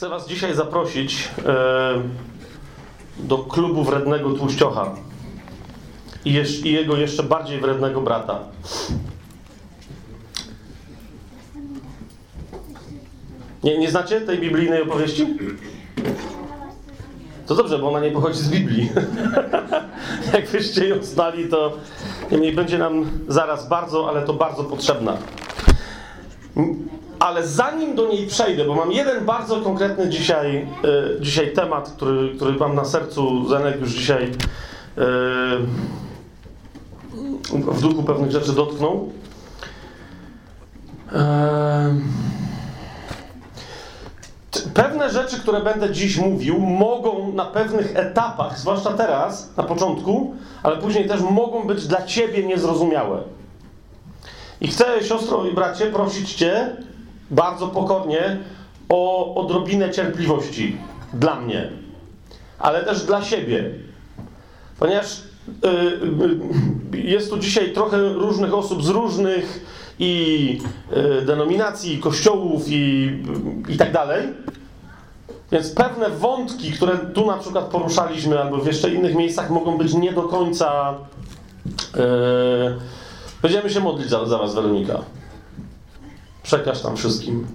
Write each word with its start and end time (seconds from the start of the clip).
Chcę 0.00 0.08
Was 0.08 0.28
dzisiaj 0.28 0.54
zaprosić 0.54 1.28
e, 1.46 2.02
do 3.18 3.38
klubu 3.38 3.84
wrednego 3.84 4.30
tłuściocha 4.30 4.94
i, 6.24 6.32
jeż, 6.32 6.64
i 6.64 6.72
jego 6.72 6.96
jeszcze 6.96 7.22
bardziej 7.22 7.60
wrednego 7.60 8.00
brata. 8.00 8.38
Nie, 13.64 13.78
nie 13.78 13.90
znacie 13.90 14.20
tej 14.20 14.38
biblijnej 14.38 14.82
opowieści? 14.82 15.26
To 17.46 17.54
dobrze, 17.54 17.78
bo 17.78 17.88
ona 17.88 18.00
nie 18.00 18.10
pochodzi 18.10 18.38
z 18.38 18.48
Biblii. 18.48 18.90
Jakbyście 20.34 20.88
ją 20.88 21.02
znali, 21.02 21.48
to 21.48 21.72
niemniej 22.30 22.52
będzie 22.52 22.78
nam 22.78 23.10
zaraz 23.28 23.68
bardzo, 23.68 24.08
ale 24.08 24.22
to 24.22 24.34
bardzo 24.34 24.64
potrzebna. 24.64 25.16
Ale 27.20 27.46
zanim 27.46 27.94
do 27.94 28.08
niej 28.08 28.26
przejdę, 28.26 28.64
bo 28.64 28.74
mam 28.74 28.92
jeden 28.92 29.24
bardzo 29.24 29.60
konkretny 29.60 30.08
dzisiaj, 30.08 30.56
e, 30.56 31.20
dzisiaj 31.20 31.52
temat, 31.52 31.90
który, 31.90 32.34
który 32.36 32.52
mam 32.52 32.74
na 32.74 32.84
sercu, 32.84 33.48
Zenek 33.48 33.80
już 33.80 33.90
dzisiaj 33.90 34.24
e, 34.24 34.30
w 37.52 37.80
duchu 37.80 38.02
pewnych 38.02 38.30
rzeczy 38.30 38.52
dotknął. 38.52 39.12
E, 41.12 41.94
pewne 44.74 45.10
rzeczy, 45.10 45.40
które 45.40 45.60
będę 45.60 45.90
dziś 45.90 46.16
mówił, 46.16 46.58
mogą 46.58 47.32
na 47.32 47.44
pewnych 47.44 47.96
etapach, 47.96 48.58
zwłaszcza 48.58 48.92
teraz, 48.92 49.56
na 49.56 49.62
początku, 49.62 50.34
ale 50.62 50.76
później 50.76 51.08
też 51.08 51.20
mogą 51.20 51.66
być 51.66 51.86
dla 51.86 52.02
ciebie 52.02 52.46
niezrozumiałe. 52.46 53.22
I 54.60 54.68
chcę, 54.68 54.84
siostro 55.02 55.46
i 55.46 55.54
bracie, 55.54 55.86
prosić 55.86 56.34
cię, 56.34 56.76
bardzo 57.30 57.68
pokornie 57.68 58.38
o 58.88 59.34
odrobinę 59.34 59.90
cierpliwości 59.90 60.76
dla 61.14 61.40
mnie, 61.40 61.70
ale 62.58 62.84
też 62.84 63.02
dla 63.02 63.22
siebie. 63.22 63.70
Ponieważ 64.78 65.22
y, 65.64 65.68
y, 66.96 66.98
jest 66.98 67.30
tu 67.30 67.38
dzisiaj 67.38 67.72
trochę 67.72 68.12
różnych 68.12 68.54
osób 68.54 68.84
z 68.84 68.88
różnych 68.88 69.64
i 69.98 70.58
y, 71.20 71.22
denominacji, 71.22 71.94
i 71.94 71.98
kościołów 71.98 72.62
i, 72.68 73.10
i 73.68 73.76
tak 73.76 73.92
dalej. 73.92 74.28
Więc 75.52 75.70
pewne 75.70 76.10
wątki, 76.10 76.72
które 76.72 76.98
tu 76.98 77.26
na 77.26 77.36
przykład 77.36 77.64
poruszaliśmy, 77.64 78.40
albo 78.40 78.56
w 78.56 78.66
jeszcze 78.66 78.90
innych 78.90 79.14
miejscach, 79.14 79.50
mogą 79.50 79.78
być 79.78 79.94
nie 79.94 80.12
do 80.12 80.22
końca. 80.22 80.94
Będziemy 83.42 83.70
się 83.70 83.80
modlić 83.80 84.10
za, 84.10 84.26
za 84.26 84.38
Was, 84.38 84.54
Weronika. 84.54 85.00
Przekaż 86.50 86.80
tam 86.80 86.96
wszystkim. 86.96 87.46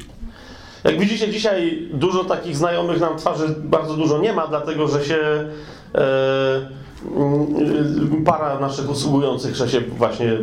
Jak 0.83 0.99
widzicie, 0.99 1.29
dzisiaj 1.29 1.89
dużo 1.93 2.23
takich 2.23 2.57
znajomych 2.57 2.99
nam 2.99 3.17
twarzy 3.17 3.55
bardzo 3.63 3.93
dużo 3.93 4.17
nie 4.19 4.33
ma, 4.33 4.47
dlatego 4.47 4.87
że 4.87 5.05
się 5.05 5.17
e, 5.95 6.69
para 8.25 8.59
naszych 8.59 8.89
usługujących 8.89 9.55
że 9.55 9.69
się 9.69 9.81
właśnie 9.81 10.37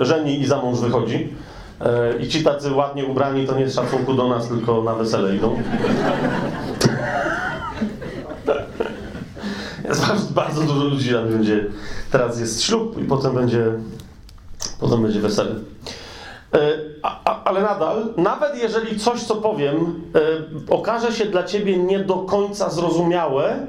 żeni 0.00 0.40
i 0.40 0.46
za 0.46 0.62
mąż 0.62 0.78
wychodzi. 0.78 1.28
E, 1.80 2.18
I 2.18 2.28
ci 2.28 2.42
tacy 2.42 2.72
ładnie 2.72 3.04
ubrani 3.04 3.46
to 3.46 3.58
nie 3.58 3.68
z 3.68 3.74
szacunku 3.74 4.14
do 4.14 4.28
nas, 4.28 4.48
tylko 4.48 4.82
na 4.82 4.94
wesele 4.94 5.36
idą. 5.36 5.62
Jest 9.88 10.32
bardzo 10.32 10.60
dużo 10.60 10.84
ludzi 10.84 11.12
tam 11.12 11.28
będzie. 11.28 11.66
Teraz 12.10 12.40
jest 12.40 12.62
ślub 12.62 13.02
i 13.02 13.04
potem 13.04 13.34
będzie, 13.34 13.72
potem 14.80 15.02
będzie 15.02 15.20
wesele. 15.20 15.54
E, 16.54 16.78
ale 17.44 17.62
nadal, 17.62 18.04
nawet 18.16 18.56
jeżeli 18.56 18.98
coś, 19.00 19.22
co 19.22 19.36
powiem, 19.36 20.02
e, 20.68 20.74
okaże 20.74 21.12
się 21.12 21.26
dla 21.26 21.44
ciebie 21.44 21.78
nie 21.78 21.98
do 21.98 22.14
końca 22.14 22.70
zrozumiałe, 22.70 23.66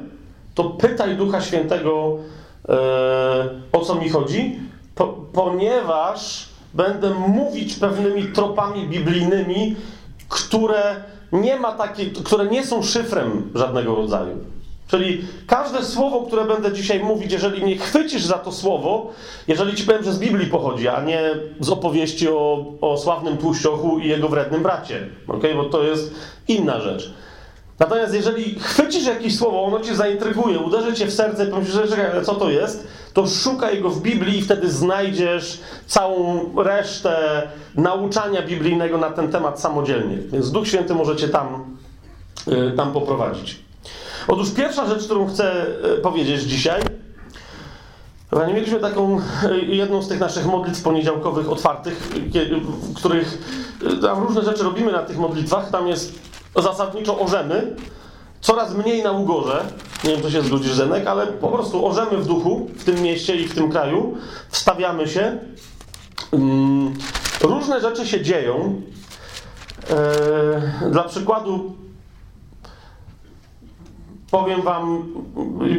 to 0.56 0.64
pytaj 0.64 1.16
Ducha 1.16 1.42
Świętego, 1.42 2.18
e, 2.70 2.76
o 3.72 3.80
co 3.80 3.96
mi 3.96 4.10
chodzi, 4.10 4.60
po, 4.96 5.08
ponieważ 5.34 6.50
będę 6.74 7.10
mówić 7.14 7.76
pewnymi 7.76 8.24
tropami 8.24 8.88
biblijnymi, 8.88 9.76
które 10.30 11.04
nie 11.32 11.60
ma 11.60 11.72
takie, 11.72 12.06
które 12.06 12.46
nie 12.46 12.66
są 12.66 12.84
szyfrem 12.84 13.52
żadnego 13.56 13.96
rodzaju. 13.96 14.38
Czyli 14.88 15.28
każde 15.48 15.84
słowo, 15.84 16.22
które 16.22 16.46
będę 16.46 16.74
dzisiaj 16.74 17.00
mówić, 17.00 17.32
jeżeli 17.32 17.64
mnie 17.64 17.78
chwycisz 17.78 18.24
za 18.24 18.38
to 18.38 18.52
słowo, 18.52 19.12
jeżeli 19.48 19.76
ci 19.76 19.84
powiem, 19.84 20.04
że 20.04 20.14
z 20.14 20.20
Biblii 20.20 20.48
pochodzi, 20.48 20.88
a 20.88 21.02
nie 21.02 21.22
z 21.60 21.70
opowieści 21.70 22.30
o, 22.30 22.66
o 22.82 22.98
sławnym 22.98 23.38
tłuściochu 23.38 24.00
i 24.00 24.08
jego 24.08 24.30
wrednym 24.30 24.64
bracie, 24.64 25.08
okay? 25.28 25.56
bo 25.56 25.64
to 25.64 25.84
jest 25.84 26.14
inna 26.48 26.82
rzecz. 26.82 27.14
Natomiast 27.80 28.14
jeżeli 28.14 28.60
chwycisz 28.60 29.06
jakieś 29.06 29.38
słowo, 29.38 29.64
ono 29.64 29.80
cię 29.80 29.96
zaintryguje, 29.96 30.60
uderzy 30.60 30.94
cię 30.94 31.06
w 31.06 31.14
serce 31.14 31.46
i 31.46 31.52
pomyślisz, 31.52 31.90
że 31.90 32.12
ale 32.12 32.26
co 32.26 32.36
to 32.36 32.50
jest, 32.50 32.88
to 33.14 33.28
szukaj 33.28 33.82
go 33.82 33.90
w 33.90 34.02
Biblii 34.02 34.40
i 34.40 34.42
wtedy 34.42 34.70
znajdziesz 34.70 35.60
całą 35.88 36.50
resztę 36.64 37.44
nauczania 37.76 38.42
biblijnego 38.42 38.98
na 38.98 39.10
ten 39.10 39.32
temat 39.32 39.60
samodzielnie. 39.60 40.18
Więc 40.18 40.52
Duch 40.52 40.68
Święty 40.68 40.94
możecie 40.96 41.30
tam, 41.30 41.78
yy, 42.48 42.74
tam 42.78 42.94
poprowadzić. 42.94 43.65
Otóż 44.28 44.52
pierwsza 44.52 44.86
rzecz, 44.86 45.06
którą 45.06 45.28
chcę 45.28 45.66
e, 45.84 45.98
powiedzieć 45.98 46.42
dzisiaj, 46.42 46.82
nie 48.48 48.54
mieliśmy 48.54 48.80
taką 48.80 49.20
e, 49.44 49.58
jedną 49.58 50.02
z 50.02 50.08
tych 50.08 50.20
naszych 50.20 50.46
modlitw 50.46 50.84
poniedziałkowych 50.84 51.52
otwartych, 51.52 52.12
w 52.54 52.94
których 52.94 53.38
e, 53.86 54.02
tam 54.02 54.24
różne 54.24 54.44
rzeczy 54.44 54.64
robimy 54.64 54.92
na 54.92 55.04
tych 55.04 55.18
modlitwach. 55.18 55.70
Tam 55.72 55.88
jest 55.88 56.20
zasadniczo 56.56 57.20
orzemy, 57.20 57.76
coraz 58.42 58.76
mniej 58.76 59.04
na 59.04 59.12
ugorze. 59.12 59.66
Nie 60.04 60.12
wiem, 60.12 60.22
czy 60.22 60.32
się 60.32 60.42
zgodzisz, 60.42 60.74
Zenek, 60.74 61.08
ale 61.08 61.28
po 61.28 61.48
prostu 61.48 61.86
orzemy 61.86 62.18
w 62.18 62.28
duchu 62.28 62.70
w 62.78 62.84
tym 62.84 63.02
mieście 63.02 63.36
i 63.36 63.48
w 63.48 63.56
tym 63.56 63.72
kraju. 63.72 64.18
Wstawiamy 64.50 65.08
się. 65.08 65.38
Mm, 66.32 66.94
różne 67.42 67.82
rzeczy 67.82 68.08
się 68.08 68.22
dzieją. 68.22 68.82
Dla 70.92 71.04
przykładu, 71.04 71.76
powiem 74.40 74.62
wam, 74.62 75.14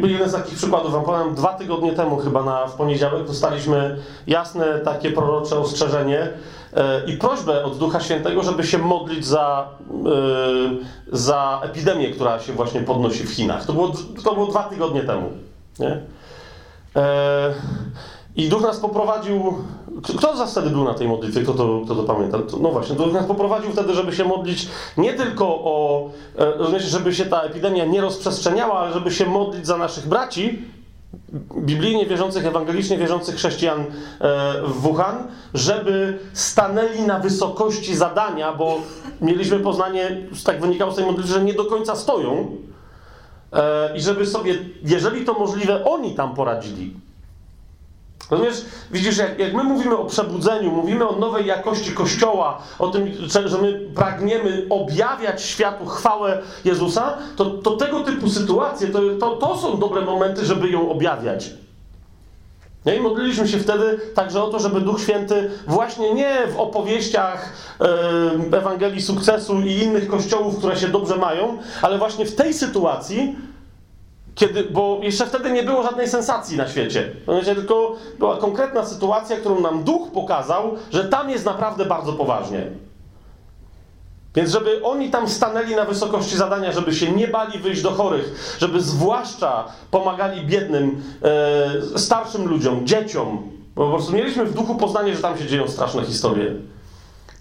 jeden 0.03 0.29
z 0.29 0.31
takich 0.31 0.57
przykładów 0.57 0.91
wam 0.91 1.03
powiem, 1.03 1.35
dwa 1.35 1.53
tygodnie 1.53 1.91
temu 1.91 2.17
chyba 2.17 2.43
na, 2.43 2.67
w 2.67 2.73
poniedziałek 2.73 3.27
dostaliśmy 3.27 3.97
jasne 4.27 4.79
takie 4.79 5.11
prorocze 5.11 5.59
ostrzeżenie 5.59 6.29
e, 6.73 7.05
i 7.05 7.17
prośbę 7.17 7.65
od 7.65 7.77
Ducha 7.77 7.99
Świętego, 7.99 8.43
żeby 8.43 8.63
się 8.63 8.77
modlić 8.77 9.25
za, 9.25 9.67
e, 9.91 11.17
za 11.17 11.61
epidemię, 11.63 12.11
która 12.11 12.39
się 12.39 12.53
właśnie 12.53 12.81
podnosi 12.81 13.23
w 13.23 13.29
Chinach. 13.29 13.65
To 13.65 13.73
było, 13.73 13.91
to 14.23 14.33
było 14.33 14.47
dwa 14.47 14.63
tygodnie 14.63 15.01
temu. 15.01 15.29
Nie? 15.79 16.01
E, 16.95 17.53
I 18.35 18.49
Duch 18.49 18.61
nas 18.61 18.79
poprowadził. 18.79 19.53
Kto 20.03 20.37
za 20.37 20.45
wtedy 20.45 20.69
był 20.69 20.83
na 20.83 20.93
tej 20.93 21.07
modlitwie? 21.07 21.41
Kto 21.41 21.53
to, 21.53 21.81
kto 21.85 21.95
to 21.95 22.03
pamięta? 22.03 22.37
No 22.61 22.71
właśnie, 22.71 22.95
Duch 22.95 23.13
nas 23.13 23.25
poprowadził 23.25 23.71
wtedy, 23.71 23.93
żeby 23.93 24.15
się 24.15 24.25
modlić 24.25 24.67
nie 24.97 25.13
tylko 25.13 25.45
o. 25.47 26.09
E, 26.37 26.51
rozumiecie, 26.51 26.85
żeby 26.85 27.13
się 27.13 27.25
ta 27.25 27.41
epidemia 27.41 27.85
nie 27.85 28.01
rozprzestrzeniała, 28.01 28.79
ale 28.79 28.93
żeby 28.93 29.11
się 29.11 29.25
modlić 29.25 29.67
za 29.67 29.77
naszych 29.77 30.07
braci, 30.07 30.61
biblijnie 31.57 32.05
wierzących, 32.05 32.45
ewangelicznie 32.45 32.97
wierzących 32.97 33.35
chrześcijan 33.35 33.79
e, 33.79 33.85
w 34.63 34.73
Wuhan, 34.73 35.27
żeby 35.53 36.19
stanęli 36.33 37.01
na 37.01 37.19
wysokości 37.19 37.95
zadania, 37.95 38.53
bo 38.53 38.77
mieliśmy 39.21 39.59
poznanie, 39.59 40.17
tak 40.45 40.61
wynikało 40.61 40.91
z 40.91 40.95
tej 40.95 41.05
modlitwy, 41.05 41.33
że 41.33 41.43
nie 41.43 41.53
do 41.53 41.65
końca 41.65 41.95
stoją. 41.95 42.47
E, 43.53 43.97
I 43.97 44.01
żeby 44.01 44.25
sobie, 44.25 44.55
jeżeli 44.83 45.25
to 45.25 45.33
możliwe, 45.33 45.85
oni 45.85 46.15
tam 46.15 46.35
poradzili. 46.35 47.06
Rozumiesz, 48.31 48.65
widzisz, 48.91 49.17
jak, 49.17 49.39
jak, 49.39 49.53
my 49.53 49.63
mówimy 49.63 49.97
o 49.97 50.05
przebudzeniu, 50.05 50.71
mówimy 50.71 51.07
o 51.07 51.15
nowej 51.15 51.45
jakości 51.45 51.91
Kościoła, 51.91 52.61
o 52.79 52.87
tym, 52.87 53.11
że 53.45 53.57
my 53.57 53.79
pragniemy 53.95 54.65
objawiać 54.69 55.41
światu 55.41 55.85
chwałę 55.85 56.41
Jezusa, 56.65 57.17
to, 57.35 57.45
to 57.45 57.71
tego 57.71 57.99
typu 57.99 58.29
sytuacje, 58.29 58.87
to, 58.87 58.99
to, 59.19 59.35
to 59.35 59.57
są 59.57 59.79
dobre 59.79 60.01
momenty, 60.01 60.45
żeby 60.45 60.69
ją 60.69 60.91
objawiać. 60.91 61.49
No 62.85 62.93
I 62.93 62.99
modliliśmy 62.99 63.47
się 63.47 63.59
wtedy 63.59 63.99
także 64.15 64.43
o 64.43 64.47
to, 64.47 64.59
żeby 64.59 64.81
Duch 64.81 65.01
Święty 65.01 65.51
właśnie 65.67 66.13
nie 66.13 66.47
w 66.47 66.59
opowieściach 66.59 67.53
Ewangelii 68.51 69.01
Sukcesu 69.01 69.61
i 69.61 69.71
innych 69.71 70.07
kościołów, 70.07 70.57
które 70.57 70.77
się 70.77 70.87
dobrze 70.87 71.17
mają, 71.17 71.57
ale 71.81 71.97
właśnie 71.97 72.25
w 72.25 72.35
tej 72.35 72.53
sytuacji 72.53 73.35
kiedy, 74.37 74.63
bo 74.63 74.99
jeszcze 75.01 75.25
wtedy 75.25 75.51
nie 75.51 75.63
było 75.63 75.83
żadnej 75.83 76.07
sensacji 76.07 76.57
na 76.57 76.67
świecie. 76.67 77.11
Tylko 77.45 77.95
była 78.19 78.37
konkretna 78.37 78.85
sytuacja, 78.85 79.37
którą 79.37 79.59
nam 79.61 79.83
duch 79.83 80.11
pokazał, 80.11 80.75
że 80.91 81.05
tam 81.05 81.29
jest 81.29 81.45
naprawdę 81.45 81.85
bardzo 81.85 82.13
poważnie. 82.13 82.67
Więc 84.35 84.51
żeby 84.51 84.83
oni 84.83 85.09
tam 85.09 85.29
stanęli 85.29 85.75
na 85.75 85.85
wysokości 85.85 86.37
zadania, 86.37 86.71
żeby 86.71 86.95
się 86.95 87.11
nie 87.11 87.27
bali 87.27 87.59
wyjść 87.59 87.81
do 87.81 87.91
chorych, 87.91 88.55
żeby 88.59 88.81
zwłaszcza 88.81 89.65
pomagali 89.91 90.45
biednym, 90.45 91.03
e, 91.93 91.99
starszym 91.99 92.47
ludziom, 92.47 92.87
dzieciom. 92.87 93.51
Bo 93.75 93.85
po 93.85 93.93
prostu 93.93 94.13
mieliśmy 94.13 94.45
w 94.45 94.53
duchu 94.53 94.75
poznanie, 94.75 95.15
że 95.15 95.21
tam 95.21 95.37
się 95.37 95.45
dzieją 95.45 95.67
straszne 95.67 96.05
historie. 96.05 96.53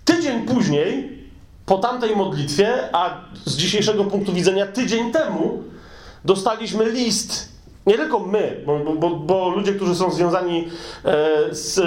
Tydzień 0.05 0.43
później 0.43 1.19
po 1.67 1.79
tamtej 1.79 2.17
modlitwie, 2.17 2.89
a 2.93 3.21
z 3.45 3.57
dzisiejszego 3.57 4.05
punktu 4.05 4.33
widzenia 4.33 4.67
tydzień 4.67 5.13
temu, 5.13 5.63
dostaliśmy 6.27 6.91
list. 6.91 7.49
Nie 7.87 7.95
tylko 7.95 8.19
my, 8.19 8.63
bo, 8.67 8.95
bo, 8.95 9.11
bo 9.11 9.49
ludzie, 9.49 9.73
którzy 9.73 9.95
są 9.95 10.11
związani 10.11 10.69
e, 11.05 11.55
z 11.55 11.81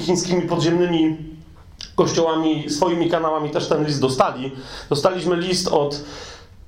chińskimi 0.00 0.42
podziemnymi 0.42 1.16
kościołami, 1.94 2.70
swoimi 2.70 3.10
kanałami 3.10 3.50
też 3.50 3.68
ten 3.68 3.86
list 3.86 4.00
dostali. 4.00 4.52
Dostaliśmy 4.88 5.36
list 5.36 5.68
od 5.68 6.04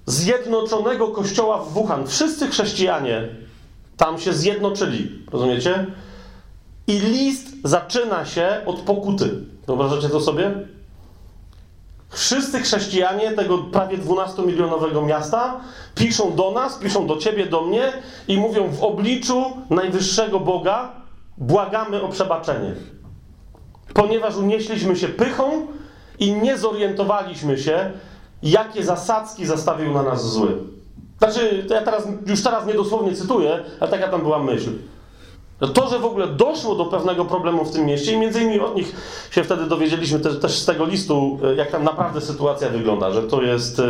Zjednoczonego 0.07 1.09
Kościoła 1.09 1.59
w 1.59 1.73
Wuhan. 1.73 2.07
Wszyscy 2.07 2.49
chrześcijanie 2.49 3.29
tam 3.97 4.19
się 4.19 4.33
zjednoczyli, 4.33 5.25
rozumiecie? 5.33 5.87
I 6.87 7.01
list 7.01 7.47
zaczyna 7.65 8.27
się 8.27 8.61
od 8.67 8.81
pokuty. 8.81 9.31
Wyobrażacie 9.67 10.09
to 10.09 10.21
sobie? 10.21 10.69
Wszyscy 12.11 12.61
chrześcijanie 12.61 13.33
tego 13.33 13.59
prawie 13.59 13.99
12-milionowego 13.99 15.07
miasta 15.07 15.61
piszą 15.95 16.35
do 16.35 16.51
nas, 16.51 16.79
piszą 16.79 17.07
do 17.07 17.17
ciebie, 17.17 17.47
do 17.47 17.63
mnie 17.63 17.93
i 18.29 18.37
mówią 18.39 18.69
w 18.69 18.83
obliczu 18.83 19.45
najwyższego 19.71 20.41
Boga 20.41 20.93
błagamy 21.39 22.03
o 22.03 22.09
przebaczenie. 22.09 22.75
Ponieważ 23.95 24.37
unieśliśmy 24.37 24.97
się 24.97 25.09
pychą 25.09 25.67
i 26.19 26.33
nie 26.33 26.59
zorientowaliśmy 26.59 27.59
się, 27.59 27.91
jakie 28.43 28.85
zasadzki 28.85 29.47
zastawił 29.47 29.95
na 29.95 30.03
nas 30.03 30.31
zły. 30.31 30.57
Znaczy, 31.19 31.67
ja 31.71 31.83
teraz, 31.83 32.09
już 32.27 32.43
teraz 32.43 32.67
niedosłownie 32.67 33.17
cytuję, 33.17 33.65
ale 33.81 33.91
taka 33.91 34.09
tam 34.09 34.21
była 34.21 34.39
myśl. 34.39 34.71
To, 35.61 35.89
że 35.89 35.99
w 35.99 36.05
ogóle 36.05 36.27
doszło 36.27 36.75
do 36.75 36.85
pewnego 36.85 37.25
problemu 37.25 37.65
w 37.65 37.73
tym 37.73 37.87
mieście 37.87 38.13
i 38.13 38.17
między 38.17 38.43
innymi 38.43 38.61
od 38.61 38.77
nich 38.77 38.97
się 39.31 39.45
wtedy 39.45 39.67
dowiedzieliśmy 39.67 40.21
też, 40.21 40.41
też 40.41 40.59
z 40.59 40.65
tego 40.65 40.85
listu, 40.85 41.39
e, 41.45 41.55
jak 41.55 41.71
tam 41.71 41.85
naprawdę 41.85 42.21
sytuacja 42.21 42.71
wygląda, 42.71 43.11
że 43.11 43.23
to 43.23 43.43
jest 43.43 43.79
e, 43.79 43.83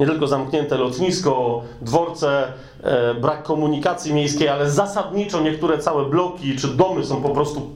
nie 0.00 0.06
tylko 0.06 0.26
zamknięte 0.26 0.78
lotnisko, 0.78 1.62
dworce, 1.80 2.52
e, 2.82 3.14
brak 3.14 3.42
komunikacji 3.42 4.14
miejskiej, 4.14 4.48
ale 4.48 4.70
zasadniczo 4.70 5.40
niektóre 5.40 5.78
całe 5.78 6.04
bloki 6.04 6.56
czy 6.56 6.68
domy 6.68 7.04
są 7.04 7.22
po 7.22 7.28
prostu 7.28 7.70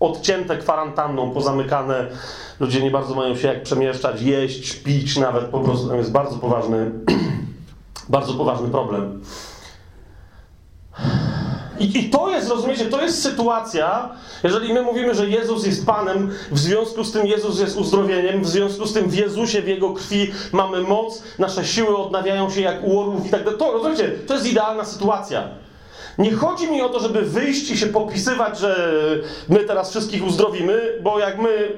odcięte 0.00 0.56
kwarantanną, 0.56 1.30
pozamykane. 1.30 2.06
Ludzie 2.60 2.82
nie 2.82 2.90
bardzo 2.90 3.14
mają 3.14 3.36
się 3.36 3.48
jak 3.48 3.62
przemieszczać, 3.62 4.22
jeść, 4.22 4.72
pić 4.74 5.16
nawet, 5.16 5.44
po 5.44 5.60
prostu 5.60 5.88
tam 5.88 5.98
jest 5.98 6.12
bardzo 6.12 6.36
poważny, 6.36 6.90
bardzo 8.08 8.34
poważny 8.34 8.68
problem. 8.68 9.20
I, 11.82 11.98
I, 11.98 12.10
to 12.10 12.30
jest, 12.30 12.50
rozumiecie, 12.50 12.84
to 12.84 13.02
jest 13.02 13.22
sytuacja, 13.22 14.08
jeżeli 14.42 14.74
my 14.74 14.82
mówimy, 14.82 15.14
że 15.14 15.28
Jezus 15.28 15.66
jest 15.66 15.86
Panem, 15.86 16.30
w 16.50 16.58
związku 16.58 17.04
z 17.04 17.12
tym 17.12 17.26
Jezus 17.26 17.60
jest 17.60 17.76
uzdrowieniem, 17.76 18.42
w 18.42 18.48
związku 18.48 18.86
z 18.86 18.92
tym 18.92 19.08
w 19.08 19.14
Jezusie, 19.14 19.62
w 19.62 19.68
Jego 19.68 19.92
krwi 19.92 20.32
mamy 20.52 20.80
moc, 20.80 21.22
nasze 21.38 21.64
siły 21.64 21.96
odnawiają 21.96 22.50
się 22.50 22.60
jak 22.60 22.84
u 22.84 23.00
orłów 23.00 23.26
i 23.26 23.30
tak 23.30 23.44
dalej. 23.44 23.58
To, 23.58 23.72
rozumiecie, 23.72 24.12
to 24.26 24.34
jest 24.34 24.46
idealna 24.46 24.84
sytuacja. 24.84 25.48
Nie 26.18 26.32
chodzi 26.32 26.70
mi 26.70 26.82
o 26.82 26.88
to, 26.88 27.00
żeby 27.00 27.22
wyjść 27.22 27.70
i 27.70 27.76
się 27.76 27.86
popisywać, 27.86 28.58
że 28.58 28.90
my 29.48 29.58
teraz 29.58 29.90
wszystkich 29.90 30.26
uzdrowimy, 30.26 30.98
bo 31.02 31.18
jak 31.18 31.38
my 31.38 31.68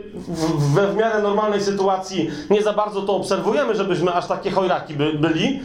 we 0.74 0.86
w 0.86 0.96
miarę 0.96 1.22
normalnej 1.22 1.60
sytuacji 1.60 2.30
nie 2.50 2.62
za 2.62 2.72
bardzo 2.72 3.02
to 3.02 3.16
obserwujemy, 3.16 3.74
żebyśmy 3.74 4.12
aż 4.12 4.26
takie 4.26 4.50
chojraki 4.50 4.94
by, 4.94 5.12
byli, 5.12 5.60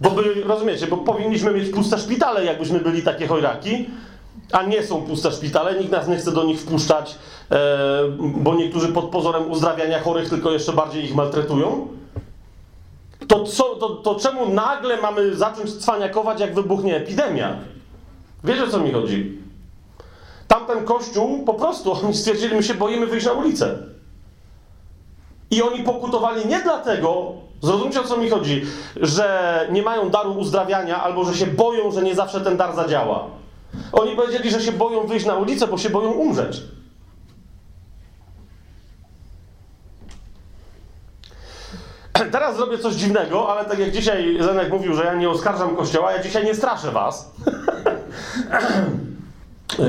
bo 0.00 0.10
by, 0.10 0.42
rozumiecie, 0.44 0.86
bo 0.86 0.96
powinniśmy 0.96 1.52
mieć 1.52 1.68
puste 1.68 1.98
szpitale, 1.98 2.44
jakbyśmy 2.44 2.80
byli 2.80 3.02
takie 3.02 3.26
chojraki, 3.26 3.90
a 4.52 4.62
nie 4.62 4.82
są 4.82 5.02
puste 5.02 5.32
szpitale, 5.32 5.78
nikt 5.78 5.92
nas 5.92 6.08
nie 6.08 6.16
chce 6.16 6.32
do 6.32 6.44
nich 6.44 6.60
wpuszczać, 6.60 7.18
e, 7.50 7.58
bo 8.18 8.54
niektórzy 8.54 8.88
pod 8.88 9.04
pozorem 9.04 9.50
uzdrawiania 9.50 10.00
chorych 10.00 10.28
tylko 10.28 10.50
jeszcze 10.50 10.72
bardziej 10.72 11.04
ich 11.04 11.14
maltretują. 11.14 11.88
To, 13.28 13.44
co, 13.44 13.64
to, 13.64 13.88
to 13.88 14.14
czemu 14.14 14.48
nagle 14.48 14.96
mamy 14.96 15.36
zacząć 15.36 15.74
cwaniakować, 15.74 16.40
jak 16.40 16.54
wybuchnie 16.54 16.96
epidemia? 16.96 17.56
Wiecie, 18.44 18.64
o 18.64 18.68
co 18.68 18.80
mi 18.80 18.92
chodzi? 18.92 19.38
Tamten 20.48 20.84
kościół, 20.84 21.44
po 21.44 21.54
prostu, 21.54 21.92
oni 22.04 22.14
stwierdzili, 22.14 22.54
my 22.56 22.62
się 22.62 22.74
boimy 22.74 23.06
wyjść 23.06 23.26
na 23.26 23.32
ulicę. 23.32 23.78
I 25.50 25.62
oni 25.62 25.82
pokutowali 25.84 26.46
nie 26.46 26.60
dlatego, 26.62 27.32
zrozumcie 27.62 28.00
o 28.00 28.04
co 28.04 28.16
mi 28.16 28.30
chodzi, 28.30 28.66
że 28.96 29.68
nie 29.70 29.82
mają 29.82 30.10
daru 30.10 30.32
uzdrawiania 30.32 31.02
albo 31.02 31.24
że 31.24 31.34
się 31.34 31.46
boją, 31.46 31.90
że 31.90 32.02
nie 32.02 32.14
zawsze 32.14 32.40
ten 32.40 32.56
dar 32.56 32.74
zadziała. 32.74 33.26
Oni 33.92 34.16
powiedzieli, 34.16 34.50
że 34.50 34.60
się 34.60 34.72
boją 34.72 35.06
wyjść 35.06 35.26
na 35.26 35.34
ulicę, 35.34 35.66
bo 35.66 35.78
się 35.78 35.90
boją 35.90 36.10
umrzeć. 36.10 36.62
Teraz 42.32 42.56
zrobię 42.56 42.78
coś 42.78 42.94
dziwnego, 42.94 43.52
ale 43.52 43.68
tak 43.68 43.78
jak 43.78 43.90
dzisiaj 43.90 44.38
Zenek 44.40 44.70
mówił, 44.70 44.94
że 44.94 45.04
ja 45.04 45.14
nie 45.14 45.30
oskarżam 45.30 45.76
Kościoła, 45.76 46.12
ja 46.12 46.22
dzisiaj 46.22 46.44
nie 46.44 46.54
straszę 46.54 46.90
was. 46.90 47.30
E, 49.78 49.82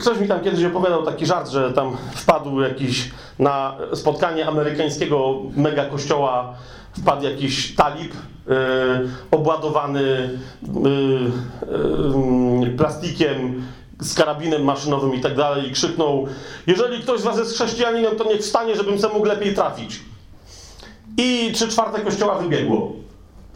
ktoś 0.00 0.18
mi 0.18 0.28
tam 0.28 0.40
kiedyś 0.40 0.64
opowiadał 0.64 1.02
taki 1.04 1.26
żart, 1.26 1.48
że 1.48 1.72
tam 1.72 1.96
wpadł 2.14 2.60
jakiś 2.60 3.10
na 3.38 3.76
spotkanie 3.94 4.46
amerykańskiego 4.46 5.36
mega 5.56 5.84
kościoła, 5.84 6.54
wpadł 6.98 7.24
jakiś 7.24 7.74
talib 7.74 8.12
yy, 8.14 8.54
obładowany 9.30 10.38
yy, 10.84 10.90
yy, 12.64 12.70
plastikiem, 12.76 13.62
z 14.00 14.14
karabinem 14.14 14.64
maszynowym 14.64 15.14
i 15.14 15.20
tak 15.20 15.36
dalej 15.36 15.68
i 15.68 15.72
krzyknął 15.72 16.26
jeżeli 16.66 17.02
ktoś 17.02 17.20
z 17.20 17.24
was 17.24 17.38
jest 17.38 17.54
chrześcijaninem, 17.54 18.16
to 18.16 18.24
niech 18.24 18.40
wstanie, 18.40 18.76
żebym 18.76 18.98
se 18.98 19.08
mógł 19.08 19.26
lepiej 19.26 19.54
trafić. 19.54 20.00
I 21.18 21.50
trzy 21.54 21.68
czwarte 21.68 22.00
kościoła 22.00 22.34
wybiegło. 22.38 22.92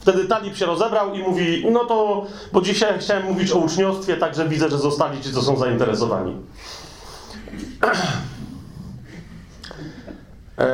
Wtedy 0.02 0.24
talib 0.24 0.56
się 0.56 0.66
rozebrał 0.66 1.14
i 1.14 1.22
mówi, 1.22 1.66
no 1.70 1.84
to, 1.84 2.26
bo 2.52 2.60
dzisiaj 2.60 2.98
chciałem 2.98 3.24
mówić 3.24 3.52
o 3.52 3.58
uczniostwie, 3.58 4.16
także 4.16 4.48
widzę, 4.48 4.70
że 4.70 4.78
zostali 4.78 5.20
ci, 5.20 5.32
co 5.32 5.42
są 5.42 5.56
zainteresowani. 5.56 6.36
Eee, 10.58 10.66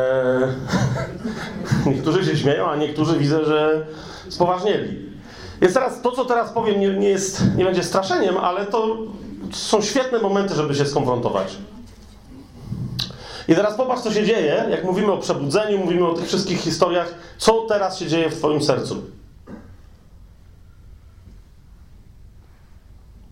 niektórzy 1.95 2.25
się 2.25 2.37
śmieją, 2.37 2.71
a 2.71 2.77
niektórzy 2.77 3.19
widzę, 3.19 3.45
że 3.45 3.87
spoważnieli. 4.29 5.13
Więc 5.61 5.75
teraz 5.75 6.03
to, 6.03 6.13
co 6.13 6.25
teraz 6.25 6.53
powiem, 6.53 6.81
nie, 6.81 6.89
nie, 6.89 7.09
jest, 7.09 7.43
nie 7.57 7.65
będzie 7.65 7.85
straszeniem, 7.85 8.37
ale 8.37 8.67
to 8.67 8.97
są 9.53 9.83
świetne 9.83 10.19
momenty, 10.19 10.55
żeby 10.55 10.75
się 10.75 10.87
skonfrontować. 10.87 11.57
I 13.49 13.55
teraz 13.55 13.75
popatrz, 13.75 14.03
co 14.03 14.13
się 14.13 14.25
dzieje, 14.25 14.65
jak 14.71 14.85
mówimy 14.85 15.13
o 15.13 15.19
przebudzeniu, 15.19 15.79
mówimy 15.79 16.07
o 16.07 16.15
tych 16.15 16.27
wszystkich 16.27 16.61
historiach, 16.61 17.15
co 17.39 17.53
teraz 17.53 17.99
się 17.99 18.07
dzieje 18.07 18.31
w 18.31 18.35
Twoim 18.35 18.63
sercu. 18.63 19.18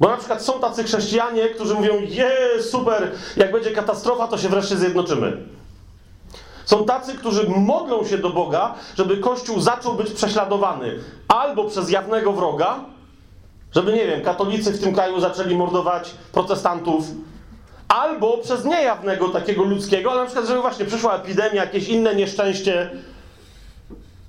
Bo 0.00 0.09
na 0.09 0.17
przykład 0.17 0.43
są 0.43 0.61
tacy 0.61 0.85
chrześcijanie, 0.85 1.49
którzy 1.49 1.75
mówią: 1.75 1.95
Je, 2.00 2.62
super, 2.62 3.12
jak 3.37 3.53
będzie 3.53 3.71
katastrofa, 3.71 4.29
to 4.29 4.38
się 4.38 4.49
wreszcie 4.49 4.76
zjednoczymy. 4.76 5.37
Są 6.65 6.85
tacy, 6.85 7.15
którzy 7.15 7.49
modlą 7.49 8.05
się 8.05 8.19
do 8.19 8.31
Boga, 8.31 8.75
żeby 8.97 9.17
Kościół 9.17 9.61
zaczął 9.61 9.95
być 9.95 10.11
prześladowany 10.11 10.99
albo 11.29 11.65
przez 11.65 11.91
jawnego 11.91 12.33
wroga, 12.33 12.81
żeby, 13.75 13.93
nie 13.93 14.07
wiem, 14.07 14.23
katolicy 14.23 14.73
w 14.73 14.81
tym 14.81 14.95
kraju 14.95 15.21
zaczęli 15.21 15.57
mordować 15.57 16.11
protestantów, 16.33 17.05
albo 17.88 18.38
przez 18.38 18.65
niejawnego 18.65 19.29
takiego 19.29 19.62
ludzkiego, 19.62 20.11
ale 20.11 20.21
na 20.21 20.26
przykład, 20.26 20.47
żeby 20.47 20.61
właśnie 20.61 20.85
przyszła 20.85 21.15
epidemia, 21.17 21.65
jakieś 21.65 21.88
inne 21.88 22.15
nieszczęście, 22.15 22.91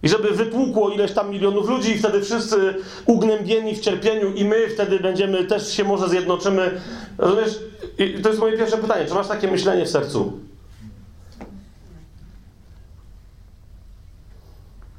i 0.08 0.10
żeby 0.10 0.32
wytłukło 0.32 0.90
ileś 0.90 1.12
tam 1.12 1.30
milionów 1.30 1.70
ludzi 1.70 1.92
i 1.92 2.00
wtedy 2.00 2.22
wszyscy 2.22 2.76
ugnębieni 3.06 3.76
w 3.76 3.80
cierpieniu 3.80 4.34
i 4.34 4.46
my 4.46 4.68
wtedy 4.68 5.00
będziemy, 5.00 5.44
też 5.44 5.74
się 5.74 5.84
może 5.84 6.10
zjednoczymy. 6.10 6.82
Rozumiesz? 7.18 7.60
I 7.98 8.22
to 8.22 8.30
jest 8.30 8.42
moje 8.42 8.58
pierwsze 8.58 8.78
pytanie. 8.78 9.06
Czy 9.06 9.14
masz 9.14 9.28
takie 9.28 9.48
myślenie 9.52 9.86
w 9.86 9.90
sercu? 9.90 10.34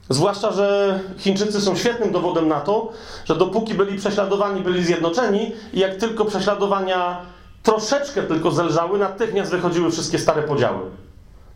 Zwłaszcza, 0.09 0.53
że 0.53 1.01
Chińczycy 1.19 1.61
są 1.61 1.77
świetnym 1.77 2.13
dowodem 2.13 2.49
na 2.49 2.61
to, 2.61 2.93
że 3.25 3.37
dopóki 3.37 3.75
byli 3.75 3.99
prześladowani, 3.99 4.61
byli 4.61 4.85
zjednoczeni 4.85 5.53
i 5.73 5.79
jak 5.79 5.97
tylko 5.97 6.25
prześladowania 6.25 7.21
troszeczkę 7.63 8.23
tylko 8.23 8.51
zelżały, 8.51 8.99
natychmiast 8.99 9.51
wychodziły 9.51 9.91
wszystkie 9.91 10.19
stare 10.19 10.43
podziały. 10.43 10.81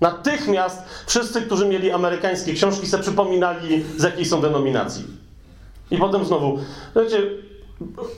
Natychmiast 0.02 0.82
wszyscy, 1.06 1.42
którzy 1.42 1.66
mieli 1.66 1.90
amerykańskie 1.92 2.54
książki, 2.54 2.87
sobie 2.87 3.02
przypominali, 3.02 3.85
z 3.97 4.02
jakiej 4.02 4.25
są 4.25 4.40
denominacji. 4.40 5.04
I 5.90 5.99
potem 5.99 6.25
znowu, 6.25 6.59
wiecie, 6.97 7.23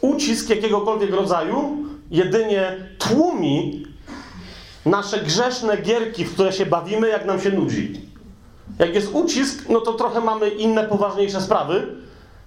ucisk 0.00 0.50
jakiegokolwiek 0.50 1.10
rodzaju 1.10 1.76
jedynie 2.10 2.88
tłumi 2.98 3.86
nasze 4.86 5.20
grzeszne 5.20 5.76
gierki, 5.76 6.24
w 6.24 6.34
które 6.34 6.52
się 6.52 6.66
bawimy, 6.66 7.08
jak 7.08 7.26
nam 7.26 7.40
się 7.40 7.50
nudzi. 7.50 8.00
Jak 8.78 8.94
jest 8.94 9.10
ucisk, 9.12 9.64
no 9.68 9.80
to 9.80 9.92
trochę 9.92 10.20
mamy 10.20 10.48
inne, 10.48 10.84
poważniejsze 10.84 11.40
sprawy. 11.40 11.86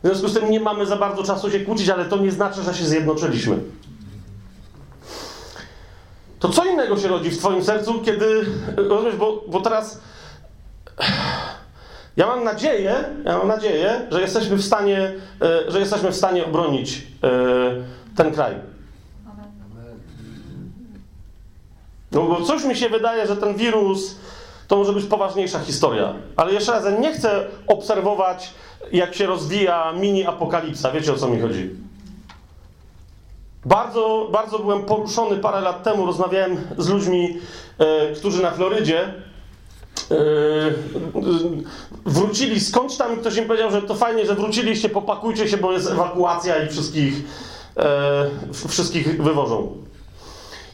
W 0.04 0.08
związku 0.08 0.28
z 0.28 0.34
tym 0.34 0.52
nie 0.52 0.60
mamy 0.60 0.86
za 0.86 0.96
bardzo 0.96 1.24
czasu 1.24 1.52
się 1.52 1.60
kłócić, 1.60 1.90
ale 1.90 2.06
to 2.06 2.18
nie 2.18 2.32
znaczy, 2.32 2.64
że 2.64 2.74
się 2.74 2.86
zjednoczyliśmy. 2.86 3.58
To 6.40 6.50
co 6.50 6.66
innego 6.66 6.98
się 6.98 7.08
rodzi 7.08 7.30
w 7.30 7.38
Twoim 7.38 7.64
sercu, 7.64 8.02
kiedy. 8.02 8.46
Rozumiesz, 8.76 9.16
bo, 9.16 9.44
bo 9.48 9.62
teraz. 9.62 10.02
Ja 12.18 12.28
mam 12.28 12.44
nadzieję, 12.44 13.04
ja 13.26 13.38
mam 13.38 13.48
nadzieję, 13.48 14.08
że 14.12 14.22
jesteśmy 14.22 14.56
w 14.56 14.66
stanie, 14.66 15.14
e, 15.42 15.72
że 15.72 15.80
jesteśmy 15.80 16.12
w 16.12 16.16
stanie 16.16 16.46
obronić 16.46 17.08
e, 17.24 17.30
ten 18.16 18.34
kraj. 18.34 18.56
No 22.12 22.24
bo 22.24 22.42
coś 22.42 22.64
mi 22.64 22.76
się 22.76 22.90
wydaje, 22.90 23.28
że 23.28 23.38
ten 23.38 23.56
wirus 23.56 24.16
to 24.68 24.78
może 24.78 24.94
być 24.94 25.06
poważniejsza 25.06 25.60
historia. 25.60 26.14
Ale 26.36 26.54
jeszcze 26.54 26.72
raz, 26.72 26.86
ja 26.86 26.92
nie 26.92 27.14
chcę 27.14 27.48
obserwować, 27.68 28.54
jak 28.92 29.16
się 29.16 29.26
rozwija 29.26 29.92
mini 29.92 30.26
apokalipsa. 30.26 30.92
Wiecie 30.92 31.14
o 31.14 31.18
co 31.18 31.28
mi 31.28 31.42
chodzi? 31.42 31.87
Bardzo, 33.68 34.30
bardzo 34.32 34.60
byłem 34.60 34.86
poruszony 34.86 35.38
parę 35.38 35.62
lat 35.62 35.84
temu. 35.84 36.06
Rozmawiałem 36.06 36.58
z 36.78 36.90
ludźmi, 36.90 37.38
e, 37.78 38.14
którzy 38.14 38.42
na 38.42 38.52
Florydzie 38.52 39.00
e, 39.02 39.14
wrócili 42.06 42.60
skądś 42.60 42.98
tam. 42.98 43.18
Ktoś 43.18 43.38
im 43.38 43.46
powiedział, 43.46 43.72
że 43.72 43.82
to 43.82 43.96
fajnie, 43.96 44.26
że 44.26 44.36
wróciliście, 44.36 44.90
popakujcie 44.90 45.48
się, 45.48 45.58
bo 45.58 45.72
jest 45.72 45.92
ewakuacja 45.92 46.64
i 46.64 46.70
wszystkich, 46.70 47.14
e, 47.78 48.30
wszystkich 48.68 49.24
wywożą. 49.24 49.87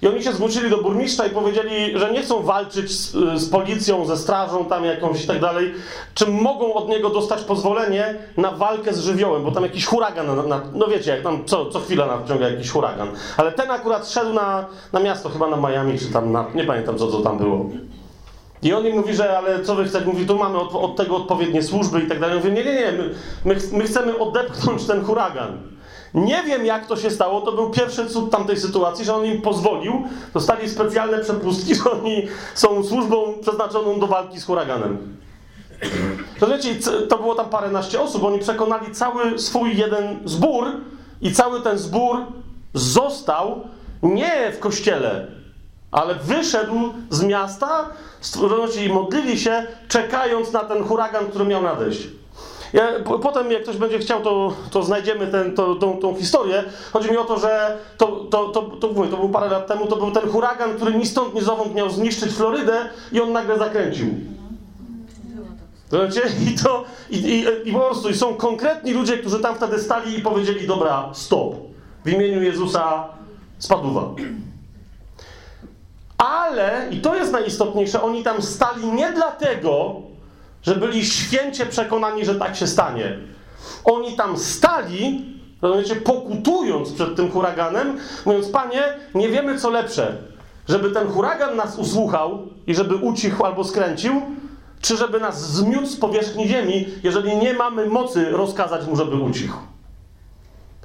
I 0.03 0.07
oni 0.07 0.23
się 0.23 0.33
zgłosili 0.33 0.69
do 0.69 0.77
burmistrza 0.77 1.25
i 1.25 1.29
powiedzieli, 1.29 1.99
że 1.99 2.11
nie 2.11 2.21
chcą 2.21 2.41
walczyć 2.41 2.91
z, 2.91 3.11
z, 3.41 3.49
policją, 3.49 4.05
ze 4.05 4.17
strażą 4.17 4.65
tam 4.65 4.85
jakąś 4.85 5.23
i 5.23 5.27
tak 5.27 5.39
dalej, 5.39 5.73
czy 6.13 6.27
mogą 6.27 6.73
od 6.73 6.89
niego 6.89 7.09
dostać 7.09 7.41
pozwolenie 7.43 8.15
na 8.37 8.51
walkę 8.51 8.93
z 8.93 8.99
żywiołem, 8.99 9.43
bo 9.43 9.51
tam 9.51 9.63
jakiś 9.63 9.85
huragan, 9.85 10.35
na, 10.35 10.43
na, 10.43 10.61
no 10.73 10.87
wiecie, 10.87 11.11
jak 11.11 11.21
tam 11.21 11.45
co, 11.45 11.65
co 11.65 11.79
chwila 11.79 12.05
nadciąga 12.05 12.49
jakiś 12.49 12.69
huragan. 12.69 13.07
Ale 13.37 13.51
ten 13.51 13.71
akurat 13.71 14.09
szedł 14.09 14.33
na, 14.33 14.65
na 14.93 14.99
miasto, 14.99 15.29
chyba 15.29 15.47
na 15.47 15.69
Miami, 15.69 15.99
czy 15.99 16.05
tam 16.05 16.31
na, 16.31 16.45
nie 16.55 16.63
pamiętam 16.63 16.97
co, 16.97 17.11
co 17.11 17.19
tam 17.19 17.37
było. 17.37 17.65
I 18.63 18.73
on 18.73 18.87
im 18.87 18.95
mówi, 18.95 19.13
że 19.13 19.37
ale 19.37 19.63
co 19.63 19.75
wy 19.75 19.85
chcecie? 19.85 20.05
Mówi, 20.05 20.25
tu 20.25 20.37
mamy 20.37 20.57
od, 20.57 20.75
od 20.75 20.95
tego 20.95 21.15
odpowiednie 21.15 21.63
służby 21.63 22.01
i 22.01 22.07
tak 22.07 22.19
dalej. 22.19 22.37
Mówi, 22.37 22.51
nie, 22.51 22.63
nie, 22.63 22.73
nie, 22.73 22.91
my, 22.91 23.09
my, 23.45 23.55
my 23.71 23.83
chcemy 23.83 24.17
odepchnąć 24.17 24.85
ten 24.85 25.03
huragan. 25.03 25.72
Nie 26.13 26.43
wiem, 26.43 26.65
jak 26.65 26.85
to 26.85 26.95
się 26.97 27.11
stało. 27.11 27.41
To 27.41 27.51
był 27.51 27.69
pierwszy 27.69 28.05
cud 28.05 28.31
tamtej 28.31 28.57
sytuacji, 28.57 29.05
że 29.05 29.15
on 29.15 29.25
im 29.25 29.41
pozwolił. 29.41 30.03
Dostali 30.33 30.69
specjalne 30.69 31.19
przepustki, 31.19 31.75
że 31.83 31.91
oni 31.91 32.27
są 32.55 32.83
służbą 32.83 33.33
przeznaczoną 33.41 33.99
do 33.99 34.07
walki 34.07 34.39
z 34.39 34.45
huraganem. 34.45 35.17
To 36.39 36.47
wiecie, 36.47 36.75
to 37.09 37.17
było 37.17 37.35
tam 37.35 37.49
paręnaście 37.49 38.01
osób. 38.01 38.23
Oni 38.23 38.39
przekonali 38.39 38.91
cały 38.91 39.39
swój 39.39 39.77
jeden 39.77 40.19
zbór 40.25 40.65
i 41.21 41.33
cały 41.33 41.61
ten 41.61 41.77
zbór 41.77 42.17
został 42.73 43.61
nie 44.03 44.51
w 44.51 44.59
kościele, 44.59 45.27
ale 45.91 46.15
wyszedł 46.15 46.93
z 47.09 47.23
miasta 47.23 47.89
i 48.85 48.89
modlili 48.89 49.39
się, 49.39 49.67
czekając 49.87 50.51
na 50.51 50.59
ten 50.59 50.83
huragan, 50.83 51.25
który 51.25 51.45
miał 51.45 51.61
nadejść. 51.61 52.07
Ja, 52.73 52.87
potem, 53.21 53.51
jak 53.51 53.63
ktoś 53.63 53.77
będzie 53.77 53.99
chciał, 53.99 54.21
to, 54.21 54.53
to 54.71 54.83
znajdziemy 54.83 55.27
ten, 55.27 55.55
to, 55.55 55.75
tą, 55.75 55.97
tą 55.97 56.15
historię. 56.15 56.63
Chodzi 56.93 57.11
mi 57.11 57.17
o 57.17 57.23
to, 57.23 57.39
że 57.39 57.77
to, 57.97 58.07
to, 58.07 58.49
to, 58.49 58.61
to, 58.61 58.87
mówię, 58.87 59.09
to 59.09 59.17
był 59.17 59.29
parę 59.29 59.49
lat 59.49 59.67
temu, 59.67 59.87
to 59.87 59.95
był 59.95 60.11
ten 60.11 60.29
huragan, 60.29 60.75
który 60.75 60.93
ni 60.93 61.05
stąd, 61.05 61.33
ni 61.33 61.41
zowąd 61.41 61.75
miał 61.75 61.89
zniszczyć 61.89 62.31
Florydę 62.31 62.89
i 63.11 63.21
on 63.21 63.31
nagle 63.31 63.57
zakręcił. 63.57 64.07
Wiecie? 65.91 66.21
I, 66.51 66.55
to, 66.63 66.85
i, 67.09 67.17
i, 67.17 67.45
I 67.69 67.73
po 67.73 67.79
prostu 67.79 68.13
są 68.13 68.35
konkretni 68.35 68.93
ludzie, 68.93 69.17
którzy 69.17 69.39
tam 69.39 69.55
wtedy 69.55 69.79
stali 69.79 70.19
i 70.19 70.21
powiedzieli, 70.21 70.67
dobra, 70.67 71.09
stop. 71.13 71.55
W 72.05 72.09
imieniu 72.09 72.43
Jezusa 72.43 73.07
spaduwa. 73.59 74.09
Ale, 76.17 76.87
i 76.91 77.01
to 77.01 77.15
jest 77.15 77.31
najistotniejsze, 77.31 78.01
oni 78.01 78.23
tam 78.23 78.41
stali 78.41 78.91
nie 78.91 79.11
dlatego, 79.11 80.01
że 80.63 80.75
byli 80.75 81.05
święcie 81.05 81.65
przekonani, 81.65 82.25
że 82.25 82.35
tak 82.35 82.55
się 82.55 82.67
stanie. 82.67 83.17
Oni 83.85 84.15
tam 84.15 84.37
stali, 84.37 85.25
rozumiecie, 85.61 85.95
pokutując 85.95 86.93
przed 86.93 87.15
tym 87.15 87.31
huraganem, 87.31 87.97
mówiąc, 88.25 88.49
panie, 88.49 88.83
nie 89.15 89.29
wiemy 89.29 89.59
co 89.59 89.69
lepsze, 89.69 90.17
żeby 90.69 90.91
ten 90.91 91.07
huragan 91.07 91.55
nas 91.55 91.77
usłuchał 91.77 92.47
i 92.67 92.75
żeby 92.75 92.95
ucichł 92.95 93.45
albo 93.45 93.63
skręcił, 93.63 94.21
czy 94.81 94.97
żeby 94.97 95.19
nas 95.19 95.51
zmiótł 95.51 95.87
z 95.87 95.95
powierzchni 95.95 96.47
ziemi, 96.47 96.87
jeżeli 97.03 97.35
nie 97.35 97.53
mamy 97.53 97.85
mocy 97.85 98.29
rozkazać 98.29 98.87
mu, 98.87 98.95
żeby 98.95 99.15
ucichł. 99.15 99.57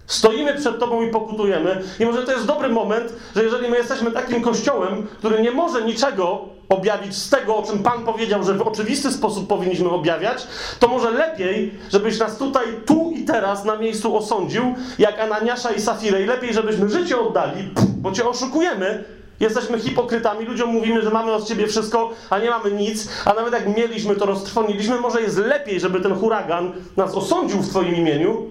Stoimy 0.07 0.55
przed 0.55 0.79
Tobą 0.79 1.03
i 1.03 1.11
pokutujemy. 1.11 1.83
I 2.01 2.07
może 2.07 2.23
to 2.23 2.33
jest 2.33 2.47
dobry 2.47 2.69
moment, 2.69 3.13
że 3.37 3.45
jeżeli 3.45 3.69
my 3.69 3.77
jesteśmy 3.77 4.11
takim 4.11 4.43
kościołem, 4.43 5.07
który 5.19 5.43
nie 5.43 5.51
może 5.51 5.83
niczego 5.83 6.58
objawić 6.69 7.17
z 7.17 7.31
tego, 7.31 7.57
o 7.57 7.63
czym 7.63 7.79
Pan 7.79 8.05
powiedział, 8.05 8.43
że 8.43 8.55
w 8.55 8.63
oczywisty 8.63 9.13
sposób 9.13 9.49
powinniśmy 9.49 9.91
objawiać, 9.91 10.47
to 10.79 10.89
może 10.89 11.11
lepiej, 11.11 11.75
żebyś 11.91 12.19
nas 12.19 12.39
tutaj, 12.39 12.67
tu 12.87 13.13
i 13.17 13.25
teraz 13.25 13.65
na 13.65 13.77
miejscu 13.77 14.17
osądził, 14.17 14.75
jak 14.99 15.21
Ananiasza 15.21 15.71
i 15.71 15.81
Safirę. 15.81 16.23
I 16.23 16.27
lepiej, 16.27 16.55
żebyśmy 16.55 16.89
życie 16.89 17.21
oddali, 17.21 17.71
bo 17.97 18.13
Cię 18.13 18.29
oszukujemy, 18.29 19.05
Jesteśmy 19.41 19.79
hipokrytami, 19.79 20.45
ludziom 20.47 20.71
mówimy, 20.71 21.03
że 21.03 21.11
mamy 21.11 21.33
od 21.33 21.49
ciebie 21.49 21.67
wszystko, 21.67 22.11
a 22.31 22.39
nie 22.39 22.51
mamy 22.51 22.71
nic, 22.71 23.09
a 23.25 23.35
nawet 23.35 23.53
jak 23.53 23.77
mieliśmy, 23.77 24.17
to 24.17 24.27
roztrwoniliśmy. 24.27 25.01
Może 25.01 25.23
jest 25.23 25.39
lepiej, 25.39 25.81
żeby 25.81 26.01
ten 26.01 26.15
huragan 26.15 26.73
nas 26.97 27.15
osądził 27.15 27.59
w 27.59 27.69
Twoim 27.69 27.95
imieniu, 27.95 28.51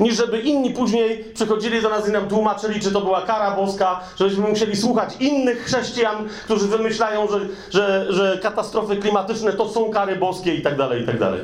niż 0.00 0.16
żeby 0.16 0.40
inni 0.40 0.70
później 0.70 1.24
przychodzili 1.34 1.82
do 1.82 1.88
nas 1.88 2.08
i 2.08 2.12
nam 2.12 2.28
tłumaczyli, 2.28 2.80
czy 2.80 2.92
to 2.92 3.00
była 3.00 3.22
kara 3.22 3.56
boska, 3.56 4.00
żebyśmy 4.16 4.48
musieli 4.48 4.76
słuchać 4.76 5.16
innych 5.20 5.64
chrześcijan, 5.64 6.28
którzy 6.44 6.68
wymyślają, 6.68 7.28
że, 7.28 7.40
że, 7.70 8.12
że 8.12 8.38
katastrofy 8.42 8.96
klimatyczne 8.96 9.52
to 9.52 9.68
są 9.68 9.90
kary 9.90 10.16
boskie 10.16 10.54
i 10.54 10.62
tak 10.62 10.76
dalej, 10.76 11.02
i 11.02 11.06
tak 11.06 11.18
dalej. 11.18 11.40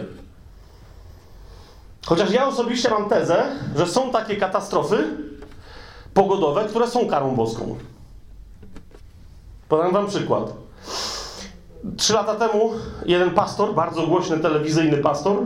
Chociaż 2.06 2.30
ja 2.30 2.49
osobiście 2.49 2.90
mam 2.90 3.08
tezę, 3.08 3.42
że 3.76 3.87
są 3.87 4.11
takie 4.11 4.37
katastrofy 4.37 5.04
pogodowe, 6.14 6.64
które 6.64 6.88
są 6.88 7.06
karą 7.08 7.35
boską. 7.35 7.76
Podam 9.68 9.92
wam 9.92 10.06
przykład. 10.06 10.52
Trzy 11.97 12.12
lata 12.12 12.35
temu 12.35 12.70
jeden 13.06 13.30
pastor, 13.30 13.75
bardzo 13.75 14.06
głośny 14.06 14.38
telewizyjny 14.38 14.97
pastor, 14.97 15.37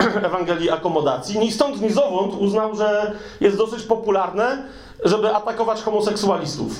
Ewangelii 0.24 0.70
Akomodacji, 0.70 1.38
ni 1.38 1.52
stąd, 1.52 1.80
ni 1.80 1.92
zowąd 1.92 2.34
uznał, 2.34 2.76
że 2.76 3.12
jest 3.40 3.56
dosyć 3.56 3.82
popularne, 3.82 4.62
żeby 5.04 5.34
atakować 5.34 5.82
homoseksualistów. 5.82 6.72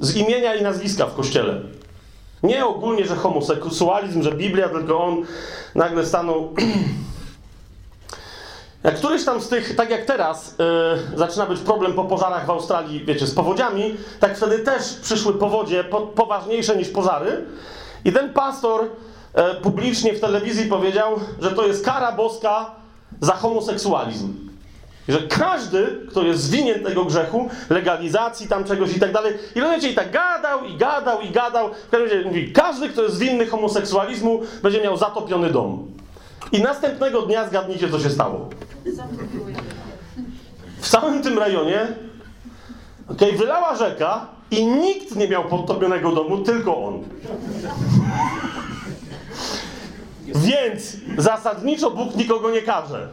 Z 0.00 0.16
imienia 0.16 0.54
i 0.54 0.62
nazwiska 0.62 1.06
w 1.06 1.14
kościele. 1.14 1.60
Nie 2.42 2.66
ogólnie, 2.66 3.06
że 3.06 3.16
homoseksualizm, 3.16 4.22
że 4.22 4.32
Biblia, 4.32 4.68
tylko 4.68 5.04
on 5.04 5.22
nagle 5.74 6.06
stanął. 6.06 6.48
Jak 8.84 8.96
któryś 8.96 9.24
tam 9.24 9.40
z 9.40 9.48
tych, 9.48 9.76
tak 9.76 9.90
jak 9.90 10.04
teraz, 10.04 10.54
yy, 11.10 11.18
zaczyna 11.18 11.46
być 11.46 11.60
problem 11.60 11.92
po 11.92 12.04
pożarach 12.04 12.46
w 12.46 12.50
Australii, 12.50 13.04
wiecie, 13.04 13.26
z 13.26 13.34
powodziami, 13.34 13.96
tak 14.20 14.36
wtedy 14.36 14.58
też 14.58 14.94
przyszły 15.02 15.34
powodzie 15.34 15.84
po, 15.84 16.00
poważniejsze 16.00 16.76
niż 16.76 16.88
pożary. 16.88 17.44
I 18.04 18.12
ten 18.12 18.32
pastor 18.32 18.88
publicznie 19.62 20.12
w 20.12 20.20
telewizji 20.20 20.66
powiedział, 20.66 21.20
że 21.40 21.50
to 21.50 21.66
jest 21.66 21.84
kara 21.84 22.12
boska 22.12 22.70
za 23.20 23.32
homoseksualizm. 23.32 24.34
I 25.08 25.12
że 25.12 25.22
każdy, 25.22 26.06
kto 26.10 26.22
jest 26.22 26.50
winien 26.50 26.84
tego 26.84 27.04
grzechu, 27.04 27.48
legalizacji 27.70 28.48
tam 28.48 28.64
czegoś 28.64 28.96
i 28.96 29.00
tak 29.00 29.12
dalej, 29.12 29.34
i 29.54 29.60
rozumiecie, 29.60 29.90
i 29.90 29.94
tak 29.94 30.10
gadał, 30.10 30.64
i 30.64 30.76
gadał, 30.76 31.20
i 31.20 31.30
gadał. 31.30 31.70
W 31.86 31.90
każdym 31.90 32.10
razie 32.10 32.28
mówi, 32.28 32.52
każdy, 32.52 32.88
kto 32.88 33.02
jest 33.02 33.18
winny 33.18 33.46
homoseksualizmu, 33.46 34.40
będzie 34.62 34.80
miał 34.80 34.96
zatopiony 34.96 35.50
dom. 35.50 35.86
I 36.52 36.62
następnego 36.62 37.22
dnia 37.22 37.48
zgadnijcie, 37.48 37.90
co 37.90 38.00
się 38.00 38.10
stało. 38.10 38.48
W 40.80 40.88
całym 40.88 41.22
tym 41.22 41.38
rejonie 41.38 41.86
okay, 43.08 43.32
wylała 43.32 43.76
rzeka 43.76 44.26
i 44.50 44.66
nikt 44.66 45.16
nie 45.16 45.28
miał 45.28 45.44
podtopionego 45.44 46.12
domu, 46.12 46.38
tylko 46.38 46.84
on. 46.84 47.02
Więc 50.34 50.96
zasadniczo 51.18 51.90
Bóg 51.90 52.16
nikogo 52.16 52.50
nie 52.50 52.62
każe. 52.62 53.08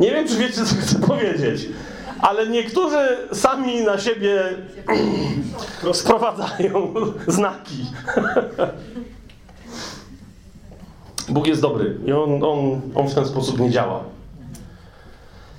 Nie 0.00 0.10
wiem, 0.10 0.28
czy 0.28 0.36
wiecie, 0.36 0.64
co 0.64 0.74
chcę 0.74 0.98
powiedzieć, 0.98 1.68
ale 2.20 2.46
niektórzy 2.46 2.98
sami 3.32 3.80
na 3.80 3.98
siebie 3.98 4.42
sprowadzają 5.92 6.94
znaki. 7.26 7.86
Bóg 11.28 11.46
jest 11.46 11.62
dobry 11.62 11.96
i 12.06 12.12
on, 12.12 12.44
on, 12.44 12.80
on 12.94 13.08
w 13.08 13.14
ten 13.14 13.26
sposób 13.26 13.60
nie 13.60 13.70
działa. 13.70 14.04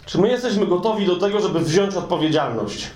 Czy 0.06 0.18
my 0.18 0.30
jesteśmy 0.30 0.68
gotowi 0.68 1.06
do 1.06 1.16
tego, 1.16 1.40
żeby 1.40 1.60
wziąć 1.60 1.96
odpowiedzialność? 1.96 2.88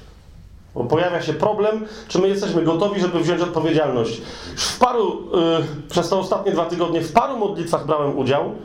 Pojawia 0.90 1.22
się 1.22 1.34
problem, 1.34 1.86
czy 2.08 2.20
my 2.20 2.28
jesteśmy 2.28 2.64
gotowi, 2.64 3.02
żeby 3.02 3.20
wziąć 3.20 3.42
odpowiedzialność. 3.42 4.22
W 4.56 4.80
paru, 4.80 5.30
yy, 5.34 5.88
przez 5.90 6.10
te 6.10 6.16
ostatnie 6.16 6.52
dwa 6.52 6.66
tygodnie, 6.66 7.02
w 7.02 7.12
paru 7.12 7.38
modlitwach 7.38 7.86
brałem 7.86 8.18
udział, 8.18 8.56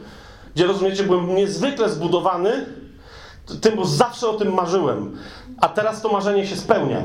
gdzie 0.54 0.66
rozumiecie, 0.66 1.02
byłem 1.02 1.34
niezwykle 1.34 1.88
zbudowany 1.88 2.66
tym, 3.60 3.76
bo 3.76 3.84
zawsze 3.84 4.28
o 4.28 4.34
tym 4.34 4.54
marzyłem. 4.54 5.16
A 5.60 5.68
teraz 5.68 6.02
to 6.02 6.08
marzenie 6.08 6.46
się 6.46 6.56
spełnia. 6.56 7.02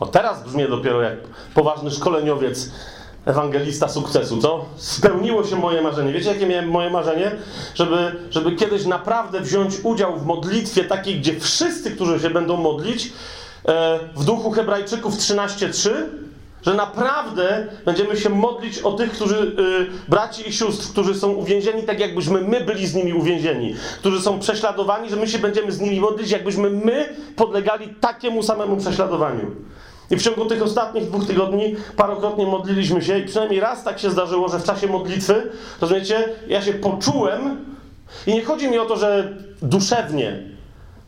O 0.00 0.06
teraz 0.06 0.44
brzmię 0.44 0.68
dopiero 0.68 1.02
jak 1.02 1.18
poważny 1.54 1.90
szkoleniowiec 1.90 2.70
ewangelista 3.24 3.88
sukcesu, 3.88 4.38
co? 4.38 4.64
Spełniło 4.76 5.44
się 5.44 5.56
moje 5.56 5.82
marzenie. 5.82 6.12
Wiecie, 6.12 6.32
jakie 6.32 6.46
miałem 6.46 6.68
moje 6.68 6.90
marzenie? 6.90 7.32
Żeby, 7.74 8.16
żeby 8.30 8.56
kiedyś 8.56 8.86
naprawdę 8.86 9.40
wziąć 9.40 9.74
udział 9.82 10.16
w 10.16 10.26
modlitwie 10.26 10.84
takiej, 10.84 11.20
gdzie 11.20 11.40
wszyscy, 11.40 11.90
którzy 11.90 12.20
się 12.20 12.30
będą 12.30 12.56
modlić, 12.56 13.12
w 14.16 14.24
duchu 14.24 14.50
Hebrajczyków 14.50 15.14
13:3, 15.14 15.90
że 16.62 16.74
naprawdę 16.74 17.66
będziemy 17.84 18.16
się 18.16 18.28
modlić 18.28 18.78
o 18.78 18.92
tych, 18.92 19.12
którzy, 19.12 19.36
y, 19.36 20.10
braci 20.10 20.48
i 20.48 20.52
sióstr, 20.52 20.92
którzy 20.92 21.14
są 21.14 21.32
uwięzieni, 21.32 21.82
tak 21.82 22.00
jakbyśmy 22.00 22.40
my 22.40 22.60
byli 22.60 22.86
z 22.86 22.94
nimi 22.94 23.12
uwięzieni, 23.12 23.74
którzy 23.98 24.20
są 24.20 24.38
prześladowani, 24.38 25.10
że 25.10 25.16
my 25.16 25.28
się 25.28 25.38
będziemy 25.38 25.72
z 25.72 25.80
nimi 25.80 26.00
modlić, 26.00 26.30
jakbyśmy 26.30 26.70
my 26.70 27.08
podlegali 27.36 27.88
takiemu 28.00 28.42
samemu 28.42 28.76
prześladowaniu. 28.76 29.50
I 30.10 30.16
w 30.16 30.22
ciągu 30.22 30.46
tych 30.46 30.62
ostatnich 30.62 31.04
dwóch 31.04 31.26
tygodni 31.26 31.76
parokrotnie 31.96 32.46
modliliśmy 32.46 33.02
się 33.02 33.18
i 33.18 33.24
przynajmniej 33.24 33.60
raz 33.60 33.84
tak 33.84 33.98
się 33.98 34.10
zdarzyło, 34.10 34.48
że 34.48 34.58
w 34.58 34.64
czasie 34.64 34.86
modlitwy, 34.86 35.50
rozumiecie, 35.80 36.28
ja 36.48 36.62
się 36.62 36.72
poczułem 36.72 37.56
i 38.26 38.34
nie 38.34 38.44
chodzi 38.44 38.70
mi 38.70 38.78
o 38.78 38.84
to, 38.84 38.96
że 38.96 39.36
duszewnie, 39.62 40.42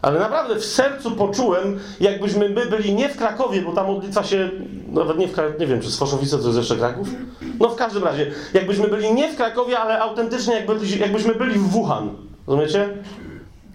ale 0.02 0.20
naprawdę 0.20 0.56
w 0.56 0.64
sercu 0.64 1.10
poczułem, 1.10 1.78
jakbyśmy 2.00 2.48
my 2.48 2.66
byli 2.66 2.94
nie 2.94 3.08
w 3.08 3.16
Krakowie, 3.16 3.62
bo 3.62 3.72
ta 3.72 3.84
modlitwa 3.84 4.24
się, 4.24 4.50
nawet 4.88 5.18
nie 5.18 5.28
w 5.28 5.32
Krakowie, 5.32 5.58
nie 5.58 5.66
wiem, 5.66 5.80
czy 5.80 5.90
Sfoszowice 5.90 6.38
to 6.38 6.46
jest 6.46 6.58
jeszcze 6.58 6.76
Kraków? 6.76 7.08
No 7.60 7.68
w 7.68 7.76
każdym 7.76 8.04
razie, 8.04 8.30
jakbyśmy 8.54 8.88
byli 8.88 9.12
nie 9.12 9.32
w 9.32 9.36
Krakowie, 9.36 9.78
ale 9.78 10.00
autentycznie 10.00 10.54
jakby, 10.54 10.86
jakbyśmy 10.98 11.34
byli 11.34 11.58
w 11.58 11.68
Wuhan. 11.68 12.10
Rozumiecie? 12.46 12.88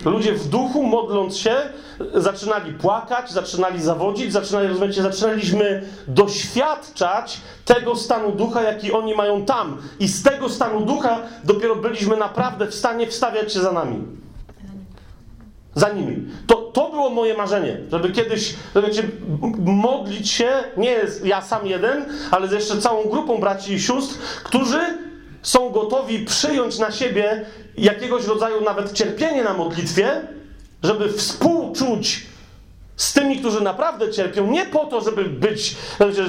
Ludzie 0.05 0.33
w 0.33 0.47
duchu, 0.47 0.83
modląc 0.83 1.37
się, 1.37 1.55
zaczynali 2.13 2.73
płakać, 2.73 3.31
zaczynali 3.31 3.81
zawodzić, 3.81 4.33
zaczynali, 4.33 4.67
rozumiecie, 4.67 5.01
zaczynaliśmy 5.01 5.83
doświadczać 6.07 7.41
tego 7.65 7.95
stanu 7.95 8.31
ducha, 8.31 8.61
jaki 8.61 8.91
oni 8.91 9.15
mają 9.15 9.45
tam. 9.45 9.77
I 9.99 10.07
z 10.07 10.23
tego 10.23 10.49
stanu 10.49 10.85
ducha 10.85 11.19
dopiero 11.43 11.75
byliśmy 11.75 12.17
naprawdę 12.17 12.67
w 12.67 12.75
stanie 12.75 13.07
wstawiać 13.07 13.53
się 13.53 13.59
za 13.59 13.71
nami. 13.71 14.26
Za 15.77 15.89
nimi. 15.89 16.27
To, 16.47 16.55
to 16.55 16.89
było 16.89 17.09
moje 17.09 17.37
marzenie, 17.37 17.77
żeby 17.91 18.11
kiedyś, 18.11 18.55
rozumiecie, 18.73 19.03
modlić 19.65 20.31
się, 20.31 20.49
nie 20.77 20.95
ja 21.23 21.41
sam 21.41 21.67
jeden, 21.67 22.05
ale 22.31 22.47
z 22.47 22.51
jeszcze 22.51 22.77
całą 22.77 23.03
grupą 23.09 23.37
braci 23.37 23.73
i 23.73 23.81
sióstr, 23.81 24.15
którzy 24.43 24.79
są 25.41 25.69
gotowi 25.69 26.25
przyjąć 26.25 26.79
na 26.79 26.91
siebie 26.91 27.45
jakiegoś 27.77 28.25
rodzaju 28.25 28.61
nawet 28.61 28.93
cierpienie 28.93 29.43
na 29.43 29.53
modlitwie, 29.53 30.21
żeby 30.83 31.13
współczuć 31.13 32.25
z 32.95 33.13
tymi, 33.13 33.39
którzy 33.39 33.61
naprawdę 33.61 34.11
cierpią, 34.11 34.47
nie 34.47 34.65
po 34.65 34.85
to, 34.85 35.01
żeby 35.01 35.23
być, 35.23 35.75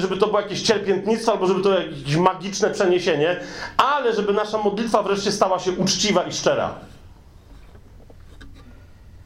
żeby 0.01 0.17
to 0.17 0.27
było 0.27 0.41
jakieś 0.41 0.61
cierpiętnictwo, 0.61 1.31
albo 1.31 1.47
żeby 1.47 1.61
to 1.61 1.79
jakieś 1.79 2.15
magiczne 2.15 2.69
przeniesienie, 2.69 3.39
ale 3.77 4.13
żeby 4.13 4.33
nasza 4.33 4.57
modlitwa 4.57 5.03
wreszcie 5.03 5.31
stała 5.31 5.59
się 5.59 5.71
uczciwa 5.71 6.23
i 6.23 6.33
szczera. 6.33 6.75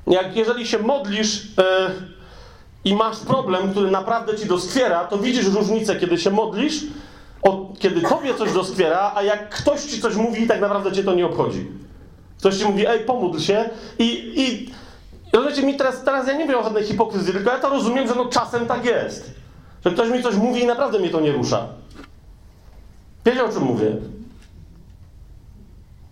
Jak 0.07 0.35
jeżeli 0.35 0.67
się 0.67 0.79
modlisz 0.79 1.45
yy, 1.45 1.63
i 2.85 2.95
masz 2.95 3.19
problem, 3.19 3.71
który 3.71 3.91
naprawdę 3.91 4.35
ci 4.35 4.45
doskwiera, 4.45 5.05
to 5.05 5.17
widzisz 5.17 5.45
różnicę, 5.45 5.95
kiedy 5.95 6.17
się 6.17 6.29
modlisz, 6.29 6.83
od, 7.41 7.79
kiedy 7.79 8.01
tobie 8.01 8.33
coś 8.33 8.53
doskwiera, 8.53 9.11
a 9.15 9.23
jak 9.23 9.49
ktoś 9.49 9.83
ci 9.83 10.01
coś 10.01 10.15
mówi, 10.15 10.47
tak 10.47 10.61
naprawdę 10.61 10.91
cię 10.91 11.03
to 11.03 11.13
nie 11.13 11.25
obchodzi. 11.25 11.67
Ktoś 12.39 12.57
ci 12.57 12.65
mówi, 12.65 12.87
ej, 12.87 12.99
pomódl 12.99 13.39
się 13.39 13.69
i, 13.99 14.33
i 14.35 14.71
rozumiecie 15.33 15.63
mi 15.63 15.75
teraz, 15.77 16.03
teraz 16.03 16.27
ja 16.27 16.37
nie 16.37 16.47
wiem 16.47 16.59
o 16.59 16.63
żadnej 16.63 16.83
hipokryzji, 16.83 17.33
tylko 17.33 17.51
ja 17.51 17.59
to 17.59 17.69
rozumiem, 17.69 18.07
że 18.07 18.15
no 18.15 18.25
czasem 18.25 18.65
tak 18.65 18.85
jest. 18.85 19.31
Że 19.85 19.91
ktoś 19.91 20.09
mi 20.09 20.23
coś 20.23 20.35
mówi 20.35 20.61
i 20.61 20.65
naprawdę 20.65 20.99
mnie 20.99 21.09
to 21.09 21.19
nie 21.19 21.31
rusza. 21.31 21.67
Wiecie 23.25 23.45
o 23.45 23.49
czym 23.49 23.63
mówię? 23.63 23.95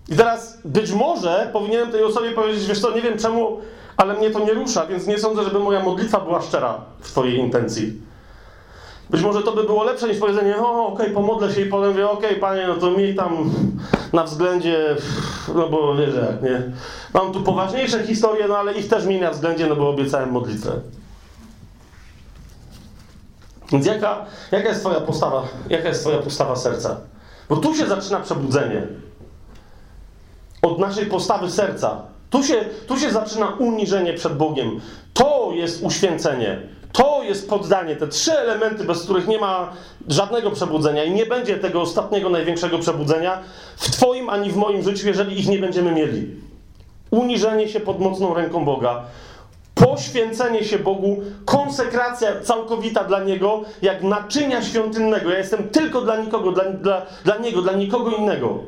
I 0.09 0.15
teraz 0.15 0.57
być 0.65 0.91
może 0.91 1.49
powinienem 1.53 1.91
tej 1.91 2.03
osobie 2.03 2.31
powiedzieć, 2.31 2.65
wiesz 2.65 2.81
co, 2.81 2.95
nie 2.95 3.01
wiem 3.01 3.17
czemu, 3.17 3.61
ale 3.97 4.13
mnie 4.13 4.29
to 4.31 4.39
nie 4.39 4.53
rusza, 4.53 4.85
więc 4.85 5.07
nie 5.07 5.19
sądzę, 5.19 5.43
żeby 5.43 5.59
moja 5.59 5.83
modlitwa 5.83 6.19
była 6.19 6.41
szczera 6.41 6.81
w 6.99 7.11
twojej 7.11 7.37
intencji. 7.37 8.01
Być 9.09 9.21
może 9.21 9.43
to 9.43 9.51
by 9.51 9.63
było 9.63 9.83
lepsze 9.83 10.07
niż 10.07 10.17
powiedzenie, 10.17 10.57
o 10.57 10.85
okej, 10.85 11.05
okay, 11.05 11.09
pomodlę 11.09 11.53
się 11.53 11.61
i 11.61 11.65
potem 11.65 11.89
mówię, 11.89 12.09
okej, 12.09 12.29
okay, 12.29 12.39
panie, 12.39 12.67
no 12.67 12.75
to 12.75 12.91
miej 12.91 13.15
tam 13.15 13.51
na 14.13 14.23
względzie, 14.23 14.95
no 15.55 15.69
bo 15.69 15.95
wiesz 15.95 16.15
jak, 16.15 16.43
nie? 16.43 16.71
Mam 17.13 17.33
tu 17.33 17.43
poważniejsze 17.43 18.03
historie, 18.03 18.47
no 18.47 18.57
ale 18.57 18.73
ich 18.73 18.87
też 18.87 19.05
miej 19.05 19.21
na 19.21 19.31
względzie, 19.31 19.67
no 19.67 19.75
bo 19.75 19.89
obiecałem 19.89 20.31
modlitwę. 20.31 20.71
Więc 23.71 23.85
jaka, 23.85 24.25
jaka 24.51 24.69
jest 24.69 24.81
twoja 24.81 25.01
postawa, 25.01 25.43
jaka 25.69 25.87
jest 25.87 26.01
twoja 26.01 26.17
postawa 26.17 26.55
serca? 26.55 26.97
Bo 27.49 27.57
tu 27.57 27.75
się 27.75 27.87
zaczyna 27.87 28.19
przebudzenie. 28.19 28.87
Od 30.61 30.79
naszej 30.79 31.05
postawy 31.05 31.51
serca. 31.51 32.10
Tu 32.31 32.43
się, 32.43 32.65
tu 32.87 32.99
się 32.99 33.11
zaczyna 33.11 33.47
uniżenie 33.47 34.13
przed 34.13 34.37
Bogiem. 34.37 34.81
To 35.13 35.51
jest 35.53 35.83
uświęcenie. 35.83 36.59
To 36.93 37.23
jest 37.23 37.49
poddanie, 37.49 37.95
te 37.95 38.07
trzy 38.07 38.33
elementy, 38.33 38.83
bez 38.83 39.03
których 39.03 39.27
nie 39.27 39.39
ma 39.39 39.73
żadnego 40.07 40.51
przebudzenia 40.51 41.03
i 41.03 41.11
nie 41.11 41.25
będzie 41.25 41.57
tego 41.57 41.81
ostatniego, 41.81 42.29
największego 42.29 42.79
przebudzenia 42.79 43.39
w 43.77 43.91
Twoim 43.91 44.29
ani 44.29 44.51
w 44.51 44.55
moim 44.55 44.83
życiu, 44.83 45.07
jeżeli 45.07 45.39
ich 45.39 45.49
nie 45.49 45.59
będziemy 45.59 45.91
mieli. 45.91 46.35
Uniżenie 47.11 47.69
się 47.69 47.79
pod 47.79 47.99
mocną 47.99 48.33
ręką 48.33 48.65
Boga, 48.65 49.03
poświęcenie 49.75 50.63
się 50.63 50.79
Bogu, 50.79 51.21
konsekracja 51.45 52.41
całkowita 52.41 53.03
dla 53.03 53.23
Niego, 53.23 53.61
jak 53.81 54.03
naczynia 54.03 54.61
świątynnego. 54.61 55.29
Ja 55.29 55.37
jestem 55.37 55.69
tylko 55.69 56.01
dla 56.01 56.17
nikogo, 56.17 56.51
dla, 56.51 56.63
dla, 56.63 57.01
dla 57.23 57.37
Niego, 57.37 57.61
dla 57.61 57.73
nikogo 57.73 58.11
innego. 58.11 58.59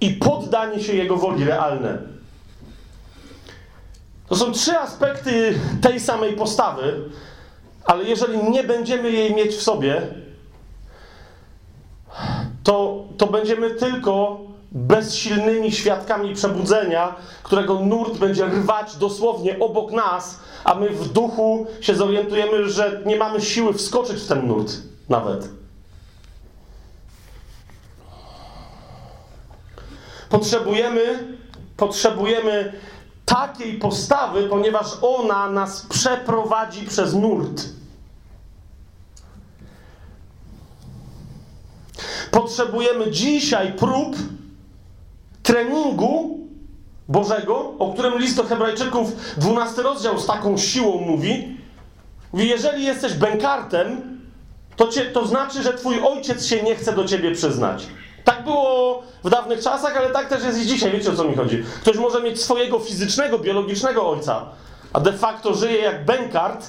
I 0.00 0.10
poddanie 0.10 0.80
się 0.80 0.94
Jego 0.94 1.16
woli 1.16 1.44
realne. 1.44 2.15
To 4.28 4.36
są 4.36 4.52
trzy 4.52 4.78
aspekty 4.78 5.58
tej 5.82 6.00
samej 6.00 6.32
postawy, 6.32 7.10
ale 7.84 8.04
jeżeli 8.04 8.50
nie 8.50 8.64
będziemy 8.64 9.10
jej 9.10 9.34
mieć 9.34 9.54
w 9.54 9.62
sobie, 9.62 10.02
to, 12.64 13.04
to 13.16 13.26
będziemy 13.26 13.70
tylko 13.70 14.40
bezsilnymi 14.72 15.72
świadkami 15.72 16.34
przebudzenia, 16.34 17.14
którego 17.42 17.80
nurt 17.80 18.18
będzie 18.18 18.46
rwać 18.46 18.96
dosłownie 18.96 19.58
obok 19.58 19.92
nas, 19.92 20.40
a 20.64 20.74
my 20.74 20.90
w 20.90 21.08
duchu 21.08 21.66
się 21.80 21.94
zorientujemy, 21.94 22.70
że 22.70 23.02
nie 23.06 23.16
mamy 23.16 23.40
siły 23.40 23.72
wskoczyć 23.72 24.22
w 24.22 24.28
ten 24.28 24.46
nurt 24.46 24.72
nawet. 25.08 25.48
Potrzebujemy, 30.28 31.36
potrzebujemy 31.76 32.72
takiej 33.26 33.78
postawy, 33.78 34.42
ponieważ 34.42 34.86
ona 35.02 35.50
nas 35.50 35.86
przeprowadzi 35.86 36.86
przez 36.86 37.14
nurt. 37.14 37.62
Potrzebujemy 42.30 43.10
dzisiaj 43.10 43.72
prób 43.72 44.16
treningu 45.42 46.38
Bożego, 47.08 47.72
o 47.78 47.92
którym 47.92 48.18
list 48.18 48.36
do 48.36 48.44
Hebrajczyków, 48.44 49.12
12 49.36 49.82
rozdział 49.82 50.18
z 50.18 50.26
taką 50.26 50.58
siłą 50.58 51.00
mówi. 51.00 51.56
Jeżeli 52.34 52.84
jesteś 52.84 53.14
bękartem, 53.14 54.18
to, 54.76 54.88
cię, 54.88 55.04
to 55.04 55.26
znaczy, 55.26 55.62
że 55.62 55.74
twój 55.74 56.00
ojciec 56.00 56.46
się 56.46 56.62
nie 56.62 56.76
chce 56.76 56.92
do 56.92 57.04
ciebie 57.04 57.34
przyznać. 57.34 57.86
Tak 58.26 58.44
było 58.44 59.02
w 59.24 59.30
dawnych 59.30 59.60
czasach, 59.60 59.96
ale 59.96 60.10
tak 60.10 60.28
też 60.28 60.44
jest 60.44 60.58
i 60.58 60.66
dzisiaj. 60.66 60.92
Wiecie 60.92 61.12
o 61.12 61.16
co 61.16 61.24
mi 61.24 61.36
chodzi? 61.36 61.64
Ktoś 61.80 61.96
może 61.96 62.22
mieć 62.22 62.42
swojego 62.42 62.78
fizycznego, 62.78 63.38
biologicznego 63.38 64.10
ojca, 64.10 64.46
a 64.92 65.00
de 65.00 65.12
facto 65.12 65.54
żyje 65.54 65.78
jak 65.78 66.04
bękart, 66.04 66.66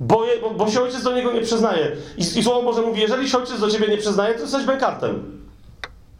bo, 0.00 0.24
je, 0.24 0.40
bo, 0.40 0.50
bo 0.50 0.70
się 0.70 0.82
ojciec 0.82 1.02
do 1.02 1.12
niego 1.12 1.32
nie 1.32 1.40
przyznaje. 1.40 1.96
I, 2.16 2.20
I 2.20 2.44
Słowo 2.44 2.62
Boże 2.62 2.82
mówi, 2.82 3.00
jeżeli 3.00 3.28
się 3.28 3.38
ojciec 3.38 3.60
do 3.60 3.70
ciebie 3.70 3.88
nie 3.88 3.98
przyznaje, 3.98 4.34
to 4.34 4.40
jesteś 4.40 4.64
bękartem. 4.64 5.40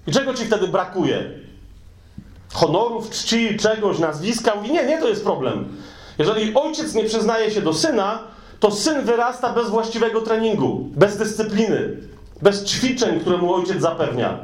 I 0.06 0.12
czego 0.12 0.34
ci 0.34 0.44
wtedy 0.44 0.68
brakuje? 0.68 1.30
Honorów, 2.52 3.10
czci, 3.10 3.56
czegoś, 3.56 3.98
nazwiska? 3.98 4.54
Mówi, 4.54 4.72
nie, 4.72 4.84
nie, 4.84 4.98
to 4.98 5.08
jest 5.08 5.24
problem. 5.24 5.76
Jeżeli 6.18 6.54
ojciec 6.54 6.94
nie 6.94 7.04
przyznaje 7.04 7.50
się 7.50 7.62
do 7.62 7.74
syna, 7.74 8.18
to 8.60 8.70
syn 8.70 9.02
wyrasta 9.04 9.52
bez 9.52 9.68
właściwego 9.68 10.20
treningu, 10.20 10.88
bez 10.92 11.16
dyscypliny 11.16 11.96
bez 12.42 12.64
ćwiczeń, 12.64 13.20
które 13.20 13.38
mu 13.38 13.54
ojciec 13.54 13.80
zapewnia. 13.80 14.38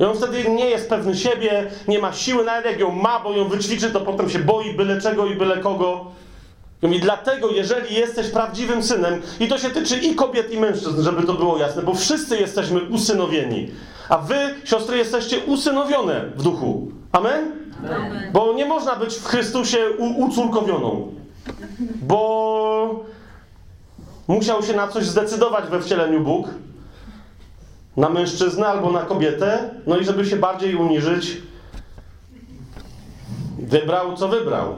I 0.00 0.04
on 0.04 0.16
wtedy 0.16 0.50
nie 0.50 0.66
jest 0.66 0.88
pewny 0.88 1.16
siebie, 1.16 1.70
nie 1.88 1.98
ma 1.98 2.12
siły, 2.12 2.44
nawet 2.44 2.64
jak 2.64 2.80
ją 2.80 2.92
ma, 2.92 3.20
bo 3.20 3.32
ją 3.32 3.48
wyćwiczy, 3.48 3.90
to 3.90 4.00
potem 4.00 4.30
się 4.30 4.38
boi 4.38 4.74
byle 4.74 5.00
czego 5.00 5.26
i 5.26 5.34
byle 5.34 5.58
kogo. 5.58 6.04
I 6.82 7.00
dlatego, 7.00 7.50
jeżeli 7.50 7.94
jesteś 7.94 8.30
prawdziwym 8.30 8.82
synem, 8.82 9.22
i 9.40 9.48
to 9.48 9.58
się 9.58 9.70
tyczy 9.70 9.96
i 9.96 10.14
kobiet, 10.14 10.52
i 10.52 10.60
mężczyzn, 10.60 11.02
żeby 11.02 11.22
to 11.22 11.34
było 11.34 11.58
jasne, 11.58 11.82
bo 11.82 11.94
wszyscy 11.94 12.38
jesteśmy 12.38 12.80
usynowieni. 12.82 13.70
A 14.08 14.18
wy, 14.18 14.54
siostry, 14.64 14.96
jesteście 14.96 15.38
usynowione 15.38 16.24
w 16.36 16.42
duchu. 16.42 16.88
Amen? 17.12 17.52
Amen. 17.86 18.32
Bo 18.32 18.52
nie 18.52 18.66
można 18.66 18.96
być 18.96 19.14
w 19.14 19.24
Chrystusie 19.24 19.78
ucórkowioną. 20.16 21.12
Bo 22.02 23.04
musiał 24.28 24.62
się 24.62 24.72
na 24.72 24.88
coś 24.88 25.04
zdecydować 25.04 25.64
we 25.64 25.80
wcieleniu 25.80 26.20
Bóg 26.20 26.48
na 27.96 28.08
mężczyznę 28.08 28.66
albo 28.66 28.92
na 28.92 29.02
kobietę, 29.02 29.70
no 29.86 29.96
i 29.96 30.04
żeby 30.04 30.26
się 30.26 30.36
bardziej 30.36 30.76
uniżyć, 30.76 31.42
wybrał 33.58 34.16
co 34.16 34.28
wybrał. 34.28 34.76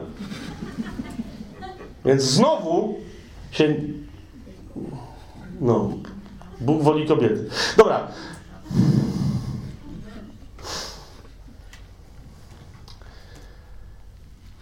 Więc 2.05 2.21
znowu 2.21 2.95
się. 3.51 3.75
No, 5.61 5.89
Bóg 6.61 6.83
woli 6.83 7.07
kobiety. 7.07 7.49
Dobra. 7.77 8.07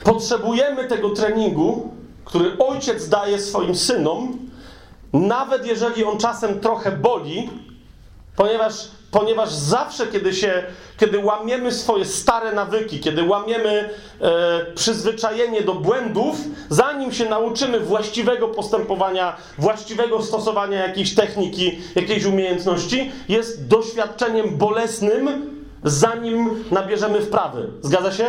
Potrzebujemy 0.04 0.88
tego 0.88 1.10
treningu, 1.10 1.94
który 2.26 2.58
ojciec 2.58 3.10
daje 3.10 3.39
swoim 3.39 3.76
synom, 3.76 4.38
nawet 5.13 5.65
jeżeli 5.65 6.04
on 6.04 6.18
czasem 6.18 6.60
trochę 6.60 6.91
boli, 6.91 7.50
ponieważ, 8.36 8.74
ponieważ 9.12 9.50
zawsze, 9.54 10.08
kiedy 10.08 10.34
się, 10.34 10.63
kiedy 10.98 11.19
łamiemy 11.19 11.71
swoje 11.71 12.06
stare 12.06 12.54
nawyki, 12.54 13.00
kiedy 13.00 13.24
łamiemy 13.24 13.89
e, 14.21 14.65
przyzwyczajenie 14.76 15.62
do 15.62 15.74
błędów, 15.74 16.38
zanim 16.69 17.12
się 17.12 17.30
nauczymy 17.30 17.80
właściwego 17.80 18.48
postępowania, 18.48 19.36
właściwego 19.58 20.24
stosowania 20.24 20.88
jakiejś 20.88 21.15
techniki, 21.15 21.80
jakiejś 21.95 22.26
umiejętności, 22.26 23.12
jest 23.30 23.67
doświadczeniem 23.67 24.58
bolesnym, 24.58 25.56
zanim 25.84 26.63
nabierzemy 26.71 27.21
wprawy. 27.21 27.69
Zgadza 27.82 28.12
się? 28.12 28.26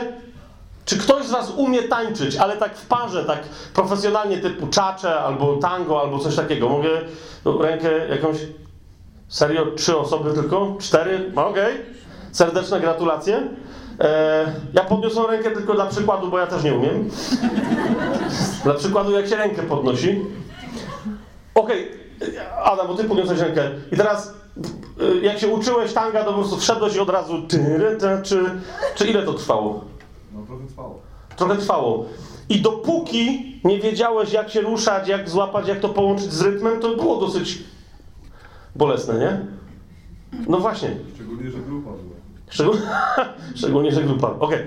Czy 0.85 0.99
ktoś 0.99 1.27
z 1.27 1.31
Was 1.31 1.53
umie 1.57 1.83
tańczyć, 1.83 2.37
ale 2.37 2.57
tak 2.57 2.77
w 2.77 2.87
parze, 2.87 3.25
tak 3.25 3.42
profesjonalnie 3.75 4.38
typu 4.38 4.66
czacze, 4.66 5.21
albo 5.21 5.57
tango, 5.57 6.01
albo 6.01 6.19
coś 6.19 6.37
takiego? 6.37 6.69
Mogę 6.69 6.90
rękę 7.61 8.09
jakąś... 8.09 8.37
Serio? 9.29 9.67
Trzy 9.77 9.97
osoby 9.97 10.33
tylko? 10.33 10.77
Cztery? 10.81 11.33
Okej. 11.35 11.75
Okay. 11.75 11.85
Serdeczne 12.33 12.81
gratulacje. 12.81 13.49
E, 14.01 14.53
ja 14.73 14.85
podniosłem 14.85 15.31
rękę 15.31 15.51
tylko 15.51 15.75
dla 15.75 15.87
przykładu, 15.87 16.31
bo 16.31 16.39
ja 16.39 16.47
też 16.47 16.62
nie 16.62 16.75
umiem. 16.75 17.11
dla 18.65 18.75
przykładu, 18.75 19.12
jak 19.12 19.29
się 19.29 19.37
rękę 19.37 19.62
podnosi. 19.62 20.25
Okej, 21.55 21.89
okay. 22.21 22.55
Adam, 22.65 22.87
bo 22.87 22.95
ty 22.95 23.05
podniosłeś 23.05 23.41
rękę. 23.41 23.71
I 23.93 23.97
teraz, 23.97 24.35
jak 25.23 25.39
się 25.39 25.49
uczyłeś 25.49 25.93
tanga, 25.93 26.25
to 26.25 26.33
po 26.33 26.39
prostu 26.39 26.57
wszedłeś 26.57 26.97
i 26.97 27.01
od 27.01 27.11
razu... 27.11 27.43
Czy, 28.23 28.45
czy 28.95 29.07
ile 29.07 29.23
to 29.23 29.33
trwało? 29.35 29.85
No 30.35 30.47
trochę 30.47 30.67
trwało. 30.67 31.01
Trochę 31.37 31.57
trwało. 31.57 32.07
I 32.49 32.61
dopóki 32.61 33.55
nie 33.65 33.81
wiedziałeś, 33.81 34.33
jak 34.33 34.51
się 34.51 34.61
ruszać, 34.61 35.09
jak 35.09 35.29
złapać, 35.29 35.69
jak 35.69 35.81
to 35.81 35.89
połączyć 35.89 36.33
z 36.33 36.43
rytmem, 36.43 36.81
to 36.81 36.97
było 36.97 37.17
dosyć 37.17 37.59
bolesne, 38.77 39.19
nie? 39.19 39.47
No 40.49 40.59
właśnie. 40.59 40.91
Szczególnie, 41.15 41.51
że 41.51 41.59
grupa 41.59 41.91
była. 41.91 42.17
Szczegól... 42.51 42.77
Szczególnie, 43.59 43.93
że 43.93 44.03
grupa. 44.03 44.31
Okej. 44.41 44.59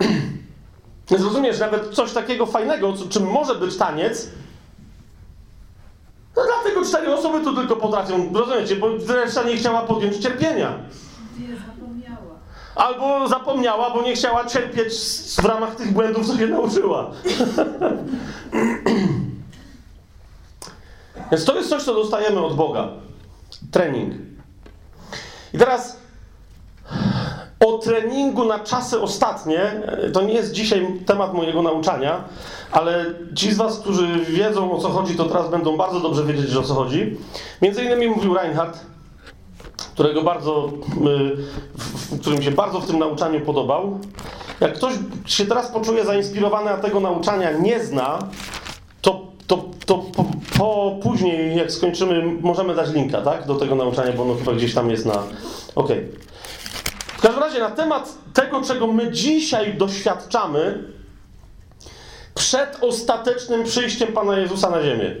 Okay. 0.00 1.16
Więc 1.16 1.24
rozumiesz, 1.24 1.58
nawet 1.58 1.94
coś 1.94 2.12
takiego 2.12 2.46
fajnego, 2.46 2.94
czym 3.10 3.26
może 3.26 3.54
być 3.54 3.76
taniec, 3.76 4.28
no 6.36 6.42
dlatego 6.44 6.84
cztery 6.84 7.14
osoby 7.14 7.44
tu 7.44 7.56
tylko 7.56 7.76
potrafią, 7.76 8.32
rozumiecie, 8.32 8.76
bo 8.76 8.88
reszta 9.08 9.42
nie 9.42 9.56
chciała 9.56 9.82
podjąć 9.82 10.16
cierpienia. 10.16 10.78
Albo 12.74 13.28
zapomniała, 13.28 13.90
bo 13.90 14.02
nie 14.02 14.14
chciała 14.14 14.46
cierpieć 14.46 14.92
w 15.38 15.44
ramach 15.44 15.74
tych 15.74 15.92
błędów, 15.92 16.26
co 16.26 16.36
się 16.36 16.46
nauczyła. 16.46 17.10
Więc 21.30 21.44
to 21.44 21.56
jest 21.56 21.68
coś, 21.68 21.82
co 21.82 21.94
dostajemy 21.94 22.40
od 22.40 22.56
Boga. 22.56 22.88
Trening. 23.70 24.14
I 25.54 25.58
teraz 25.58 25.98
o 27.66 27.78
treningu 27.78 28.44
na 28.44 28.58
czasy 28.58 29.00
ostatnie, 29.00 29.82
to 30.12 30.22
nie 30.22 30.34
jest 30.34 30.52
dzisiaj 30.52 30.86
temat 31.06 31.34
mojego 31.34 31.62
nauczania, 31.62 32.24
ale 32.72 33.04
ci 33.34 33.52
z 33.52 33.56
Was, 33.56 33.78
którzy 33.78 34.24
wiedzą 34.24 34.72
o 34.72 34.78
co 34.78 34.88
chodzi, 34.88 35.14
to 35.14 35.24
teraz 35.24 35.50
będą 35.50 35.76
bardzo 35.76 36.00
dobrze 36.00 36.24
wiedzieć, 36.24 36.56
o 36.56 36.62
co 36.62 36.74
chodzi. 36.74 37.16
Między 37.62 37.84
innymi 37.84 38.08
mówił 38.08 38.34
Reinhardt, 38.34 38.86
którego 39.94 40.22
bardzo, 40.22 40.72
y, 42.12 42.18
który 42.20 42.38
mi 42.38 42.44
się 42.44 42.50
bardzo 42.50 42.80
w 42.80 42.86
tym 42.86 42.98
nauczaniu 42.98 43.40
podobał. 43.40 43.98
Jak 44.60 44.74
ktoś 44.74 44.94
się 45.26 45.46
teraz 45.46 45.70
poczuje 45.70 46.04
zainspirowany, 46.04 46.70
a 46.70 46.76
tego 46.76 47.00
nauczania 47.00 47.52
nie 47.52 47.84
zna, 47.84 48.18
to, 49.48 49.64
to, 49.86 49.98
po, 49.98 50.24
po 50.58 50.98
później, 51.02 51.56
jak 51.56 51.72
skończymy, 51.72 52.22
możemy 52.40 52.74
dać 52.74 52.90
linka, 52.92 53.22
tak? 53.22 53.46
Do 53.46 53.54
tego 53.54 53.74
nauczania, 53.74 54.12
bo 54.12 54.22
ono 54.22 54.34
chyba 54.34 54.52
gdzieś 54.52 54.74
tam 54.74 54.90
jest 54.90 55.06
na... 55.06 55.22
Ok. 55.74 55.88
W 57.18 57.20
każdym 57.20 57.42
razie 57.42 57.58
na 57.58 57.70
temat 57.70 58.14
tego, 58.34 58.62
czego 58.62 58.86
my 58.86 59.12
dzisiaj 59.12 59.74
doświadczamy 59.74 60.84
przed 62.34 62.78
ostatecznym 62.80 63.64
przyjściem 63.64 64.12
Pana 64.12 64.38
Jezusa 64.38 64.70
na 64.70 64.82
ziemię. 64.82 65.16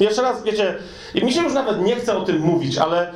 Jeszcze 0.00 0.22
raz, 0.22 0.42
wiecie, 0.42 0.74
mi 1.14 1.32
się 1.32 1.42
już 1.42 1.52
nawet 1.52 1.80
nie 1.80 1.96
chce 1.96 2.16
o 2.16 2.20
tym 2.20 2.38
mówić, 2.38 2.78
ale 2.78 3.12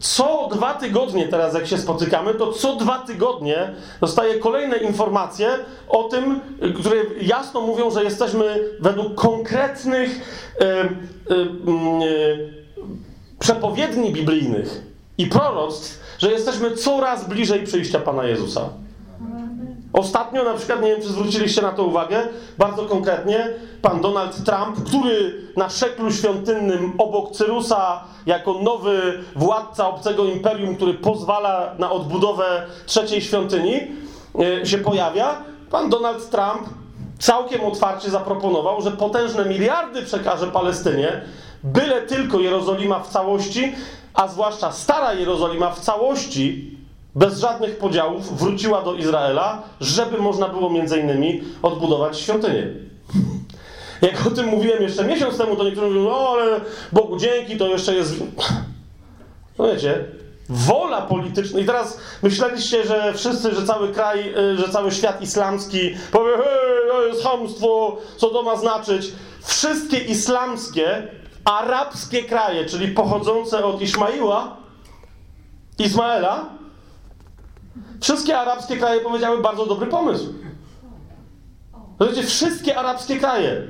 co 0.00 0.48
dwa 0.52 0.74
tygodnie 0.74 1.28
teraz, 1.28 1.54
jak 1.54 1.66
się 1.66 1.78
spotykamy, 1.78 2.34
to 2.34 2.52
co 2.52 2.76
dwa 2.76 2.98
tygodnie 2.98 3.74
dostaję 4.00 4.38
kolejne 4.38 4.76
informacje 4.76 5.48
o 5.88 6.04
tym, 6.04 6.40
które 6.74 6.96
jasno 7.20 7.60
mówią, 7.60 7.90
że 7.90 8.04
jesteśmy 8.04 8.58
według 8.80 9.14
konkretnych 9.14 10.10
e, 10.60 10.64
e, 10.64 10.84
e, 10.84 10.88
przepowiedni 13.38 14.12
biblijnych 14.12 14.82
i 15.18 15.26
proroctw, 15.26 16.00
że 16.18 16.32
jesteśmy 16.32 16.76
coraz 16.76 17.28
bliżej 17.28 17.64
przyjścia 17.64 18.00
Pana 18.00 18.24
Jezusa. 18.24 18.68
Ostatnio, 19.96 20.44
na 20.44 20.54
przykład, 20.54 20.82
nie 20.82 20.88
wiem, 20.88 21.02
czy 21.02 21.08
zwróciliście 21.08 21.62
na 21.62 21.72
to 21.72 21.84
uwagę, 21.84 22.28
bardzo 22.58 22.84
konkretnie, 22.84 23.48
pan 23.82 24.00
Donald 24.00 24.44
Trump, 24.44 24.88
który 24.88 25.42
na 25.56 25.68
szeklu 25.70 26.12
świątynnym 26.12 26.92
obok 26.98 27.30
Cyrusa, 27.30 28.04
jako 28.26 28.54
nowy 28.54 29.24
władca 29.36 29.88
obcego 29.88 30.24
imperium, 30.24 30.76
który 30.76 30.94
pozwala 30.94 31.74
na 31.78 31.90
odbudowę 31.90 32.66
trzeciej 32.86 33.20
świątyni, 33.20 33.80
e, 34.62 34.66
się 34.66 34.78
pojawia, 34.78 35.42
pan 35.70 35.90
Donald 35.90 36.30
Trump 36.30 36.68
całkiem 37.18 37.64
otwarcie 37.64 38.10
zaproponował, 38.10 38.82
że 38.82 38.90
potężne 38.90 39.44
miliardy 39.44 40.02
przekaże 40.02 40.46
Palestynie, 40.46 41.20
byle 41.64 42.02
tylko 42.02 42.40
Jerozolima 42.40 43.00
w 43.00 43.08
całości, 43.08 43.72
a 44.14 44.28
zwłaszcza 44.28 44.72
Stara 44.72 45.14
Jerozolima 45.14 45.70
w 45.70 45.80
całości 45.80 46.75
bez 47.16 47.38
żadnych 47.38 47.78
podziałów 47.78 48.38
wróciła 48.38 48.82
do 48.82 48.94
Izraela, 48.94 49.62
żeby 49.80 50.18
można 50.18 50.48
było 50.48 50.70
między 50.70 51.00
innymi 51.00 51.42
odbudować 51.62 52.18
świątynię. 52.18 52.66
Jak 54.02 54.26
o 54.26 54.30
tym 54.30 54.46
mówiłem 54.46 54.82
jeszcze 54.82 55.04
miesiąc 55.04 55.38
temu, 55.38 55.56
to 55.56 55.64
niektórzy 55.64 55.86
mówią, 55.86 56.04
no 56.04 56.28
ale 56.28 56.60
Bogu 56.92 57.16
dzięki, 57.16 57.56
to 57.56 57.68
jeszcze 57.68 57.94
jest... 57.94 58.14
No 59.58 59.66
wiecie, 59.66 60.04
wola 60.48 61.02
polityczna. 61.02 61.60
I 61.60 61.64
teraz 61.64 62.00
myśleliście, 62.22 62.86
że 62.86 63.12
wszyscy, 63.14 63.54
że 63.54 63.66
cały 63.66 63.92
kraj, 63.92 64.34
y, 64.38 64.56
że 64.56 64.68
cały 64.68 64.90
świat 64.90 65.22
islamski 65.22 65.94
powie, 66.12 66.32
hej, 66.36 66.90
to 66.90 67.06
jest 67.06 67.22
hamstwo, 67.22 67.96
co 68.16 68.28
to 68.28 68.42
ma 68.42 68.56
znaczyć. 68.56 69.12
Wszystkie 69.42 69.98
islamskie, 69.98 71.08
arabskie 71.44 72.22
kraje, 72.22 72.64
czyli 72.64 72.88
pochodzące 72.88 73.64
od 73.64 73.82
Ismaila, 73.82 74.56
Izmaela, 75.78 76.55
Wszystkie 78.00 78.38
arabskie 78.38 78.76
kraje 78.76 79.00
powiedziały 79.00 79.42
bardzo 79.42 79.66
dobry 79.66 79.86
pomysł. 79.86 80.34
Zobaczcie, 82.00 82.22
wszystkie 82.22 82.78
arabskie 82.78 83.16
kraje. 83.16 83.62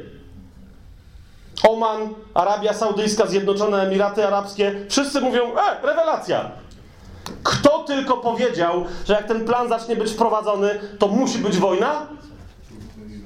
Oman, 1.69 2.15
Arabia 2.35 2.75
Saudyjska, 2.75 3.27
Zjednoczone 3.27 3.83
Emiraty 3.83 4.27
Arabskie, 4.27 4.87
wszyscy 4.89 5.21
mówią, 5.21 5.43
e, 5.43 5.87
rewelacja. 5.87 6.51
Kto 7.43 7.79
tylko 7.79 8.17
powiedział, 8.17 8.85
że 9.05 9.13
jak 9.13 9.29
ten 9.29 9.45
plan 9.45 9.69
zacznie 9.69 9.97
być 9.97 10.13
wprowadzony, 10.13 10.81
to 10.99 11.09
musi 11.09 11.39
być 11.39 11.57
wojna? 11.57 12.07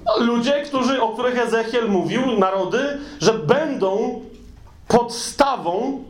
No, 0.06 0.24
ludzie, 0.24 0.62
którzy, 0.62 1.02
o 1.02 1.08
których 1.08 1.38
Ezechiel 1.38 1.88
mówił, 1.88 2.38
narody, 2.38 2.98
że 3.20 3.34
będą 3.34 4.20
podstawą 4.88 6.04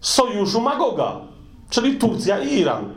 sojuszu 0.00 0.60
Magoga, 0.60 1.20
czyli 1.70 1.98
Turcja 1.98 2.38
i 2.38 2.58
Iran. 2.58 2.95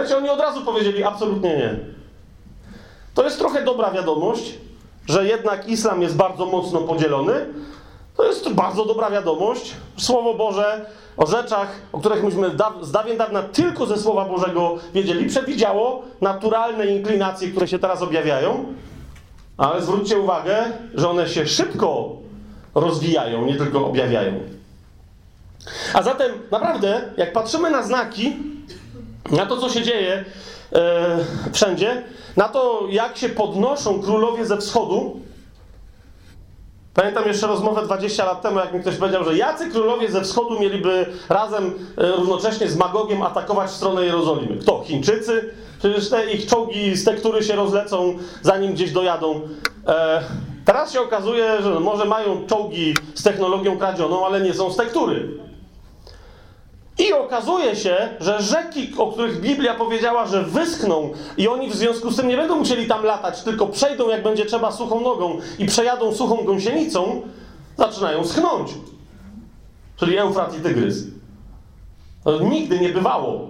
Wiecie, 0.00 0.16
oni 0.16 0.28
od 0.28 0.40
razu 0.40 0.62
powiedzieli 0.62 1.04
absolutnie 1.04 1.56
nie. 1.56 1.76
To 3.14 3.24
jest 3.24 3.38
trochę 3.38 3.64
dobra 3.64 3.90
wiadomość, 3.90 4.54
że 5.06 5.26
jednak 5.26 5.68
islam 5.68 6.02
jest 6.02 6.16
bardzo 6.16 6.46
mocno 6.46 6.80
podzielony. 6.80 7.46
To 8.16 8.24
jest 8.24 8.52
bardzo 8.52 8.84
dobra 8.84 9.10
wiadomość. 9.10 9.74
Słowo 9.96 10.34
Boże 10.34 10.86
o 11.16 11.26
rzeczach, 11.26 11.68
o 11.92 11.98
których 11.98 12.24
myśmy 12.24 12.50
z 12.82 12.90
dawien 12.90 13.16
dawna 13.16 13.42
tylko 13.42 13.86
ze 13.86 13.98
Słowa 13.98 14.24
Bożego 14.24 14.74
wiedzieli, 14.94 15.26
przewidziało 15.26 16.02
naturalne 16.20 16.86
inklinacje, 16.86 17.48
które 17.48 17.68
się 17.68 17.78
teraz 17.78 18.02
objawiają. 18.02 18.64
Ale 19.56 19.82
zwróćcie 19.82 20.18
uwagę, 20.18 20.64
że 20.94 21.10
one 21.10 21.28
się 21.28 21.46
szybko 21.46 22.16
rozwijają, 22.74 23.46
nie 23.46 23.56
tylko 23.56 23.86
objawiają. 23.86 24.40
A 25.94 26.02
zatem 26.02 26.32
naprawdę, 26.50 27.02
jak 27.16 27.32
patrzymy 27.32 27.70
na 27.70 27.82
znaki, 27.82 28.36
na 29.30 29.46
to, 29.46 29.56
co 29.56 29.68
się 29.68 29.82
dzieje 29.82 30.24
e, 30.72 31.18
wszędzie, 31.52 32.02
na 32.36 32.48
to, 32.48 32.86
jak 32.90 33.16
się 33.16 33.28
podnoszą 33.28 34.02
królowie 34.02 34.46
ze 34.46 34.56
wschodu, 34.56 35.20
Pamiętam 36.94 37.26
jeszcze 37.26 37.46
rozmowę 37.46 37.82
20 37.84 38.24
lat 38.24 38.42
temu, 38.42 38.58
jak 38.58 38.74
mi 38.74 38.80
ktoś 38.80 38.96
powiedział, 38.96 39.24
że 39.24 39.36
jacy 39.36 39.70
królowie 39.70 40.10
ze 40.10 40.22
wschodu 40.22 40.60
mieliby 40.60 41.06
razem 41.28 41.72
e, 41.98 42.12
równocześnie 42.12 42.68
z 42.68 42.76
Magogiem 42.76 43.22
atakować 43.22 43.70
w 43.70 43.74
stronę 43.74 44.04
Jerozolimy. 44.06 44.56
Kto? 44.56 44.82
Chińczycy? 44.86 45.54
Przecież 45.78 46.10
te 46.10 46.32
ich 46.32 46.46
czołgi 46.46 46.96
z 46.96 47.04
tektury 47.04 47.42
się 47.42 47.56
rozlecą, 47.56 48.18
zanim 48.42 48.72
gdzieś 48.72 48.92
dojadą. 48.92 49.40
E, 49.86 50.22
teraz 50.64 50.92
się 50.92 51.00
okazuje, 51.00 51.62
że 51.62 51.80
może 51.80 52.04
mają 52.04 52.46
czołgi 52.46 52.94
z 53.14 53.22
technologią 53.22 53.78
kradzioną, 53.78 54.26
ale 54.26 54.40
nie 54.40 54.54
są 54.54 54.72
z 54.72 54.76
tektury. 54.76 55.28
I 56.98 57.12
okazuje 57.12 57.76
się, 57.76 58.08
że 58.20 58.42
rzeki, 58.42 58.92
o 58.98 59.12
których 59.12 59.40
Biblia 59.40 59.74
powiedziała, 59.74 60.26
że 60.26 60.42
wyschną 60.42 61.10
i 61.36 61.48
oni 61.48 61.70
w 61.70 61.74
związku 61.74 62.10
z 62.10 62.16
tym 62.16 62.28
nie 62.28 62.36
będą 62.36 62.56
musieli 62.56 62.86
tam 62.86 63.04
latać, 63.04 63.42
tylko 63.42 63.66
przejdą 63.66 64.08
jak 64.08 64.22
będzie 64.22 64.46
trzeba 64.46 64.72
suchą 64.72 65.00
nogą 65.00 65.38
i 65.58 65.66
przejadą 65.66 66.14
suchą 66.14 66.44
gąsienicą, 66.44 67.22
zaczynają 67.78 68.24
schnąć. 68.24 68.70
Czyli 69.96 70.18
Eufrat 70.18 70.58
i 70.58 70.60
Tygrys. 70.60 71.04
To 72.24 72.40
nigdy 72.40 72.80
nie 72.80 72.88
bywało. 72.88 73.48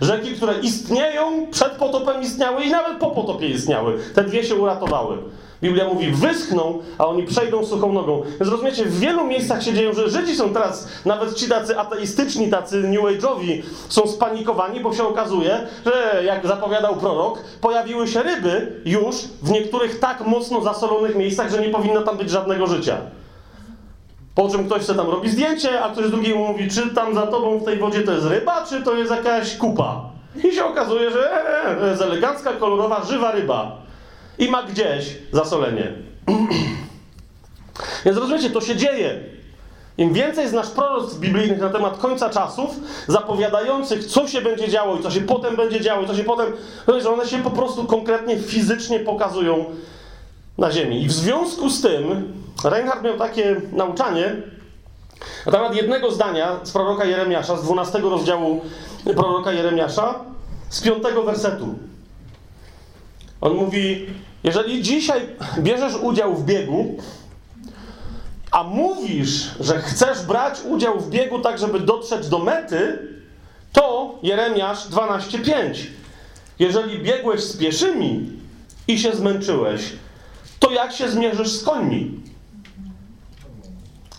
Rzeki, 0.00 0.34
które 0.34 0.58
istnieją, 0.58 1.46
przed 1.50 1.72
potopem 1.72 2.22
istniały 2.22 2.64
i 2.64 2.70
nawet 2.70 2.98
po 2.98 3.10
potopie 3.10 3.48
istniały. 3.48 3.98
Te 4.14 4.24
dwie 4.24 4.44
się 4.44 4.54
uratowały. 4.54 5.18
Biblia 5.62 5.84
mówi, 5.84 6.10
wyschną, 6.10 6.78
a 6.98 7.06
oni 7.06 7.22
przejdą 7.22 7.66
suchą 7.66 7.92
nogą. 7.92 8.22
Więc 8.40 8.50
rozumiecie, 8.50 8.84
w 8.84 9.00
wielu 9.00 9.26
miejscach 9.26 9.62
się 9.62 9.72
dzieją, 9.72 9.92
że 9.92 10.10
Żydzi 10.10 10.36
są 10.36 10.52
teraz, 10.52 10.88
nawet 11.04 11.34
ci 11.34 11.48
tacy 11.48 11.78
ateistyczni, 11.78 12.50
tacy 12.50 12.76
New 12.76 13.02
Age'owi, 13.02 13.62
są 13.88 14.06
spanikowani, 14.06 14.80
bo 14.80 14.94
się 14.94 15.04
okazuje, 15.04 15.66
że 15.84 16.22
jak 16.24 16.46
zapowiadał 16.46 16.96
prorok, 16.96 17.38
pojawiły 17.60 18.08
się 18.08 18.22
ryby 18.22 18.82
już 18.84 19.16
w 19.42 19.50
niektórych 19.50 19.98
tak 19.98 20.26
mocno 20.26 20.60
zasolonych 20.60 21.16
miejscach, 21.16 21.50
że 21.50 21.60
nie 21.60 21.68
powinno 21.68 22.02
tam 22.02 22.16
być 22.16 22.30
żadnego 22.30 22.66
życia. 22.66 22.96
Po 24.34 24.48
czym 24.48 24.66
ktoś 24.66 24.82
sobie 24.82 24.98
tam 24.98 25.10
robi 25.10 25.30
zdjęcie, 25.30 25.82
a 25.82 25.90
ktoś 25.90 26.10
drugi 26.10 26.34
mu 26.34 26.48
mówi, 26.48 26.70
czy 26.70 26.94
tam 26.94 27.14
za 27.14 27.26
tobą 27.26 27.58
w 27.58 27.64
tej 27.64 27.78
wodzie 27.78 28.02
to 28.02 28.12
jest 28.12 28.26
ryba, 28.26 28.66
czy 28.66 28.82
to 28.82 28.94
jest 28.96 29.10
jakaś 29.10 29.56
kupa. 29.56 30.00
I 30.44 30.52
się 30.52 30.64
okazuje, 30.64 31.10
że 31.10 31.44
jest 31.90 32.02
elegancka, 32.02 32.52
kolorowa, 32.52 33.04
żywa 33.04 33.32
ryba 33.32 33.89
i 34.40 34.48
ma 34.48 34.62
gdzieś 34.62 35.16
zasolenie. 35.32 35.92
Więc 38.04 38.18
rozumiecie, 38.18 38.50
to 38.50 38.60
się 38.60 38.76
dzieje. 38.76 39.20
Im 39.98 40.12
więcej 40.12 40.48
znasz 40.48 40.70
proroctw 40.70 41.18
biblijnych 41.18 41.60
na 41.60 41.70
temat 41.70 41.98
końca 41.98 42.30
czasów, 42.30 42.70
zapowiadających, 43.06 44.04
co 44.04 44.28
się 44.28 44.40
będzie 44.40 44.68
działo 44.68 44.96
i 44.96 45.02
co 45.02 45.10
się 45.10 45.20
potem 45.20 45.56
będzie 45.56 45.80
działo, 45.80 46.02
i 46.02 46.06
co 46.06 46.14
się 46.14 46.24
potem. 46.24 46.52
że 47.02 47.10
one 47.10 47.26
się 47.26 47.42
po 47.42 47.50
prostu 47.50 47.84
konkretnie, 47.84 48.38
fizycznie 48.38 49.00
pokazują 49.00 49.64
na 50.58 50.70
Ziemi. 50.70 51.02
I 51.02 51.06
w 51.06 51.12
związku 51.12 51.70
z 51.70 51.82
tym 51.82 52.32
Reinhardt 52.64 53.02
miał 53.02 53.16
takie 53.16 53.60
nauczanie 53.72 54.36
na 55.46 55.52
temat 55.52 55.74
jednego 55.74 56.10
zdania 56.10 56.60
z 56.62 56.72
proroka 56.72 57.04
Jeremiasza, 57.04 57.56
z 57.56 57.62
12 57.62 57.98
rozdziału 57.98 58.60
proroka 59.04 59.52
Jeremiasza, 59.52 60.14
z 60.68 60.80
5 60.80 61.02
wersetu. 61.24 61.74
On 63.40 63.54
mówi: 63.54 64.06
jeżeli 64.44 64.82
dzisiaj 64.82 65.20
bierzesz 65.58 65.94
udział 66.02 66.34
w 66.34 66.44
biegu, 66.44 66.96
a 68.50 68.62
mówisz, 68.62 69.50
że 69.60 69.78
chcesz 69.78 70.22
brać 70.22 70.60
udział 70.68 71.00
w 71.00 71.10
biegu 71.10 71.38
tak, 71.38 71.58
żeby 71.58 71.80
dotrzeć 71.80 72.28
do 72.28 72.38
mety, 72.38 73.08
to 73.72 74.14
Jeremiasz 74.22 74.88
12:5. 74.88 75.86
Jeżeli 76.58 76.98
biegłeś 76.98 77.40
z 77.40 77.56
pieszymi 77.56 78.32
i 78.88 78.98
się 78.98 79.12
zmęczyłeś, 79.12 79.92
to 80.58 80.70
jak 80.70 80.92
się 80.92 81.08
zmierzysz 81.08 81.48
z 81.48 81.64
końmi? 81.64 82.20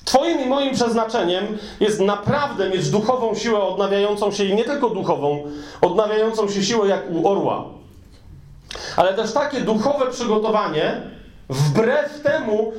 Twoim 0.05 0.41
i 0.41 0.45
moim 0.45 0.73
przeznaczeniem 0.73 1.57
jest 1.79 1.99
naprawdę 1.99 2.69
mieć 2.69 2.89
duchową 2.89 3.36
siłę 3.36 3.62
odnawiającą 3.62 4.31
się 4.31 4.45
i 4.45 4.55
nie 4.55 4.63
tylko 4.63 4.89
duchową, 4.89 5.43
odnawiającą 5.81 6.49
się 6.49 6.63
siłę 6.63 6.88
jak 6.88 7.12
u 7.12 7.27
orła 7.27 7.81
ale 8.95 9.13
też 9.13 9.34
takie 9.34 9.62
duchowe 9.62 10.12
przygotowanie, 10.12 11.01
wbrew 11.49 12.21
temu, 12.21 12.73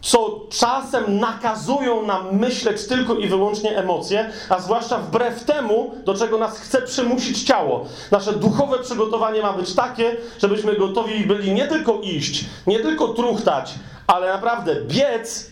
co 0.00 0.40
czasem 0.50 1.20
nakazują 1.20 2.06
nam 2.06 2.36
myśleć 2.36 2.86
tylko 2.86 3.14
i 3.14 3.28
wyłącznie 3.28 3.78
emocje, 3.78 4.30
a 4.48 4.60
zwłaszcza 4.60 4.98
wbrew 4.98 5.44
temu, 5.44 5.94
do 6.04 6.14
czego 6.14 6.38
nas 6.38 6.58
chce 6.58 6.82
przymusić 6.82 7.42
ciało. 7.42 7.86
Nasze 8.10 8.32
duchowe 8.32 8.78
przygotowanie 8.78 9.42
ma 9.42 9.52
być 9.52 9.74
takie, 9.74 10.16
żebyśmy 10.38 10.76
gotowi 10.76 11.26
byli 11.26 11.52
nie 11.52 11.68
tylko 11.68 12.00
iść, 12.02 12.44
nie 12.66 12.80
tylko 12.80 13.08
truchtać, 13.08 13.74
ale 14.06 14.26
naprawdę 14.32 14.76
biec, 14.80 15.50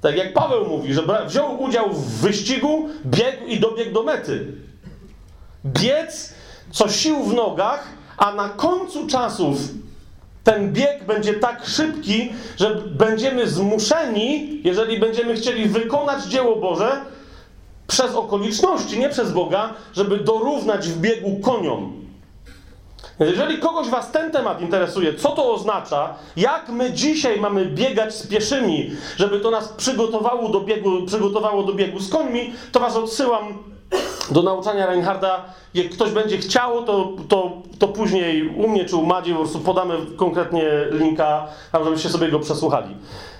tak 0.00 0.16
jak 0.16 0.32
Paweł 0.32 0.66
mówi, 0.68 0.94
że 0.94 1.02
wziął 1.26 1.62
udział 1.62 1.90
w 1.90 2.20
wyścigu, 2.20 2.88
biegł 3.06 3.46
i 3.46 3.60
dobiegł 3.60 3.92
do 3.92 4.02
mety. 4.02 4.46
Biec, 5.64 6.34
co 6.70 6.88
sił 6.88 7.24
w 7.24 7.34
nogach, 7.34 7.88
a 8.22 8.32
na 8.34 8.48
końcu 8.48 9.06
czasów 9.06 9.58
ten 10.44 10.72
bieg 10.72 11.04
będzie 11.06 11.34
tak 11.34 11.66
szybki, 11.66 12.32
że 12.56 12.74
będziemy 12.74 13.48
zmuszeni, 13.48 14.60
jeżeli 14.64 15.00
będziemy 15.00 15.34
chcieli 15.34 15.68
wykonać 15.68 16.24
dzieło 16.24 16.56
Boże, 16.56 17.00
przez 17.86 18.14
okoliczności, 18.14 18.98
nie 18.98 19.08
przez 19.08 19.32
Boga, 19.32 19.74
żeby 19.94 20.16
dorównać 20.16 20.88
w 20.88 21.00
biegu 21.00 21.40
koniom. 21.42 22.02
Jeżeli 23.20 23.58
kogoś 23.58 23.88
Was 23.88 24.10
ten 24.10 24.30
temat 24.30 24.60
interesuje, 24.60 25.14
co 25.14 25.28
to 25.28 25.54
oznacza, 25.54 26.14
jak 26.36 26.68
my 26.68 26.92
dzisiaj 26.92 27.40
mamy 27.40 27.66
biegać 27.66 28.14
z 28.14 28.26
pieszymi, 28.26 28.90
żeby 29.16 29.40
to 29.40 29.50
nas 29.50 29.68
przygotowało 29.68 30.48
do 30.48 30.60
biegu, 30.60 31.06
przygotowało 31.06 31.62
do 31.62 31.72
biegu 31.72 32.00
z 32.00 32.10
końmi, 32.10 32.52
to 32.72 32.80
Was 32.80 32.96
odsyłam 32.96 33.71
do 34.30 34.42
nauczania 34.42 34.86
Reinharda. 34.86 35.44
Jak 35.74 35.90
ktoś 35.90 36.10
będzie 36.10 36.38
chciał, 36.38 36.84
to, 36.84 37.12
to, 37.28 37.52
to 37.78 37.88
później 37.88 38.48
u 38.48 38.68
mnie 38.68 38.84
czy 38.84 38.96
u 38.96 39.06
Madzi 39.06 39.32
po 39.32 39.38
prostu 39.38 39.58
podamy 39.58 39.94
konkretnie 40.16 40.64
linka, 40.90 41.46
żebyście 41.84 42.08
sobie 42.08 42.28
go 42.28 42.40
przesłuchali. 42.40 42.96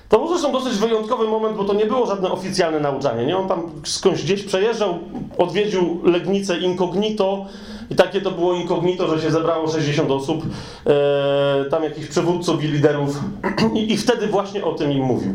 To 0.09 0.19
był 0.19 0.29
zresztą 0.29 0.53
dosyć 0.53 0.75
wyjątkowy 0.75 1.29
moment, 1.29 1.57
bo 1.57 1.65
to 1.65 1.75
nie 1.75 1.87
było 1.87 2.07
żadne 2.07 2.31
oficjalne 2.31 2.81
nauczanie. 2.81 3.27
Nie? 3.27 3.37
On 3.37 3.49
tam 3.49 3.71
skądś 3.85 4.23
gdzieś 4.23 4.43
przejeżdżał, 4.43 4.99
odwiedził 5.39 6.01
Legnicę 6.05 6.59
incognito 6.59 7.47
i 7.91 7.95
takie 7.95 8.21
to 8.21 8.31
było 8.31 8.55
incognito, 8.55 9.09
że 9.09 9.23
się 9.23 9.31
zebrało 9.31 9.69
60 9.69 10.11
osób, 10.11 10.43
e, 10.87 11.65
tam 11.71 11.85
jakichś 11.85 12.09
przywódców 12.09 12.65
i 12.65 12.67
liderów 12.67 13.21
I, 13.75 13.93
i 13.93 13.97
wtedy 13.97 14.27
właśnie 14.27 14.65
o 14.65 14.73
tym 14.73 14.93
im 14.93 15.05
mówił. 15.05 15.35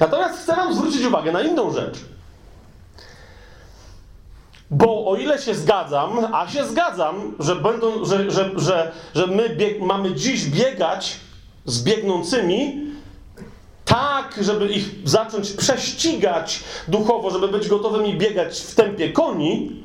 Natomiast 0.00 0.38
chcę 0.38 0.56
wam 0.56 0.74
zwrócić 0.74 1.06
uwagę 1.06 1.32
na 1.32 1.42
inną 1.42 1.70
rzecz. 1.70 1.98
Bo 4.70 5.10
o 5.10 5.16
ile 5.16 5.38
się 5.38 5.54
zgadzam, 5.54 6.26
a 6.32 6.48
się 6.48 6.64
zgadzam, 6.64 7.34
że, 7.40 7.56
będą, 7.56 8.04
że, 8.04 8.30
że, 8.30 8.50
że, 8.56 8.92
że 9.14 9.26
my 9.26 9.48
bieg, 9.48 9.80
mamy 9.80 10.14
dziś 10.14 10.46
biegać 10.46 11.16
z 11.64 11.82
biegnącymi, 11.82 12.88
tak, 13.84 14.38
żeby 14.40 14.68
ich 14.68 14.84
zacząć 15.04 15.50
prześcigać 15.52 16.60
duchowo, 16.88 17.30
żeby 17.30 17.48
być 17.48 17.68
gotowymi 17.68 18.18
biegać 18.18 18.60
w 18.60 18.74
tempie 18.74 19.12
koni, 19.12 19.82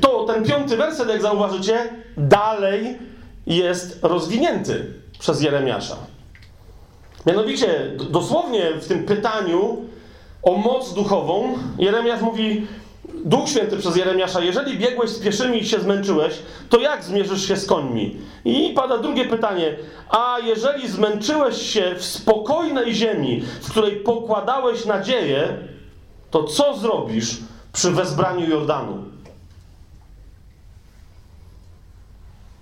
to 0.00 0.24
ten 0.24 0.44
piąty 0.44 0.76
werset, 0.76 1.08
jak 1.08 1.22
zauważycie, 1.22 1.88
dalej 2.16 2.98
jest 3.46 3.98
rozwinięty 4.02 4.94
przez 5.18 5.42
Jeremiasza. 5.42 5.96
Mianowicie, 7.26 7.96
dosłownie 8.10 8.72
w 8.80 8.88
tym 8.88 9.04
pytaniu 9.04 9.84
o 10.42 10.56
moc 10.56 10.94
duchową, 10.94 11.58
Jeremiasz 11.78 12.20
mówi: 12.20 12.66
Duch 13.24 13.48
Święty 13.48 13.76
przez 13.76 13.96
Jeremiasza, 13.96 14.40
jeżeli 14.40 14.78
biegłeś 14.78 15.10
z 15.10 15.18
pieszymi 15.18 15.62
i 15.62 15.66
się 15.66 15.80
zmęczyłeś, 15.80 16.34
to 16.70 16.80
jak 16.80 17.04
zmierzysz 17.04 17.48
się 17.48 17.56
z 17.56 17.66
końmi? 17.66 18.16
I 18.44 18.72
pada 18.76 18.98
drugie 18.98 19.24
pytanie, 19.24 19.76
a 20.10 20.36
jeżeli 20.44 20.88
zmęczyłeś 20.88 21.62
się 21.62 21.94
w 21.98 22.04
spokojnej 22.04 22.94
ziemi, 22.94 23.44
w 23.62 23.70
której 23.70 23.96
pokładałeś 23.96 24.84
nadzieję, 24.84 25.58
to 26.30 26.44
co 26.44 26.76
zrobisz 26.76 27.36
przy 27.72 27.90
wezbraniu 27.90 28.48
Jordanu? 28.48 29.04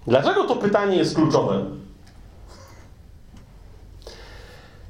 Dlaczego 0.07 0.45
to 0.45 0.57
pytanie 0.57 0.97
jest 0.97 1.15
kluczowe? 1.15 1.65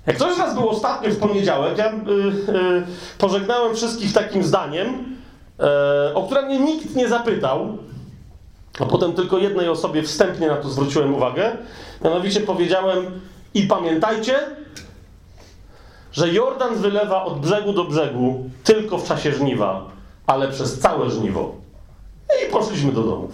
Jak 0.07 0.17
ktoś 0.17 0.35
z 0.35 0.39
Was 0.39 0.55
był 0.55 0.69
ostatnio 0.69 1.11
w 1.11 1.19
poniedziałek, 1.19 1.79
ja 1.79 1.93
yy, 1.93 2.25
yy, 2.25 2.87
pożegnałem 3.19 3.77
wszystkich 3.77 4.13
takim 4.13 4.43
zdaniem, 4.43 5.13
o 6.15 6.27
które 6.27 6.43
mnie 6.43 6.59
nikt 6.59 6.97
nie 6.97 7.09
zapytał, 7.09 7.79
a 8.81 8.87
potem 8.87 9.12
tylko 9.12 9.38
jednej 9.38 9.69
osobie 9.69 10.03
wstępnie 10.03 10.49
na 10.49 10.57
to 10.57 10.69
zwróciłem 10.69 11.15
uwagę. 11.15 11.57
Mianowicie 12.05 12.41
powiedziałem: 12.41 13.21
I 13.55 13.62
pamiętajcie, 13.62 14.38
że 16.12 16.33
Jordan 16.33 16.75
wylewa 16.75 17.25
od 17.25 17.41
brzegu 17.41 17.73
do 17.73 17.85
brzegu 17.85 18.51
tylko 18.65 18.99
w 18.99 19.09
czasie 19.09 19.33
żniwa, 19.33 19.91
ale 20.27 20.49
przez 20.49 20.79
całe 20.79 21.11
żniwo. 21.11 21.55
I 22.49 22.51
poszliśmy 22.53 22.93
do 22.93 23.03
domów. 23.03 23.31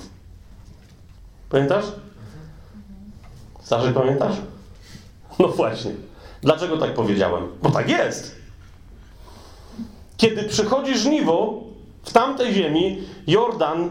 Pamiętasz? 1.51 1.85
Starzy, 3.61 3.93
pamiętasz? 3.93 4.35
No 5.39 5.49
właśnie. 5.49 5.91
Dlaczego 6.43 6.79
tak 6.79 6.95
powiedziałem? 6.95 7.49
Bo 7.63 7.71
tak 7.71 7.91
jest. 7.91 8.37
Kiedy 10.17 10.43
przychodzi 10.43 10.99
żniwo 10.99 11.68
w 12.09 12.13
tamtej 12.13 12.55
ziemi, 12.55 13.03
Jordan, 13.27 13.91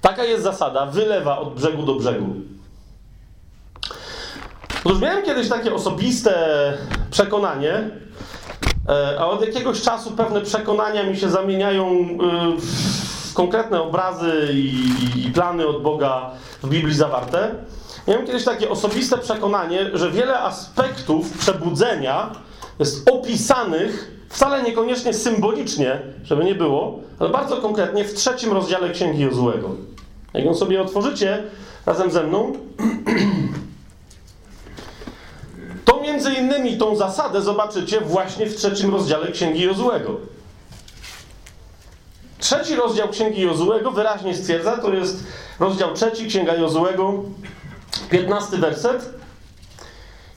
taka 0.00 0.24
jest 0.24 0.42
zasada, 0.42 0.86
wylewa 0.86 1.38
od 1.38 1.54
brzegu 1.54 1.82
do 1.82 1.94
brzegu. 1.94 2.34
Otóż 4.84 5.00
miałem 5.00 5.24
kiedyś 5.24 5.48
takie 5.48 5.74
osobiste 5.74 6.32
przekonanie, 7.10 7.90
e, 8.88 9.16
a 9.20 9.26
od 9.26 9.46
jakiegoś 9.46 9.82
czasu 9.82 10.10
pewne 10.10 10.40
przekonania 10.40 11.02
mi 11.02 11.16
się 11.16 11.30
zamieniają 11.30 11.86
e, 11.86 12.16
w 12.60 13.34
konkretne 13.34 13.82
obrazy 13.82 14.54
i 15.16 15.30
plany 15.34 15.66
od 15.66 15.82
Boga 15.82 16.30
w 16.62 16.68
Biblii 16.68 16.94
zawarte. 16.94 17.54
Miałem 18.08 18.26
kiedyś 18.26 18.44
takie 18.44 18.70
osobiste 18.70 19.18
przekonanie, 19.18 19.90
że 19.94 20.10
wiele 20.10 20.40
aspektów 20.40 21.38
przebudzenia 21.38 22.30
jest 22.78 23.10
opisanych 23.10 24.15
wcale 24.28 24.62
niekoniecznie 24.62 25.14
symbolicznie, 25.14 26.00
żeby 26.24 26.44
nie 26.44 26.54
było, 26.54 27.00
ale 27.18 27.30
bardzo 27.30 27.56
konkretnie 27.56 28.04
w 28.04 28.14
trzecim 28.14 28.52
rozdziale 28.52 28.90
Księgi 28.90 29.22
Jozłego. 29.22 29.70
Jak 30.34 30.44
ją 30.44 30.54
sobie 30.54 30.82
otworzycie 30.82 31.42
razem 31.86 32.10
ze 32.10 32.22
mną, 32.22 32.52
to 35.84 36.00
między 36.00 36.32
innymi 36.32 36.78
tą 36.78 36.96
zasadę 36.96 37.42
zobaczycie 37.42 38.00
właśnie 38.00 38.46
w 38.46 38.56
trzecim 38.56 38.90
rozdziale 38.90 39.32
Księgi 39.32 39.62
Jozłego. 39.62 40.16
Trzeci 42.38 42.74
rozdział 42.74 43.08
Księgi 43.08 43.40
Jozłego 43.40 43.90
wyraźnie 43.90 44.34
stwierdza, 44.34 44.76
to 44.76 44.94
jest 44.94 45.24
rozdział 45.60 45.94
trzeci 45.94 46.26
Księga 46.26 46.54
Jozłego, 46.54 47.22
15 48.10 48.56
werset. 48.56 49.10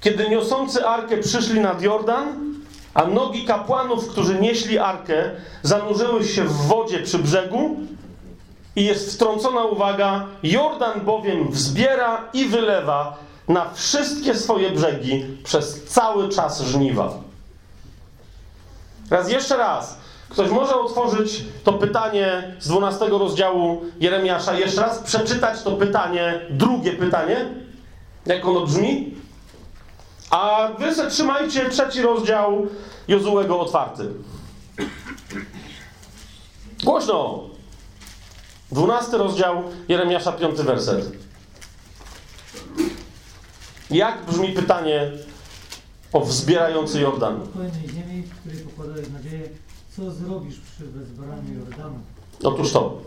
Kiedy 0.02 0.30
niosący 0.30 0.86
arkę 0.86 1.18
przyszli 1.18 1.60
nad 1.60 1.82
Jordan, 1.82 2.49
a 2.94 3.06
nogi 3.06 3.46
kapłanów, 3.46 4.08
którzy 4.08 4.40
nieśli 4.40 4.80
arkę, 4.80 5.32
zanurzyły 5.64 6.26
się 6.26 6.44
w 6.44 6.54
wodzie 6.54 7.00
przy 7.00 7.20
brzegu 7.20 7.78
i 8.76 8.86
jest 8.86 9.14
wtrącona 9.14 9.64
uwaga, 9.64 10.26
Jordan 10.44 11.02
bowiem 11.06 11.52
wzbiera 11.52 12.30
i 12.34 12.46
wylewa 12.46 13.18
na 13.48 13.74
wszystkie 13.74 14.36
swoje 14.36 14.72
brzegi 14.72 15.26
przez 15.44 15.84
cały 15.84 16.30
czas 16.30 16.62
żniwa. 16.62 17.14
Raz 19.10 19.32
jeszcze 19.32 19.58
raz. 19.58 20.00
Ktoś 20.30 20.50
może 20.50 20.76
otworzyć 20.76 21.44
to 21.64 21.74
pytanie 21.74 22.56
z 22.60 22.68
12 22.68 23.08
rozdziału 23.10 23.82
Jeremiasza, 24.00 24.54
jeszcze 24.54 24.82
raz 24.82 25.00
przeczytać 25.00 25.64
to 25.64 25.72
pytanie, 25.72 26.42
drugie 26.50 26.92
pytanie, 26.94 27.46
jak 28.26 28.46
ono 28.46 28.66
brzmi. 28.66 29.16
A 30.30 30.70
wy 30.80 30.96
se 30.96 31.10
trzymajcie 31.10 31.70
trzeci 31.70 32.02
rozdział 32.02 32.68
Jozułego 33.08 33.60
otwarty. 33.60 34.10
Głośno! 36.84 37.44
12 38.72 39.18
rozdział 39.18 39.64
Jeremiasza, 39.88 40.32
5 40.32 40.58
werset. 40.58 41.12
Jak 43.92 44.26
brzmi 44.26 44.50
pytanie 44.52 45.12
o 46.14 46.22
wzbierający 46.22 47.00
Jordan? 47.00 47.40
Ziemi, 47.88 48.24
w 48.24 48.40
której 48.40 48.60
pokładałeś 48.60 49.10
nadzieję, 49.10 49.50
co 49.96 50.12
zrobisz 50.12 50.60
przy 50.60 50.86
wezbraniu 50.86 51.60
Jordanu? 51.60 52.00
Otóż 52.44 52.72
to. 52.72 52.98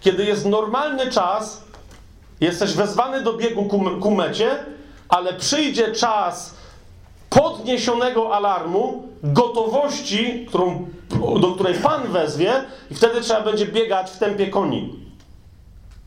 Kiedy 0.00 0.24
jest 0.24 0.46
normalny 0.46 1.10
czas, 1.10 1.64
jesteś 2.40 2.74
wezwany 2.74 3.22
do 3.22 3.32
biegu 3.36 3.64
ku, 3.64 3.84
ku 4.00 4.10
mecie, 4.10 4.64
ale 5.10 5.34
przyjdzie 5.34 5.92
czas 5.92 6.54
podniesionego 7.30 8.34
alarmu, 8.36 9.08
gotowości, 9.22 10.46
którą, 10.48 10.88
do 11.40 11.52
której 11.52 11.74
Pan 11.74 12.12
wezwie, 12.12 12.64
i 12.90 12.94
wtedy 12.94 13.20
trzeba 13.20 13.40
będzie 13.40 13.66
biegać 13.66 14.10
w 14.10 14.18
tempie 14.18 14.46
koni. 14.46 14.94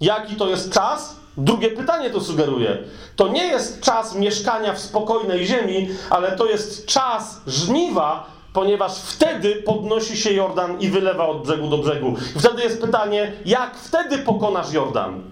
Jaki 0.02 0.36
to 0.36 0.50
jest 0.50 0.74
czas? 0.74 1.16
Drugie 1.38 1.70
pytanie 1.70 2.10
to 2.10 2.22
sugeruje. 2.22 2.78
To 3.16 3.28
nie 3.28 3.46
jest 3.46 3.82
czas 3.82 4.16
mieszkania 4.16 4.74
w 4.74 4.80
spokojnej 4.80 5.46
ziemi, 5.46 5.90
ale 6.10 6.38
to 6.38 6.46
jest 6.46 6.86
czas 6.86 7.42
żniwa, 7.48 8.28
ponieważ 8.54 9.00
wtedy 9.00 9.56
podnosi 9.56 10.18
się 10.18 10.34
Jordan 10.34 10.80
i 10.80 10.90
wylewa 10.90 11.28
od 11.28 11.44
brzegu 11.44 11.70
do 11.70 11.78
brzegu. 11.78 12.16
Wtedy 12.40 12.62
jest 12.64 12.82
pytanie, 12.82 13.34
jak 13.46 13.76
wtedy 13.76 14.18
pokonasz 14.18 14.74
Jordan? 14.74 15.24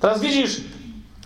Teraz 0.00 0.20
widzisz, 0.20 0.60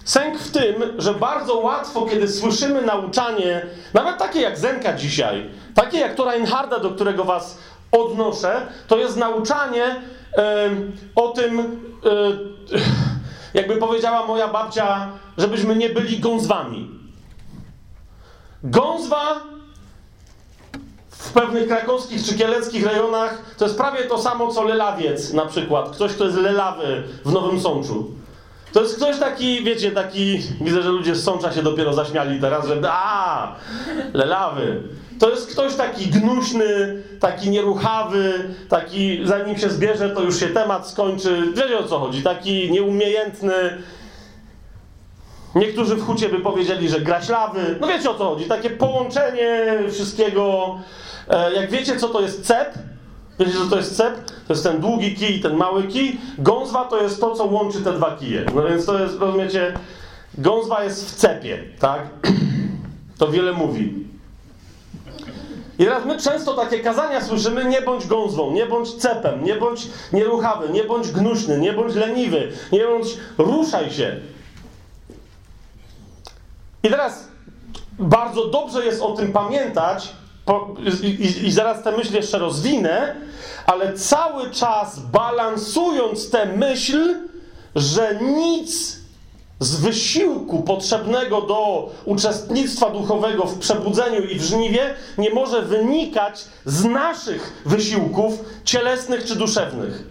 sęk 0.04 0.38
w 0.38 0.50
tym, 0.50 0.74
że 0.98 1.14
bardzo 1.14 1.54
łatwo, 1.54 2.06
kiedy 2.06 2.28
słyszymy 2.28 2.82
nauczanie, 2.82 3.66
nawet 3.94 4.18
takie 4.18 4.40
jak 4.40 4.58
Zenka 4.58 4.92
dzisiaj, 4.92 5.50
takie 5.74 5.98
jak 5.98 6.14
to 6.14 6.24
Reinharda, 6.24 6.78
do 6.78 6.90
którego 6.90 7.24
was 7.24 7.58
odnoszę, 7.92 8.66
to 8.88 8.98
jest 8.98 9.16
nauczanie 9.16 10.02
o 11.14 11.28
tym, 11.28 11.80
jakby 13.54 13.76
powiedziała 13.76 14.26
moja 14.26 14.48
babcia, 14.48 15.08
żebyśmy 15.38 15.76
nie 15.76 15.88
byli 15.88 16.18
gązwami. 16.18 17.00
Gązwa 18.62 19.40
w 21.10 21.32
pewnych 21.32 21.68
krakowskich 21.68 22.24
czy 22.24 22.38
kieleckich 22.38 22.86
rejonach 22.86 23.38
to 23.58 23.64
jest 23.64 23.76
prawie 23.76 24.04
to 24.04 24.18
samo 24.18 24.52
co 24.52 24.62
lelawiec 24.62 25.32
na 25.32 25.46
przykład. 25.46 25.90
Ktoś, 25.90 26.12
kto 26.12 26.24
jest 26.24 26.36
lelawy 26.36 27.02
w 27.24 27.32
Nowym 27.32 27.60
Sączu. 27.60 28.10
To 28.72 28.82
jest 28.82 28.96
ktoś 28.96 29.18
taki, 29.18 29.64
wiecie, 29.64 29.90
taki, 29.92 30.42
widzę, 30.60 30.82
że 30.82 30.88
ludzie 30.88 31.14
z 31.14 31.24
Sącza 31.24 31.52
się 31.52 31.62
dopiero 31.62 31.92
zaśmiali 31.92 32.40
teraz, 32.40 32.66
że 32.66 32.80
a, 32.88 33.54
lelawy. 34.14 34.82
To 35.18 35.30
jest 35.30 35.52
ktoś 35.52 35.74
taki 35.74 36.06
gnuśny, 36.06 37.02
taki 37.20 37.50
nieruchawy, 37.50 38.54
taki 38.68 39.20
zanim 39.24 39.58
się 39.58 39.70
zbierze, 39.70 40.10
to 40.10 40.22
już 40.22 40.40
się 40.40 40.46
temat 40.46 40.88
skończy. 40.88 41.42
Wiecie 41.54 41.78
o 41.78 41.82
co 41.82 41.98
chodzi? 41.98 42.22
Taki 42.22 42.70
nieumiejętny. 42.70 43.82
Niektórzy 45.54 45.96
w 45.96 46.06
hucie 46.06 46.28
by 46.28 46.40
powiedzieli, 46.40 46.88
że 46.88 47.00
graślawy. 47.00 47.76
No 47.80 47.86
wiecie 47.86 48.10
o 48.10 48.14
co 48.14 48.24
chodzi? 48.30 48.44
Takie 48.44 48.70
połączenie 48.70 49.78
wszystkiego. 49.90 50.78
E, 51.28 51.52
jak 51.52 51.70
wiecie, 51.70 51.96
co 51.96 52.08
to 52.08 52.20
jest 52.20 52.46
cep? 52.46 52.74
Wiecie, 53.40 53.52
co 53.52 53.66
to 53.66 53.76
jest 53.76 53.96
cep? 53.96 54.24
To 54.24 54.52
jest 54.52 54.64
ten 54.64 54.80
długi 54.80 55.14
kij 55.14 55.36
i 55.36 55.40
ten 55.40 55.56
mały 55.56 55.82
kij. 55.82 56.20
Gązwa 56.38 56.84
to 56.84 57.02
jest 57.02 57.20
to, 57.20 57.34
co 57.34 57.44
łączy 57.44 57.80
te 57.82 57.92
dwa 57.92 58.16
kije. 58.16 58.46
No 58.54 58.62
więc 58.62 58.86
to 58.86 58.98
jest, 58.98 59.18
rozumiecie, 59.18 59.74
gązwa 60.38 60.84
jest 60.84 61.10
w 61.10 61.14
cepie, 61.14 61.58
tak? 61.78 62.00
To 63.18 63.28
wiele 63.28 63.52
mówi. 63.52 63.94
I 65.78 65.84
teraz 65.84 66.04
my 66.04 66.18
często 66.18 66.54
takie 66.54 66.80
kazania 66.80 67.20
słyszymy, 67.20 67.64
nie 67.64 67.82
bądź 67.82 68.06
gązwą, 68.06 68.50
nie 68.50 68.66
bądź 68.66 68.94
cepem, 68.94 69.44
nie 69.44 69.54
bądź 69.54 69.86
nieruchawy, 70.12 70.68
nie 70.68 70.84
bądź 70.84 71.10
gnuśny, 71.10 71.58
nie 71.58 71.72
bądź 71.72 71.94
leniwy, 71.94 72.52
nie 72.72 72.84
bądź 72.84 73.06
ruszaj 73.38 73.90
się. 73.90 74.16
I 76.82 76.90
teraz 76.90 77.28
bardzo 77.98 78.46
dobrze 78.46 78.84
jest 78.84 79.02
o 79.02 79.12
tym 79.12 79.32
pamiętać 79.32 80.12
po, 80.50 80.74
i, 81.02 81.46
i, 81.46 81.52
zaraz 81.52 81.82
tę 81.82 81.92
myśl 81.92 82.14
jeszcze 82.14 82.38
rozwinę, 82.38 83.16
ale 83.66 83.92
cały 83.92 84.50
czas 84.50 84.98
balansując 84.98 86.30
tę 86.30 86.46
myśl, 86.46 87.14
że 87.74 88.18
nic 88.22 89.00
z 89.60 89.80
wysiłku 89.80 90.62
potrzebnego 90.62 91.40
do 91.40 91.90
uczestnictwa 92.04 92.90
duchowego 92.90 93.44
w 93.46 93.58
przebudzeniu 93.58 94.22
i 94.22 94.38
w 94.38 94.42
żniwie 94.42 94.94
nie 95.18 95.30
może 95.30 95.62
wynikać 95.62 96.44
z 96.64 96.84
naszych 96.84 97.62
wysiłków 97.66 98.44
cielesnych 98.64 99.24
czy 99.24 99.36
duszewnych. 99.36 100.04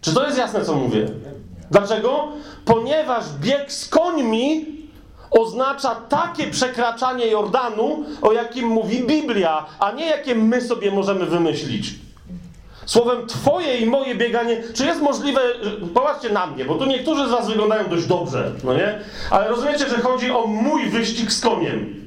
Czy 0.00 0.14
to 0.14 0.26
jest 0.26 0.38
jasne, 0.38 0.64
co 0.64 0.74
mówię? 0.74 1.08
Dlaczego? 1.70 2.28
Ponieważ 2.64 3.24
bieg 3.40 3.72
z 3.72 3.88
końmi 3.88 4.73
oznacza 5.30 5.94
takie 5.94 6.46
przekraczanie 6.46 7.26
Jordanu, 7.26 8.04
o 8.22 8.32
jakim 8.32 8.66
mówi 8.66 9.04
Biblia, 9.06 9.66
a 9.78 9.92
nie 9.92 10.06
jakie 10.06 10.34
my 10.34 10.60
sobie 10.60 10.90
możemy 10.90 11.26
wymyślić. 11.26 11.94
Słowem, 12.86 13.26
twoje 13.26 13.78
i 13.78 13.86
moje 13.86 14.14
bieganie, 14.14 14.62
czy 14.74 14.86
jest 14.86 15.00
możliwe, 15.00 15.40
popatrzcie 15.94 16.30
na 16.30 16.46
mnie, 16.46 16.64
bo 16.64 16.74
tu 16.74 16.84
niektórzy 16.84 17.28
z 17.28 17.30
was 17.30 17.48
wyglądają 17.48 17.88
dość 17.88 18.06
dobrze, 18.06 18.52
no 18.64 18.74
nie? 18.74 19.00
Ale 19.30 19.48
rozumiecie, 19.48 19.88
że 19.88 19.98
chodzi 19.98 20.30
o 20.30 20.46
mój 20.46 20.86
wyścig 20.86 21.32
z 21.32 21.40
koniem. 21.40 22.04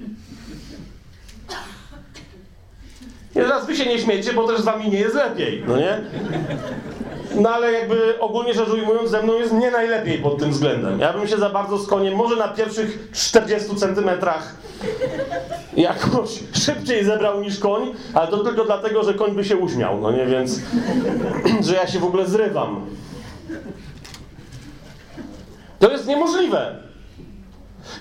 I 3.32 3.34
teraz 3.34 3.66
wy 3.66 3.76
się 3.76 3.86
nie 3.86 4.00
śmiecie, 4.00 4.34
bo 4.34 4.48
też 4.48 4.62
z 4.62 4.66
wami 4.66 4.90
nie 4.90 5.00
jest 5.00 5.16
lepiej, 5.16 5.64
no 5.68 5.78
nie? 5.78 6.02
No 7.38 7.50
ale 7.50 7.72
jakby 7.72 8.20
ogólnie 8.20 8.54
rzecz 8.54 8.70
ujmując, 8.70 9.10
ze 9.10 9.24
mną 9.24 9.34
jest 9.34 9.54
nie 9.54 9.72
najlepiej 9.72 10.18
pod 10.18 10.40
tym 10.40 10.52
względem. 10.52 11.00
Ja 11.00 11.14
bym 11.14 11.28
się 11.28 11.38
za 11.38 11.50
bardzo 11.50 11.78
z 11.78 11.88
koniem, 11.88 12.16
może 12.16 12.36
na 12.36 12.48
pierwszych 12.48 13.10
40 13.12 13.76
centymetrach 13.76 14.56
jakoś 15.78 16.40
szybciej 16.54 17.06
zebrał 17.06 17.42
niż 17.42 17.60
koń, 17.60 17.94
ale 18.14 18.28
to 18.28 18.38
tylko 18.38 18.66
dlatego, 18.66 19.04
że 19.04 19.14
koń 19.14 19.32
by 19.32 19.46
się 19.46 19.58
uśmiał, 19.58 20.02
no 20.02 20.12
nie, 20.12 20.26
więc 20.26 20.60
że 21.68 21.76
ja 21.76 21.88
się 21.88 22.00
w 22.00 22.04
ogóle 22.06 22.26
zrywam. 22.26 22.86
To 25.80 25.92
jest 25.92 26.08
niemożliwe. 26.08 26.76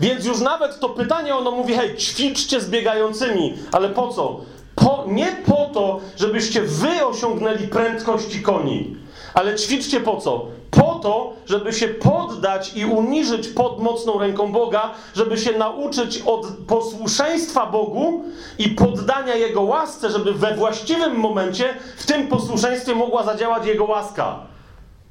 Więc 0.01 0.24
już 0.24 0.41
nawet 0.41 0.80
to 0.80 0.89
pytanie 0.89 1.34
ono 1.34 1.51
mówi, 1.51 1.74
hej, 1.74 1.97
ćwiczcie 1.97 2.61
z 2.61 2.70
biegającymi, 2.70 3.55
ale 3.72 3.89
po 3.89 4.09
co? 4.09 4.41
Po, 4.74 5.05
nie 5.07 5.37
po 5.47 5.70
to, 5.74 6.01
żebyście 6.16 6.62
wy 6.62 7.07
osiągnęli 7.07 7.68
prędkości 7.68 8.43
koni, 8.43 8.97
ale 9.37 9.55
ćwiczcie 9.55 10.01
po 10.01 10.16
co? 10.16 10.47
Po 10.70 10.95
to, 10.95 11.32
żeby 11.47 11.72
się 11.72 11.89
poddać 11.89 12.76
i 12.76 12.84
uniżyć 12.84 13.49
pod 13.49 13.82
mocną 13.82 14.18
ręką 14.18 14.53
Boga, 14.53 14.91
żeby 15.16 15.39
się 15.39 15.59
nauczyć 15.59 16.22
od 16.26 16.47
posłuszeństwa 16.68 17.66
Bogu 17.66 18.24
i 18.59 18.68
poddania 18.68 19.34
Jego 19.34 19.62
łasce, 19.62 20.11
żeby 20.11 20.32
we 20.32 20.55
właściwym 20.55 21.14
momencie 21.16 21.74
w 21.97 22.07
tym 22.07 22.28
posłuszeństwie 22.28 22.95
mogła 22.95 23.22
zadziałać 23.22 23.66
Jego 23.66 23.84
łaska. 23.84 24.39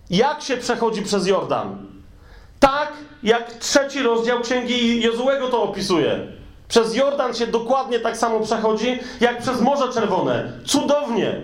Jak 0.09 0.41
się 0.41 0.57
przechodzi 0.57 1.01
przez 1.01 1.27
Jordan? 1.27 1.85
Tak, 2.59 2.93
jak 3.23 3.53
trzeci 3.53 4.03
rozdział 4.03 4.39
Księgi 4.39 5.01
Jozułego 5.01 5.49
to 5.49 5.63
opisuje. 5.63 6.27
Przez 6.67 6.95
Jordan 6.95 7.33
się 7.33 7.47
dokładnie 7.47 7.99
tak 7.99 8.17
samo 8.17 8.39
przechodzi, 8.39 8.99
jak 9.21 9.41
przez 9.41 9.61
Morze 9.61 9.93
Czerwone. 9.93 10.51
Cudownie. 10.65 11.41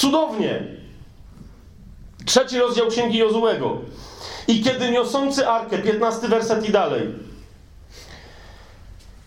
Cudownie. 0.00 0.62
Trzeci 2.26 2.58
rozdział 2.58 2.86
Księgi 2.86 3.18
Jozułego. 3.18 3.78
I 4.48 4.62
kiedy 4.62 4.90
niosący 4.90 5.48
arkę, 5.48 5.78
15 5.78 6.28
werset 6.28 6.68
i 6.68 6.72
dalej. 6.72 7.08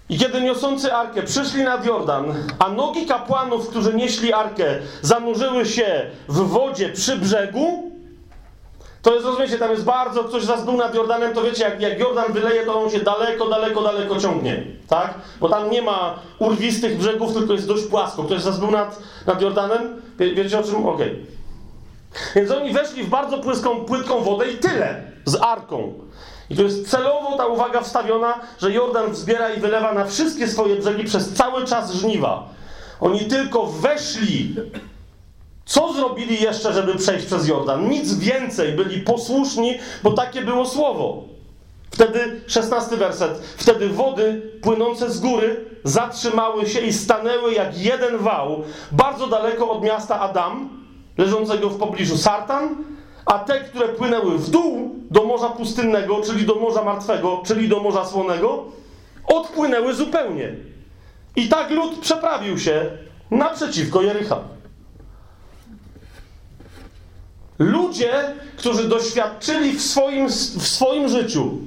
I 0.10 0.18
kiedy 0.18 0.42
niosący 0.42 0.94
arkę 0.94 1.24
przyszli 1.24 1.64
nad 1.64 1.86
Jordan, 1.86 2.34
a 2.60 2.70
nogi 2.70 3.06
kapłanów, 3.06 3.70
którzy 3.70 3.94
nieśli 3.94 4.34
arkę, 4.34 4.80
zanurzyły 5.02 5.66
się 5.66 6.06
w 6.28 6.38
wodzie 6.38 6.90
przy 6.90 7.18
brzegu, 7.18 7.92
to 9.04 9.14
jest, 9.14 9.26
rozumiecie, 9.26 9.58
tam 9.58 9.72
jest 9.72 9.84
bardzo, 9.84 10.24
ktoś 10.24 10.44
z 10.44 10.46
was 10.46 10.66
był 10.66 10.78
nad 10.78 10.96
Jordanem, 10.96 11.34
to 11.34 11.44
wiecie, 11.44 11.64
jak, 11.64 11.82
jak 11.82 12.00
Jordan 12.00 12.34
wyleje, 12.34 12.66
to 12.66 12.82
on 12.82 12.90
się 12.90 13.00
daleko, 13.00 13.50
daleko, 13.50 13.82
daleko 13.82 14.20
ciągnie, 14.20 14.64
tak? 14.88 15.14
Bo 15.40 15.50
tam 15.50 15.70
nie 15.70 15.82
ma 15.82 16.20
urwistych 16.40 16.98
brzegów, 16.98 17.34
tylko 17.34 17.54
jest 17.54 17.68
dość 17.68 17.84
płasko. 17.84 18.24
Ktoś 18.24 18.42
z 18.42 18.46
was 18.46 18.60
był 18.60 18.72
nad, 18.72 19.00
nad 19.26 19.42
Jordanem? 19.42 20.02
Wie, 20.20 20.36
wiecie 20.36 20.60
o 20.60 20.64
czym? 20.64 20.76
Okej. 20.76 21.12
Okay. 21.12 21.26
Więc 22.36 22.52
oni 22.52 22.74
weszli 22.74 23.04
w 23.04 23.10
bardzo 23.10 23.38
płyską, 23.38 23.86
płytką 23.86 24.24
wodę 24.24 24.52
i 24.52 24.58
tyle, 24.58 25.04
z 25.26 25.36
arką. 25.42 25.94
I 26.50 26.56
to 26.56 26.62
jest 26.62 26.90
celowo 26.90 27.38
ta 27.38 27.48
uwaga 27.48 27.82
wstawiona, 27.82 28.40
że 28.62 28.72
Jordan 28.72 29.12
wzbiera 29.12 29.50
i 29.50 29.60
wylewa 29.60 29.94
na 29.94 30.06
wszystkie 30.06 30.48
swoje 30.48 30.76
brzegi 30.76 31.04
przez 31.04 31.34
cały 31.34 31.66
czas 31.66 31.94
żniwa. 31.94 32.50
Oni 33.00 33.20
tylko 33.20 33.66
weszli 33.66 34.56
co 35.66 35.94
zrobili 35.94 36.42
jeszcze, 36.42 36.74
żeby 36.74 36.96
przejść 36.96 37.26
przez 37.26 37.48
Jordan? 37.48 37.90
Nic 37.90 38.14
więcej, 38.14 38.72
byli 38.72 39.02
posłuszni, 39.02 39.80
bo 40.04 40.12
takie 40.12 40.42
było 40.42 40.66
słowo. 40.66 41.24
Wtedy, 41.92 42.42
szesnasty 42.48 42.98
werset, 42.98 43.42
wtedy 43.58 43.90
wody 43.90 44.52
płynące 44.62 45.12
z 45.12 45.20
góry 45.20 45.66
zatrzymały 45.84 46.70
się 46.70 46.80
i 46.80 46.94
stanęły 46.94 47.54
jak 47.54 47.78
jeden 47.78 48.18
wał, 48.18 48.64
bardzo 48.92 49.28
daleko 49.28 49.70
od 49.70 49.84
miasta 49.84 50.20
Adam, 50.20 50.70
leżącego 51.18 51.70
w 51.70 51.78
pobliżu 51.78 52.18
Sartan, 52.18 52.76
a 53.26 53.40
te, 53.40 53.60
które 53.60 53.88
płynęły 53.88 54.38
w 54.38 54.50
dół 54.50 54.96
do 55.12 55.24
Morza 55.24 55.50
Pustynnego, 55.50 56.22
czyli 56.22 56.46
do 56.46 56.56
Morza 56.56 56.84
Martwego, 56.84 57.44
czyli 57.46 57.70
do 57.70 57.80
Morza 57.80 58.06
Słonego, 58.06 58.64
odpłynęły 59.28 59.94
zupełnie. 59.94 60.56
I 61.36 61.50
tak 61.50 61.72
lud 61.72 62.00
przeprawił 62.00 62.60
się 62.60 62.86
naprzeciwko 63.32 64.02
Jericha. 64.02 64.40
Ludzie, 67.64 68.12
którzy 68.58 68.90
doświadczyli 68.90 69.74
w 69.74 69.82
swoim, 69.82 70.28
w 70.30 70.68
swoim 70.68 71.10
życiu 71.10 71.58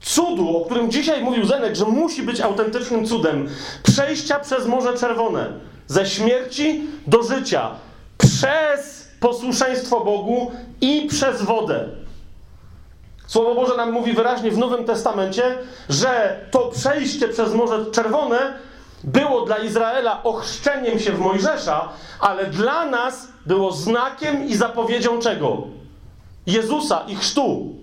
cudu, 0.00 0.56
o 0.56 0.64
którym 0.64 0.90
dzisiaj 0.90 1.22
mówił 1.22 1.46
Zenek, 1.46 1.76
że 1.76 1.84
musi 1.84 2.22
być 2.22 2.40
autentycznym 2.40 3.06
cudem, 3.06 3.48
przejścia 3.82 4.38
przez 4.38 4.66
Morze 4.66 4.94
Czerwone, 4.98 5.52
ze 5.86 6.06
śmierci 6.06 6.86
do 7.06 7.22
życia, 7.22 7.70
przez 8.18 9.08
posłuszeństwo 9.20 10.00
Bogu 10.00 10.52
i 10.80 11.06
przez 11.10 11.42
wodę. 11.42 11.88
Słowo 13.26 13.54
Boże 13.54 13.76
nam 13.76 13.92
mówi 13.92 14.12
wyraźnie 14.12 14.50
w 14.50 14.58
Nowym 14.58 14.84
Testamencie, 14.84 15.58
że 15.88 16.40
to 16.50 16.58
przejście 16.58 17.28
przez 17.28 17.54
Morze 17.54 17.86
Czerwone 17.92 18.58
było 19.04 19.40
dla 19.40 19.56
Izraela 19.56 20.22
ochrzczeniem 20.22 20.98
się 20.98 21.12
w 21.12 21.20
Mojżesza, 21.20 21.88
ale 22.20 22.46
dla 22.46 22.86
nas 22.86 23.28
było 23.48 23.72
znakiem 23.72 24.48
i 24.48 24.54
zapowiedzią 24.54 25.18
czego? 25.20 25.62
Jezusa 26.46 27.04
i 27.08 27.16
chrztu. 27.16 27.74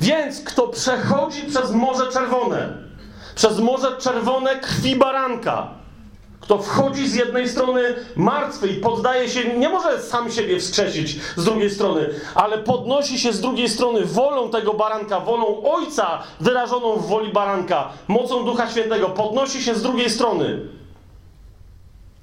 Więc 0.00 0.40
kto 0.40 0.68
przechodzi 0.68 1.42
przez 1.42 1.72
Morze 1.72 2.12
Czerwone, 2.12 2.68
przez 3.34 3.58
Morze 3.58 3.96
Czerwone 3.98 4.56
krwi 4.56 4.96
baranka, 4.96 5.68
kto 6.40 6.58
wchodzi 6.58 7.08
z 7.08 7.14
jednej 7.14 7.48
strony 7.48 7.94
martwy 8.16 8.68
i 8.68 8.74
poddaje 8.74 9.28
się, 9.28 9.58
nie 9.58 9.68
może 9.68 10.02
sam 10.02 10.30
siebie 10.30 10.60
wskrzesić 10.60 11.20
z 11.36 11.44
drugiej 11.44 11.70
strony, 11.70 12.08
ale 12.34 12.58
podnosi 12.58 13.18
się 13.18 13.32
z 13.32 13.40
drugiej 13.40 13.68
strony 13.68 14.04
wolą 14.04 14.50
tego 14.50 14.74
baranka, 14.74 15.20
wolą 15.20 15.62
Ojca 15.62 16.22
wyrażoną 16.40 16.96
w 16.96 17.06
woli 17.06 17.32
baranka, 17.32 17.88
mocą 18.08 18.44
Ducha 18.44 18.70
Świętego, 18.70 19.08
podnosi 19.08 19.62
się 19.62 19.74
z 19.74 19.82
drugiej 19.82 20.10
strony, 20.10 20.60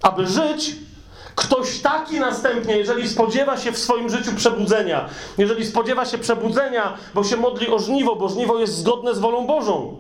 aby 0.02 0.28
żyć 0.28 0.76
Ktoś 1.36 1.80
taki 1.80 2.20
następnie, 2.20 2.78
jeżeli 2.78 3.10
spodziewa 3.10 3.58
się 3.58 3.72
w 3.72 3.78
swoim 3.78 4.10
życiu 4.10 4.32
przebudzenia, 4.36 5.10
jeżeli 5.38 5.66
spodziewa 5.66 6.06
się 6.06 6.18
przebudzenia, 6.18 6.98
bo 7.14 7.24
się 7.24 7.38
modli 7.38 7.70
o 7.70 7.80
żniwo, 7.80 8.16
bo 8.16 8.30
żniwo 8.30 8.60
jest 8.60 8.78
zgodne 8.78 9.16
z 9.16 9.20
wolą 9.20 9.48
Bożą, 9.48 9.98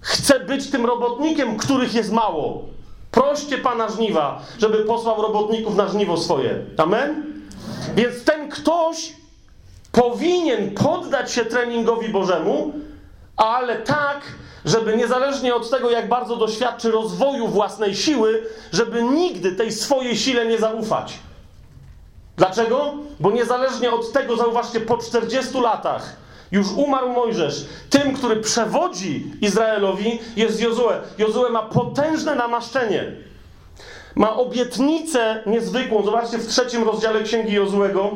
chce 0.00 0.40
być 0.40 0.70
tym 0.70 0.86
robotnikiem, 0.86 1.56
których 1.56 1.94
jest 1.94 2.12
mało. 2.12 2.64
Proście 3.10 3.58
Pana 3.58 3.88
żniwa, 3.88 4.42
żeby 4.58 4.78
posłał 4.78 5.22
robotników 5.22 5.76
na 5.76 5.88
żniwo 5.88 6.16
swoje. 6.16 6.64
Amen? 6.76 7.24
Więc 7.94 8.24
ten 8.24 8.48
ktoś 8.48 9.12
powinien 9.92 10.70
poddać 10.70 11.32
się 11.32 11.44
treningowi 11.44 12.08
Bożemu, 12.08 12.72
ale 13.36 13.76
tak, 13.76 14.20
żeby 14.66 14.96
niezależnie 14.96 15.54
od 15.54 15.70
tego, 15.70 15.90
jak 15.90 16.08
bardzo 16.08 16.36
doświadczy 16.36 16.90
rozwoju 16.90 17.48
własnej 17.48 17.94
siły, 17.94 18.42
żeby 18.72 19.02
nigdy 19.02 19.52
tej 19.52 19.72
swojej 19.72 20.16
sile 20.16 20.46
nie 20.46 20.58
zaufać. 20.58 21.18
Dlaczego? 22.36 22.94
Bo 23.20 23.30
niezależnie 23.30 23.92
od 23.92 24.12
tego, 24.12 24.36
zauważcie, 24.36 24.80
po 24.80 24.98
40 24.98 25.60
latach 25.60 26.16
już 26.52 26.66
umarł 26.72 27.08
Mojżesz. 27.08 27.66
Tym, 27.90 28.14
który 28.14 28.36
przewodzi 28.36 29.32
Izraelowi, 29.40 30.18
jest 30.36 30.60
Jozue. 30.60 30.92
Jozue 31.18 31.50
ma 31.50 31.62
potężne 31.62 32.34
namaszczenie. 32.34 33.12
Ma 34.14 34.36
obietnicę 34.36 35.42
niezwykłą. 35.46 36.04
Zobaczcie 36.04 36.38
w 36.38 36.46
trzecim 36.46 36.84
rozdziale 36.84 37.22
Księgi 37.22 37.52
Jozuego, 37.52 38.10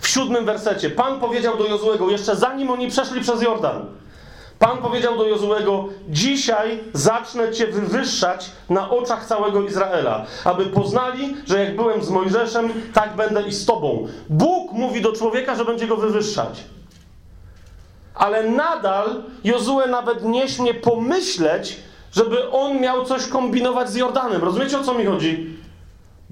w 0.00 0.08
siódmym 0.08 0.44
wersecie. 0.44 0.90
Pan 0.90 1.20
powiedział 1.20 1.58
do 1.58 1.66
Jozuego, 1.66 2.10
jeszcze 2.10 2.36
zanim 2.36 2.70
oni 2.70 2.90
przeszli 2.90 3.20
przez 3.20 3.42
Jordan, 3.42 3.86
Pan 4.58 4.78
powiedział 4.78 5.18
do 5.18 5.28
Jozuego: 5.28 5.88
Dzisiaj 6.08 6.80
zacznę 6.92 7.52
cię 7.52 7.66
wywyższać 7.66 8.50
na 8.70 8.90
oczach 8.90 9.26
całego 9.26 9.62
Izraela, 9.62 10.26
aby 10.44 10.66
poznali, 10.66 11.36
że 11.46 11.64
jak 11.64 11.76
byłem 11.76 12.02
z 12.02 12.10
Mojżeszem, 12.10 12.72
tak 12.94 13.16
będę 13.16 13.42
i 13.42 13.52
z 13.52 13.66
tobą. 13.66 14.08
Bóg 14.28 14.72
mówi 14.72 15.00
do 15.00 15.12
człowieka, 15.12 15.54
że 15.54 15.64
będzie 15.64 15.86
go 15.86 15.96
wywyższać. 15.96 16.64
Ale 18.14 18.50
nadal 18.50 19.22
Jozue 19.44 19.86
nawet 19.90 20.24
nie 20.24 20.48
śmie 20.48 20.74
pomyśleć, 20.74 21.76
żeby 22.12 22.50
on 22.50 22.80
miał 22.80 23.04
coś 23.04 23.26
kombinować 23.26 23.90
z 23.90 23.94
Jordanem. 23.94 24.44
Rozumiecie 24.44 24.78
o 24.78 24.84
co 24.84 24.94
mi 24.94 25.04
chodzi? 25.04 25.58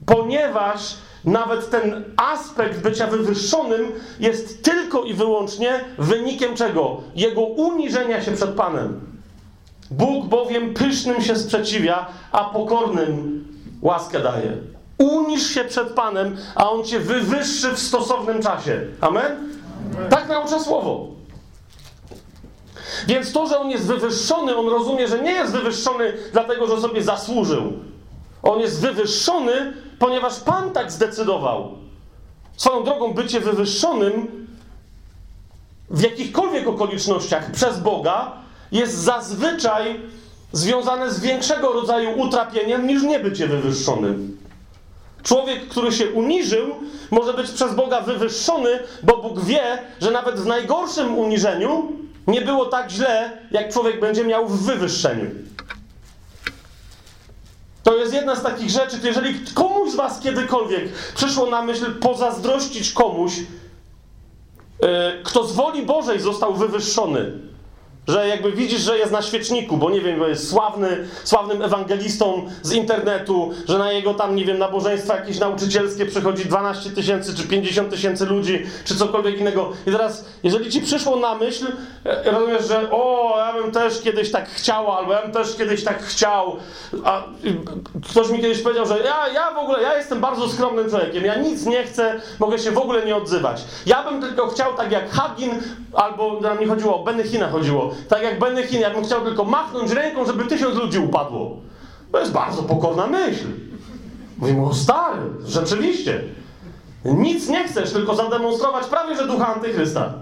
Ponieważ 0.07 0.95
nawet 1.27 1.70
ten 1.70 2.05
aspekt 2.16 2.81
bycia 2.81 3.07
wywyższonym 3.07 3.93
jest 4.20 4.64
tylko 4.64 5.03
i 5.03 5.14
wyłącznie 5.14 5.85
wynikiem 5.99 6.57
czego? 6.57 7.01
Jego 7.14 7.41
uniżenia 7.41 8.22
się 8.22 8.33
przed 8.33 8.51
Panem. 8.51 9.01
Bóg 9.91 10.27
bowiem 10.27 10.74
pysznym 10.74 11.22
się 11.22 11.37
sprzeciwia, 11.37 12.07
a 12.33 12.45
pokornym 12.45 13.45
łaskę 13.83 14.20
daje. 14.20 14.57
Uniż 14.99 15.47
się 15.47 15.64
przed 15.64 15.89
Panem, 15.89 16.37
a 16.55 16.70
On 16.70 16.85
cię 16.85 17.01
wywyższy 17.01 17.72
w 17.72 17.79
stosownym 17.79 18.43
czasie. 18.43 18.81
Amen? 19.01 19.24
Amen. 19.95 20.11
Tak 20.11 20.29
naucza 20.29 20.61
słowo. 20.61 21.07
Więc 23.07 23.33
to, 23.33 23.47
że 23.47 23.59
on 23.59 23.70
jest 23.70 23.87
wywyższony, 23.87 24.57
on 24.57 24.68
rozumie, 24.68 25.09
że 25.09 25.22
nie 25.22 25.33
jest 25.33 25.53
wywyższony 25.53 26.12
dlatego, 26.33 26.66
że 26.66 26.81
sobie 26.81 27.03
zasłużył 27.03 27.72
On 28.43 28.61
jest 28.61 28.81
wywyższony, 28.81 29.72
ponieważ 29.99 30.40
Pan 30.40 30.70
tak 30.70 30.92
zdecydował. 30.92 31.70
Swoją 32.57 32.84
drogą 32.84 33.14
bycie 33.14 33.40
wywyższonym 33.40 34.47
w 35.90 36.03
jakichkolwiek 36.03 36.68
okolicznościach 36.68 37.51
przez 37.51 37.80
Boga 37.80 38.32
jest 38.72 38.94
zazwyczaj 38.94 40.01
związane 40.53 41.11
z 41.11 41.20
większego 41.20 41.72
rodzaju 41.72 42.20
utrapieniem 42.20 42.86
niż 42.86 43.03
niebycie 43.03 43.47
wywyższonym. 43.47 44.38
Człowiek, 45.22 45.68
który 45.68 45.92
się 45.92 46.11
uniżył, 46.11 46.74
może 47.11 47.34
być 47.34 47.51
przez 47.51 47.74
Boga 47.74 48.01
wywyższony, 48.01 48.78
bo 49.03 49.16
Bóg 49.16 49.40
wie, 49.40 49.78
że 50.01 50.11
nawet 50.11 50.40
w 50.40 50.47
najgorszym 50.47 51.18
uniżeniu 51.18 51.92
nie 52.26 52.40
było 52.40 52.66
tak 52.66 52.90
źle, 52.90 53.30
jak 53.51 53.72
człowiek 53.72 54.01
będzie 54.01 54.24
miał 54.24 54.49
w 54.49 54.62
wywyższeniu. 54.62 55.30
To 57.87 57.97
jest 57.97 58.12
jedna 58.14 58.37
z 58.37 58.43
takich 58.43 58.70
rzeczy, 58.70 58.97
jeżeli 59.05 59.34
komuś 59.55 59.91
z 59.91 59.95
Was 59.95 60.20
kiedykolwiek 60.20 60.93
przyszło 61.14 61.47
na 61.47 61.62
myśl 61.62 61.95
pozazdrościć 61.95 62.93
komuś, 62.93 63.39
yy, 63.39 63.47
kto 65.24 65.45
z 65.45 65.53
woli 65.53 65.82
Bożej 65.82 66.20
został 66.20 66.55
wywyższony, 66.55 67.32
że 68.09 68.29
jakby 68.29 68.53
widzisz, 68.53 68.81
że 68.81 68.99
jest 68.99 69.13
na 69.13 69.23
świeczniku, 69.23 69.77
bo 69.77 69.91
nie 69.91 70.01
wiem, 70.01 70.19
bo 70.19 70.29
jest 70.29 70.51
sławny, 70.51 71.09
sławnym 71.25 71.63
ewangelistą 71.63 72.47
z 72.63 72.73
internetu, 72.73 73.51
że 73.69 73.79
na 73.79 73.93
jego 73.93 74.15
tam, 74.15 74.37
nie 74.37 74.45
wiem, 74.45 74.59
nabożeństwa 74.59 75.17
jakieś 75.17 75.39
nauczycielskie 75.39 76.07
przychodzi 76.07 76.45
12 76.45 76.91
tysięcy, 76.91 77.35
czy 77.35 77.49
50 77.49 77.91
tysięcy 77.91 78.27
ludzi, 78.27 78.67
czy 78.85 78.97
cokolwiek 78.97 79.39
innego. 79.39 79.73
I 79.87 79.91
teraz, 79.91 80.25
jeżeli 80.43 80.71
ci 80.71 80.81
przyszło 80.81 81.17
na 81.17 81.35
myśl, 81.35 81.67
e, 82.05 82.31
rozumiesz, 82.31 82.69
że 82.69 82.91
o, 82.91 83.35
ja 83.39 83.63
bym 83.63 83.73
też 83.73 84.01
kiedyś 84.01 84.31
tak 84.31 84.49
chciała, 84.49 84.99
albo 84.99 85.13
ja 85.13 85.23
bym 85.23 85.33
też 85.33 85.57
kiedyś 85.57 85.85
tak 85.85 86.03
chciał, 86.03 86.57
a 87.05 87.23
ktoś 88.11 88.29
mi 88.31 88.41
kiedyś 88.41 88.63
powiedział, 88.63 88.87
że 88.87 88.99
ja, 88.99 89.29
ja 89.29 89.55
w 89.55 89.59
ogóle, 89.59 89.83
ja 89.83 89.97
jestem 89.97 90.21
bardzo 90.21 90.49
skromnym 90.49 90.91
człowiekiem, 90.91 91.25
ja 91.25 91.35
nic 91.35 91.67
nie 91.67 91.85
chcę, 91.85 92.21
mogę 92.39 92.59
się 92.59 92.71
w 92.71 92.79
ogóle 92.79 93.07
nie 93.07 93.17
odzywać. 93.17 93.65
Ja 93.87 94.11
bym 94.11 94.21
tylko 94.21 94.47
chciał 94.49 94.75
tak 94.75 94.93
jak 94.93 95.11
Hagin, 95.11 95.51
albo 95.93 96.41
nam 96.41 96.61
nie 96.61 96.67
chodziło 96.67 97.01
o 97.01 97.05
Benechina 97.05 97.49
chodziło, 97.49 97.95
tak 98.09 98.22
jak 98.22 98.38
Benechin, 98.38 98.80
ja 98.80 98.90
bym 98.90 99.05
chciał 99.05 99.24
tylko 99.24 99.44
machnąć 99.44 99.90
ręką, 99.90 100.24
żeby 100.24 100.44
tysiąc 100.44 100.74
ludzi 100.74 100.99
upadło. 100.99 101.57
To 102.12 102.20
jest 102.20 102.32
bardzo 102.32 102.62
pokorna 102.62 103.07
myśl. 103.07 103.47
Mówimy, 104.38 104.66
o 104.66 104.74
stary, 104.74 105.22
rzeczywiście. 105.47 106.20
Nic 107.05 107.49
nie 107.49 107.68
chcesz, 107.68 107.92
tylko 107.92 108.14
zademonstrować 108.14 108.86
prawie, 108.86 109.16
że 109.16 109.26
ducha 109.26 109.55
antychrysta. 109.55 110.12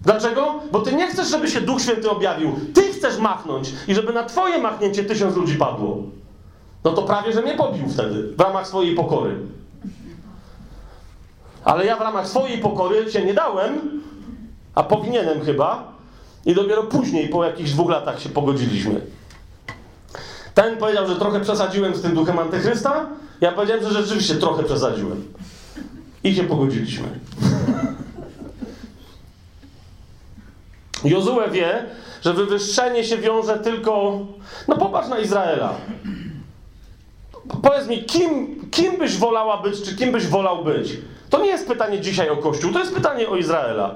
Dlaczego? 0.00 0.54
Bo 0.72 0.80
ty 0.80 0.92
nie 0.92 1.08
chcesz, 1.08 1.28
żeby 1.28 1.48
się 1.48 1.60
Duch 1.60 1.82
Święty 1.82 2.10
objawił. 2.10 2.52
Ty 2.74 2.82
chcesz 2.82 3.18
machnąć 3.18 3.72
i 3.88 3.94
żeby 3.94 4.12
na 4.12 4.24
twoje 4.24 4.58
machnięcie 4.58 5.04
tysiąc 5.04 5.36
ludzi 5.36 5.56
padło. 5.56 6.02
No 6.84 6.92
to 6.92 7.02
prawie, 7.02 7.32
że 7.32 7.42
mnie 7.42 7.54
pobił 7.54 7.88
wtedy, 7.88 8.36
w 8.36 8.40
ramach 8.40 8.66
swojej 8.66 8.94
pokory. 8.94 9.36
Ale 11.64 11.86
ja 11.86 11.96
w 11.96 12.00
ramach 12.00 12.28
swojej 12.28 12.58
pokory 12.58 13.12
się 13.12 13.24
nie 13.24 13.34
dałem, 13.34 14.02
a 14.74 14.82
powinienem 14.82 15.40
chyba, 15.40 15.89
i 16.46 16.54
dopiero 16.54 16.82
później, 16.82 17.28
po 17.28 17.44
jakichś 17.44 17.70
dwóch 17.70 17.90
latach 17.90 18.20
się 18.20 18.28
pogodziliśmy. 18.28 19.00
Ten 20.54 20.76
powiedział, 20.76 21.06
że 21.06 21.16
trochę 21.16 21.40
przesadziłem 21.40 21.94
z 21.94 22.02
tym 22.02 22.14
duchem 22.14 22.38
antychrysta. 22.38 23.06
Ja 23.40 23.52
powiedziałem, 23.52 23.84
że 23.84 24.02
rzeczywiście 24.02 24.34
trochę 24.34 24.62
przesadziłem. 24.62 25.24
I 26.24 26.34
się 26.34 26.44
pogodziliśmy. 26.44 27.08
Jozue 31.04 31.50
wie, 31.52 31.84
że 32.22 32.34
wywyższenie 32.34 33.04
się 33.04 33.18
wiąże 33.18 33.58
tylko. 33.58 34.18
No 34.68 34.76
popatrz 34.76 35.08
na 35.08 35.18
Izraela. 35.18 35.74
Powiedz 37.62 37.88
mi, 37.88 38.04
kim, 38.04 38.60
kim 38.70 38.98
byś 38.98 39.16
wolała 39.16 39.62
być, 39.62 39.82
czy 39.82 39.96
kim 39.96 40.12
byś 40.12 40.26
wolał 40.26 40.64
być? 40.64 40.96
To 41.30 41.42
nie 41.42 41.48
jest 41.48 41.68
pytanie 41.68 42.00
dzisiaj 42.00 42.30
o 42.30 42.36
Kościół, 42.36 42.72
to 42.72 42.78
jest 42.78 42.94
pytanie 42.94 43.28
o 43.28 43.36
Izraela. 43.36 43.94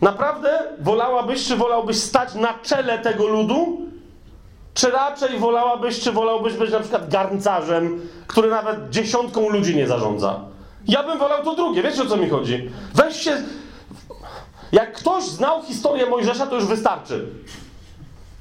Naprawdę 0.00 0.58
wolałabyś, 0.80 1.48
czy 1.48 1.56
wolałbyś 1.56 1.96
stać 1.96 2.34
na 2.34 2.54
czele 2.62 2.98
tego 2.98 3.26
ludu? 3.26 3.78
Czy 4.74 4.90
raczej 4.90 5.38
wolałabyś, 5.38 6.00
czy 6.00 6.12
wolałbyś 6.12 6.54
być 6.54 6.72
na 6.72 6.80
przykład 6.80 7.10
garncarzem, 7.10 8.00
który 8.26 8.50
nawet 8.50 8.90
dziesiątką 8.90 9.48
ludzi 9.48 9.76
nie 9.76 9.86
zarządza? 9.86 10.40
Ja 10.88 11.02
bym 11.02 11.18
wolał 11.18 11.44
to 11.44 11.54
drugie, 11.54 11.82
wiecie 11.82 12.02
o 12.02 12.06
co 12.06 12.16
mi 12.16 12.28
chodzi? 12.28 12.70
Weź 12.94 13.16
się. 13.16 13.42
Jak 14.72 14.92
ktoś 14.92 15.24
znał 15.24 15.62
historię 15.62 16.06
Mojżesza, 16.06 16.46
to 16.46 16.54
już 16.54 16.64
wystarczy. 16.64 17.26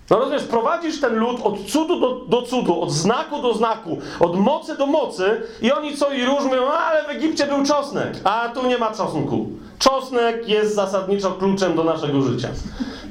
No 0.10 0.20
rozumiesz, 0.20 0.43
prowadzisz 0.43 1.01
ten 1.01 1.16
lud 1.16 1.41
od 1.43 1.66
cudu 1.66 1.99
do, 1.99 2.26
do 2.26 2.41
cudu, 2.41 2.82
od 2.82 2.91
znaku 2.91 3.41
do 3.41 3.54
znaku, 3.54 3.97
od 4.20 4.39
mocy 4.39 4.78
do 4.78 4.86
mocy 4.86 5.41
i 5.62 5.72
oni 5.72 5.97
co 5.97 6.12
i 6.12 6.26
róż 6.26 6.43
mówią, 6.43 6.68
ale 6.68 7.04
w 7.04 7.10
Egipcie 7.10 7.45
był 7.45 7.66
czosnek, 7.66 8.14
a 8.24 8.49
tu 8.49 8.68
nie 8.68 8.78
ma 8.78 8.91
czosnku. 8.91 9.49
Czosnek 9.84 10.49
jest 10.49 10.75
zasadniczo 10.75 11.31
kluczem 11.31 11.75
do 11.75 11.84
naszego 11.84 12.21
życia. 12.21 12.49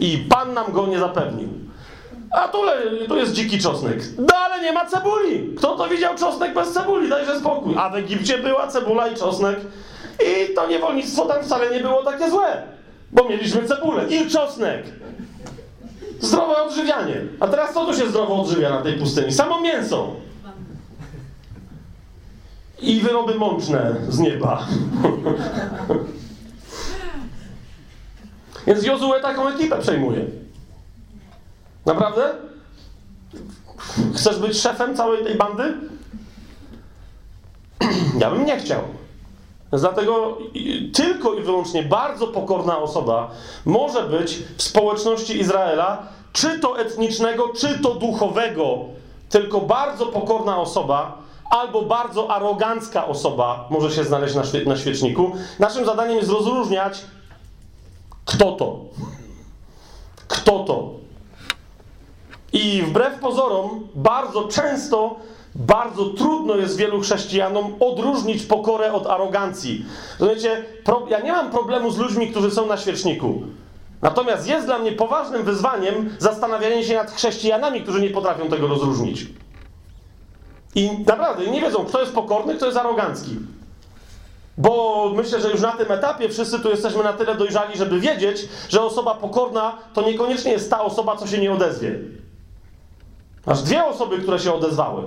I 0.00 0.18
Pan 0.18 0.54
nam 0.54 0.72
go 0.72 0.86
nie 0.86 0.98
zapewnił. 0.98 1.48
A 2.30 2.48
tu, 2.48 2.58
tu 3.08 3.16
jest 3.16 3.32
dziki 3.32 3.58
czosnek. 3.58 3.98
No 4.18 4.34
ale 4.36 4.62
nie 4.62 4.72
ma 4.72 4.86
cebuli. 4.86 5.54
Kto 5.58 5.76
to 5.76 5.88
widział 5.88 6.14
czosnek 6.14 6.54
bez 6.54 6.72
cebuli? 6.72 7.08
Dajże 7.08 7.40
spokój. 7.40 7.74
A 7.78 7.90
w 7.90 7.94
Egipcie 7.94 8.38
była 8.38 8.68
cebula 8.68 9.08
i 9.08 9.16
czosnek. 9.16 9.56
I 10.20 10.54
to 10.54 10.66
niewolnictwo 10.66 11.26
tam 11.26 11.42
wcale 11.42 11.70
nie 11.70 11.80
było 11.80 12.02
takie 12.02 12.30
złe. 12.30 12.62
Bo 13.12 13.24
mieliśmy 13.24 13.68
cebulę 13.68 14.04
i 14.08 14.30
czosnek. 14.30 14.82
Zdrowe 16.20 16.62
odżywianie. 16.62 17.20
A 17.40 17.48
teraz 17.48 17.74
co 17.74 17.86
tu 17.86 17.94
się 17.94 18.08
zdrowo 18.08 18.42
odżywia 18.42 18.70
na 18.70 18.82
tej 18.82 18.92
pustyni? 18.92 19.32
Samo 19.32 19.60
mięso. 19.60 20.08
I 22.80 23.00
wyroby 23.00 23.34
mączne 23.34 23.96
z 24.08 24.18
nieba. 24.18 24.66
Więc 28.72 28.84
Jozue 28.84 29.20
taką 29.22 29.48
ekipę 29.48 29.78
przejmuje. 29.78 30.24
Naprawdę? 31.86 32.34
Chcesz 34.14 34.38
być 34.38 34.60
szefem 34.60 34.96
całej 34.96 35.24
tej 35.24 35.34
bandy? 35.34 35.74
Ja 38.20 38.30
bym 38.30 38.44
nie 38.44 38.56
chciał. 38.56 38.80
Dlatego 39.70 40.38
tylko 40.94 41.34
i 41.34 41.42
wyłącznie 41.42 41.82
bardzo 41.82 42.26
pokorna 42.26 42.78
osoba 42.78 43.30
może 43.64 44.02
być 44.02 44.38
w 44.56 44.62
społeczności 44.62 45.40
Izraela, 45.40 46.06
czy 46.32 46.58
to 46.58 46.78
etnicznego, 46.78 47.48
czy 47.48 47.78
to 47.78 47.94
duchowego, 47.94 48.78
tylko 49.28 49.60
bardzo 49.60 50.06
pokorna 50.06 50.60
osoba, 50.60 51.18
albo 51.50 51.82
bardzo 51.82 52.30
arogancka 52.30 53.06
osoba 53.06 53.66
może 53.70 53.96
się 53.96 54.04
znaleźć 54.04 54.34
na, 54.34 54.44
świe 54.44 54.64
na 54.64 54.76
świeczniku. 54.76 55.32
Naszym 55.58 55.84
zadaniem 55.84 56.16
jest 56.16 56.30
rozróżniać, 56.30 57.04
kto 58.24 58.52
to. 58.52 58.84
Kto 60.28 60.58
to. 60.64 60.90
I 62.52 62.82
wbrew 62.82 63.18
pozorom, 63.20 63.88
bardzo 63.94 64.48
często 64.48 65.16
bardzo 65.54 66.04
trudno 66.04 66.56
jest 66.56 66.76
wielu 66.76 67.00
chrześcijanom 67.00 67.74
odróżnić 67.80 68.42
pokorę 68.42 68.92
od 68.92 69.06
arogancji. 69.06 69.86
Rozumiecie, 70.18 70.64
ja 71.08 71.20
nie 71.20 71.32
mam 71.32 71.50
problemu 71.50 71.90
z 71.90 71.98
ludźmi, 71.98 72.30
którzy 72.30 72.50
są 72.50 72.66
na 72.66 72.76
świeczniku. 72.76 73.42
Natomiast 74.02 74.48
jest 74.48 74.66
dla 74.66 74.78
mnie 74.78 74.92
poważnym 74.92 75.42
wyzwaniem 75.42 76.10
zastanawianie 76.18 76.84
się 76.84 76.94
nad 76.94 77.10
chrześcijanami, 77.10 77.82
którzy 77.82 78.00
nie 78.00 78.10
potrafią 78.10 78.48
tego 78.48 78.66
rozróżnić. 78.66 79.26
I 80.74 80.90
naprawdę 81.06 81.46
nie 81.46 81.60
wiedzą, 81.60 81.84
kto 81.84 82.00
jest 82.00 82.14
pokorny, 82.14 82.54
kto 82.54 82.66
jest 82.66 82.78
arogancki. 82.78 83.36
Bo 84.59 85.12
myślę, 85.14 85.40
że 85.40 85.50
już 85.50 85.61
na 85.61 85.72
tym 85.72 85.92
etapie 85.92 86.28
wszyscy 86.28 86.61
tu 86.61 86.70
jesteśmy 86.70 87.03
na 87.03 87.12
tyle 87.12 87.34
dojrzali, 87.34 87.78
żeby 87.78 88.00
wiedzieć, 88.00 88.48
że 88.68 88.82
osoba 88.82 89.14
pokorna 89.14 89.78
to 89.94 90.03
niekoniecznie 90.03 90.53
jest 90.53 90.70
ta 90.70 90.80
osoba, 90.80 91.16
co 91.16 91.26
się 91.26 91.38
nie 91.38 91.53
odezwie. 91.53 91.98
Masz 93.46 93.62
dwie 93.62 93.84
osoby, 93.84 94.18
które 94.18 94.38
się 94.38 94.53
odezwały. 94.53 95.03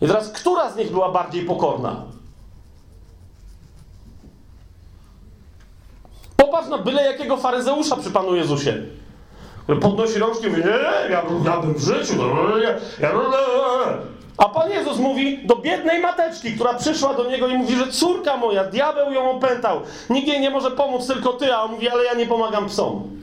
I 0.00 0.06
teraz, 0.06 0.32
która 0.32 0.70
z 0.70 0.76
nich 0.76 0.90
była 0.90 1.12
bardziej 1.12 1.44
pokorna? 1.44 2.02
Popatrz 6.36 6.68
na 6.68 6.78
byle 6.78 7.02
jakiego 7.02 7.36
faryzeusza 7.36 7.96
przy 7.96 8.10
Panu 8.10 8.34
Jezusie. 8.34 8.82
Podnosi 9.80 10.18
rączki 10.18 10.46
i 10.46 10.48
mówi, 10.48 10.62
nie, 10.64 10.70
ja, 11.10 11.22
ja 11.44 11.60
bym 11.60 11.74
w 11.74 11.80
życiu, 11.80 12.14
no, 12.16 12.58
ja, 12.58 12.70
ja, 13.00 13.12
a 14.38 14.48
Pan 14.48 14.70
Jezus 14.70 14.98
mówi 14.98 15.46
do 15.46 15.56
biednej 15.56 16.00
mateczki, 16.00 16.52
która 16.52 16.74
przyszła 16.74 17.14
do 17.14 17.30
Niego 17.30 17.48
i 17.48 17.54
mówi, 17.54 17.76
że 17.76 17.92
córka 17.92 18.36
moja, 18.36 18.64
diabeł 18.64 19.12
ją 19.12 19.30
opętał, 19.30 19.80
nikt 20.10 20.28
jej 20.28 20.40
nie 20.40 20.50
może 20.50 20.70
pomóc, 20.70 21.06
tylko 21.06 21.32
Ty, 21.32 21.54
a 21.54 21.62
on 21.62 21.70
mówi, 21.70 21.88
ale 21.88 22.04
ja 22.04 22.14
nie 22.14 22.26
pomagam 22.26 22.66
psom. 22.66 23.18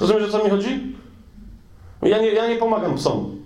Rozumiesz, 0.00 0.28
o 0.28 0.38
co 0.38 0.44
mi 0.44 0.50
chodzi? 0.50 0.96
Ja 2.02 2.18
nie, 2.18 2.30
ja 2.32 2.46
nie 2.46 2.56
pomagam 2.56 2.96
psom. 2.96 3.36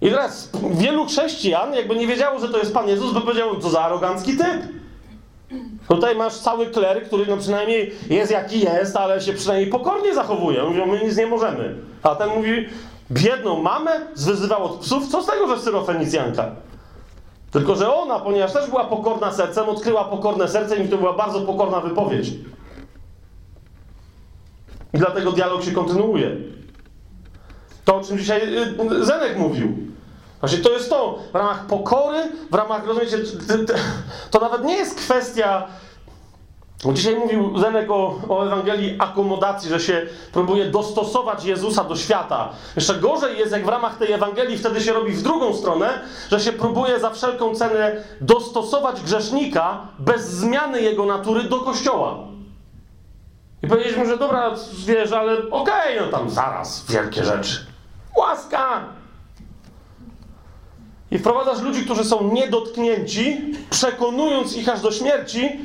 I 0.00 0.10
teraz 0.10 0.50
wielu 0.70 1.06
chrześcijan, 1.06 1.74
jakby 1.74 1.96
nie 1.96 2.06
wiedziało, 2.06 2.40
że 2.40 2.48
to 2.48 2.58
jest 2.58 2.74
Pan 2.74 2.88
Jezus, 2.88 3.14
by 3.14 3.20
powiedział, 3.20 3.60
co 3.60 3.70
za 3.70 3.80
arogancki 3.82 4.36
typ. 4.36 4.62
Tutaj 5.88 6.16
masz 6.16 6.34
cały 6.38 6.66
kler, 6.66 7.06
który 7.06 7.26
no 7.26 7.36
przynajmniej 7.36 7.92
jest 8.10 8.32
jaki 8.32 8.60
jest, 8.60 8.96
ale 8.96 9.20
się 9.20 9.32
przynajmniej 9.32 9.70
pokornie 9.70 10.14
zachowuje. 10.14 10.62
Mówią, 10.62 10.86
my 10.86 11.04
nic 11.04 11.16
nie 11.16 11.26
możemy. 11.26 11.74
A 12.02 12.14
ten 12.14 12.30
mówi, 12.30 12.68
biedną 13.10 13.62
mamę 13.62 13.90
zwyzywał 14.14 14.64
od 14.64 14.78
psów, 14.78 15.08
co 15.08 15.22
z 15.22 15.26
tego, 15.26 15.48
że 15.48 15.62
syrofenicjanka? 15.62 16.50
Tylko, 17.50 17.74
że 17.74 17.94
ona, 17.94 18.18
ponieważ 18.18 18.52
też 18.52 18.70
była 18.70 18.84
pokorna 18.84 19.32
sercem, 19.32 19.68
odkryła 19.68 20.04
pokorne 20.04 20.48
serce 20.48 20.76
i 20.76 20.88
to 20.88 20.96
była 20.96 21.12
bardzo 21.12 21.40
pokorna 21.40 21.80
wypowiedź. 21.80 22.28
I 24.94 24.98
dlatego 24.98 25.32
dialog 25.32 25.62
się 25.62 25.72
kontynuuje. 25.72 26.36
To, 27.84 27.96
o 27.96 28.00
czym 28.00 28.18
dzisiaj 28.18 28.42
y, 28.58 29.04
Zenek 29.04 29.38
mówił. 29.38 29.76
Właśnie 30.46 30.64
to 30.64 30.72
jest 30.72 30.90
to, 30.90 31.18
w 31.32 31.34
ramach 31.34 31.66
pokory, 31.66 32.32
w 32.50 32.54
ramach, 32.54 32.86
rozumiecie, 32.86 33.18
to 34.30 34.38
nawet 34.38 34.64
nie 34.64 34.76
jest 34.76 34.98
kwestia, 34.98 35.66
dzisiaj 36.92 37.16
mówił 37.16 37.58
Zenek 37.58 37.90
o, 37.90 38.20
o 38.28 38.46
Ewangelii 38.46 38.96
akomodacji, 38.98 39.70
że 39.70 39.80
się 39.80 40.06
próbuje 40.32 40.64
dostosować 40.64 41.44
Jezusa 41.44 41.84
do 41.84 41.96
świata. 41.96 42.48
Jeszcze 42.76 42.94
gorzej 42.94 43.38
jest, 43.38 43.52
jak 43.52 43.64
w 43.64 43.68
ramach 43.68 43.98
tej 43.98 44.12
Ewangelii 44.12 44.58
wtedy 44.58 44.80
się 44.80 44.92
robi 44.92 45.12
w 45.12 45.22
drugą 45.22 45.54
stronę, 45.54 46.00
że 46.30 46.40
się 46.40 46.52
próbuje 46.52 47.00
za 47.00 47.10
wszelką 47.10 47.54
cenę 47.54 48.04
dostosować 48.20 49.02
grzesznika 49.02 49.80
bez 49.98 50.28
zmiany 50.28 50.82
jego 50.82 51.04
natury 51.04 51.44
do 51.44 51.60
Kościoła. 51.60 52.16
I 53.62 53.66
powiedzieliśmy, 53.68 54.06
że 54.06 54.16
dobra, 54.16 54.50
wiesz, 54.86 55.12
ale 55.12 55.38
okej, 55.38 55.98
okay, 55.98 56.00
no 56.00 56.18
tam 56.18 56.30
zaraz, 56.30 56.84
wielkie 56.88 57.24
rzeczy. 57.24 57.66
Łaska! 58.16 58.96
I 61.10 61.18
wprowadzasz 61.18 61.60
ludzi, 61.60 61.84
którzy 61.84 62.04
są 62.04 62.32
niedotknięci, 62.32 63.54
przekonując 63.70 64.56
ich 64.56 64.68
aż 64.68 64.80
do 64.80 64.92
śmierci, 64.92 65.60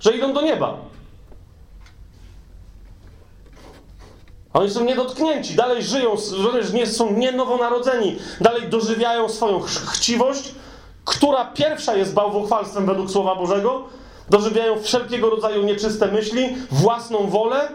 że 0.00 0.16
idą 0.16 0.32
do 0.32 0.42
nieba. 0.42 0.76
Oni 4.52 4.70
są 4.70 4.84
niedotknięci, 4.84 5.54
dalej 5.54 5.82
żyją, 5.82 6.14
nie 6.74 6.86
są 6.86 7.12
nie 7.12 7.32
nowonarodzeni, 7.32 8.16
dalej 8.40 8.68
dożywiają 8.68 9.28
swoją 9.28 9.60
ch 9.60 9.68
chciwość, 9.68 10.54
która 11.04 11.44
pierwsza 11.44 11.96
jest 11.96 12.14
bałwochwalstwem 12.14 12.86
według 12.86 13.10
Słowa 13.10 13.34
Bożego, 13.34 13.84
dożywiają 14.30 14.82
wszelkiego 14.82 15.30
rodzaju 15.30 15.62
nieczyste 15.62 16.12
myśli, 16.12 16.56
własną 16.70 17.26
wolę, 17.26 17.68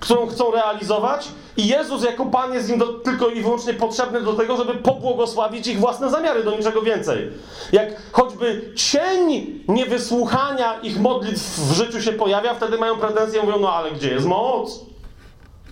którą 0.00 0.26
chcą 0.26 0.50
realizować, 0.50 1.28
i 1.56 1.66
Jezus 1.66 2.04
jako 2.04 2.26
Pan 2.26 2.54
jest 2.54 2.70
im 2.70 2.78
do, 2.78 2.86
tylko 2.86 3.28
i 3.28 3.40
wyłącznie 3.40 3.74
potrzebny 3.74 4.20
do 4.20 4.32
tego, 4.32 4.56
żeby 4.56 4.74
pobłogosławić 4.74 5.66
ich 5.66 5.80
własne 5.80 6.10
zamiary, 6.10 6.44
do 6.44 6.56
niczego 6.56 6.82
więcej. 6.82 7.30
Jak 7.72 8.12
choćby 8.12 8.72
cień 8.76 9.46
niewysłuchania 9.68 10.80
ich 10.80 11.00
modlitw 11.00 11.60
w 11.60 11.72
życiu 11.72 12.02
się 12.02 12.12
pojawia, 12.12 12.54
wtedy 12.54 12.78
mają 12.78 12.96
pretensje 12.96 13.42
i 13.42 13.46
mówią, 13.46 13.58
no 13.58 13.72
ale 13.72 13.90
gdzie 13.90 14.10
jest 14.10 14.26
moc? 14.26 14.80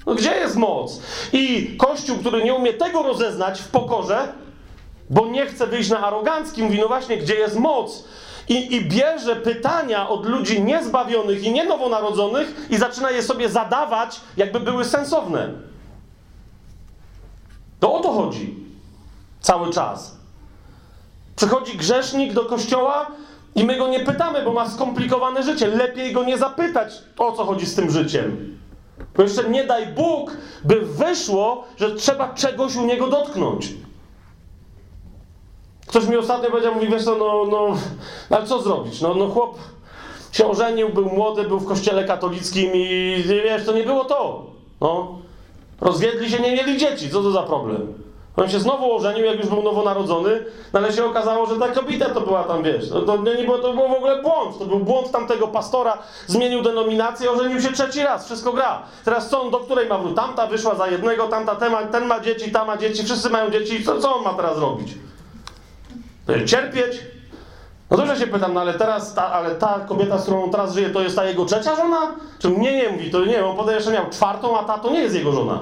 No 0.07 0.15
gdzie 0.15 0.31
jest 0.31 0.57
moc? 0.57 1.01
I 1.33 1.75
Kościół, 1.79 2.19
który 2.19 2.45
nie 2.45 2.55
umie 2.55 2.73
tego 2.73 3.03
rozeznać 3.03 3.61
w 3.61 3.69
pokorze, 3.69 4.33
bo 5.11 5.27
nie 5.27 5.47
chce 5.47 5.67
wyjść 5.67 5.91
na 5.91 6.01
arogancki, 6.01 6.63
mówi, 6.63 6.79
no 6.81 6.89
właśnie, 6.89 7.17
gdzie 7.17 7.35
jest 7.35 7.57
moc? 7.57 8.05
I, 8.49 8.75
I 8.77 8.89
bierze 8.89 9.37
pytania 9.37 10.09
od 10.09 10.27
ludzi 10.27 10.63
niezbawionych 10.63 11.43
i 11.43 11.53
nienowonarodzonych 11.53 12.67
i 12.71 12.77
zaczyna 12.77 13.11
je 13.11 13.23
sobie 13.23 13.49
zadawać, 13.49 14.21
jakby 14.37 14.61
były 14.61 14.85
sensowne. 14.85 15.53
To 17.81 17.95
o 17.95 18.01
to 18.01 18.13
chodzi. 18.13 18.55
Cały 19.41 19.73
czas. 19.73 20.17
Przychodzi 21.37 21.77
grzesznik 21.77 22.33
do 22.33 22.45
kościoła 22.45 23.07
i 23.55 23.65
my 23.65 23.77
go 23.77 23.89
nie 23.89 24.01
pytamy, 24.01 24.43
bo 24.43 24.53
ma 24.53 24.71
skomplikowane 24.71 25.43
życie. 25.43 25.67
Lepiej 25.67 26.13
go 26.13 26.25
nie 26.25 26.39
zapytać, 26.39 26.93
o 27.19 27.33
co 27.33 27.45
chodzi 27.45 27.67
z 27.67 27.75
tym 27.75 27.91
życiem. 27.91 28.59
Bo 29.17 29.23
jeszcze 29.23 29.51
nie 29.51 29.65
daj 29.65 29.87
Bóg, 29.87 30.37
by 30.65 30.81
wyszło, 30.81 31.65
że 31.77 31.95
trzeba 31.95 32.35
czegoś 32.35 32.77
u 32.77 32.87
niego 32.87 33.07
dotknąć. 33.07 33.69
Ktoś 35.95 36.07
mi 36.07 36.17
ostatnio 36.17 36.51
powiedział, 36.51 36.75
mówi, 36.75 36.89
wiesz 36.89 37.05
co, 37.05 37.17
no, 37.17 37.45
no, 37.51 37.77
no 38.31 38.37
ale 38.37 38.47
co 38.47 38.63
zrobić? 38.63 39.01
No, 39.01 39.15
no 39.15 39.29
chłop 39.29 39.59
się 40.33 40.47
ożenił, 40.47 40.89
był 40.89 41.05
młody, 41.05 41.43
był 41.43 41.59
w 41.59 41.67
kościele 41.67 42.05
katolickim 42.05 42.71
i 42.75 43.23
wiesz, 43.27 43.67
to 43.67 43.73
nie 43.73 43.83
było 43.83 44.05
to. 44.05 44.47
No. 44.81 45.19
Rozwiedli 45.81 46.31
się, 46.31 46.43
nie 46.43 46.53
mieli 46.53 46.77
dzieci. 46.79 47.11
Co 47.11 47.23
to 47.23 47.31
za 47.31 47.43
problem? 47.43 47.95
On 48.37 48.49
się 48.51 48.61
znowu 48.61 48.95
ożenił, 48.95 49.25
jak 49.25 49.37
już 49.37 49.47
był 49.47 49.63
nowonarodzony, 49.63 50.45
no 50.73 50.79
ale 50.81 50.93
się 50.93 51.05
okazało, 51.05 51.47
że 51.47 51.57
ta 51.57 51.69
kobieta 51.69 52.11
to 52.11 52.21
była 52.21 52.45
tam, 52.45 52.63
wiesz, 52.63 52.89
to, 52.89 53.03
to, 53.03 53.17
nie 53.17 53.45
było, 53.45 53.59
to 53.59 53.73
był 53.73 53.89
w 53.89 53.93
ogóle 53.93 54.23
błąd. 54.23 54.59
To 54.59 54.65
był 54.65 54.79
błąd 54.79 55.11
tamtego 55.11 55.49
pastora, 55.49 55.99
zmienił 56.27 56.63
denominację, 56.63 57.31
ożenił 57.31 57.61
się 57.61 57.73
trzeci 57.73 58.01
raz, 58.03 58.27
wszystko 58.27 58.53
gra. 58.53 58.83
Teraz 59.05 59.29
co 59.29 59.43
on, 59.43 59.51
do 59.51 59.59
której 59.59 59.89
ma 59.89 59.99
wrócić? 59.99 60.17
Tamta 60.17 60.47
wyszła 60.47 60.75
za 60.75 60.89
jednego, 60.89 61.29
tamta 61.29 61.55
ten 61.55 61.73
ma, 61.73 61.83
ten 61.83 62.07
ma 62.07 62.21
dzieci, 62.21 62.53
ta 62.53 62.65
ma 62.65 62.77
dzieci, 62.77 63.05
wszyscy 63.05 63.31
mają 63.31 63.51
dzieci, 63.51 63.85
co, 63.85 64.01
co 64.01 64.17
on 64.17 64.25
ma 64.25 64.35
teraz 64.35 64.59
robić? 64.59 64.95
Cierpieć? 66.47 67.01
No 67.91 67.97
dobrze 67.97 68.17
się 68.17 68.27
pytam, 68.27 68.55
no 68.55 68.61
ale 68.61 68.75
teraz, 68.75 69.15
ta, 69.15 69.33
ale 69.33 69.55
ta 69.55 69.81
kobieta, 69.89 70.19
z 70.19 70.23
którą 70.23 70.51
teraz 70.51 70.75
żyje, 70.75 70.91
to 70.91 71.01
jest 71.01 71.17
ta 71.17 71.25
jego 71.25 71.45
trzecia 71.45 71.77
żona? 71.77 72.15
Czy 72.39 72.51
nie, 72.51 72.77
nie 72.77 72.91
mówi, 72.91 73.11
to 73.11 73.25
nie, 73.25 73.47
on 73.47 73.57
podaje, 73.57 73.81
że 73.81 73.93
miał 73.93 74.11
czwartą, 74.11 74.59
a 74.59 74.65
ta 74.65 74.79
to 74.79 74.91
nie 74.91 75.01
jest 75.01 75.15
jego 75.15 75.33
żona. 75.33 75.61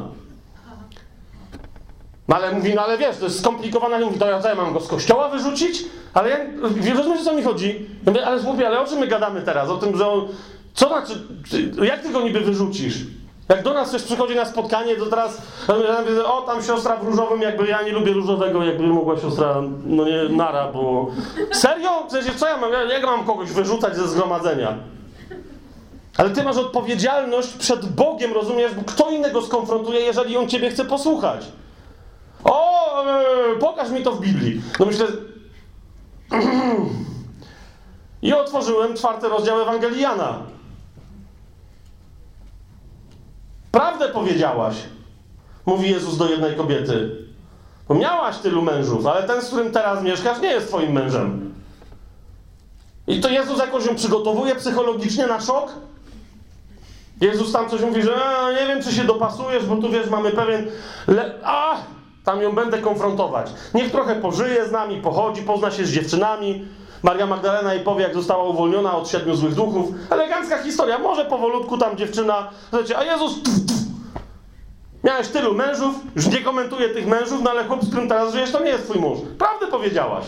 No 2.28 2.36
ale 2.36 2.52
mówi, 2.52 2.74
no 2.74 2.82
ale 2.82 2.98
wiesz, 2.98 3.16
to 3.16 3.24
jest 3.24 3.40
skomplikowana, 3.40 3.98
mówi, 3.98 4.18
to 4.18 4.30
ja 4.30 4.40
co, 4.40 4.48
ja 4.48 4.54
mam 4.54 4.72
go 4.72 4.80
z 4.80 4.88
kościoła 4.88 5.28
wyrzucić? 5.28 5.84
Ale 6.14 6.30
ja, 6.30 6.36
rozumiesz, 6.94 7.20
o 7.20 7.24
co 7.24 7.34
mi 7.34 7.42
chodzi? 7.42 7.86
Ja 8.06 8.12
mówię, 8.12 8.26
ale 8.26 8.42
słuchaj, 8.42 8.66
ale 8.66 8.80
o 8.80 8.86
czym 8.86 8.98
my 8.98 9.06
gadamy 9.06 9.42
teraz? 9.42 9.68
O 9.68 9.76
tym, 9.76 9.96
że 9.96 10.08
on, 10.08 10.28
co 10.74 10.88
znaczy, 10.88 11.14
jak 11.82 12.02
ty 12.02 12.10
go 12.10 12.20
niby 12.20 12.40
wyrzucisz? 12.40 12.96
Jak 13.48 13.62
do 13.62 13.74
nas 13.74 13.88
ktoś 13.88 14.02
przychodzi 14.02 14.34
na 14.34 14.44
spotkanie, 14.44 14.96
to 14.96 15.06
teraz 15.06 15.42
o, 16.24 16.42
tam 16.42 16.62
siostra 16.62 16.96
w 16.96 17.04
różowym, 17.04 17.42
jakby 17.42 17.66
ja 17.66 17.82
nie 17.82 17.92
lubię 17.92 18.12
różowego, 18.12 18.64
jakby 18.64 18.86
mogła 18.86 19.20
siostra, 19.20 19.62
no 19.86 20.04
nie, 20.04 20.36
nara, 20.36 20.72
bo... 20.72 21.06
Serio? 21.52 22.06
W 22.08 22.12
sensie, 22.12 22.30
co 22.36 22.48
ja 22.48 22.56
mam, 22.56 22.72
jak 22.72 23.02
mam 23.02 23.24
kogoś 23.24 23.50
wyrzucać 23.50 23.96
ze 23.96 24.08
zgromadzenia? 24.08 24.74
Ale 26.16 26.30
ty 26.30 26.42
masz 26.42 26.56
odpowiedzialność 26.56 27.48
przed 27.48 27.86
Bogiem, 27.86 28.32
rozumiesz? 28.32 28.74
Bo 28.74 28.82
kto 28.86 29.10
innego 29.10 29.42
skonfrontuje, 29.42 30.00
jeżeli 30.00 30.36
on 30.36 30.48
ciebie 30.48 30.70
chce 30.70 30.84
posłuchać? 30.84 31.46
O, 32.44 33.04
e, 33.04 33.58
pokaż 33.60 33.90
mi 33.90 34.02
to 34.02 34.12
w 34.12 34.20
Biblii. 34.20 34.62
No 34.80 34.86
myślę... 34.86 35.06
I 38.22 38.32
otworzyłem 38.32 38.96
czwarty 38.96 39.28
rozdział 39.28 39.60
Ewangelii 39.60 40.04
Prawdę 43.72 44.08
powiedziałaś, 44.08 44.74
mówi 45.66 45.90
Jezus 45.90 46.16
do 46.16 46.30
jednej 46.30 46.56
kobiety. 46.56 47.10
Bo 47.88 47.94
miałaś 47.94 48.38
tylu 48.38 48.62
mężów, 48.62 49.06
ale 49.06 49.22
ten, 49.22 49.42
z 49.42 49.46
którym 49.46 49.72
teraz 49.72 50.02
mieszkasz, 50.02 50.40
nie 50.40 50.48
jest 50.48 50.68
twoim 50.68 50.92
mężem. 50.92 51.54
I 53.06 53.20
to 53.20 53.28
Jezus 53.28 53.58
jakoś 53.58 53.86
ją 53.86 53.94
przygotowuje 53.94 54.54
psychologicznie 54.54 55.26
na 55.26 55.40
szok? 55.40 55.72
Jezus 57.20 57.52
tam 57.52 57.70
coś 57.70 57.80
mówi, 57.80 58.02
że 58.02 58.16
nie 58.60 58.66
wiem, 58.66 58.82
czy 58.82 58.92
się 58.92 59.04
dopasujesz, 59.04 59.66
bo 59.66 59.76
tu 59.76 59.90
wiesz, 59.90 60.10
mamy 60.10 60.30
pewien. 60.30 60.66
Le... 61.06 61.34
A! 61.44 61.76
Tam 62.24 62.42
ją 62.42 62.52
będę 62.52 62.78
konfrontować. 62.78 63.50
Niech 63.74 63.92
trochę 63.92 64.14
pożyje 64.14 64.68
z 64.68 64.72
nami, 64.72 64.96
pochodzi, 64.96 65.42
pozna 65.42 65.70
się 65.70 65.84
z 65.84 65.90
dziewczynami. 65.90 66.68
Maria 67.02 67.26
Magdalena 67.26 67.74
jej 67.74 67.84
powie, 67.84 68.02
jak 68.02 68.14
została 68.14 68.44
uwolniona 68.44 68.96
od 68.96 69.08
siedmiu 69.08 69.36
złych 69.36 69.54
duchów. 69.54 69.88
Elegancka 70.10 70.62
historia. 70.62 70.98
Może 70.98 71.24
powolutku 71.24 71.78
tam 71.78 71.96
dziewczyna. 71.96 72.50
Słuchajcie, 72.70 72.98
a 72.98 73.04
Jezus. 73.04 73.34
Miałeś 75.04 75.28
tylu 75.28 75.54
mężów, 75.54 75.94
już 76.16 76.26
nie 76.26 76.40
komentuję 76.40 76.88
tych 76.88 77.06
mężów, 77.06 77.42
no 77.42 77.50
ale 77.50 77.64
chłop, 77.64 77.84
z 77.84 77.88
którym 77.88 78.08
teraz 78.08 78.32
żyjesz, 78.32 78.52
to 78.52 78.64
nie 78.64 78.70
jest 78.70 78.84
twój 78.84 79.00
mąż. 79.00 79.18
Prawdę 79.38 79.66
powiedziałaś. 79.66 80.24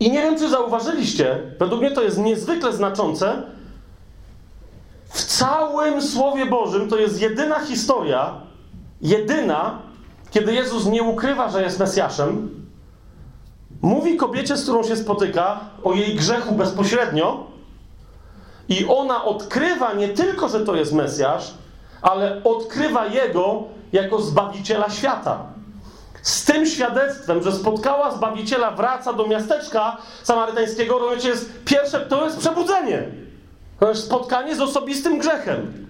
I 0.00 0.10
nie 0.10 0.22
wiem, 0.22 0.38
czy 0.38 0.48
zauważyliście, 0.48 1.38
według 1.58 1.80
mnie 1.80 1.90
to 1.90 2.02
jest 2.02 2.18
niezwykle 2.18 2.72
znaczące. 2.72 3.42
W 5.08 5.24
całym 5.24 6.02
Słowie 6.02 6.46
Bożym 6.46 6.88
to 6.88 6.96
jest 6.96 7.20
jedyna 7.20 7.60
historia, 7.60 8.34
jedyna, 9.02 9.78
kiedy 10.30 10.52
Jezus 10.54 10.86
nie 10.86 11.02
ukrywa, 11.02 11.48
że 11.48 11.62
jest 11.62 11.78
Mesjaszem, 11.78 12.61
Mówi 13.82 14.16
kobiecie, 14.16 14.56
z 14.56 14.62
którą 14.62 14.82
się 14.82 14.96
spotyka, 14.96 15.60
o 15.84 15.92
jej 15.92 16.14
grzechu 16.14 16.54
bezpośrednio, 16.54 17.46
i 18.68 18.86
ona 18.88 19.24
odkrywa 19.24 19.92
nie 19.92 20.08
tylko, 20.08 20.48
że 20.48 20.60
to 20.60 20.76
jest 20.76 20.92
Mesjasz, 20.92 21.54
ale 22.02 22.40
odkrywa 22.44 23.06
jego 23.06 23.62
jako 23.92 24.20
zbawiciela 24.20 24.90
świata. 24.90 25.46
Z 26.22 26.44
tym 26.44 26.66
świadectwem, 26.66 27.42
że 27.42 27.52
spotkała 27.52 28.10
zbawiciela, 28.10 28.70
wraca 28.70 29.12
do 29.12 29.26
miasteczka 29.26 29.96
samarytańskiego, 30.22 30.98
to 30.98 31.28
jest 31.28 31.64
pierwsze, 31.64 32.00
to 32.00 32.24
jest 32.24 32.38
przebudzenie. 32.38 33.02
To 33.80 33.88
jest 33.88 34.04
spotkanie 34.04 34.56
z 34.56 34.60
osobistym 34.60 35.18
grzechem. 35.18 35.86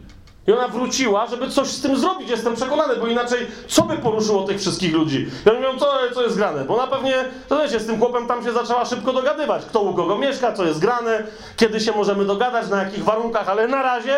I 0.47 0.53
ona 0.53 0.69
wróciła, 0.69 1.27
żeby 1.27 1.51
coś 1.51 1.69
z 1.69 1.83
tym 1.83 1.97
zrobić, 1.97 2.31
jestem 2.31 2.55
przekonany, 2.55 2.97
bo 2.97 3.07
inaczej 3.07 3.47
co 3.69 3.83
by 3.83 3.99
poruszyło 3.99 4.43
tych 4.43 4.61
wszystkich 4.61 4.95
ludzi? 4.95 5.27
Ja 5.45 5.53
mówię, 5.53 5.67
co, 5.79 5.93
co 6.15 6.23
jest 6.23 6.37
grane? 6.37 6.65
Bo 6.65 6.75
ona 6.75 6.87
pewnie, 6.87 7.15
to 7.49 7.63
wiecie, 7.63 7.81
z 7.81 7.87
tym 7.87 7.99
chłopem 7.99 8.27
tam 8.27 8.45
się 8.45 8.53
zaczęła 8.53 8.85
szybko 8.85 9.13
dogadywać. 9.13 9.65
Kto 9.65 9.81
u 9.81 9.95
kogo 9.95 10.19
mieszka, 10.19 10.53
co 10.53 10.65
jest 10.65 10.81
grane, 10.81 11.23
kiedy 11.57 11.81
się 11.81 11.93
możemy 11.93 12.25
dogadać, 12.25 12.69
na 12.71 12.83
jakich 12.83 13.05
warunkach, 13.05 13.49
ale 13.49 13.69
na 13.69 13.83
razie 13.83 14.17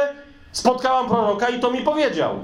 spotkałam 0.52 1.06
proroka 1.06 1.48
i 1.48 1.60
to 1.60 1.70
mi 1.70 1.80
powiedział. 1.80 2.34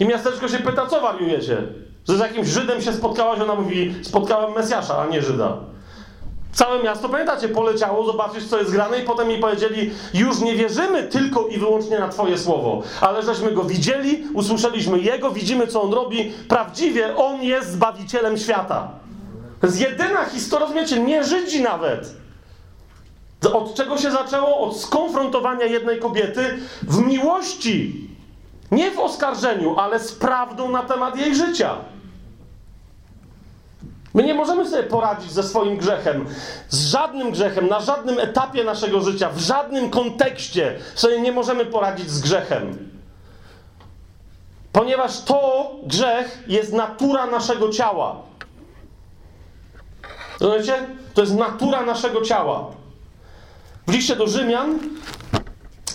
I 0.00 0.04
miasteczko 0.04 0.48
się 0.48 0.58
pyta, 0.58 0.86
co 0.86 1.00
wariujecie? 1.00 1.62
Że 2.08 2.16
z 2.16 2.20
jakimś 2.20 2.48
Żydem 2.48 2.82
się 2.82 2.92
spotkałaś, 2.92 3.40
ona 3.40 3.54
mówi, 3.54 3.94
spotkałem 4.02 4.52
Mesjasza, 4.52 4.98
a 4.98 5.06
nie 5.06 5.22
Żyda. 5.22 5.56
Całe 6.52 6.82
miasto, 6.82 7.08
pamiętacie, 7.08 7.48
poleciało 7.48 8.04
zobaczyć, 8.04 8.48
co 8.48 8.58
jest 8.58 8.70
grane 8.70 8.98
i 8.98 9.02
potem 9.02 9.28
mi 9.28 9.38
powiedzieli, 9.38 9.90
już 10.14 10.40
nie 10.40 10.54
wierzymy 10.54 11.02
tylko 11.02 11.46
i 11.46 11.58
wyłącznie 11.58 11.98
na 11.98 12.08
Twoje 12.08 12.38
słowo, 12.38 12.82
ale 13.00 13.22
żeśmy 13.22 13.52
Go 13.52 13.64
widzieli, 13.64 14.24
usłyszeliśmy 14.34 14.98
Jego, 14.98 15.30
widzimy, 15.30 15.66
co 15.66 15.82
On 15.82 15.92
robi. 15.92 16.32
Prawdziwie 16.48 17.16
On 17.16 17.42
jest 17.42 17.72
Zbawicielem 17.72 18.38
świata. 18.38 18.88
To 19.60 19.66
jest 19.66 19.80
jedyna 19.80 20.24
historia, 20.24 20.66
rozumiecie, 20.66 21.00
nie 21.00 21.24
Żydzi 21.24 21.62
nawet. 21.62 22.14
Od 23.52 23.74
czego 23.74 23.98
się 23.98 24.10
zaczęło? 24.10 24.60
Od 24.60 24.76
skonfrontowania 24.76 25.64
jednej 25.64 25.98
kobiety 25.98 26.58
w 26.82 26.98
miłości. 26.98 28.08
Nie 28.70 28.90
w 28.90 28.98
oskarżeniu, 28.98 29.76
ale 29.78 30.00
z 30.00 30.12
prawdą 30.12 30.70
na 30.70 30.82
temat 30.82 31.16
jej 31.16 31.34
życia. 31.34 31.76
My 34.14 34.22
nie 34.22 34.34
możemy 34.34 34.68
sobie 34.68 34.82
poradzić 34.82 35.32
ze 35.32 35.42
swoim 35.42 35.76
grzechem, 35.76 36.26
z 36.68 36.90
żadnym 36.90 37.30
grzechem, 37.30 37.68
na 37.68 37.80
żadnym 37.80 38.18
etapie 38.18 38.64
naszego 38.64 39.00
życia, 39.00 39.30
w 39.30 39.38
żadnym 39.38 39.90
kontekście 39.90 40.78
sobie 40.94 41.20
nie 41.20 41.32
możemy 41.32 41.66
poradzić 41.66 42.10
z 42.10 42.20
grzechem. 42.20 42.90
Ponieważ 44.72 45.20
to 45.24 45.70
grzech 45.82 46.44
jest 46.46 46.72
natura 46.72 47.26
naszego 47.26 47.68
ciała. 47.68 48.16
Rozumiecie? 50.40 50.86
To 51.14 51.20
jest 51.20 51.34
natura 51.34 51.82
naszego 51.82 52.22
ciała. 52.22 52.70
W 53.86 53.92
liście 53.92 54.16
do 54.16 54.26
Rzymian, 54.26 54.78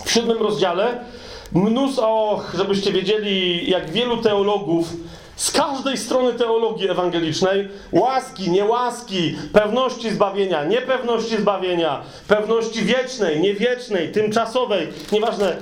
w 0.04 0.10
siódmym 0.10 0.38
rozdziale, 0.38 1.04
mnóstwo, 1.52 2.40
żebyście 2.54 2.92
wiedzieli, 2.92 3.70
jak 3.70 3.90
wielu 3.90 4.16
teologów 4.16 4.92
z 5.36 5.50
każdej 5.50 5.96
strony 5.96 6.32
teologii 6.32 6.88
ewangelicznej, 6.88 7.68
łaski, 7.92 8.50
niełaski, 8.50 9.36
pewności 9.52 10.10
zbawienia, 10.10 10.64
niepewności 10.64 11.36
zbawienia, 11.36 12.00
pewności 12.28 12.84
wiecznej, 12.84 13.40
niewiecznej, 13.40 14.12
tymczasowej, 14.12 14.88
nieważne, 15.12 15.56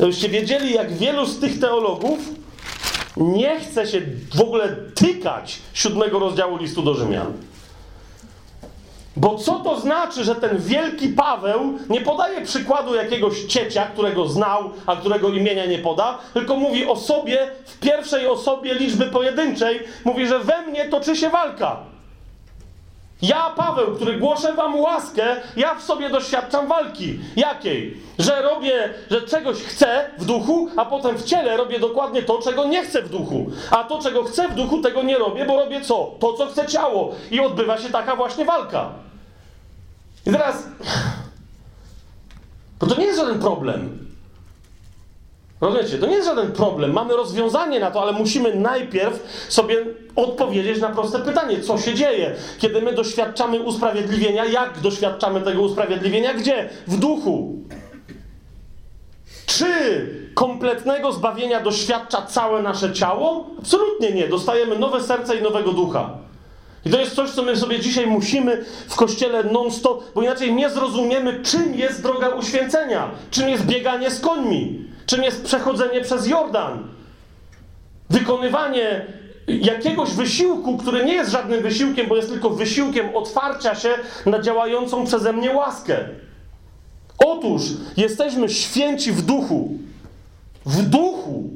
żebyście 0.00 0.28
wiedzieli, 0.28 0.74
jak 0.74 0.92
wielu 0.92 1.26
z 1.26 1.38
tych 1.40 1.60
teologów 1.60 2.18
nie 3.16 3.60
chce 3.60 3.86
się 3.86 4.00
w 4.34 4.40
ogóle 4.40 4.76
tykać 4.94 5.58
siódmego 5.72 6.18
rozdziału 6.18 6.56
listu 6.56 6.82
do 6.82 6.94
Rzymian. 6.94 7.32
Bo 9.16 9.34
co 9.34 9.52
to 9.52 9.80
znaczy, 9.80 10.24
że 10.24 10.34
ten 10.34 10.58
wielki 10.58 11.08
Paweł 11.08 11.78
nie 11.88 12.00
podaje 12.00 12.40
przykładu 12.46 12.94
jakiegoś 12.94 13.44
ciecia, 13.44 13.86
którego 13.86 14.28
znał, 14.28 14.70
a 14.86 14.96
którego 14.96 15.28
imienia 15.28 15.66
nie 15.66 15.78
poda, 15.78 16.18
tylko 16.34 16.56
mówi 16.56 16.86
o 16.86 16.96
sobie 16.96 17.50
w 17.64 17.78
pierwszej 17.78 18.26
osobie 18.26 18.74
liczby 18.74 19.06
pojedynczej, 19.06 19.80
mówi, 20.04 20.26
że 20.26 20.38
we 20.38 20.62
mnie 20.66 20.88
toczy 20.88 21.16
się 21.16 21.30
walka. 21.30 21.89
Ja, 23.22 23.50
Paweł, 23.56 23.94
który 23.94 24.18
głoszę 24.18 24.52
wam 24.54 24.80
łaskę, 24.80 25.36
ja 25.56 25.74
w 25.74 25.82
sobie 25.82 26.10
doświadczam 26.10 26.68
walki. 26.68 27.20
Jakiej? 27.36 27.96
Że 28.18 28.42
robię, 28.42 28.94
że 29.10 29.22
czegoś 29.22 29.56
chcę 29.56 30.10
w 30.18 30.24
duchu, 30.24 30.68
a 30.76 30.84
potem 30.84 31.18
w 31.18 31.24
ciele 31.24 31.56
robię 31.56 31.80
dokładnie 31.80 32.22
to, 32.22 32.38
czego 32.42 32.64
nie 32.64 32.82
chcę 32.82 33.02
w 33.02 33.08
duchu. 33.08 33.50
A 33.70 33.84
to, 33.84 34.02
czego 34.02 34.24
chcę 34.24 34.48
w 34.48 34.54
duchu, 34.54 34.82
tego 34.82 35.02
nie 35.02 35.18
robię, 35.18 35.44
bo 35.44 35.56
robię 35.56 35.80
co? 35.80 36.14
To, 36.20 36.32
co 36.32 36.46
chce 36.46 36.66
ciało. 36.66 37.14
I 37.30 37.40
odbywa 37.40 37.78
się 37.78 37.88
taka 37.88 38.16
właśnie 38.16 38.44
walka. 38.44 38.90
I 40.26 40.30
teraz. 40.30 40.66
Bo 42.80 42.86
to 42.86 43.00
nie 43.00 43.06
jest 43.06 43.18
żaden 43.18 43.38
problem. 43.38 44.09
Rozumiecie? 45.60 45.98
To 45.98 46.06
nie 46.06 46.14
jest 46.14 46.28
żaden 46.28 46.52
problem. 46.52 46.92
Mamy 46.92 47.16
rozwiązanie 47.16 47.80
na 47.80 47.90
to, 47.90 48.02
ale 48.02 48.12
musimy 48.12 48.54
najpierw 48.54 49.46
sobie 49.48 49.76
odpowiedzieć 50.16 50.80
na 50.80 50.88
proste 50.88 51.18
pytanie, 51.18 51.60
co 51.60 51.78
się 51.78 51.94
dzieje, 51.94 52.34
kiedy 52.58 52.82
my 52.82 52.92
doświadczamy 52.92 53.60
usprawiedliwienia, 53.60 54.44
jak 54.44 54.80
doświadczamy 54.80 55.40
tego 55.40 55.62
usprawiedliwienia, 55.62 56.34
gdzie? 56.34 56.68
W 56.86 56.96
duchu. 56.96 57.54
Czy 59.46 59.66
kompletnego 60.34 61.12
zbawienia 61.12 61.60
doświadcza 61.60 62.22
całe 62.22 62.62
nasze 62.62 62.92
ciało? 62.92 63.46
Absolutnie 63.58 64.12
nie. 64.12 64.28
Dostajemy 64.28 64.78
nowe 64.78 65.02
serce 65.02 65.36
i 65.36 65.42
nowego 65.42 65.72
ducha. 65.72 66.10
I 66.84 66.90
to 66.90 67.00
jest 67.00 67.14
coś, 67.14 67.30
co 67.30 67.42
my 67.42 67.56
sobie 67.56 67.80
dzisiaj 67.80 68.06
musimy 68.06 68.64
w 68.88 68.96
kościele 68.96 69.44
non-stop, 69.44 70.04
bo 70.14 70.22
inaczej 70.22 70.54
nie 70.54 70.70
zrozumiemy, 70.70 71.40
czym 71.42 71.74
jest 71.74 72.02
droga 72.02 72.28
uświęcenia, 72.28 73.10
czym 73.30 73.48
jest 73.48 73.66
bieganie 73.66 74.10
z 74.10 74.20
końmi, 74.20 74.89
czym 75.10 75.22
jest 75.22 75.44
przechodzenie 75.44 76.00
przez 76.00 76.26
Jordan. 76.26 76.88
Wykonywanie 78.10 79.06
jakiegoś 79.48 80.10
wysiłku, 80.10 80.76
który 80.76 81.04
nie 81.04 81.14
jest 81.14 81.30
żadnym 81.30 81.62
wysiłkiem, 81.62 82.06
bo 82.08 82.16
jest 82.16 82.28
tylko 82.28 82.50
wysiłkiem 82.50 83.16
otwarcia 83.16 83.74
się 83.74 83.88
na 84.26 84.38
działającą 84.38 85.06
przeze 85.06 85.32
mnie 85.32 85.52
łaskę. 85.52 85.98
Otóż 87.18 87.62
jesteśmy 87.96 88.48
święci 88.48 89.12
w 89.12 89.22
duchu. 89.22 89.70
W 90.66 90.82
duchu 90.82 91.50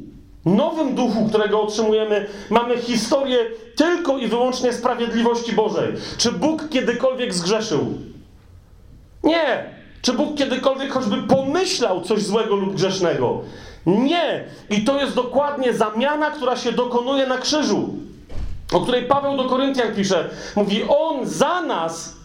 nowym 0.44 0.94
duchu, 0.94 1.28
którego 1.28 1.62
otrzymujemy, 1.62 2.26
mamy 2.50 2.78
historię 2.78 3.38
tylko 3.76 4.18
i 4.18 4.28
wyłącznie 4.28 4.72
sprawiedliwości 4.72 5.52
Bożej. 5.52 5.92
Czy 6.18 6.32
Bóg 6.32 6.68
kiedykolwiek 6.68 7.34
zgrzeszył? 7.34 7.94
Nie. 9.22 9.73
Czy 10.04 10.12
Bóg 10.12 10.36
kiedykolwiek 10.36 10.92
choćby 10.92 11.16
pomyślał 11.22 12.00
coś 12.00 12.22
złego 12.22 12.56
lub 12.56 12.74
grzesznego? 12.74 13.40
Nie. 13.86 14.44
I 14.70 14.84
to 14.84 15.00
jest 15.00 15.14
dokładnie 15.14 15.72
zamiana, 15.72 16.30
która 16.30 16.56
się 16.56 16.72
dokonuje 16.72 17.26
na 17.26 17.38
krzyżu. 17.38 17.88
O 18.72 18.80
której 18.80 19.02
Paweł 19.02 19.36
do 19.36 19.44
Koryntian 19.44 19.94
pisze. 19.94 20.30
Mówi, 20.56 20.84
On 20.88 21.26
za 21.26 21.60
nas 21.60 22.16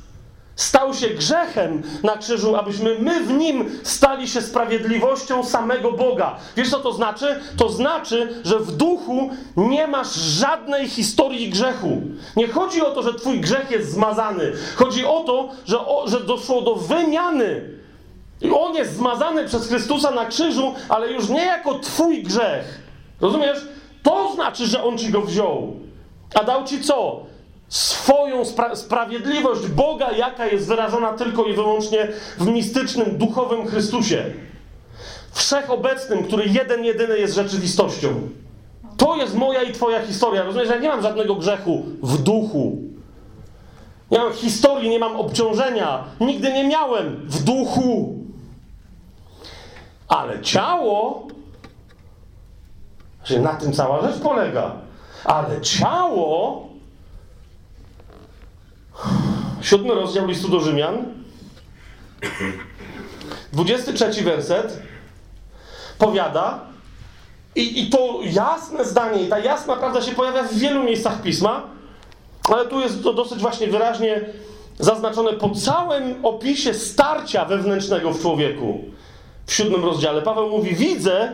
stał 0.59 0.93
się 0.93 1.07
grzechem 1.09 1.83
na 2.03 2.17
krzyżu, 2.17 2.55
abyśmy 2.55 2.99
my 2.99 3.23
w 3.23 3.31
nim 3.31 3.79
stali 3.83 4.27
się 4.27 4.41
sprawiedliwością 4.41 5.43
samego 5.43 5.91
Boga. 5.91 6.35
Wiesz 6.55 6.69
co 6.69 6.79
to 6.79 6.93
znaczy? 6.93 7.39
To 7.57 7.69
znaczy, 7.69 8.41
że 8.43 8.59
w 8.59 8.71
duchu 8.71 9.29
nie 9.57 9.87
masz 9.87 10.13
żadnej 10.15 10.89
historii 10.89 11.49
grzechu. 11.49 12.01
Nie 12.35 12.47
chodzi 12.47 12.81
o 12.81 12.91
to, 12.91 13.03
że 13.03 13.13
twój 13.13 13.39
grzech 13.39 13.71
jest 13.71 13.91
zmazany. 13.91 14.51
Chodzi 14.75 15.05
o 15.05 15.23
to, 15.23 15.49
że, 15.65 15.79
o, 15.79 16.07
że 16.07 16.19
doszło 16.19 16.61
do 16.61 16.75
wymiany. 16.75 17.69
I 18.41 18.51
on 18.51 18.75
jest 18.75 18.95
zmazany 18.95 19.45
przez 19.45 19.67
Chrystusa 19.67 20.11
na 20.11 20.25
krzyżu, 20.25 20.73
ale 20.89 21.11
już 21.11 21.29
nie 21.29 21.45
jako 21.45 21.79
twój 21.79 22.23
grzech. 22.23 22.79
Rozumiesz? 23.21 23.67
To 24.03 24.31
znaczy, 24.33 24.67
że 24.67 24.83
on 24.83 24.97
ci 24.97 25.09
go 25.09 25.21
wziął. 25.21 25.73
A 26.33 26.43
dał 26.43 26.63
ci 26.63 26.81
co? 26.81 27.28
Swoją 27.69 28.45
spra 28.45 28.75
sprawiedliwość 28.75 29.67
Boga, 29.67 30.11
jaka 30.11 30.45
jest 30.45 30.67
wyrażona 30.67 31.13
tylko 31.13 31.43
i 31.43 31.53
wyłącznie 31.53 32.07
w 32.37 32.47
mistycznym, 32.47 33.17
duchowym 33.17 33.67
Chrystusie. 33.67 34.25
Wszechobecnym, 35.31 36.23
który 36.23 36.45
jeden, 36.45 36.85
jedyny 36.85 37.19
jest 37.19 37.35
rzeczywistością. 37.35 38.29
To 38.97 39.15
jest 39.15 39.35
moja 39.35 39.63
i 39.63 39.73
Twoja 39.73 40.05
historia. 40.05 40.43
Rozumiesz, 40.43 40.69
ja 40.69 40.77
nie 40.77 40.89
mam 40.89 41.01
żadnego 41.01 41.35
grzechu 41.35 41.85
w 42.03 42.17
duchu. 42.17 42.77
Nie 44.11 44.19
mam 44.19 44.33
historii, 44.33 44.89
nie 44.89 44.99
mam 44.99 45.15
obciążenia. 45.15 46.03
Nigdy 46.19 46.53
nie 46.53 46.67
miałem 46.67 47.15
w 47.23 47.43
duchu. 47.43 48.15
Ale 50.07 50.41
ciało, 50.41 51.27
że 53.23 53.39
na 53.39 53.53
tym 53.53 53.73
cała 53.73 54.01
rzecz 54.01 54.21
polega. 54.21 54.71
Ale 55.23 55.61
ciało 55.61 56.68
Siódmy 59.61 59.95
rozdział 59.95 60.27
listu 60.27 60.47
do 60.47 60.59
Rzymian, 60.59 61.05
23 63.53 64.23
werset 64.23 64.79
powiada, 65.97 66.59
i, 67.55 67.81
i 67.83 67.89
to 67.89 68.19
jasne 68.23 68.85
zdanie, 68.85 69.23
i 69.23 69.27
ta 69.27 69.39
jasna 69.39 69.75
prawda 69.75 70.01
się 70.01 70.11
pojawia 70.11 70.43
w 70.43 70.53
wielu 70.53 70.83
miejscach 70.83 71.21
pisma, 71.21 71.63
ale 72.53 72.65
tu 72.65 72.79
jest 72.79 73.03
to 73.03 73.13
dosyć 73.13 73.39
właśnie 73.39 73.67
wyraźnie 73.67 74.25
zaznaczone 74.79 75.33
po 75.33 75.49
całym 75.49 76.25
opisie 76.25 76.73
starcia 76.73 77.45
wewnętrznego 77.45 78.11
w 78.11 78.21
człowieku. 78.21 78.83
W 79.45 79.53
siódmym 79.53 79.85
rozdziale 79.85 80.21
Paweł 80.21 80.49
mówi: 80.49 80.75
Widzę, 80.75 81.33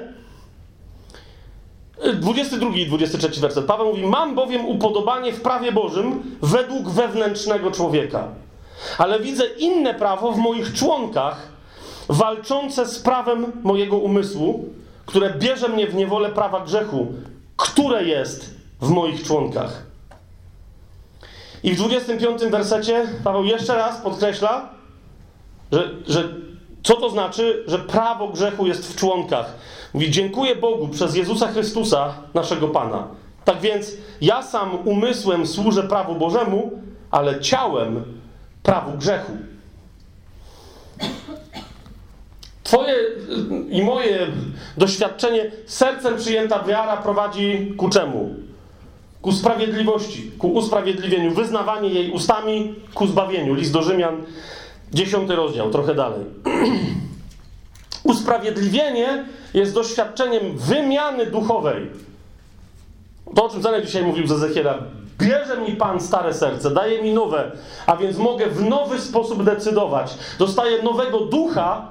22 2.13 2.75
i 2.75 2.85
23 2.85 3.41
werset. 3.41 3.65
Paweł 3.65 3.87
mówi: 3.87 4.05
Mam 4.05 4.35
bowiem 4.35 4.65
upodobanie 4.65 5.33
w 5.33 5.41
prawie 5.41 5.71
Bożym 5.71 6.37
według 6.41 6.89
wewnętrznego 6.89 7.71
człowieka. 7.71 8.27
Ale 8.97 9.19
widzę 9.19 9.45
inne 9.45 9.93
prawo 9.93 10.31
w 10.31 10.37
moich 10.37 10.73
członkach, 10.73 11.47
walczące 12.09 12.85
z 12.85 12.99
prawem 12.99 13.51
mojego 13.63 13.97
umysłu, 13.97 14.69
które 15.05 15.33
bierze 15.33 15.69
mnie 15.69 15.87
w 15.87 15.95
niewolę 15.95 16.29
prawa 16.29 16.59
grzechu, 16.59 17.07
które 17.57 18.03
jest 18.03 18.55
w 18.81 18.89
moich 18.89 19.23
członkach. 19.23 19.83
I 21.63 21.71
w 21.71 21.77
25 21.77 22.41
wersecie 22.41 23.07
Paweł 23.23 23.43
jeszcze 23.43 23.75
raz 23.75 24.01
podkreśla, 24.01 24.69
że, 25.71 25.89
że 26.07 26.23
co 26.83 26.95
to 26.95 27.09
znaczy, 27.09 27.63
że 27.67 27.79
prawo 27.79 28.27
grzechu 28.27 28.67
jest 28.67 28.93
w 28.93 28.95
członkach. 28.95 29.53
Mówi: 29.95 30.11
Dziękuję 30.11 30.55
Bogu 30.55 30.87
przez 30.87 31.15
Jezusa 31.15 31.47
Chrystusa, 31.47 32.13
naszego 32.33 32.67
Pana. 32.67 33.07
Tak 33.45 33.61
więc 33.61 33.91
ja 34.21 34.43
sam 34.43 34.87
umysłem 34.87 35.47
służę 35.47 35.83
prawu 35.83 36.15
Bożemu, 36.15 36.71
ale 37.11 37.39
ciałem 37.39 38.03
prawu 38.63 38.97
grzechu. 38.97 39.31
Twoje 42.63 42.95
i 43.69 43.83
moje 43.83 44.27
doświadczenie, 44.77 45.51
sercem 45.65 46.17
przyjęta 46.17 46.63
wiara 46.63 46.97
prowadzi 46.97 47.73
ku 47.77 47.89
czemu? 47.89 48.35
Ku 49.21 49.31
sprawiedliwości, 49.31 50.31
ku 50.37 50.47
usprawiedliwieniu, 50.53 51.31
wyznawanie 51.31 51.89
jej 51.89 52.11
ustami 52.11 52.75
ku 52.93 53.07
zbawieniu. 53.07 53.53
List 53.53 53.73
do 53.73 53.83
Rzymian, 53.83 54.23
dziesiąty 54.93 55.35
rozdział, 55.35 55.71
trochę 55.71 55.95
dalej. 55.95 56.25
Usprawiedliwienie 58.05 59.25
jest 59.53 59.73
doświadczeniem 59.73 60.57
wymiany 60.57 61.25
duchowej. 61.25 61.91
To, 63.35 63.45
o 63.45 63.49
czym 63.49 63.61
Zanek 63.61 63.85
dzisiaj 63.85 64.03
mówił 64.03 64.27
z 64.27 64.31
Ezechiela. 64.31 64.77
Bierze 65.19 65.57
mi 65.57 65.75
Pan 65.75 65.99
stare 65.99 66.33
serce, 66.33 66.71
daje 66.71 67.01
mi 67.01 67.13
nowe, 67.13 67.51
a 67.85 67.97
więc 67.97 68.17
mogę 68.17 68.47
w 68.47 68.61
nowy 68.61 68.99
sposób 68.99 69.43
decydować. 69.43 70.13
Dostaję 70.39 70.83
nowego 70.83 71.19
ducha, 71.19 71.87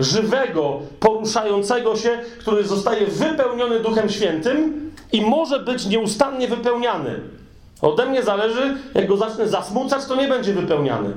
żywego, 0.00 0.80
poruszającego 1.00 1.96
się, 1.96 2.18
który 2.38 2.64
zostaje 2.64 3.06
wypełniony 3.06 3.80
Duchem 3.80 4.08
Świętym 4.08 4.90
i 5.12 5.22
może 5.22 5.60
być 5.60 5.86
nieustannie 5.86 6.48
wypełniany. 6.48 7.20
Ode 7.82 8.06
mnie 8.06 8.22
zależy, 8.22 8.76
jak 8.94 9.06
go 9.06 9.16
zacznę 9.16 9.48
zasmucać, 9.48 10.04
to 10.04 10.16
nie 10.16 10.28
będzie 10.28 10.52
wypełniany. 10.52 11.12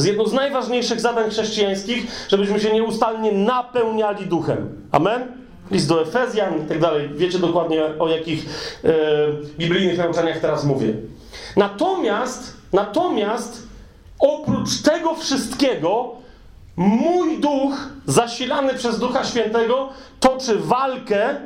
Z 0.00 0.04
jedną 0.04 0.26
z 0.26 0.32
najważniejszych 0.32 1.00
zadań 1.00 1.30
chrześcijańskich, 1.30 2.26
żebyśmy 2.28 2.60
się 2.60 2.72
nieustannie 2.72 3.32
napełniali 3.32 4.26
duchem. 4.26 4.86
Amen? 4.92 5.26
List 5.70 5.88
do 5.88 6.02
Efezjan 6.02 6.64
i 6.64 6.68
tak 6.68 6.78
dalej. 6.80 7.10
Wiecie 7.14 7.38
dokładnie 7.38 7.84
o 7.98 8.08
jakich 8.08 8.46
e, 8.84 8.92
biblijnych 9.58 9.98
nauczaniach 9.98 10.38
teraz 10.38 10.64
mówię. 10.64 10.94
Natomiast, 11.56 12.56
natomiast 12.72 13.68
oprócz 14.18 14.82
tego 14.82 15.14
wszystkiego, 15.14 16.16
mój 16.76 17.40
duch, 17.40 17.74
zasilany 18.06 18.74
przez 18.74 18.98
Ducha 18.98 19.24
Świętego, 19.24 19.88
toczy 20.20 20.56
walkę 20.58 21.36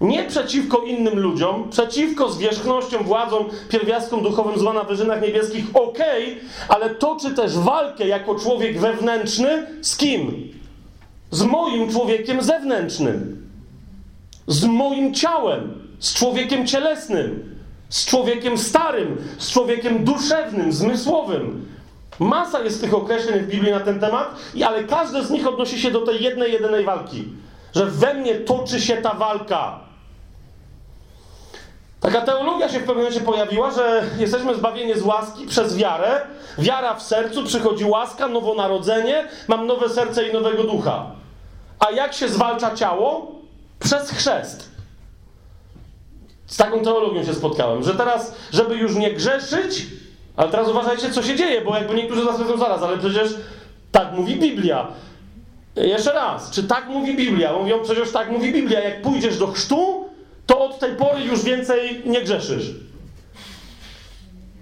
nie 0.00 0.24
przeciwko 0.24 0.78
innym 0.78 1.18
ludziom, 1.18 1.70
przeciwko 1.70 2.28
zwierzchnościom, 2.28 3.04
władzom, 3.04 3.44
pierwiastkom 3.68 4.22
duchowym 4.22 4.58
zła 4.58 4.72
na 4.72 4.84
wyżynach 4.84 5.22
niebieskich, 5.22 5.64
okej, 5.74 6.24
okay, 6.24 6.48
ale 6.68 6.90
toczy 6.90 7.34
też 7.34 7.58
walkę 7.58 8.08
jako 8.08 8.34
człowiek 8.34 8.80
wewnętrzny 8.80 9.66
z 9.82 9.96
kim? 9.96 10.52
Z 11.30 11.42
moim 11.42 11.92
człowiekiem 11.92 12.42
zewnętrznym. 12.42 13.48
Z 14.46 14.64
moim 14.64 15.14
ciałem, 15.14 15.84
z 15.98 16.14
człowiekiem 16.14 16.66
cielesnym, 16.66 17.56
z 17.88 18.06
człowiekiem 18.06 18.58
starym, 18.58 19.16
z 19.38 19.50
człowiekiem 19.50 20.04
duszewnym, 20.04 20.72
zmysłowym. 20.72 21.66
Masa 22.18 22.60
jest 22.60 22.80
tych 22.80 22.94
określeń 22.94 23.40
w 23.40 23.48
Biblii 23.48 23.72
na 23.72 23.80
ten 23.80 24.00
temat, 24.00 24.36
ale 24.66 24.84
każde 24.84 25.24
z 25.24 25.30
nich 25.30 25.46
odnosi 25.46 25.80
się 25.80 25.90
do 25.90 26.00
tej 26.00 26.22
jednej, 26.22 26.52
jedynej 26.52 26.84
walki. 26.84 27.24
Że 27.74 27.86
we 27.86 28.14
mnie 28.14 28.34
toczy 28.34 28.80
się 28.80 28.96
ta 28.96 29.14
walka. 29.14 29.87
Taka 32.00 32.20
teologia 32.20 32.68
się 32.68 32.78
w 32.78 32.84
pewnym 32.84 32.96
momencie 32.96 33.20
pojawiła, 33.20 33.70
że 33.70 34.02
jesteśmy 34.18 34.54
zbawieni 34.54 34.94
z 34.94 35.02
łaski 35.02 35.46
przez 35.46 35.76
wiarę. 35.76 36.20
Wiara 36.58 36.94
w 36.94 37.02
sercu, 37.02 37.44
przychodzi 37.44 37.84
łaska, 37.84 38.28
nowonarodzenie, 38.28 39.28
mam 39.48 39.66
nowe 39.66 39.88
serce 39.88 40.28
i 40.28 40.32
nowego 40.32 40.64
ducha. 40.64 41.06
A 41.78 41.90
jak 41.90 42.14
się 42.14 42.28
zwalcza 42.28 42.74
ciało? 42.74 43.32
Przez 43.80 44.10
chrzest. 44.10 44.68
Z 46.46 46.56
taką 46.56 46.82
teologią 46.82 47.24
się 47.24 47.34
spotkałem, 47.34 47.82
że 47.82 47.94
teraz, 47.94 48.34
żeby 48.52 48.76
już 48.76 48.94
nie 48.96 49.12
grzeszyć, 49.12 49.86
ale 50.36 50.50
teraz 50.50 50.68
uważajcie, 50.68 51.10
co 51.10 51.22
się 51.22 51.36
dzieje, 51.36 51.60
bo 51.60 51.76
jakby 51.76 51.94
niektórzy 51.94 52.22
z 52.22 52.24
nas 52.24 52.36
powiedzą 52.36 52.58
zaraz, 52.58 52.82
ale 52.82 52.98
przecież 52.98 53.34
tak 53.92 54.12
mówi 54.12 54.36
Biblia. 54.36 54.86
Jeszcze 55.76 56.12
raz, 56.12 56.50
czy 56.50 56.62
tak 56.62 56.88
mówi 56.88 57.16
Biblia? 57.16 57.52
Mówią, 57.52 57.82
przecież 57.82 58.12
tak 58.12 58.30
mówi 58.30 58.52
Biblia. 58.52 58.80
Jak 58.80 59.02
pójdziesz 59.02 59.38
do 59.38 59.46
chrztu, 59.46 59.97
to 60.48 60.64
od 60.64 60.78
tej 60.78 60.96
pory 60.96 61.24
już 61.24 61.44
więcej 61.44 62.02
nie 62.06 62.22
grzeszysz. 62.22 62.74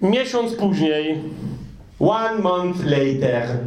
Miesiąc 0.01 0.55
później, 0.55 1.23
one 1.99 2.39
month 2.39 2.83
later. 2.83 3.57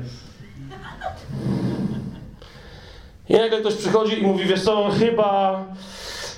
I 3.28 3.32
nagle 3.32 3.60
ktoś 3.60 3.74
przychodzi 3.74 4.18
i 4.18 4.26
mówi, 4.26 4.44
wiesz 4.44 4.62
co, 4.62 4.90
chyba 4.98 5.64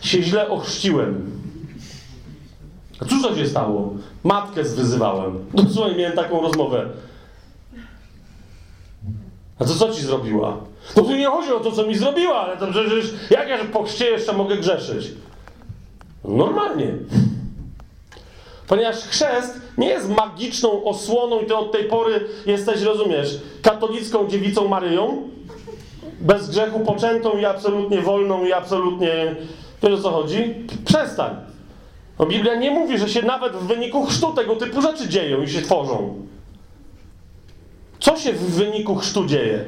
się 0.01 0.23
źle 0.23 0.49
ochrzciłem. 0.49 1.31
A 3.01 3.05
cóż 3.05 3.23
to 3.23 3.37
się 3.37 3.49
stało? 3.49 3.95
Matkę 4.25 4.65
zwyzywałem. 4.65 5.45
Dosłownie 5.55 5.97
miałem 5.97 6.17
taką 6.17 6.43
rozmowę. 6.43 6.89
A 9.59 9.65
to 9.65 9.75
co 9.75 9.93
ci 9.93 10.03
zrobiła? 10.03 10.57
No 10.97 11.03
tu 11.03 11.17
nie 11.17 11.27
chodzi 11.27 11.53
o 11.53 11.61
to, 11.61 11.73
co 11.73 11.87
mi 11.87 11.95
zrobiła, 11.99 12.41
ale 12.41 12.57
to 12.57 12.67
przecież 12.67 13.15
jak 13.31 13.49
ja 13.49 13.65
po 13.65 13.83
chrzcie 13.83 14.11
jeszcze 14.11 14.33
mogę 14.33 14.57
grzeszyć? 14.57 15.13
Normalnie. 16.25 16.87
Ponieważ 18.69 18.97
chrzest 18.97 19.61
nie 19.79 19.89
jest 19.89 20.09
magiczną 20.09 20.85
osłoną 20.85 21.41
i 21.41 21.47
ty 21.47 21.57
od 21.57 21.73
tej 21.73 21.85
pory 21.85 22.29
jesteś, 22.47 22.83
rozumiesz, 22.83 23.41
katolicką 23.63 24.29
dziewicą 24.29 24.69
Maryją, 24.69 25.29
bez 26.21 26.51
grzechu 26.51 26.81
poczętą 26.81 27.39
i 27.39 27.45
absolutnie 27.45 28.01
wolną 28.01 28.45
i 28.45 28.53
absolutnie... 28.53 29.37
Wiesz 29.83 29.93
o 29.93 30.03
co 30.03 30.11
chodzi? 30.11 30.55
Przestań. 30.85 31.37
No 32.19 32.27
Biblia 32.27 32.55
nie 32.55 32.71
mówi, 32.71 32.99
że 32.99 33.09
się 33.09 33.23
nawet 33.23 33.53
w 33.53 33.67
wyniku 33.67 34.07
chrztu 34.07 34.33
tego 34.33 34.57
typu 34.57 34.83
rzeczy 34.83 35.09
dzieją 35.09 35.43
i 35.43 35.49
się 35.49 35.63
tworzą. 35.63 36.15
Co 38.01 38.17
się 38.17 38.33
w 38.33 38.51
wyniku 38.51 38.97
chrztu 38.97 39.27
dzieje? 39.27 39.65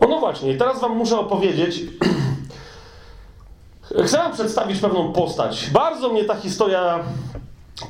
No, 0.00 0.08
no 0.08 0.20
właśnie, 0.20 0.54
teraz 0.54 0.80
wam 0.80 0.96
muszę 0.96 1.18
opowiedzieć. 1.18 1.80
Chcę 4.04 4.16
wam 4.16 4.32
przedstawić 4.32 4.80
pewną 4.80 5.12
postać. 5.12 5.70
Bardzo 5.70 6.08
mnie 6.08 6.24
ta 6.24 6.36
historia 6.36 6.98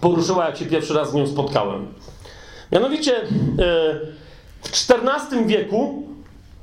poruszyła, 0.00 0.46
jak 0.46 0.56
się 0.56 0.66
pierwszy 0.66 0.94
raz 0.94 1.10
z 1.10 1.14
nią 1.14 1.26
spotkałem. 1.26 1.94
Mianowicie 2.72 3.16
e, 3.16 3.26
w 4.62 4.68
XIV 4.68 5.46
wieku, 5.46 6.02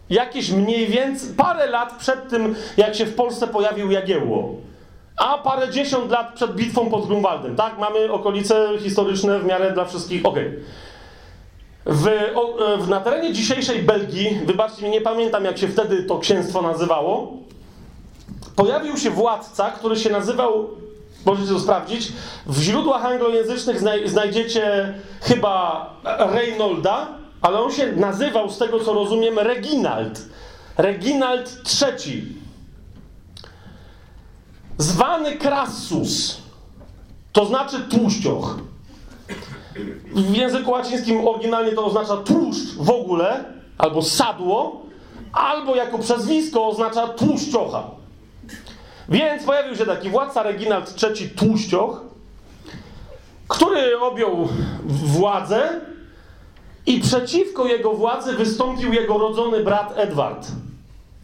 jakieś 0.10 0.52
mniej 0.52 0.88
więcej, 0.88 1.30
parę 1.38 1.68
lat 1.68 1.98
przed 2.00 2.30
tym, 2.30 2.56
jak 2.78 2.96
się 2.96 3.06
w 3.06 3.16
Polsce 3.16 3.48
pojawił 3.48 3.92
Jagiełło, 3.92 4.56
a 5.18 5.38
parę 5.38 5.70
dziesiąt 5.70 6.12
lat 6.12 6.34
przed 6.34 6.56
bitwą 6.56 6.90
pod 6.90 7.08
Grunwaldem, 7.08 7.56
tak? 7.56 7.78
Mamy 7.78 8.12
okolice 8.12 8.68
historyczne 8.80 9.40
w 9.40 9.46
miarę 9.46 9.72
dla 9.72 9.86
wszystkich, 9.86 10.26
okej. 10.26 10.48
Okay. 10.48 10.64
W, 11.86 12.10
w, 12.80 12.90
na 12.90 13.00
terenie 13.00 13.34
dzisiejszej 13.34 13.80
Belgii, 13.80 14.40
wybaczcie 14.46 14.86
mi, 14.86 14.90
nie 14.90 15.02
pamiętam 15.02 15.46
jak 15.46 15.58
się 15.58 15.68
wtedy 15.68 16.04
to 16.04 16.20
księstwo 16.20 16.62
nazywało, 16.62 17.34
pojawił 18.56 18.97
się 18.97 19.10
władca, 19.10 19.72
który 19.72 19.95
się 19.95 20.10
nazywał, 20.10 20.70
możecie 21.26 21.49
to 21.49 21.60
sprawdzić, 21.60 22.12
w 22.45 22.62
źródłach 22.62 23.06
anglojęzycznych 23.06 23.80
znaj 23.80 24.10
znajdziecie 24.10 24.93
chyba 25.22 25.89
Reynolda, 26.20 27.08
ale 27.41 27.62
on 27.62 27.72
się 27.72 27.91
nazywał, 27.91 28.49
z 28.49 28.58
tego 28.58 28.80
co 28.80 28.93
rozumiem, 28.93 29.39
Reginald. 29.39 30.22
Reginald 30.78 31.62
III. 31.82 32.36
Zwany 34.78 35.38
Crassus, 35.38 36.38
to 37.32 37.45
znaczy 37.45 37.80
tłuścioch. 37.80 38.58
W 40.16 40.36
języku 40.36 40.72
łacińskim 40.72 41.28
oryginalnie 41.28 41.72
to 41.72 41.86
oznacza 41.86 42.18
tłuszcz 42.18 42.76
w 42.78 42.89
ogóle, 42.89 43.43
albo 43.78 44.01
sadło, 44.01 44.82
albo 45.34 45.76
jako 45.76 45.99
przezwisko 45.99 46.68
oznacza 46.68 47.08
tłuszczocha. 47.08 47.84
Więc 49.10 49.43
pojawił 49.43 49.76
się 49.76 49.86
taki 49.86 50.10
władca 50.10 50.43
Reginald 50.43 51.04
III 51.04 51.30
Tłuścioch, 51.30 52.01
który 53.47 53.99
objął 53.99 54.47
władzę 54.86 55.82
i 56.86 56.99
przeciwko 56.99 57.66
jego 57.66 57.93
władzy 57.93 58.34
wystąpił 58.34 58.93
jego 58.93 59.18
rodzony 59.18 59.64
brat 59.64 59.93
Edward. 59.95 60.47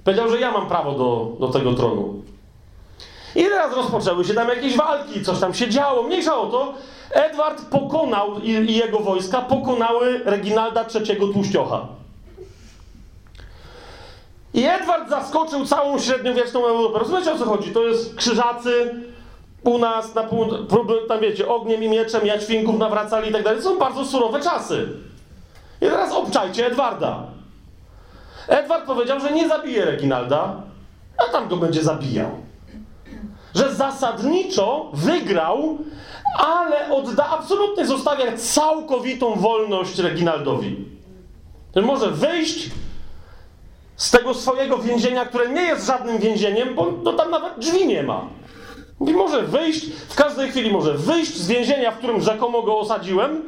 Powiedział, 0.03 0.30
że 0.30 0.39
ja 0.39 0.51
mam 0.51 0.67
prawo 0.67 0.91
do, 0.91 1.36
do 1.39 1.53
tego 1.53 1.73
tronu. 1.73 2.21
I 3.36 3.43
teraz 3.43 3.75
rozpoczęły 3.75 4.25
się 4.25 4.34
tam 4.34 4.49
jakieś 4.49 4.77
walki, 4.77 5.23
coś 5.23 5.39
tam 5.39 5.53
się 5.53 5.69
działo. 5.69 6.03
Mniejsza 6.03 6.38
o 6.38 6.45
to, 6.45 6.73
Edward 7.11 7.65
pokonał 7.65 8.39
i, 8.39 8.49
i 8.49 8.75
jego 8.75 8.99
wojska 8.99 9.41
pokonały 9.41 10.21
Reginalda 10.25 10.86
III 10.95 11.34
Tłuściocha. 11.34 11.88
I 14.53 14.65
Edward 14.65 15.09
zaskoczył 15.09 15.65
całą 15.65 15.99
średniowieczną 15.99 16.65
Europę. 16.65 16.99
Rozumiecie 16.99 17.33
o 17.33 17.37
co 17.37 17.45
chodzi? 17.45 17.71
To 17.71 17.83
jest 17.83 18.15
krzyżacy 18.15 18.95
u 19.63 19.77
nas, 19.77 20.15
na 20.15 20.23
pół, 20.23 20.45
tam 21.07 21.19
wiecie, 21.19 21.47
ogniem 21.47 21.83
i 21.83 21.89
mieczem, 21.89 22.25
jaćwinków 22.25 22.79
nawracali 22.79 23.29
i 23.29 23.33
tak 23.33 23.43
dalej. 23.43 23.63
To 23.63 23.69
są 23.69 23.79
bardzo 23.79 24.05
surowe 24.05 24.39
czasy. 24.41 24.87
I 25.81 25.85
teraz 25.85 26.13
obczajcie 26.13 26.67
Edwarda. 26.67 27.23
Edward 28.47 28.85
powiedział, 28.85 29.19
że 29.19 29.31
nie 29.31 29.47
zabije 29.47 29.85
Reginalda, 29.85 30.61
a 31.17 31.31
tam 31.31 31.47
go 31.47 31.57
będzie 31.57 31.83
zabijał. 31.83 32.29
Że 33.55 33.75
zasadniczo 33.75 34.89
wygrał, 34.93 35.77
ale 36.37 36.91
odda, 36.91 37.29
absolutnie 37.29 37.85
zostawia 37.85 38.37
całkowitą 38.37 39.35
wolność 39.35 39.99
Reginaldowi. 39.99 40.85
Że 41.75 41.81
może 41.81 42.11
wyjść 42.11 42.69
z 43.99 44.11
tego 44.11 44.33
swojego 44.33 44.77
więzienia, 44.77 45.25
które 45.25 45.49
nie 45.49 45.61
jest 45.61 45.87
żadnym 45.87 46.17
więzieniem, 46.17 46.75
bo 46.75 46.93
no, 47.03 47.13
tam 47.13 47.31
nawet 47.31 47.59
drzwi 47.59 47.87
nie 47.87 48.03
ma. 48.03 48.27
I 49.07 49.13
może 49.13 49.41
wyjść, 49.43 49.85
w 50.09 50.15
każdej 50.15 50.49
chwili 50.51 50.71
może 50.71 50.93
wyjść 50.93 51.35
z 51.35 51.47
więzienia, 51.47 51.91
w 51.91 51.97
którym 51.97 52.21
rzekomo 52.21 52.61
go 52.61 52.79
osadziłem 52.79 53.41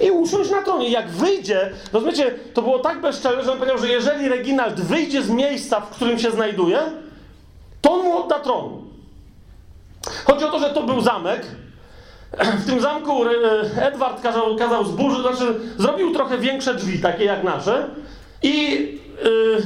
i 0.00 0.10
usiąść 0.10 0.50
na 0.50 0.62
tronie. 0.62 0.88
Jak 0.88 1.08
wyjdzie, 1.10 1.70
rozumiecie, 1.92 2.34
to 2.54 2.62
było 2.62 2.78
tak 2.78 3.00
bezczelne, 3.00 3.44
że 3.44 3.52
on 3.52 3.58
powiedział, 3.58 3.78
że 3.78 3.88
jeżeli 3.88 4.28
Reginald 4.28 4.80
wyjdzie 4.80 5.22
z 5.22 5.30
miejsca, 5.30 5.80
w 5.80 5.90
którym 5.90 6.18
się 6.18 6.30
znajduje, 6.30 6.78
to 7.80 7.92
on 7.92 8.04
mu 8.04 8.18
odda 8.18 8.38
tron. 8.38 8.82
Chodzi 10.24 10.44
o 10.44 10.50
to, 10.50 10.58
że 10.58 10.70
to 10.70 10.82
był 10.82 11.00
zamek. 11.00 11.46
W 12.58 12.66
tym 12.66 12.80
zamku 12.80 13.24
Edward 13.80 14.22
kazał, 14.22 14.56
kazał 14.56 14.84
zburzyć, 14.84 15.20
znaczy 15.20 15.60
zrobił 15.78 16.12
trochę 16.12 16.38
większe 16.38 16.74
drzwi, 16.74 16.98
takie 16.98 17.24
jak 17.24 17.44
nasze, 17.44 17.88
i 18.42 18.98
yy, 19.24 19.62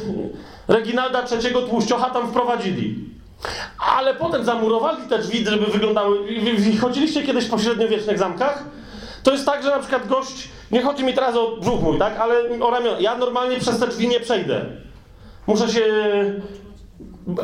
Reginalda 0.68 1.24
III 1.32 1.54
Tłuściocha 1.70 2.10
tam 2.10 2.28
wprowadzili. 2.28 3.12
Ale 3.96 4.14
potem 4.14 4.44
zamurowali 4.44 5.08
te 5.08 5.18
drzwi, 5.18 5.44
żeby 5.44 5.66
wyglądały. 5.66 6.18
Chodziliście 6.80 7.22
kiedyś 7.22 7.44
po 7.44 7.58
średniowiecznych 7.58 8.18
zamkach? 8.18 8.64
To 9.22 9.32
jest 9.32 9.46
tak, 9.46 9.62
że 9.62 9.70
na 9.70 9.78
przykład 9.78 10.08
gość. 10.08 10.48
Nie 10.70 10.82
chodzi 10.82 11.04
mi 11.04 11.14
teraz 11.14 11.36
o 11.36 11.56
brzuch 11.56 11.82
mój, 11.82 11.98
tak? 11.98 12.18
Ale 12.18 12.34
o 12.60 12.70
ramiona. 12.70 13.00
Ja 13.00 13.16
normalnie 13.16 13.60
przez 13.60 13.78
te 13.78 13.88
drzwi 13.88 14.08
nie 14.08 14.20
przejdę. 14.20 14.64
Muszę 15.46 15.68
się 15.68 15.84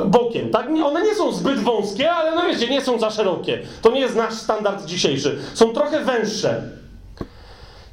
bokiem, 0.06 0.50
tak? 0.50 0.68
One 0.84 1.02
nie 1.02 1.14
są 1.14 1.32
zbyt 1.32 1.58
wąskie, 1.58 2.12
ale 2.12 2.34
no 2.34 2.42
wiecie, 2.46 2.68
nie 2.68 2.80
są 2.80 2.98
za 2.98 3.10
szerokie. 3.10 3.58
To 3.82 3.90
nie 3.90 4.00
jest 4.00 4.16
nasz 4.16 4.34
standard 4.34 4.84
dzisiejszy. 4.84 5.38
Są 5.54 5.72
trochę 5.72 6.04
węższe. 6.04 6.62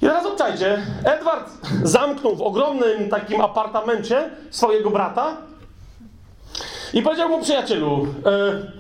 I 0.05 0.07
teraz 0.07 0.25
obczajcie, 0.25 0.81
Edward 1.03 1.51
zamknął 1.83 2.35
w 2.35 2.41
ogromnym 2.41 3.09
takim 3.09 3.41
apartamencie 3.41 4.29
swojego 4.51 4.89
brata 4.89 5.37
i 6.93 7.01
powiedział 7.01 7.29
mu 7.29 7.41
przyjacielu, 7.41 8.07
e, 8.25 8.71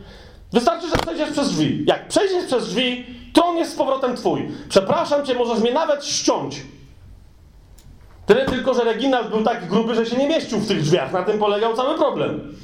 wystarczy, 0.53 0.89
że 0.89 0.97
przejdziesz 0.97 1.31
przez 1.31 1.49
drzwi. 1.49 1.83
Jak 1.87 2.07
przejdziesz 2.07 2.45
przez 2.45 2.67
drzwi, 2.67 3.05
to 3.33 3.45
on 3.45 3.57
jest 3.57 3.73
z 3.73 3.75
powrotem 3.75 4.15
twój. 4.15 4.51
Przepraszam 4.69 5.25
cię, 5.25 5.35
możesz 5.35 5.59
mnie 5.59 5.73
nawet 5.73 6.05
ściąć. 6.05 6.63
Tyle 8.25 8.45
tylko, 8.45 8.73
że 8.73 8.83
Reginald 8.83 9.29
był 9.29 9.43
tak 9.43 9.67
gruby, 9.67 9.95
że 9.95 10.05
się 10.05 10.17
nie 10.17 10.27
mieścił 10.27 10.59
w 10.59 10.67
tych 10.67 10.81
drzwiach. 10.81 11.11
Na 11.11 11.23
tym 11.23 11.39
polegał 11.39 11.75
cały 11.75 11.97
problem. 11.97 12.55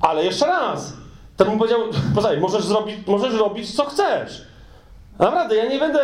Ale 0.00 0.24
jeszcze 0.24 0.46
raz. 0.46 0.92
Ten 1.36 1.48
mu 1.48 1.58
powiedział, 1.58 1.80
posłuchaj, 2.14 2.40
możesz, 2.40 2.64
zrobić, 2.64 3.06
możesz 3.06 3.34
robić 3.34 3.76
co 3.76 3.84
chcesz. 3.84 4.42
Naprawdę, 5.18 5.56
ja 5.56 5.66
nie 5.66 5.78
będę, 5.78 6.00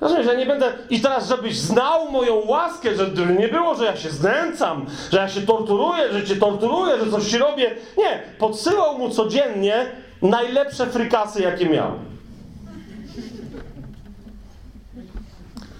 rozumiesz, 0.00 0.26
ja 0.26 0.34
nie 0.34 0.46
będę, 0.46 0.72
i 0.90 1.00
teraz 1.00 1.28
żebyś 1.28 1.58
znał 1.58 2.10
moją 2.10 2.34
łaskę, 2.46 2.94
że 2.94 3.26
nie 3.38 3.48
było, 3.48 3.74
że 3.74 3.84
ja 3.84 3.96
się 3.96 4.10
znęcam, 4.10 4.86
że 5.12 5.18
ja 5.18 5.28
się 5.28 5.40
torturuję, 5.40 6.12
że 6.12 6.24
cię 6.24 6.36
torturuję, 6.36 7.04
że 7.04 7.10
coś 7.10 7.30
ci 7.30 7.38
robię. 7.38 7.70
Nie, 7.98 8.22
podsyłał 8.38 8.98
mu 8.98 9.10
codziennie 9.10 9.86
najlepsze 10.22 10.86
frykasy, 10.86 11.42
jakie 11.42 11.66
miał. 11.66 11.92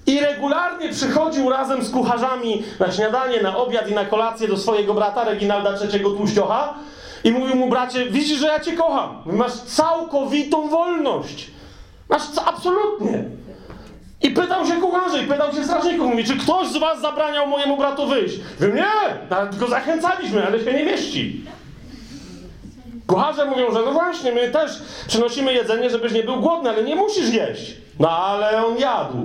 I 0.07 0.21
regularnie 0.21 0.89
przychodził 0.89 1.51
razem 1.51 1.85
z 1.85 1.91
kucharzami 1.91 2.63
na 2.81 2.93
śniadanie, 2.93 3.43
na 3.43 3.57
obiad 3.57 3.91
i 3.91 3.95
na 3.95 4.05
kolację 4.05 4.49
do 4.49 4.57
swojego 4.57 4.95
brata 4.95 5.25
Reginalda 5.25 5.75
III 5.93 6.01
Tłuściocha 6.01 6.75
i 7.25 7.31
mówił 7.31 7.57
mu, 7.57 7.69
bracie, 7.69 8.07
widzisz, 8.07 8.39
że 8.39 8.47
ja 8.47 8.61
cię 8.61 8.73
kocham. 8.73 9.23
Masz 9.27 9.53
całkowitą 9.53 10.69
wolność. 10.69 11.51
Masz 12.09 12.23
absolutnie. 12.47 13.25
I 14.23 14.31
pytał 14.31 14.67
się 14.67 14.73
kucharzy, 14.73 15.27
pytał 15.27 15.53
się 15.53 15.65
strażników, 15.65 16.11
mówi, 16.11 16.25
czy 16.25 16.37
ktoś 16.37 16.69
z 16.69 16.77
was 16.77 17.01
zabraniał 17.01 17.47
mojemu 17.47 17.77
bratu 17.77 18.07
wyjść? 18.07 18.39
Mówię, 18.61 18.73
nie, 18.73 19.29
nawet 19.31 19.57
go 19.57 19.69
zachęcaliśmy, 19.69 20.47
ale 20.47 20.65
się 20.65 20.73
nie 20.73 20.85
mieści. 20.85 21.45
Kucharze 23.07 23.47
mówią, 23.47 23.73
że 23.73 23.83
no 23.85 23.93
właśnie, 23.93 24.33
my 24.33 24.51
też 24.51 24.71
przynosimy 25.09 25.53
jedzenie, 25.53 25.91
żebyś 25.91 26.13
nie 26.13 26.23
był 26.23 26.41
głodny, 26.41 26.71
ale 26.71 26.85
nie 26.85 26.97
musisz 26.97 27.29
jeść. 27.29 27.75
No 28.01 28.11
ale 28.11 28.67
on 28.67 28.79
jadł. 28.79 29.17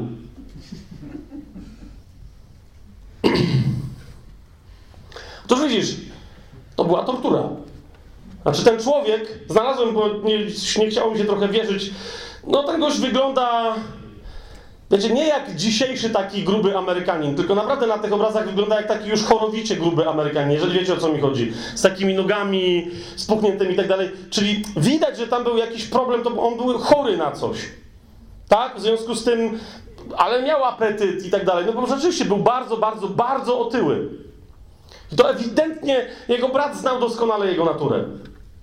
To 5.48 5.56
widzisz, 5.56 5.96
to 6.76 6.86
była 6.86 7.04
tortura. 7.04 7.50
Znaczy 8.42 8.64
ten 8.64 8.80
człowiek, 8.80 9.40
znalazłem, 9.50 9.94
bo 9.94 10.08
nie, 10.08 10.38
nie 10.78 10.90
chciało 10.90 11.12
mi 11.12 11.18
się 11.18 11.26
trochę 11.26 11.48
wierzyć, 11.48 11.92
no 12.48 12.64
ten 12.64 12.82
gość 12.82 13.00
wygląda, 13.00 13.76
wiecie, 14.94 15.14
nie 15.14 15.28
jak 15.28 15.56
dzisiejszy 15.56 16.10
taki 16.10 16.44
gruby 16.44 16.78
Amerykanin, 16.78 17.36
tylko 17.36 17.56
naprawdę 17.56 17.88
na 17.88 17.98
tych 17.98 18.14
obrazach 18.14 18.46
wygląda 18.46 18.76
jak 18.76 18.88
taki 18.88 19.10
już 19.10 19.24
chorowicie 19.24 19.76
gruby 19.76 20.10
Amerykanin, 20.10 20.52
jeżeli 20.52 20.80
wiecie 20.80 20.94
o 20.94 20.98
co 20.98 21.14
mi 21.14 21.20
chodzi. 21.20 21.54
Z 21.76 21.82
takimi 21.82 22.14
nogami 22.14 22.92
spuchniętymi 23.16 23.74
i 23.74 23.78
tak 23.78 23.88
dalej. 23.88 24.12
Czyli 24.30 24.64
widać, 24.78 25.18
że 25.18 25.28
tam 25.28 25.44
był 25.44 25.58
jakiś 25.58 25.86
problem, 25.86 26.24
to 26.24 26.42
on 26.42 26.58
był 26.58 26.80
chory 26.80 27.18
na 27.18 27.32
coś. 27.32 27.58
Tak? 28.48 28.78
W 28.78 28.82
związku 28.82 29.16
z 29.16 29.24
tym, 29.24 29.60
ale 30.18 30.42
miał 30.42 30.64
apetyt 30.64 31.26
i 31.26 31.30
tak 31.30 31.46
dalej. 31.46 31.66
No 31.66 31.74
bo 31.74 31.88
rzeczywiście 31.88 32.26
był 32.26 32.38
bardzo, 32.38 32.78
bardzo, 32.78 33.08
bardzo 33.08 33.60
otyły. 33.60 34.10
I 35.12 35.16
to 35.16 35.30
ewidentnie 35.30 36.06
jego 36.28 36.50
brat 36.50 36.78
znał 36.78 37.00
doskonale 37.00 37.48
jego 37.48 37.66
naturę. 37.66 38.04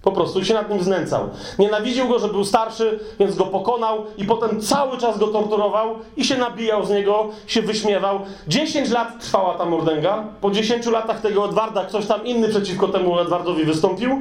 Po 0.02 0.12
prostu 0.12 0.44
się 0.44 0.54
nad 0.54 0.70
nim 0.70 0.82
znęcał. 0.82 1.28
Nienawidził 1.58 2.08
go, 2.08 2.18
że 2.18 2.28
był 2.28 2.44
starszy, 2.44 3.00
więc 3.18 3.36
go 3.36 3.46
pokonał 3.46 4.04
i 4.18 4.24
potem 4.24 4.60
cały 4.60 4.98
czas 4.98 5.18
go 5.18 5.26
torturował 5.26 5.94
i 6.16 6.24
się 6.24 6.38
nabijał 6.38 6.86
z 6.86 6.90
niego, 6.90 7.28
się 7.46 7.62
wyśmiewał. 7.62 8.20
10 8.48 8.90
lat 8.90 9.20
trwała 9.20 9.54
ta 9.54 9.64
mordęga. 9.64 10.24
Po 10.40 10.50
10 10.50 10.86
latach 10.86 11.20
tego 11.20 11.44
Edwarda 11.44 11.84
ktoś 11.84 12.06
tam 12.06 12.26
inny 12.26 12.48
przeciwko 12.48 12.88
temu 12.88 13.18
Edwardowi 13.18 13.64
wystąpił 13.64 14.20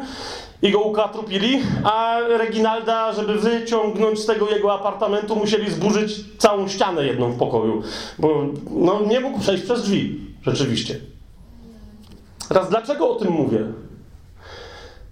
i 0.61 0.71
go 0.71 0.80
ukatrupili, 0.80 1.59
a 1.84 2.19
Reginalda, 2.38 3.13
żeby 3.13 3.36
wyciągnąć 3.36 4.19
z 4.19 4.25
tego 4.25 4.49
jego 4.49 4.73
apartamentu, 4.73 5.36
musieli 5.36 5.71
zburzyć 5.71 6.38
całą 6.38 6.67
ścianę 6.67 7.05
jedną 7.05 7.32
w 7.32 7.38
pokoju, 7.38 7.82
bo 8.19 8.45
no, 8.71 9.01
nie 9.01 9.19
mógł 9.19 9.39
przejść 9.39 9.63
przez 9.63 9.84
drzwi, 9.84 10.19
rzeczywiście. 10.43 10.99
Teraz 12.49 12.69
dlaczego 12.69 13.09
o 13.09 13.15
tym 13.15 13.34
mówię? 13.34 13.59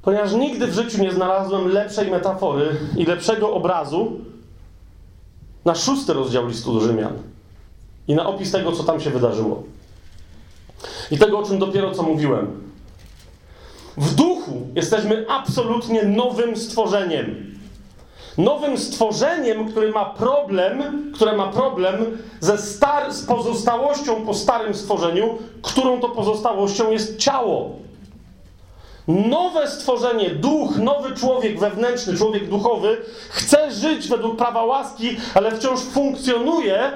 Ponieważ 0.08 0.34
nigdy 0.34 0.68
w 0.68 0.74
życiu 0.74 1.02
nie 1.02 1.12
znalazłem 1.12 1.68
lepszej 1.68 2.12
metafory 2.12 2.76
i 2.98 3.06
lepszego 3.06 3.54
obrazu 3.54 4.12
na 5.66 5.76
szósty 5.76 6.14
rozdział 6.14 6.48
listu 6.48 6.74
do 6.74 6.80
Rzymian 6.80 7.14
i 8.08 8.16
na 8.16 8.28
opis 8.28 8.52
tego, 8.52 8.72
co 8.72 8.84
tam 8.84 9.02
się 9.02 9.10
wydarzyło. 9.10 9.64
I 11.12 11.18
tego, 11.18 11.40
o 11.40 11.44
czym 11.44 11.60
dopiero 11.60 11.92
co 11.92 12.04
mówiłem. 12.04 12.72
W 13.98 14.16
duchu 14.16 14.68
jesteśmy 14.76 15.26
absolutnie 15.30 16.04
nowym 16.04 16.58
stworzeniem. 16.58 17.58
Nowym 18.38 18.78
stworzeniem, 18.78 19.72
który 19.72 19.92
ma 19.92 20.06
problem, 20.06 21.12
które 21.16 21.38
ma 21.38 21.48
problem 21.48 22.18
ze 22.40 22.58
star- 22.58 23.14
z 23.14 23.26
pozostałością 23.26 24.26
po 24.26 24.34
starym 24.34 24.74
stworzeniu, 24.74 25.38
którą 25.62 26.00
to 26.00 26.10
pozostałością 26.10 26.92
jest 26.92 27.18
ciało. 27.18 27.87
Nowe 29.08 29.68
stworzenie, 29.68 30.30
duch, 30.30 30.78
nowy 30.78 31.16
człowiek 31.16 31.60
wewnętrzny, 31.60 32.18
człowiek 32.18 32.50
duchowy, 32.50 32.98
chce 33.30 33.72
żyć 33.72 34.08
według 34.08 34.38
prawa 34.38 34.66
łaski, 34.66 35.18
ale 35.34 35.52
wciąż 35.52 35.80
funkcjonuje 35.80 36.92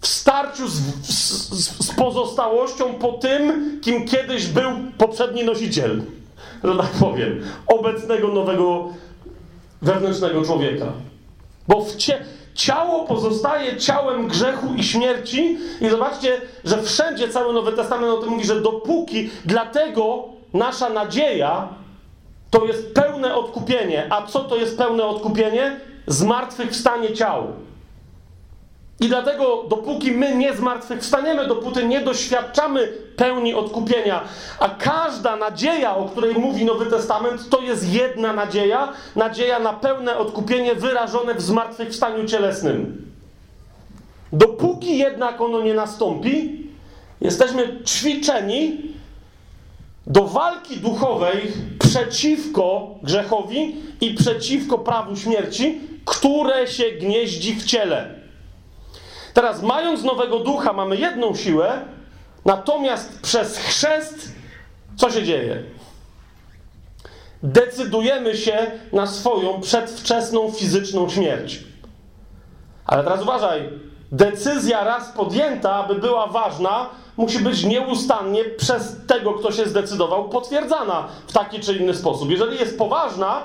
w 0.00 0.06
starciu 0.06 0.68
z, 0.68 0.74
z, 1.02 1.86
z, 1.86 1.94
pozostałością 1.94 2.94
po 2.94 3.12
tym, 3.12 3.80
kim 3.82 4.08
kiedyś 4.08 4.46
był 4.46 4.70
poprzedni 4.98 5.44
nosiciel, 5.44 6.02
że 6.64 6.76
tak 6.76 6.90
powiem, 6.90 7.42
obecnego 7.66 8.28
nowego 8.28 8.88
wewnętrznego 9.82 10.42
człowieka. 10.42 10.86
Bo 11.68 11.80
w 11.84 11.96
cie, 11.96 12.24
ciało 12.54 13.04
pozostaje 13.04 13.76
ciałem 13.76 14.28
grzechu 14.28 14.74
i 14.76 14.82
śmierci 14.84 15.58
i 15.80 15.88
zobaczcie, 15.88 16.40
że 16.64 16.82
wszędzie 16.82 17.28
cały 17.28 17.52
Nowy 17.52 17.72
Testament 17.72 18.12
o 18.12 18.16
tym 18.16 18.28
mówi, 18.28 18.46
że 18.46 18.60
dopóki, 18.60 19.30
dlatego 19.44 20.33
nasza 20.54 20.88
nadzieja 20.88 21.68
to 22.50 22.64
jest 22.64 22.94
pełne 22.94 23.34
odkupienie. 23.34 24.06
A 24.10 24.26
co 24.26 24.40
to 24.40 24.56
jest 24.56 24.78
pełne 24.78 25.04
odkupienie? 25.04 25.80
Zmartwychwstanie 26.06 27.12
ciał. 27.12 27.46
I 29.00 29.08
dlatego, 29.08 29.64
dopóki 29.68 30.12
my 30.12 30.36
nie 30.36 30.56
zmartwychwstaniemy, 30.56 31.46
dopóty 31.46 31.84
nie 31.84 32.00
doświadczamy 32.00 32.92
pełni 33.16 33.54
odkupienia, 33.54 34.20
a 34.58 34.68
każda 34.68 35.36
nadzieja, 35.36 35.96
o 35.96 36.04
której 36.04 36.34
mówi 36.34 36.64
Nowy 36.64 36.86
Testament, 36.86 37.48
to 37.48 37.60
jest 37.60 37.92
jedna 37.92 38.32
nadzieja 38.32 38.92
nadzieja 39.16 39.58
na 39.58 39.72
pełne 39.72 40.18
odkupienie 40.18 40.74
wyrażone 40.74 41.34
w 41.34 41.40
zmartwychwstaniu 41.40 42.26
cielesnym. 42.26 43.10
Dopóki 44.32 44.98
jednak 44.98 45.40
ono 45.40 45.60
nie 45.60 45.74
nastąpi, 45.74 46.62
jesteśmy 47.20 47.78
ćwiczeni 47.86 48.93
do 50.06 50.26
walki 50.26 50.76
duchowej 50.76 51.52
przeciwko 51.78 52.94
grzechowi 53.02 53.76
i 54.00 54.14
przeciwko 54.14 54.78
prawu 54.78 55.16
śmierci, 55.16 55.80
które 56.04 56.68
się 56.68 56.90
gnieździ 56.90 57.54
w 57.54 57.64
ciele. 57.64 58.14
Teraz, 59.34 59.62
mając 59.62 60.02
nowego 60.02 60.38
ducha, 60.38 60.72
mamy 60.72 60.96
jedną 60.96 61.34
siłę, 61.34 61.80
natomiast 62.44 63.20
przez 63.20 63.58
chrzest 63.58 64.32
co 64.96 65.10
się 65.10 65.22
dzieje? 65.22 65.62
Decydujemy 67.42 68.36
się 68.36 68.70
na 68.92 69.06
swoją 69.06 69.60
przedwczesną 69.60 70.50
fizyczną 70.50 71.08
śmierć. 71.08 71.64
Ale 72.86 73.04
teraz 73.04 73.22
uważaj, 73.22 73.70
decyzja 74.14 74.84
raz 74.84 75.12
podjęta, 75.12 75.74
aby 75.74 75.94
była 75.94 76.26
ważna, 76.26 76.90
musi 77.16 77.38
być 77.38 77.64
nieustannie 77.64 78.44
przez 78.44 78.96
tego, 79.06 79.32
kto 79.32 79.52
się 79.52 79.66
zdecydował, 79.66 80.28
potwierdzana 80.28 81.08
w 81.26 81.32
taki 81.32 81.60
czy 81.60 81.76
inny 81.76 81.94
sposób. 81.94 82.30
Jeżeli 82.30 82.58
jest 82.58 82.78
poważna, 82.78 83.42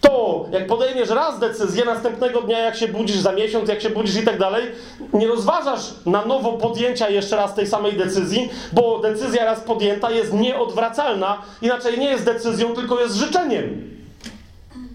to 0.00 0.44
jak 0.50 0.66
podejmiesz 0.66 1.08
raz 1.08 1.38
decyzję, 1.38 1.84
następnego 1.84 2.42
dnia, 2.42 2.58
jak 2.58 2.76
się 2.76 2.88
budzisz 2.88 3.16
za 3.16 3.32
miesiąc, 3.32 3.68
jak 3.68 3.80
się 3.80 3.90
budzisz 3.90 4.16
i 4.16 4.24
tak 4.24 4.38
dalej, 4.38 4.64
nie 5.12 5.28
rozważasz 5.28 5.80
na 6.06 6.24
nowo 6.24 6.52
podjęcia 6.52 7.08
jeszcze 7.08 7.36
raz 7.36 7.54
tej 7.54 7.66
samej 7.66 7.92
decyzji, 7.92 8.48
bo 8.72 8.98
decyzja 8.98 9.44
raz 9.44 9.60
podjęta 9.60 10.10
jest 10.10 10.32
nieodwracalna, 10.32 11.42
inaczej 11.62 11.98
nie 11.98 12.10
jest 12.10 12.24
decyzją, 12.24 12.74
tylko 12.74 13.00
jest 13.00 13.14
życzeniem. 13.14 13.90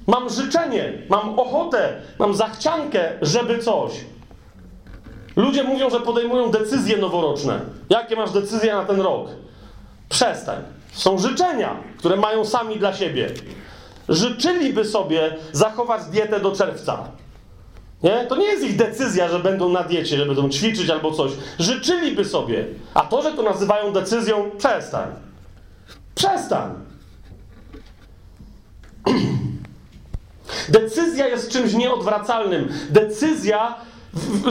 Mam 0.08 0.30
życzenie, 0.30 0.94
mam 1.10 1.40
ochotę, 1.40 2.02
mam 2.20 2.34
zachciankę, 2.34 3.12
żeby 3.22 3.60
coś. 3.60 3.92
Ludzie 5.36 5.64
mówią, 5.64 5.90
że 5.90 6.00
podejmują 6.00 6.52
decyzje 6.52 6.98
noworoczne. 6.98 7.60
Jakie 7.90 8.16
masz 8.16 8.32
decyzje 8.32 8.74
na 8.74 8.86
ten 8.86 9.02
rok? 9.02 9.28
Przestań. 10.10 10.62
Są 10.92 11.18
życzenia, 11.18 11.76
które 11.98 12.16
mają 12.16 12.46
sami 12.46 12.80
dla 12.80 12.94
siebie. 12.94 13.30
Życzyliby 14.10 14.86
sobie 14.86 15.36
zachować 15.52 16.06
dietę 16.06 16.40
do 16.40 16.52
czerwca. 16.52 17.04
Nie? 18.04 18.26
To 18.30 18.36
nie 18.36 18.46
jest 18.46 18.64
ich 18.64 18.76
decyzja, 18.76 19.30
że 19.30 19.40
będą 19.40 19.70
na 19.70 19.84
diecie, 19.84 20.18
że 20.18 20.26
będą 20.26 20.50
ćwiczyć 20.50 20.90
albo 20.90 21.12
coś. 21.12 21.32
Życzyliby 21.60 22.26
sobie. 22.26 22.66
A 22.94 23.02
to, 23.02 23.22
że 23.22 23.32
to 23.32 23.42
nazywają 23.42 23.94
decyzją, 23.94 24.52
przestań. 24.58 25.08
Przestań. 26.16 26.74
Decyzja 30.70 31.28
jest 31.28 31.52
czymś 31.52 31.74
nieodwracalnym. 31.74 32.70
Decyzja 32.90 33.76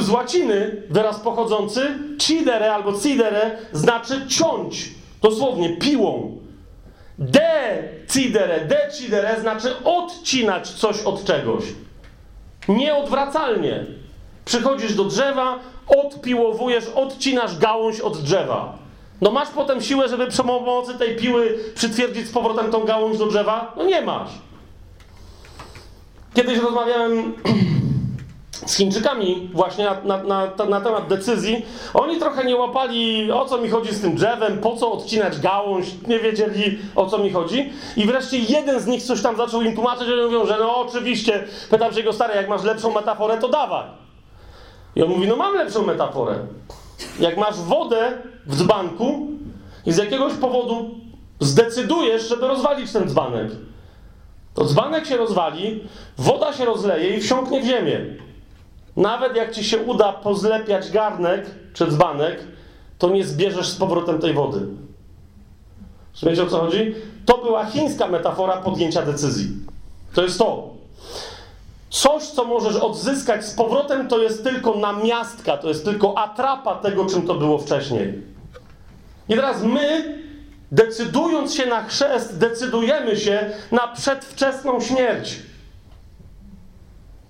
z 0.00 0.10
łaciny, 0.10 0.82
wyraz 0.90 1.20
pochodzący, 1.20 1.98
cidere 2.18 2.74
albo 2.74 3.00
cidere, 3.00 3.58
znaczy 3.72 4.26
ciąć. 4.28 4.90
Dosłownie 5.22 5.76
piłą. 5.76 6.38
Decidere, 7.18 8.64
decidere 8.64 9.40
znaczy 9.40 9.84
odcinać 9.84 10.68
coś 10.68 11.02
od 11.02 11.24
czegoś. 11.24 11.64
Nieodwracalnie. 12.68 13.86
Przychodzisz 14.44 14.94
do 14.94 15.04
drzewa, 15.04 15.58
odpiłowujesz, 15.86 16.84
odcinasz 16.94 17.58
gałąź 17.58 18.00
od 18.00 18.18
drzewa. 18.22 18.78
No 19.20 19.30
masz 19.30 19.48
potem 19.48 19.82
siłę, 19.82 20.08
żeby 20.08 20.26
przy 20.26 20.42
pomocy 20.42 20.98
tej 20.98 21.16
piły 21.16 21.58
przytwierdzić 21.74 22.28
z 22.28 22.32
powrotem 22.32 22.70
tą 22.70 22.84
gałąź 22.84 23.18
do 23.18 23.26
drzewa? 23.26 23.72
No 23.76 23.84
nie 23.84 24.02
masz. 24.02 24.30
Kiedyś 26.34 26.58
rozmawiałem 26.58 27.32
z 28.66 28.76
Chińczykami 28.76 29.50
właśnie 29.52 29.84
na, 29.84 29.94
na, 30.04 30.22
na, 30.22 30.64
na, 30.64 30.80
temat 30.80 31.08
decyzji. 31.08 31.66
Oni 31.94 32.18
trochę 32.18 32.44
nie 32.44 32.56
łapali, 32.56 33.32
o 33.32 33.44
co 33.44 33.58
mi 33.58 33.68
chodzi 33.68 33.94
z 33.94 34.00
tym 34.00 34.14
drzewem, 34.14 34.58
po 34.58 34.76
co 34.76 34.92
odcinać 34.92 35.40
gałąź, 35.40 35.86
nie 36.06 36.18
wiedzieli, 36.18 36.78
o 36.96 37.06
co 37.06 37.18
mi 37.18 37.30
chodzi. 37.30 37.72
I 37.96 38.06
wreszcie 38.06 38.38
jeden 38.38 38.80
z 38.80 38.86
nich 38.86 39.02
coś 39.02 39.22
tam 39.22 39.36
zaczął 39.36 39.62
im 39.62 39.74
tłumaczyć, 39.74 40.06
że 40.08 40.24
mówią, 40.24 40.46
że 40.46 40.56
no 40.58 40.76
oczywiście, 40.76 41.44
pytam 41.70 41.92
się 41.92 42.02
go, 42.02 42.12
stary, 42.12 42.34
jak 42.34 42.48
masz 42.48 42.62
lepszą 42.62 42.92
metaforę, 42.92 43.38
to 43.38 43.48
dawaj. 43.48 43.84
I 44.96 45.02
on 45.02 45.08
mówi, 45.08 45.28
no 45.28 45.36
mam 45.36 45.54
lepszą 45.54 45.82
metaforę. 45.82 46.38
Jak 47.20 47.36
masz 47.36 47.56
wodę 47.56 48.12
w 48.46 48.56
dzbanku 48.56 49.28
i 49.86 49.92
z 49.92 49.96
jakiegoś 49.96 50.32
powodu 50.32 50.90
zdecydujesz, 51.40 52.28
żeby 52.28 52.48
rozwalić 52.48 52.92
ten 52.92 53.08
dzbanek, 53.08 53.48
to 54.54 54.64
dzbanek 54.64 55.06
się 55.06 55.16
rozwali, 55.16 55.84
woda 56.18 56.52
się 56.52 56.64
rozleje 56.64 57.16
i 57.16 57.20
wsiąknie 57.20 57.62
w 57.62 57.64
ziemię. 57.64 58.00
Nawet 58.96 59.36
jak 59.36 59.52
ci 59.52 59.64
się 59.64 59.78
uda 59.78 60.12
pozlepiać 60.12 60.90
garnek 60.90 61.46
czy 61.72 61.86
dzbanek, 61.86 62.40
to 62.98 63.10
nie 63.10 63.24
zbierzesz 63.24 63.68
z 63.68 63.76
powrotem 63.76 64.18
tej 64.18 64.32
wody. 64.32 64.60
Rozumiecie 66.14 66.42
o 66.42 66.46
co 66.46 66.58
chodzi? 66.60 66.94
To 67.26 67.38
była 67.38 67.64
chińska 67.64 68.08
metafora 68.08 68.56
podjęcia 68.56 69.02
decyzji. 69.02 69.48
To 70.14 70.22
jest 70.22 70.38
to. 70.38 70.74
Coś, 71.90 72.22
co 72.22 72.44
możesz 72.44 72.76
odzyskać 72.76 73.44
z 73.44 73.54
powrotem, 73.54 74.08
to 74.08 74.18
jest 74.18 74.44
tylko 74.44 74.74
namiastka, 74.74 75.56
to 75.56 75.68
jest 75.68 75.84
tylko 75.84 76.18
atrapa 76.18 76.74
tego, 76.74 77.06
czym 77.06 77.26
to 77.26 77.34
było 77.34 77.58
wcześniej. 77.58 78.22
I 79.28 79.34
teraz 79.34 79.62
my, 79.62 80.18
decydując 80.72 81.54
się 81.54 81.66
na 81.66 81.82
chrzest, 81.82 82.38
decydujemy 82.38 83.16
się 83.16 83.50
na 83.72 83.88
przedwczesną 83.88 84.80
śmierć. 84.80 85.36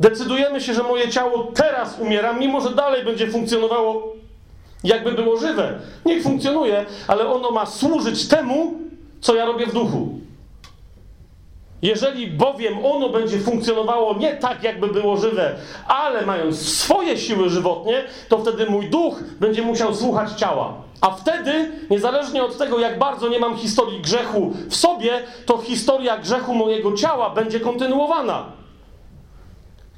Decydujemy 0.00 0.60
się, 0.60 0.74
że 0.74 0.82
moje 0.82 1.08
ciało 1.08 1.52
teraz 1.54 1.98
umiera, 1.98 2.32
mimo 2.32 2.60
że 2.60 2.70
dalej 2.70 3.04
będzie 3.04 3.26
funkcjonowało, 3.26 4.12
jakby 4.84 5.12
było 5.12 5.36
żywe. 5.36 5.78
Niech 6.06 6.22
funkcjonuje, 6.22 6.86
ale 7.08 7.28
ono 7.28 7.50
ma 7.50 7.66
służyć 7.66 8.28
temu, 8.28 8.74
co 9.20 9.34
ja 9.34 9.44
robię 9.44 9.66
w 9.66 9.72
duchu. 9.72 10.08
Jeżeli 11.82 12.26
bowiem 12.26 12.86
ono 12.86 13.08
będzie 13.08 13.38
funkcjonowało 13.38 14.14
nie 14.14 14.36
tak, 14.36 14.62
jakby 14.62 14.86
było 14.88 15.16
żywe, 15.16 15.56
ale 15.88 16.26
mając 16.26 16.68
swoje 16.68 17.18
siły 17.18 17.48
żywotnie, 17.50 18.04
to 18.28 18.38
wtedy 18.38 18.66
mój 18.66 18.90
duch 18.90 19.22
będzie 19.40 19.62
musiał 19.62 19.94
słuchać 19.94 20.32
ciała. 20.32 20.74
A 21.00 21.10
wtedy, 21.10 21.72
niezależnie 21.90 22.44
od 22.44 22.58
tego, 22.58 22.78
jak 22.78 22.98
bardzo 22.98 23.28
nie 23.28 23.38
mam 23.38 23.56
historii 23.56 24.00
grzechu 24.00 24.52
w 24.68 24.76
sobie, 24.76 25.22
to 25.46 25.58
historia 25.58 26.18
grzechu 26.18 26.54
mojego 26.54 26.92
ciała 26.92 27.30
będzie 27.30 27.60
kontynuowana. 27.60 28.63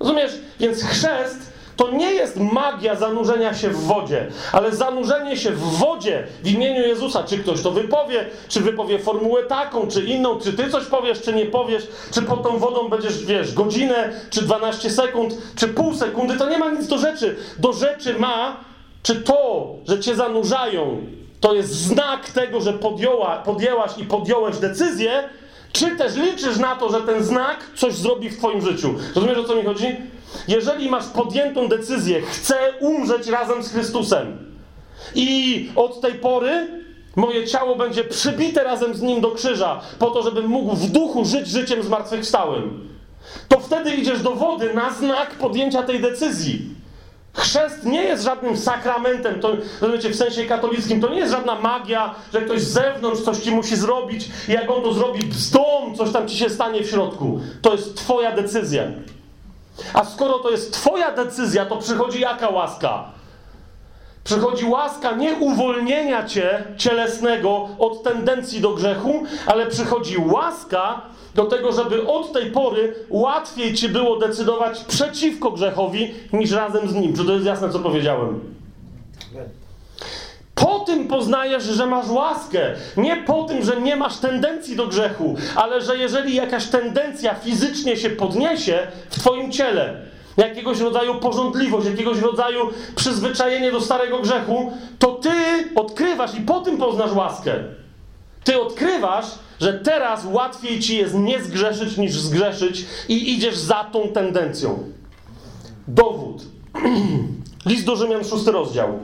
Rozumiesz? 0.00 0.32
Więc 0.60 0.82
chrzest 0.84 1.56
to 1.76 1.90
nie 1.90 2.14
jest 2.14 2.36
magia 2.36 2.94
zanurzenia 2.94 3.54
się 3.54 3.68
w 3.68 3.76
wodzie, 3.76 4.26
ale 4.52 4.76
zanurzenie 4.76 5.36
się 5.36 5.50
w 5.50 5.60
wodzie 5.60 6.26
w 6.42 6.48
imieniu 6.48 6.82
Jezusa. 6.82 7.24
Czy 7.24 7.38
ktoś 7.38 7.62
to 7.62 7.70
wypowie, 7.70 8.26
czy 8.48 8.60
wypowie 8.60 8.98
formułę 8.98 9.44
taką, 9.44 9.88
czy 9.88 10.04
inną, 10.04 10.40
czy 10.40 10.52
ty 10.52 10.70
coś 10.70 10.84
powiesz, 10.84 11.22
czy 11.22 11.32
nie 11.32 11.46
powiesz, 11.46 11.88
czy 12.10 12.22
pod 12.22 12.42
tą 12.42 12.58
wodą 12.58 12.88
będziesz, 12.88 13.24
wiesz, 13.24 13.54
godzinę, 13.54 14.12
czy 14.30 14.42
12 14.42 14.90
sekund, 14.90 15.34
czy 15.56 15.68
pół 15.68 15.94
sekundy, 15.94 16.36
to 16.36 16.50
nie 16.50 16.58
ma 16.58 16.70
nic 16.70 16.86
do 16.86 16.98
rzeczy. 16.98 17.36
Do 17.58 17.72
rzeczy 17.72 18.18
ma, 18.18 18.56
czy 19.02 19.14
to, 19.14 19.74
że 19.88 20.00
cię 20.00 20.14
zanurzają, 20.14 21.00
to 21.40 21.54
jest 21.54 21.70
znak 21.70 22.30
tego, 22.30 22.60
że 22.60 22.72
podjęła, 22.72 23.36
podjęłaś 23.36 23.90
i 23.98 24.04
podjąłeś 24.04 24.56
decyzję, 24.56 25.28
czy 25.76 25.96
też 25.96 26.14
liczysz 26.14 26.58
na 26.58 26.76
to, 26.76 26.92
że 26.92 27.00
ten 27.00 27.24
znak 27.24 27.64
coś 27.74 27.94
zrobi 27.94 28.30
w 28.30 28.38
Twoim 28.38 28.60
życiu? 28.60 28.94
Rozumiesz 29.14 29.38
o 29.38 29.44
co 29.44 29.56
mi 29.56 29.64
chodzi? 29.64 29.96
Jeżeli 30.48 30.88
masz 30.90 31.04
podjętą 31.06 31.68
decyzję, 31.68 32.22
chcę 32.22 32.56
umrzeć 32.80 33.28
razem 33.28 33.62
z 33.62 33.72
Chrystusem 33.72 34.38
i 35.14 35.70
od 35.76 36.00
tej 36.00 36.14
pory 36.14 36.68
moje 37.16 37.46
ciało 37.46 37.76
będzie 37.76 38.04
przybite 38.04 38.64
razem 38.64 38.94
z 38.94 39.02
Nim 39.02 39.20
do 39.20 39.30
krzyża, 39.30 39.80
po 39.98 40.10
to, 40.10 40.22
żebym 40.22 40.46
mógł 40.46 40.76
w 40.76 40.90
duchu 40.90 41.24
żyć 41.24 41.48
życiem 41.48 41.82
zmartwychwstałym, 41.82 42.88
to 43.48 43.60
wtedy 43.60 43.94
idziesz 43.94 44.22
do 44.22 44.30
wody 44.30 44.74
na 44.74 44.92
znak 44.92 45.30
podjęcia 45.30 45.82
tej 45.82 46.00
decyzji. 46.00 46.75
Chrzest 47.36 47.84
nie 47.84 48.02
jest 48.02 48.24
żadnym 48.24 48.56
sakramentem, 48.56 49.40
to 49.40 49.52
rozumiecie, 49.80 50.10
w 50.10 50.16
sensie 50.16 50.44
katolickim, 50.44 51.00
to 51.00 51.08
nie 51.08 51.18
jest 51.18 51.32
żadna 51.32 51.54
magia, 51.54 52.14
że 52.32 52.40
ktoś 52.40 52.60
z 52.60 52.72
zewnątrz 52.72 53.22
coś 53.22 53.38
ci 53.38 53.50
musi 53.50 53.76
zrobić 53.76 54.28
i 54.48 54.52
jak 54.52 54.70
on 54.70 54.82
to 54.82 54.92
zrobi, 54.92 55.24
bzdom, 55.24 55.94
coś 55.96 56.12
tam 56.12 56.28
ci 56.28 56.36
się 56.36 56.50
stanie 56.50 56.82
w 56.82 56.90
środku. 56.90 57.40
To 57.62 57.72
jest 57.72 57.96
twoja 57.96 58.32
decyzja. 58.32 58.82
A 59.94 60.04
skoro 60.04 60.38
to 60.38 60.50
jest 60.50 60.72
twoja 60.72 61.12
decyzja, 61.12 61.66
to 61.66 61.76
przychodzi 61.76 62.20
jaka 62.20 62.48
łaska? 62.48 63.04
Przychodzi 64.24 64.64
łaska 64.64 65.12
nie 65.12 65.34
uwolnienia 65.34 66.26
cię 66.26 66.64
cielesnego 66.76 67.68
od 67.78 68.02
tendencji 68.02 68.60
do 68.60 68.70
grzechu, 68.70 69.22
ale 69.46 69.66
przychodzi 69.66 70.16
łaska 70.18 71.00
do 71.36 71.44
tego, 71.44 71.72
żeby 71.72 72.06
od 72.06 72.32
tej 72.32 72.50
pory 72.50 72.94
łatwiej 73.08 73.74
ci 73.74 73.88
było 73.88 74.16
decydować 74.16 74.84
przeciwko 74.84 75.50
grzechowi 75.50 76.14
niż 76.32 76.50
razem 76.50 76.88
z 76.88 76.94
nim. 76.94 77.16
Czy 77.16 77.24
to 77.24 77.32
jest 77.32 77.46
jasne, 77.46 77.70
co 77.70 77.78
powiedziałem? 77.78 78.40
Po 80.54 80.78
tym 80.78 81.08
poznajesz, 81.08 81.64
że 81.64 81.86
masz 81.86 82.08
łaskę. 82.08 82.74
Nie 82.96 83.16
po 83.16 83.44
tym, 83.44 83.64
że 83.64 83.80
nie 83.80 83.96
masz 83.96 84.16
tendencji 84.16 84.76
do 84.76 84.86
grzechu, 84.86 85.36
ale 85.54 85.80
że 85.80 85.96
jeżeli 85.96 86.34
jakaś 86.34 86.66
tendencja 86.66 87.34
fizycznie 87.34 87.96
się 87.96 88.10
podniesie 88.10 88.86
w 89.10 89.20
Twoim 89.20 89.52
ciele, 89.52 90.02
jakiegoś 90.36 90.80
rodzaju 90.80 91.14
porządliwość, 91.14 91.86
jakiegoś 91.86 92.20
rodzaju 92.20 92.70
przyzwyczajenie 92.96 93.72
do 93.72 93.80
starego 93.80 94.18
grzechu, 94.18 94.72
to 94.98 95.12
Ty 95.12 95.30
odkrywasz 95.74 96.34
i 96.34 96.40
po 96.40 96.60
tym 96.60 96.78
poznasz 96.78 97.12
łaskę. 97.12 97.54
Ty 98.44 98.60
odkrywasz, 98.60 99.26
że 99.60 99.72
teraz 99.72 100.24
łatwiej 100.24 100.80
Ci 100.80 100.96
jest 100.96 101.14
nie 101.14 101.42
zgrzeszyć 101.42 101.96
niż 101.96 102.20
zgrzeszyć 102.20 102.84
i 103.08 103.32
idziesz 103.32 103.56
za 103.56 103.84
tą 103.84 104.08
tendencją. 104.08 104.92
Dowód. 105.88 106.42
List 107.66 107.84
do 107.84 107.96
Rzymian, 107.96 108.24
szósty 108.24 108.52
rozdział. 108.52 108.98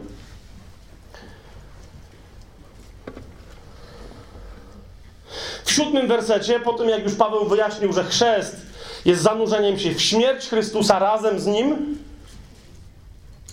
W 5.65 5.73
siódmym 5.73 6.09
wersecie, 6.09 6.61
po 6.61 6.73
tym 6.73 6.89
jak 6.89 7.05
już 7.05 7.15
Paweł 7.15 7.45
wyjaśnił, 7.45 7.93
że 7.93 8.05
chrzest 8.05 8.57
jest 9.05 9.23
zanurzeniem 9.23 9.79
się 9.79 9.95
w 9.95 10.01
śmierć 10.01 10.49
Chrystusa 10.49 10.99
razem 10.99 11.41
z 11.41 11.47
Nim, 11.47 11.99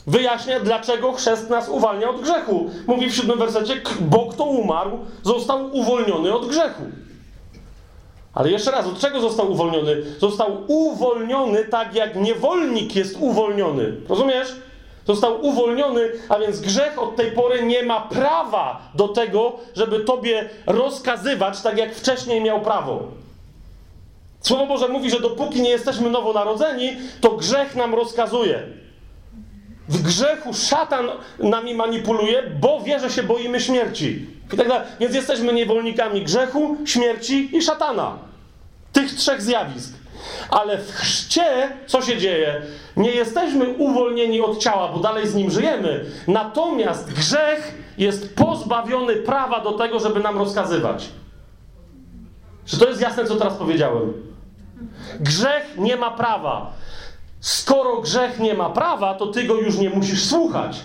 wyjaśnia, 0.09 0.59
dlaczego 0.59 1.11
chrzest 1.11 1.49
nas 1.49 1.69
uwalnia 1.69 2.09
od 2.09 2.21
grzechu. 2.21 2.69
Mówi 2.87 3.09
w 3.09 3.15
siódmym 3.15 3.39
wersecie, 3.39 3.81
bo 3.99 4.25
kto 4.25 4.43
umarł, 4.43 4.99
został 5.23 5.75
uwolniony 5.75 6.33
od 6.33 6.47
grzechu. 6.47 6.83
Ale 8.33 8.51
jeszcze 8.51 8.71
raz, 8.71 8.85
od 8.87 8.99
czego 8.99 9.21
został 9.21 9.51
uwolniony? 9.51 10.03
Został 10.19 10.57
uwolniony 10.67 11.65
tak, 11.65 11.95
jak 11.95 12.15
niewolnik 12.15 12.95
jest 12.95 13.17
uwolniony. 13.19 13.95
Rozumiesz? 14.09 14.55
Został 15.07 15.45
uwolniony, 15.45 16.11
a 16.29 16.39
więc 16.39 16.59
grzech 16.59 16.99
od 16.99 17.15
tej 17.15 17.31
pory 17.31 17.63
nie 17.63 17.83
ma 17.83 18.01
prawa 18.01 18.81
do 18.95 19.07
tego, 19.07 19.53
żeby 19.75 19.99
tobie 19.99 20.49
rozkazywać, 20.65 21.61
tak 21.61 21.77
jak 21.77 21.95
wcześniej 21.95 22.41
miał 22.41 22.61
prawo. 22.61 23.03
Słowo 24.41 24.65
Boże 24.65 24.87
mówi, 24.87 25.09
że 25.09 25.19
dopóki 25.19 25.61
nie 25.61 25.69
jesteśmy 25.69 26.09
nowonarodzeni, 26.09 26.97
to 27.21 27.31
grzech 27.31 27.75
nam 27.75 27.95
rozkazuje. 27.95 28.63
W 29.89 30.01
grzechu 30.01 30.53
szatan 30.53 31.05
nami 31.39 31.75
manipuluje, 31.75 32.43
bo 32.61 32.81
wie, 32.81 32.99
że 32.99 33.09
się 33.09 33.23
boimy 33.23 33.59
śmierci. 33.59 34.27
I 34.53 34.57
tak 34.57 34.67
dalej. 34.67 34.87
Więc 34.99 35.15
jesteśmy 35.15 35.53
niewolnikami 35.53 36.23
grzechu, 36.23 36.77
śmierci 36.85 37.57
i 37.57 37.61
szatana. 37.61 38.17
Tych 38.93 39.15
trzech 39.15 39.41
zjawisk. 39.41 39.93
Ale 40.49 40.77
w 40.77 40.91
chrzcie 40.91 41.69
co 41.87 42.01
się 42.01 42.17
dzieje? 42.17 42.61
Nie 42.97 43.11
jesteśmy 43.11 43.69
uwolnieni 43.69 44.41
od 44.41 44.57
ciała, 44.57 44.87
bo 44.87 44.99
dalej 44.99 45.27
z 45.27 45.35
nim 45.35 45.51
żyjemy. 45.51 46.05
Natomiast 46.27 47.13
grzech 47.13 47.73
jest 47.97 48.35
pozbawiony 48.35 49.15
prawa 49.15 49.59
do 49.59 49.71
tego, 49.71 49.99
żeby 49.99 50.19
nam 50.19 50.37
rozkazywać. 50.37 51.09
Czy 52.65 52.79
to 52.79 52.87
jest 52.89 53.01
jasne, 53.01 53.25
co 53.25 53.35
teraz 53.35 53.53
powiedziałem? 53.53 54.13
Grzech 55.19 55.77
nie 55.77 55.95
ma 55.95 56.11
prawa. 56.11 56.73
Skoro 57.39 58.01
grzech 58.01 58.39
nie 58.39 58.53
ma 58.53 58.69
prawa, 58.69 59.13
to 59.13 59.27
ty 59.27 59.43
go 59.43 59.55
już 59.55 59.77
nie 59.77 59.89
musisz 59.89 60.25
słuchać. 60.25 60.79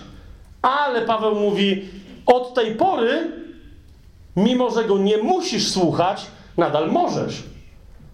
Ale 0.61 1.01
Paweł 1.01 1.35
mówi, 1.35 1.89
od 2.25 2.53
tej 2.53 2.75
pory, 2.75 3.31
mimo 4.35 4.69
że 4.69 4.85
go 4.85 4.97
nie 4.97 5.17
musisz 5.17 5.67
słuchać, 5.71 6.25
nadal 6.57 6.91
możesz. 6.91 7.43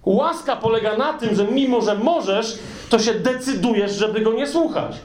Łaska 0.05 0.55
polega 0.55 0.97
na 0.97 1.13
tym, 1.13 1.35
że 1.35 1.45
mimo 1.45 1.81
że 1.81 1.95
możesz, 1.95 2.59
to 2.89 2.99
się 2.99 3.13
decydujesz, 3.13 3.91
żeby 3.91 4.21
go 4.21 4.33
nie 4.33 4.47
słuchać. 4.47 4.95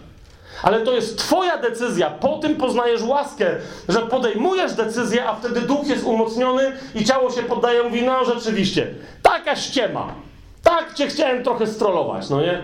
Ale 0.62 0.80
to 0.80 0.92
jest 0.92 1.18
Twoja 1.18 1.58
decyzja. 1.58 2.10
Po 2.10 2.38
tym 2.38 2.56
poznajesz 2.56 3.02
łaskę, 3.02 3.56
że 3.88 4.02
podejmujesz 4.02 4.72
decyzję, 4.72 5.28
a 5.28 5.34
wtedy 5.34 5.60
duch 5.60 5.86
jest 5.86 6.04
umocniony 6.04 6.72
i 6.94 7.04
ciało 7.04 7.30
się 7.30 7.42
poddaje. 7.42 7.82
Mówi: 7.82 8.02
No, 8.02 8.24
rzeczywiście, 8.24 8.94
taka 9.22 9.56
ściema. 9.56 10.14
Tak 10.62 10.94
cię 10.94 11.06
chciałem 11.06 11.44
trochę 11.44 11.66
strollować, 11.66 12.30
no 12.30 12.40
nie? 12.40 12.62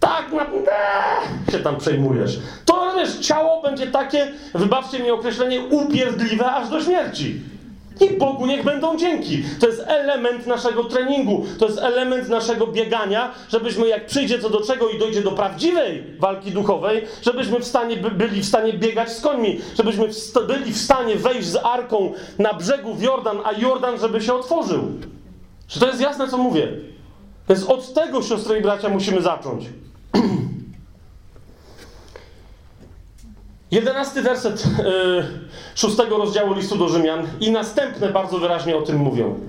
Tak, 0.00 0.32
na, 0.32 0.42
eee, 0.42 1.52
się 1.52 1.58
tam 1.58 1.76
przejmujesz. 1.76 2.38
To 2.64 2.92
wiesz, 2.96 3.18
ciało 3.18 3.62
będzie 3.62 3.86
takie, 3.86 4.32
wybaczcie 4.54 4.98
mi 4.98 5.10
określenie, 5.10 5.60
upierdliwe 5.60 6.52
aż 6.52 6.68
do 6.68 6.80
śmierci. 6.80 7.40
I 8.00 8.18
Bogu 8.18 8.46
niech 8.46 8.64
będą 8.64 8.96
dzięki. 8.96 9.42
To 9.60 9.66
jest 9.66 9.82
element 9.86 10.46
naszego 10.46 10.84
treningu, 10.84 11.44
to 11.58 11.66
jest 11.66 11.78
element 11.78 12.28
naszego 12.28 12.66
biegania, 12.66 13.30
żebyśmy 13.48 13.88
jak 13.88 14.06
przyjdzie 14.06 14.38
co 14.38 14.50
do 14.50 14.60
czego 14.60 14.88
i 14.88 14.98
dojdzie 14.98 15.22
do 15.22 15.32
prawdziwej 15.32 16.04
walki 16.18 16.50
duchowej, 16.50 17.02
żebyśmy 17.22 17.60
w 17.60 17.64
stanie, 17.64 17.96
by, 17.96 18.10
byli 18.10 18.42
w 18.42 18.46
stanie 18.46 18.72
biegać 18.72 19.12
z 19.12 19.20
końmi, 19.20 19.60
żebyśmy 19.76 20.08
byli 20.46 20.72
w 20.72 20.78
stanie 20.78 21.16
wejść 21.16 21.48
z 21.48 21.56
arką 21.56 22.12
na 22.38 22.54
brzegu 22.54 22.94
w 22.94 23.02
Jordan, 23.02 23.38
a 23.44 23.52
Jordan 23.52 23.98
żeby 23.98 24.20
się 24.20 24.34
otworzył. 24.34 24.82
Czy 25.66 25.80
to 25.80 25.86
jest 25.86 26.00
jasne, 26.00 26.28
co 26.28 26.38
mówię? 26.38 26.68
Więc 27.48 27.64
od 27.64 27.94
tego, 27.94 28.22
siostry 28.22 28.58
i 28.58 28.62
bracia, 28.62 28.88
musimy 28.88 29.22
zacząć. 29.22 29.64
Jedenasty 33.70 34.22
werset 34.22 34.64
yy, 34.66 35.24
szóstego 35.74 36.18
rozdziału 36.18 36.54
listu 36.54 36.76
do 36.76 36.88
Rzymian 36.88 37.26
i 37.40 37.50
następne 37.50 38.08
bardzo 38.08 38.38
wyraźnie 38.38 38.76
o 38.76 38.82
tym 38.82 38.96
mówią. 38.96 39.40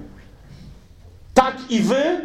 Tak 1.33 1.57
i 1.69 1.79
wy, 1.79 2.21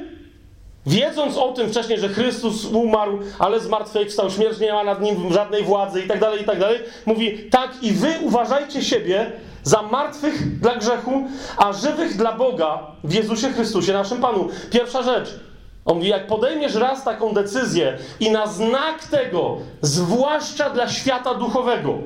wiedząc 0.87 1.37
o 1.37 1.53
tym 1.53 1.69
wcześniej, 1.69 1.99
że 1.99 2.09
Chrystus 2.09 2.65
umarł, 2.65 3.19
ale 3.39 3.61
zmartwychwstał, 3.61 4.31
śmierć 4.31 4.61
nie 4.61 4.73
ma 4.73 4.85
nad 4.85 5.01
nim 5.01 5.33
żadnej 5.33 5.65
władzy 5.65 6.01
i 6.01 6.09
tak 6.09 6.21
dalej, 6.21 6.43
i 6.43 6.45
tak 6.45 6.59
dalej, 6.59 6.79
mówi, 7.07 7.39
tak 7.51 7.83
i 7.83 7.93
wy 7.93 8.15
uważajcie 8.23 8.83
siebie 8.83 9.33
za 9.63 9.83
martwych 9.83 10.59
dla 10.59 10.77
grzechu, 10.77 11.29
a 11.57 11.73
żywych 11.73 12.17
dla 12.17 12.33
Boga 12.33 12.87
w 13.05 13.13
Jezusie 13.13 13.49
Chrystusie, 13.49 13.93
naszym 13.93 14.21
Panu. 14.21 14.49
Pierwsza 14.71 15.03
rzecz, 15.03 15.29
on 15.85 15.97
mówi, 15.97 16.09
jak 16.09 16.27
podejmiesz 16.27 16.75
raz 16.75 17.05
taką 17.05 17.35
decyzję 17.35 17.99
i 18.21 18.31
na 18.31 18.47
znak 18.47 19.05
tego, 19.05 19.59
zwłaszcza 19.81 20.71
dla 20.71 20.89
świata 20.89 21.35
duchowego, 21.35 21.99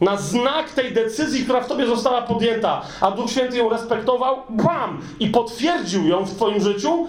na 0.00 0.16
znak 0.16 0.70
tej 0.70 0.92
decyzji, 0.92 1.44
która 1.44 1.60
w 1.60 1.68
tobie 1.68 1.86
została 1.86 2.22
podjęta, 2.22 2.82
a 3.00 3.10
Duch 3.10 3.30
Święty 3.30 3.56
ją 3.56 3.68
respektował, 3.68 4.36
bam! 4.48 5.00
I 5.20 5.28
potwierdził 5.28 6.08
ją 6.08 6.24
w 6.24 6.34
twoim 6.34 6.60
życiu, 6.60 7.06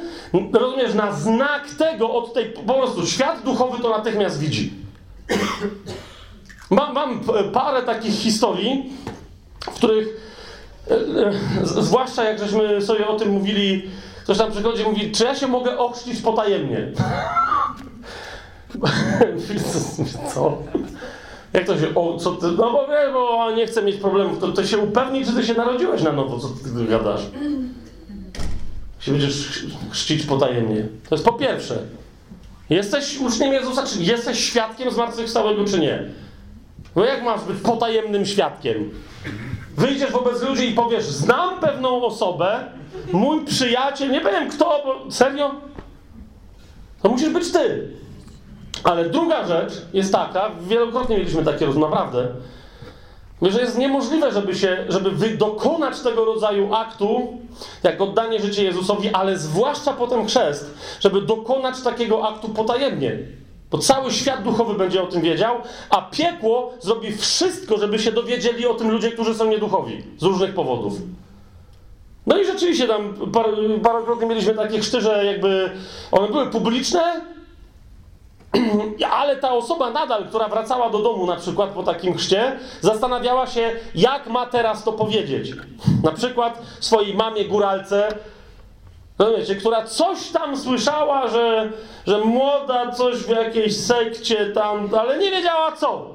rozumiesz, 0.53 0.93
na 0.93 1.11
znak 1.11 1.69
tego 1.77 2.11
od 2.11 2.33
tej, 2.33 2.45
po 2.45 2.73
prostu 2.73 3.07
świat 3.07 3.43
duchowy 3.43 3.81
to 3.81 3.89
natychmiast 3.89 4.39
widzi. 4.39 4.73
Mam, 6.69 6.93
mam 6.93 7.21
parę 7.53 7.81
takich 7.83 8.13
historii, 8.13 8.93
w 9.59 9.69
których, 9.69 10.07
e, 10.91 10.95
e, 10.95 11.33
zwłaszcza 11.63 12.23
jak 12.23 12.39
żeśmy 12.39 12.81
sobie 12.81 13.07
o 13.07 13.15
tym 13.15 13.29
mówili, 13.29 13.89
Ktoś 14.29 14.37
tam 14.37 14.51
przychodzi 14.51 14.81
i 14.81 14.85
mówi, 14.85 15.11
czy 15.11 15.23
ja 15.23 15.35
się 15.35 15.47
mogę 15.47 15.77
ochrzcić 15.77 16.21
potajemnie? 16.21 16.91
co? 20.33 20.57
Jak 21.53 21.65
to 21.65 21.79
się, 21.79 21.95
o, 21.95 22.17
co 22.17 22.31
ty, 22.31 22.47
no 22.47 22.71
bo 22.71 22.87
wiem, 22.87 23.13
bo 23.13 23.51
nie 23.51 23.67
chcę 23.67 23.83
mieć 23.83 23.95
problemów, 23.95 24.39
to, 24.39 24.47
to 24.47 24.65
się 24.65 24.77
upewni, 24.77 25.25
czy 25.25 25.33
ty 25.33 25.43
się 25.43 25.53
narodziłeś 25.53 26.01
na 26.03 26.11
nowo, 26.11 26.39
co 26.39 26.47
ty 26.47 26.85
gadasz? 26.85 27.21
Się 28.99 29.11
będziesz 29.11 29.63
chrzcić 29.91 30.25
potajemnie. 30.25 30.85
To 31.09 31.15
jest 31.15 31.25
po 31.25 31.33
pierwsze. 31.33 31.77
Jesteś 32.69 33.17
uczniem 33.17 33.53
Jezusa, 33.53 33.83
czy 33.85 34.03
jesteś 34.03 34.39
świadkiem 34.39 34.91
zmartwychwstałego, 34.91 35.65
czy 35.65 35.79
nie? 35.79 36.03
No 36.95 37.05
jak 37.05 37.23
masz 37.23 37.41
być 37.43 37.59
potajemnym 37.59 38.25
świadkiem? 38.25 38.91
Wyjdziesz 39.77 40.11
wobec 40.11 40.41
ludzi 40.41 40.69
i 40.69 40.73
powiesz, 40.73 41.05
znam 41.05 41.59
pewną 41.59 42.03
osobę, 42.03 42.78
mój 43.13 43.45
przyjaciel, 43.45 44.11
nie 44.11 44.21
powiem 44.21 44.49
kto, 44.49 44.81
bo 44.85 45.11
serio? 45.11 45.51
To 47.01 47.09
musisz 47.09 47.29
być 47.29 47.51
ty. 47.51 47.89
Ale 48.83 49.09
druga 49.09 49.47
rzecz 49.47 49.73
jest 49.93 50.11
taka, 50.11 50.51
wielokrotnie 50.61 51.17
mieliśmy 51.17 51.43
takie 51.43 51.65
rozmowy, 51.65 51.91
naprawdę, 51.91 52.27
że 53.41 53.61
jest 53.61 53.77
niemożliwe, 53.77 54.31
żeby 54.31 54.55
się, 54.55 54.85
żeby 54.89 55.29
dokonać 55.29 55.99
tego 55.99 56.25
rodzaju 56.25 56.73
aktu, 56.73 57.37
jak 57.83 58.01
oddanie 58.01 58.39
życia 58.39 58.61
Jezusowi, 58.61 59.09
ale 59.09 59.37
zwłaszcza 59.37 59.93
potem 59.93 60.27
chrzest, 60.27 60.77
żeby 60.99 61.21
dokonać 61.21 61.81
takiego 61.81 62.27
aktu 62.29 62.49
potajemnie. 62.49 63.17
Bo 63.71 63.77
cały 63.77 64.11
świat 64.11 64.43
duchowy 64.43 64.73
będzie 64.73 65.03
o 65.03 65.07
tym 65.07 65.21
wiedział, 65.21 65.55
a 65.89 66.01
piekło 66.01 66.73
zrobi 66.79 67.17
wszystko, 67.17 67.77
żeby 67.77 67.99
się 67.99 68.11
dowiedzieli 68.11 68.67
o 68.67 68.73
tym 68.73 68.91
ludzie, 68.91 69.11
którzy 69.11 69.35
są 69.35 69.45
nieduchowi. 69.45 70.03
Z 70.17 70.23
różnych 70.23 70.53
powodów. 70.53 70.93
No 72.27 72.37
i 72.37 72.45
rzeczywiście 72.45 72.87
tam 72.87 73.13
par, 73.33 73.45
parokrotnie 73.83 74.27
mieliśmy 74.27 74.53
takie 74.53 74.79
chrzty, 74.79 75.01
że 75.01 75.25
jakby 75.25 75.71
one 76.11 76.27
były 76.27 76.47
publiczne, 76.47 77.21
Ale 79.19 79.35
ta 79.35 79.51
osoba 79.51 79.89
nadal, 79.89 80.25
która 80.25 80.47
wracała 80.47 80.89
do 80.89 80.99
domu 80.99 81.25
na 81.25 81.35
przykład 81.35 81.69
po 81.69 81.83
takim 81.83 82.17
chrzcie, 82.17 82.59
zastanawiała 82.81 83.47
się, 83.47 83.71
jak 83.95 84.27
ma 84.27 84.45
teraz 84.45 84.83
to 84.83 84.91
powiedzieć. 84.91 85.51
Na 86.03 86.11
przykład 86.11 86.61
swojej 86.79 87.13
mamie 87.13 87.45
góralce, 87.45 88.07
rozumiecie, 89.19 89.55
która 89.55 89.83
coś 89.83 90.29
tam 90.29 90.57
słyszała, 90.57 91.27
że, 91.27 91.71
że 92.07 92.17
młoda 92.17 92.91
coś 92.91 93.15
w 93.15 93.29
jakiejś 93.29 93.77
sekcie 93.77 94.45
tam, 94.45 94.89
ale 94.99 95.17
nie 95.17 95.31
wiedziała 95.31 95.71
co. 95.71 96.05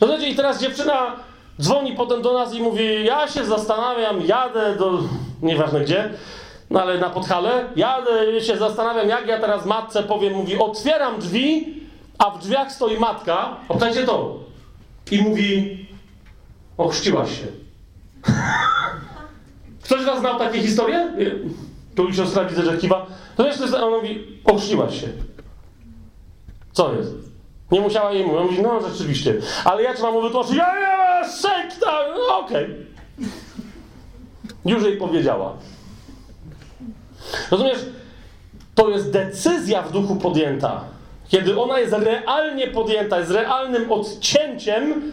Rozumiecie, 0.00 0.28
i 0.28 0.36
teraz 0.36 0.60
dziewczyna 0.60 1.16
dzwoni 1.60 1.92
potem 1.92 2.22
do 2.22 2.32
nas 2.32 2.54
i 2.54 2.62
mówi, 2.62 3.04
ja 3.04 3.28
się 3.28 3.44
zastanawiam, 3.44 4.20
jadę 4.20 4.76
do, 4.76 4.98
nieważne 5.42 5.80
gdzie, 5.80 6.10
no 6.70 6.82
ale 6.82 6.98
na 6.98 7.10
Podhale, 7.10 7.68
jadę 7.76 8.40
się 8.40 8.56
zastanawiam, 8.56 9.08
jak 9.08 9.26
ja 9.26 9.40
teraz 9.40 9.66
matce 9.66 10.02
powiem, 10.02 10.32
mówi, 10.32 10.58
otwieram 10.58 11.18
drzwi, 11.18 11.74
a 12.18 12.30
w 12.30 12.38
drzwiach 12.38 12.72
stoi 12.72 12.98
matka, 12.98 13.56
obczajcie 13.68 14.04
to, 14.04 14.38
i 15.10 15.22
mówi, 15.22 15.78
ochrzciłaś 16.78 17.40
się. 17.40 17.46
Ktoś 19.84 20.04
was 20.04 20.20
znał 20.20 20.38
takie 20.38 20.58
historie? 20.58 21.12
Tu 21.94 22.12
siostra 22.12 22.44
widzę, 22.44 22.62
że 22.62 22.76
kiwa. 22.76 23.06
To 23.36 23.44
ktoś 23.44 23.72
on 23.72 23.90
mówi, 23.90 24.40
ochrzciłaś 24.44 25.00
się. 25.00 25.08
Co 26.72 26.94
jest? 26.94 27.14
Nie 27.70 27.80
musiała 27.80 28.12
jej 28.12 28.26
mówić. 28.26 28.40
On 28.40 28.46
mówi, 28.46 28.62
no 28.62 28.88
rzeczywiście. 28.88 29.34
Ale 29.64 29.82
ja 29.82 29.94
ci 29.94 30.02
mam 30.02 30.22
wytłumaczyć, 30.22 30.56
ja, 30.56 30.78
ja, 30.78 31.07
sekta, 31.24 32.00
okej. 32.30 32.86
Już 34.64 34.84
jej 34.84 34.96
powiedziała. 34.96 35.56
Rozumiesz? 37.50 37.78
To 38.74 38.88
jest 38.88 39.10
decyzja 39.10 39.82
w 39.82 39.92
duchu 39.92 40.16
podjęta. 40.16 40.84
Kiedy 41.28 41.60
ona 41.60 41.78
jest 41.78 41.92
realnie 41.92 42.66
podjęta, 42.66 43.18
jest 43.18 43.30
realnym 43.30 43.92
odcięciem, 43.92 45.12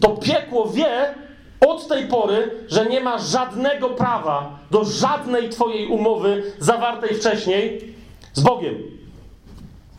to 0.00 0.08
piekło 0.08 0.68
wie 0.68 1.14
od 1.60 1.88
tej 1.88 2.06
pory, 2.06 2.50
że 2.68 2.86
nie 2.86 3.00
ma 3.00 3.18
żadnego 3.18 3.88
prawa 3.88 4.58
do 4.70 4.84
żadnej 4.84 5.48
twojej 5.48 5.86
umowy 5.86 6.52
zawartej 6.58 7.16
wcześniej 7.16 7.94
z 8.32 8.40
Bogiem. 8.40 8.74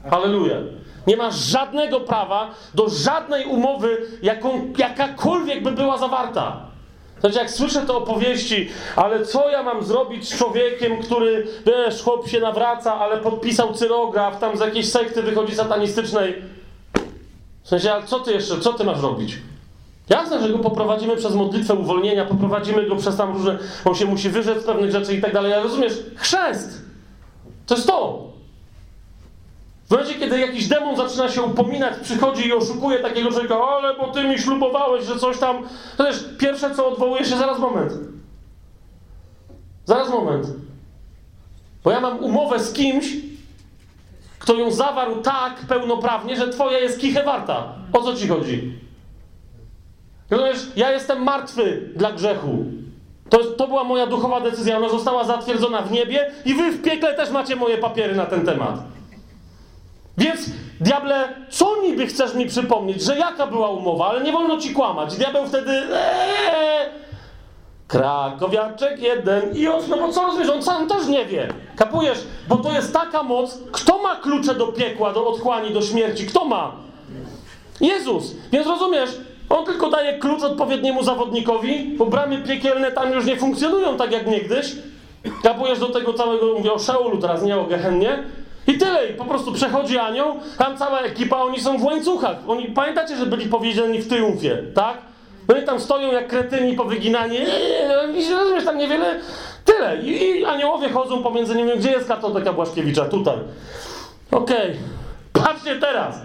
Halleluja. 0.10 0.56
Nie 1.10 1.18
ma 1.18 1.32
żadnego 1.32 2.00
prawa 2.00 2.50
do 2.74 2.90
żadnej 2.90 3.46
umowy, 3.46 3.98
jaką, 4.22 4.74
jakakolwiek 4.78 5.64
by 5.64 5.72
była 5.72 5.98
zawarta. 5.98 6.66
Znaczy, 7.20 7.38
jak 7.38 7.52
słyszę 7.52 7.82
te 7.82 7.94
opowieści, 7.94 8.70
ale 8.96 9.26
co 9.26 9.50
ja 9.50 9.64
mam 9.64 9.84
zrobić 9.84 10.30
z 10.30 10.38
człowiekiem, 10.38 11.02
który, 11.02 11.48
wiesz, 11.66 12.04
chłop 12.04 12.28
się 12.28 12.40
nawraca, 12.40 13.00
ale 13.00 13.18
podpisał 13.18 13.74
cyrograf, 13.74 14.40
tam 14.40 14.58
z 14.58 14.60
jakiejś 14.60 14.92
sekty 14.92 15.24
wychodzi 15.24 15.56
satanistycznej. 15.56 16.42
W 17.64 17.68
sensie, 17.70 17.94
ale 17.94 18.08
co 18.08 18.20
ty 18.20 18.32
jeszcze, 18.32 18.60
co 18.60 18.74
ty 18.74 18.84
masz 18.84 19.02
robić? 19.02 19.38
Jasne, 20.10 20.42
że 20.42 20.50
go 20.50 20.60
poprowadzimy 20.60 21.18
przez 21.18 21.36
modlitwę 21.36 21.74
uwolnienia, 21.74 22.26
poprowadzimy 22.26 22.88
go 22.88 22.96
przez 22.96 23.18
tam 23.18 23.34
różne, 23.34 23.58
on 23.86 23.96
się 23.96 24.06
musi 24.06 24.30
wyrzec 24.30 24.64
pewnych 24.64 24.92
rzeczy 24.92 25.16
i 25.16 25.22
tak 25.22 25.34
dalej, 25.34 25.54
ale 25.54 25.64
rozumiesz, 25.64 25.94
chrzest! 26.16 26.82
To 27.66 27.76
jest 27.76 27.88
to! 27.88 28.29
W 29.90 29.92
momencie, 29.92 30.16
kiedy 30.16 30.40
jakiś 30.40 30.68
demon 30.68 30.96
zaczyna 30.96 31.30
się 31.30 31.42
upominać, 31.42 31.94
przychodzi 32.04 32.48
i 32.48 32.54
oszukuje 32.54 33.00
takiego 33.00 33.32
człowieka, 33.32 33.56
ale 33.56 33.96
bo 33.96 34.08
ty 34.08 34.24
mi 34.24 34.40
ślubowałeś, 34.40 35.06
że 35.06 35.20
coś 35.20 35.40
tam. 35.40 35.64
To 35.98 36.04
też 36.04 36.26
pierwsze, 36.40 36.76
co 36.76 36.88
odwołuje 36.88 37.26
się, 37.26 37.38
zaraz 37.38 37.60
moment. 37.60 37.94
Zaraz 39.86 40.10
moment. 40.10 40.48
Bo 41.84 41.92
ja 41.92 42.02
mam 42.02 42.24
umowę 42.24 42.60
z 42.60 42.74
kimś, 42.74 43.06
kto 44.40 44.56
ją 44.56 44.72
zawarł 44.72 45.22
tak 45.22 45.56
pełnoprawnie, 45.68 46.36
że 46.36 46.50
twoja 46.50 46.80
jest 46.80 47.00
kichę 47.00 47.24
warta. 47.24 47.74
O 47.94 48.02
co 48.02 48.16
ci 48.16 48.28
chodzi? 48.28 48.80
Rozumiesz, 50.30 50.68
ja 50.76 50.92
jestem 50.92 51.24
martwy 51.24 51.90
dla 51.96 52.12
grzechu. 52.12 52.66
To, 53.30 53.38
to 53.38 53.68
była 53.68 53.84
moja 53.84 54.08
duchowa 54.08 54.42
decyzja, 54.42 54.78
ona 54.78 54.90
została 54.90 55.24
zatwierdzona 55.24 55.82
w 55.82 55.92
niebie 55.92 56.32
i 56.46 56.54
wy 56.54 56.72
w 56.72 56.82
piekle 56.82 57.14
też 57.14 57.30
macie 57.30 57.56
moje 57.56 57.78
papiery 57.78 58.16
na 58.16 58.26
ten 58.26 58.46
temat. 58.46 58.80
Więc, 60.20 60.50
diable, 60.82 61.30
co 61.50 61.82
niby 61.82 62.08
chcesz 62.08 62.34
mi 62.34 62.46
przypomnieć, 62.46 63.02
że 63.02 63.18
jaka 63.18 63.48
była 63.48 63.70
umowa, 63.70 64.08
ale 64.08 64.22
nie 64.22 64.32
wolno 64.32 64.58
ci 64.58 64.74
kłamać. 64.74 65.18
Diabeł 65.18 65.48
wtedy, 65.48 65.72
eee, 65.72 66.90
Krakowiaczek 67.88 69.02
jeden 69.02 69.56
i 69.56 69.68
on, 69.68 69.82
no 69.90 69.98
bo 69.98 70.12
co 70.12 70.22
rozumiesz, 70.24 70.50
on 70.50 70.64
sam 70.64 70.88
też 70.88 71.08
nie 71.08 71.26
wie. 71.26 71.48
Kapujesz? 71.76 72.18
Bo 72.48 72.58
to 72.58 72.72
jest 72.72 72.94
taka 72.94 73.24
moc, 73.24 73.58
kto 73.72 74.02
ma 74.02 74.16
klucze 74.16 74.56
do 74.56 74.68
piekła, 74.68 75.14
do 75.14 75.28
otchłani, 75.28 75.74
do 75.74 75.82
śmierci? 75.82 76.26
Kto 76.26 76.46
ma? 76.46 76.72
Jezus. 77.82 78.36
Więc 78.52 78.68
rozumiesz, 78.68 79.10
on 79.50 79.66
tylko 79.66 79.90
daje 79.90 80.20
klucz 80.20 80.44
odpowiedniemu 80.44 81.04
zawodnikowi, 81.04 81.96
bo 81.98 82.06
bramy 82.06 82.38
piekielne 82.38 82.92
tam 82.92 83.14
już 83.14 83.26
nie 83.26 83.38
funkcjonują 83.38 83.98
tak 83.98 84.12
jak 84.12 84.28
niegdyś. 84.28 84.76
Kapujesz 85.44 85.80
do 85.80 85.90
tego 85.90 86.14
całego, 86.14 86.54
mówię 86.58 86.74
o 86.74 86.80
Szeulu 86.80 87.18
teraz, 87.18 87.44
nie 87.44 87.58
o 87.58 87.64
Gehennie. 87.64 88.24
I 88.68 88.78
tyle, 88.78 89.08
i 89.10 89.14
po 89.14 89.26
prostu 89.26 89.52
przechodzi 89.52 89.98
anioł, 89.98 90.36
tam 90.58 90.78
cała 90.78 91.00
ekipa, 91.00 91.38
oni 91.38 91.60
są 91.60 91.78
w 91.78 91.84
łańcuchach. 91.84 92.38
Oni, 92.48 92.66
pamiętacie, 92.66 93.18
że 93.18 93.26
byli 93.26 93.46
powiedziani 93.46 94.00
w 94.00 94.08
triumfie, 94.08 94.64
tak? 94.74 94.98
Oni 95.54 95.66
tam 95.66 95.80
stoją 95.80 96.12
jak 96.12 96.28
kretyni 96.28 96.74
powyginani, 96.74 97.38
i 98.16 98.34
rozumiesz, 98.34 98.66
tam 98.66 98.78
niewiele, 98.78 99.20
tyle. 99.66 99.98
I, 99.98 100.40
I, 100.40 100.46
aniołowie 100.46 100.90
chodzą 100.90 101.24
pomiędzy 101.24 101.56
nimi, 101.56 101.72
gdzie 101.78 101.92
jest 101.92 102.08
kartoteka 102.08 102.54
Błaszkiewicza? 102.54 103.06
Tutaj. 103.06 103.38
Okej, 104.32 104.78
okay. 105.32 105.44
patrzcie 105.44 105.76
teraz, 105.76 106.22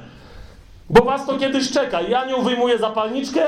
bo 0.90 1.04
was 1.04 1.26
to 1.26 1.38
kiedyś 1.38 1.70
czeka. 1.70 2.00
I 2.00 2.14
anioł 2.14 2.42
wyjmuje 2.42 2.78
zapalniczkę, 2.78 3.46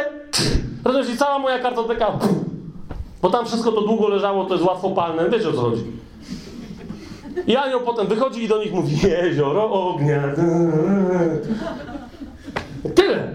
rozumiesz, 0.84 1.10
i 1.10 1.16
cała 1.16 1.38
moja 1.38 1.58
kartoteka, 1.58 2.12
bo 3.22 3.30
tam 3.30 3.46
wszystko 3.46 3.72
to 3.72 3.80
długo 3.80 4.08
leżało, 4.08 4.44
to 4.44 4.54
jest 4.54 4.66
łatwo 4.66 4.90
palne, 4.90 5.30
wiecie 5.30 5.48
o 5.48 5.52
co 5.52 5.60
chodzi. 5.60 5.82
I 7.46 7.56
anioł 7.56 7.80
potem 7.80 8.06
wychodzi 8.06 8.42
i 8.42 8.48
do 8.48 8.58
nich 8.58 8.72
mówi 8.72 8.96
jezioro 9.08 9.70
ognia. 9.70 10.22
Tyle. 12.94 13.28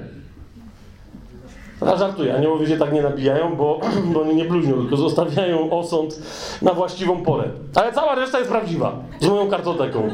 A 1.82 1.95
żartuję, 1.95 2.36
aniołowie 2.36 2.68
się 2.68 2.78
tak 2.78 2.94
nie 2.94 3.02
nabijają, 3.02 3.56
bo, 3.56 3.80
bo 4.14 4.22
oni 4.22 4.36
nie 4.36 4.45
bluźnią, 4.45 4.73
tylko 4.82 4.98
zostawiają 4.98 5.72
osąd 5.72 6.19
na 6.61 6.73
właściwą 6.73 7.23
porę. 7.23 7.49
Ale 7.76 7.94
cała 7.94 8.15
reszta 8.15 8.38
jest 8.38 8.52
prawdziwa, 8.52 8.95
z 9.19 9.28
moją 9.28 9.49
kartoteką. 9.49 10.10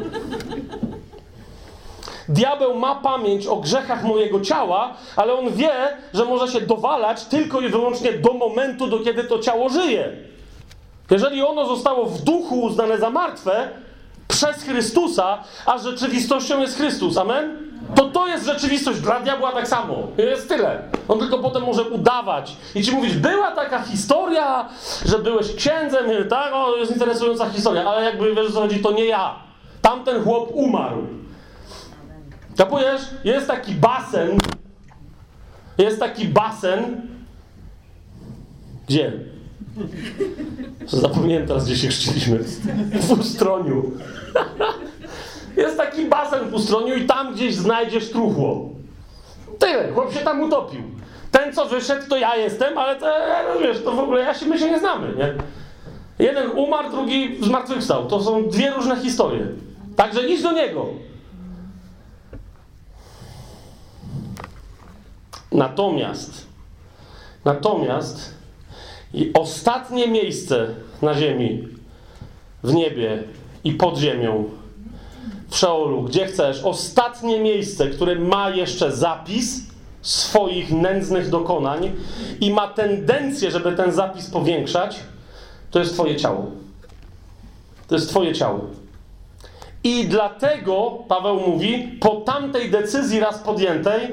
Diabeł 2.28 2.74
ma 2.74 2.94
pamięć 2.94 3.46
o 3.46 3.56
grzechach 3.56 4.04
mojego 4.04 4.40
ciała, 4.40 4.94
ale 5.16 5.34
on 5.34 5.52
wie, 5.52 5.72
że 6.14 6.24
może 6.24 6.52
się 6.52 6.60
dowalać 6.66 7.24
tylko 7.24 7.60
i 7.60 7.68
wyłącznie 7.68 8.12
do 8.12 8.32
momentu, 8.32 8.86
do 8.86 8.98
kiedy 8.98 9.24
to 9.24 9.38
ciało 9.38 9.68
żyje. 9.68 10.12
Jeżeli 11.10 11.42
ono 11.42 11.66
zostało 11.66 12.06
w 12.06 12.22
duchu 12.22 12.60
uznane 12.60 12.98
za 12.98 13.10
martwe 13.10 13.68
przez 14.28 14.62
Chrystusa, 14.62 15.38
a 15.66 15.78
rzeczywistością 15.78 16.60
jest 16.60 16.76
Chrystus, 16.76 17.16
amen? 17.16 17.68
To 17.94 18.04
to 18.04 18.26
jest 18.26 18.46
rzeczywistość. 18.46 19.00
Dla 19.00 19.20
diabła 19.20 19.52
tak 19.52 19.68
samo. 19.68 19.94
Jest 20.18 20.48
tyle. 20.48 20.82
On 21.08 21.18
tylko 21.18 21.38
potem 21.38 21.62
może 21.62 21.82
udawać 21.82 22.56
i 22.74 22.82
ci 22.82 22.92
mówić, 22.92 23.14
była 23.14 23.50
taka 23.50 23.82
historia, 23.82 24.68
że 25.04 25.18
byłeś 25.18 25.54
księdzem, 25.54 26.04
tak? 26.30 26.52
O, 26.54 26.76
jest 26.76 26.92
interesująca 26.92 27.50
historia, 27.50 27.84
ale 27.84 28.04
jakby 28.04 28.34
wiesz, 28.34 28.52
co 28.52 28.60
chodzi, 28.60 28.78
to 28.78 28.92
nie 28.92 29.04
ja. 29.04 29.34
Tamten 29.82 30.24
chłop 30.24 30.48
umarł. 30.52 31.06
Kapujesz? 32.56 33.02
Jest 33.24 33.46
taki 33.46 33.72
basen. 33.72 34.38
Jest 35.78 36.00
taki 36.00 36.24
basen. 36.28 37.02
Gdzie? 38.88 39.12
Zapomniałem 40.86 41.46
teraz, 41.46 41.64
gdzie 41.64 41.76
się 41.76 41.88
chrzciliśmy. 41.88 42.38
W 42.92 43.10
Ustroniu. 43.10 43.92
Jest 45.56 45.76
taki 45.76 46.04
basen 46.04 46.50
w 46.50 46.54
Ustroniu 46.54 46.94
i 46.94 47.06
tam 47.06 47.34
gdzieś 47.34 47.54
znajdziesz 47.54 48.10
truchło. 48.10 48.68
Tyle, 49.58 49.92
chłop 49.92 50.12
się 50.12 50.20
tam 50.20 50.40
utopił. 50.42 50.82
Ten, 51.30 51.52
co 51.52 51.66
wyszedł, 51.66 52.08
to 52.08 52.16
ja 52.16 52.36
jestem, 52.36 52.78
ale 52.78 52.96
to, 52.96 53.06
wiesz, 53.62 53.82
to 53.84 53.92
w 53.92 53.98
ogóle 53.98 54.20
ja 54.20 54.34
się, 54.34 54.46
my 54.46 54.58
się 54.58 54.70
nie 54.70 54.78
znamy, 54.78 55.14
nie? 55.16 55.34
Jeden 56.26 56.50
umarł, 56.50 56.90
drugi 56.90 57.38
zmartwychwstał. 57.44 58.06
To 58.06 58.22
są 58.22 58.48
dwie 58.48 58.70
różne 58.70 58.96
historie. 58.96 59.46
Także 59.96 60.28
idź 60.28 60.42
do 60.42 60.52
niego. 60.52 60.86
Natomiast, 65.52 66.46
natomiast 67.44 68.37
i 69.14 69.30
ostatnie 69.34 70.08
miejsce 70.08 70.66
na 71.02 71.14
ziemi, 71.14 71.68
w 72.62 72.74
niebie 72.74 73.22
i 73.64 73.72
pod 73.72 73.98
ziemią, 73.98 74.44
w 75.48 75.56
Szeolu, 75.56 76.02
gdzie 76.02 76.26
chcesz, 76.26 76.64
ostatnie 76.64 77.40
miejsce, 77.40 77.86
które 77.86 78.14
ma 78.14 78.50
jeszcze 78.50 78.92
zapis 78.92 79.68
swoich 80.02 80.72
nędznych 80.72 81.30
dokonań 81.30 81.92
i 82.40 82.50
ma 82.50 82.68
tendencję, 82.68 83.50
żeby 83.50 83.72
ten 83.72 83.92
zapis 83.92 84.30
powiększać, 84.30 84.96
to 85.70 85.78
jest 85.78 85.94
Twoje 85.94 86.16
ciało. 86.16 86.46
To 87.88 87.94
jest 87.94 88.08
Twoje 88.08 88.34
ciało. 88.34 88.60
I 89.84 90.04
dlatego, 90.04 90.98
Paweł 91.08 91.40
mówi, 91.40 91.98
po 92.00 92.10
tamtej 92.16 92.70
decyzji 92.70 93.20
raz 93.20 93.38
podjętej, 93.38 94.08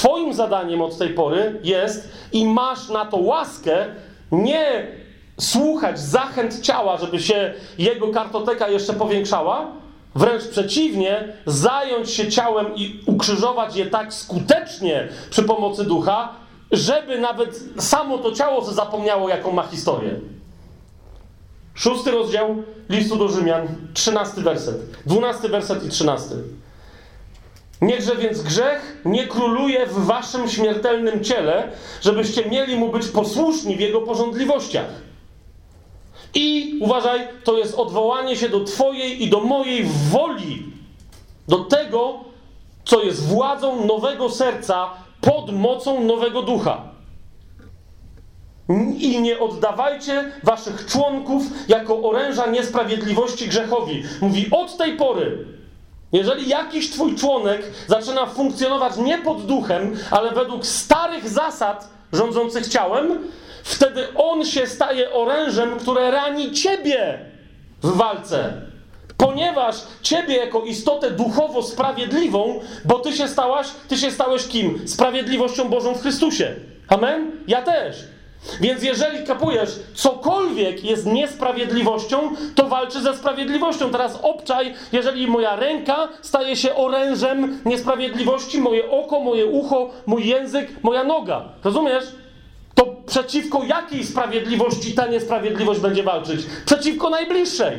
Twoim 0.00 0.34
zadaniem 0.34 0.82
od 0.82 0.98
tej 0.98 1.08
pory 1.08 1.60
jest 1.62 2.08
i 2.32 2.46
masz 2.46 2.88
na 2.88 3.06
to 3.06 3.16
łaskę 3.16 3.86
nie 4.32 4.86
słuchać 5.40 6.00
zachęt 6.00 6.60
ciała, 6.60 6.96
żeby 6.96 7.20
się 7.20 7.54
jego 7.78 8.08
kartoteka 8.08 8.68
jeszcze 8.68 8.92
powiększała, 8.92 9.66
wręcz 10.14 10.48
przeciwnie, 10.48 11.32
zająć 11.46 12.10
się 12.10 12.28
ciałem 12.28 12.76
i 12.76 13.00
ukrzyżować 13.06 13.76
je 13.76 13.86
tak 13.86 14.14
skutecznie 14.14 15.08
przy 15.30 15.42
pomocy 15.42 15.84
ducha, 15.84 16.28
żeby 16.72 17.18
nawet 17.18 17.60
samo 17.78 18.18
to 18.18 18.32
ciało 18.32 18.64
zapomniało, 18.64 19.28
jaką 19.28 19.52
ma 19.52 19.62
historię. 19.62 20.20
Szósty 21.74 22.10
rozdział 22.10 22.56
listu 22.88 23.16
do 23.16 23.28
Rzymian, 23.28 23.68
trzynasty 23.94 24.40
werset. 24.40 24.76
Dwunasty 25.06 25.48
werset 25.48 25.84
i 25.84 25.88
trzynasty. 25.88 26.34
Niechże 27.80 28.16
więc 28.16 28.42
grzech 28.42 29.00
nie 29.04 29.26
króluje 29.26 29.86
w 29.86 30.06
waszym 30.06 30.48
śmiertelnym 30.48 31.24
ciele, 31.24 31.68
żebyście 32.00 32.44
mieli 32.44 32.76
mu 32.76 32.88
być 32.88 33.08
posłuszni 33.08 33.76
w 33.76 33.80
jego 33.80 34.00
porządliwościach. 34.00 34.86
I 36.34 36.78
uważaj, 36.80 37.28
to 37.44 37.58
jest 37.58 37.74
odwołanie 37.74 38.36
się 38.36 38.48
do 38.48 38.64
Twojej 38.64 39.22
i 39.22 39.30
do 39.30 39.40
mojej 39.40 39.84
woli, 40.10 40.72
do 41.48 41.58
tego, 41.58 42.20
co 42.84 43.02
jest 43.02 43.26
władzą 43.26 43.86
nowego 43.86 44.30
serca 44.30 44.90
pod 45.20 45.52
mocą 45.52 46.04
nowego 46.04 46.42
ducha. 46.42 46.90
I 48.98 49.20
nie 49.20 49.38
oddawajcie 49.38 50.32
waszych 50.42 50.86
członków 50.86 51.42
jako 51.68 52.02
oręża 52.02 52.46
niesprawiedliwości 52.46 53.48
grzechowi. 53.48 54.02
Mówi 54.20 54.46
od 54.50 54.76
tej 54.76 54.96
pory, 54.96 55.44
jeżeli 56.12 56.48
jakiś 56.48 56.90
twój 56.90 57.16
członek 57.16 57.62
zaczyna 57.86 58.26
funkcjonować 58.26 58.96
nie 58.96 59.18
pod 59.18 59.46
duchem, 59.46 59.96
ale 60.10 60.30
według 60.30 60.66
starych 60.66 61.28
zasad 61.28 61.88
rządzących 62.12 62.68
ciałem, 62.68 63.18
wtedy 63.64 64.06
on 64.14 64.44
się 64.44 64.66
staje 64.66 65.12
orężem, 65.12 65.78
które 65.78 66.10
rani 66.10 66.52
ciebie 66.52 67.18
w 67.82 67.96
walce. 67.96 68.52
Ponieważ 69.16 69.76
ciebie 70.02 70.36
jako 70.36 70.62
istotę 70.62 71.10
duchowo 71.10 71.62
sprawiedliwą, 71.62 72.60
bo 72.84 72.98
ty 72.98 73.12
się 73.12 73.28
stałaś, 73.28 73.66
ty 73.88 73.96
się 73.96 74.10
stałeś 74.10 74.48
kim? 74.48 74.88
Sprawiedliwością 74.88 75.68
Bożą 75.68 75.94
w 75.94 76.02
Chrystusie. 76.02 76.54
Amen? 76.88 77.32
Ja 77.48 77.62
też. 77.62 77.96
Więc 78.60 78.82
jeżeli 78.82 79.26
kapujesz, 79.26 79.80
cokolwiek 79.94 80.84
jest 80.84 81.06
niesprawiedliwością, 81.06 82.30
to 82.54 82.68
walczy 82.68 83.02
ze 83.02 83.16
sprawiedliwością. 83.16 83.90
Teraz 83.90 84.18
obczaj, 84.22 84.74
jeżeli 84.92 85.26
moja 85.26 85.56
ręka 85.56 86.08
staje 86.22 86.56
się 86.56 86.74
orężem 86.74 87.60
niesprawiedliwości, 87.64 88.60
moje 88.60 88.90
oko, 88.90 89.20
moje 89.20 89.46
ucho, 89.46 89.90
mój 90.06 90.26
język, 90.26 90.82
moja 90.82 91.04
noga. 91.04 91.44
Rozumiesz? 91.64 92.04
To 92.74 92.96
przeciwko 93.06 93.62
jakiej 93.64 94.04
sprawiedliwości 94.04 94.94
ta 94.94 95.06
niesprawiedliwość 95.06 95.80
będzie 95.80 96.02
walczyć? 96.02 96.40
Przeciwko 96.66 97.10
najbliższej. 97.10 97.78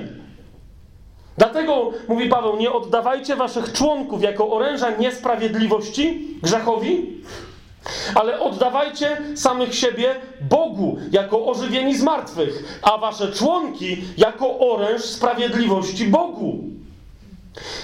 Dlatego, 1.38 1.92
mówi 2.08 2.30
Paweł, 2.30 2.58
nie 2.58 2.72
oddawajcie 2.72 3.36
waszych 3.36 3.74
członków 3.74 4.24
jako 4.24 4.52
oręża 4.52 4.90
niesprawiedliwości 4.90 6.28
grzechowi, 6.44 7.22
ale 8.16 8.40
oddawajcie 8.40 9.18
samych 9.36 9.76
siebie 9.76 10.16
Bogu 10.42 10.98
jako 11.12 11.46
ożywieni 11.46 11.98
z 11.98 12.04
martwych, 12.04 12.80
a 12.82 12.98
wasze 12.98 13.32
członki 13.32 14.04
jako 14.18 14.60
oręż 14.60 15.02
sprawiedliwości 15.02 16.06
Bogu. 16.06 16.60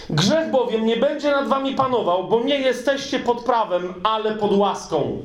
Grzech 0.09 0.51
bowiem 0.51 0.85
nie 0.85 0.97
będzie 0.97 1.31
nad 1.31 1.47
wami 1.47 1.75
panował, 1.75 2.27
bo 2.27 2.43
nie 2.43 2.59
jesteście 2.59 3.19
pod 3.19 3.43
prawem, 3.43 3.93
ale 4.03 4.35
pod 4.35 4.57
łaską. 4.57 5.17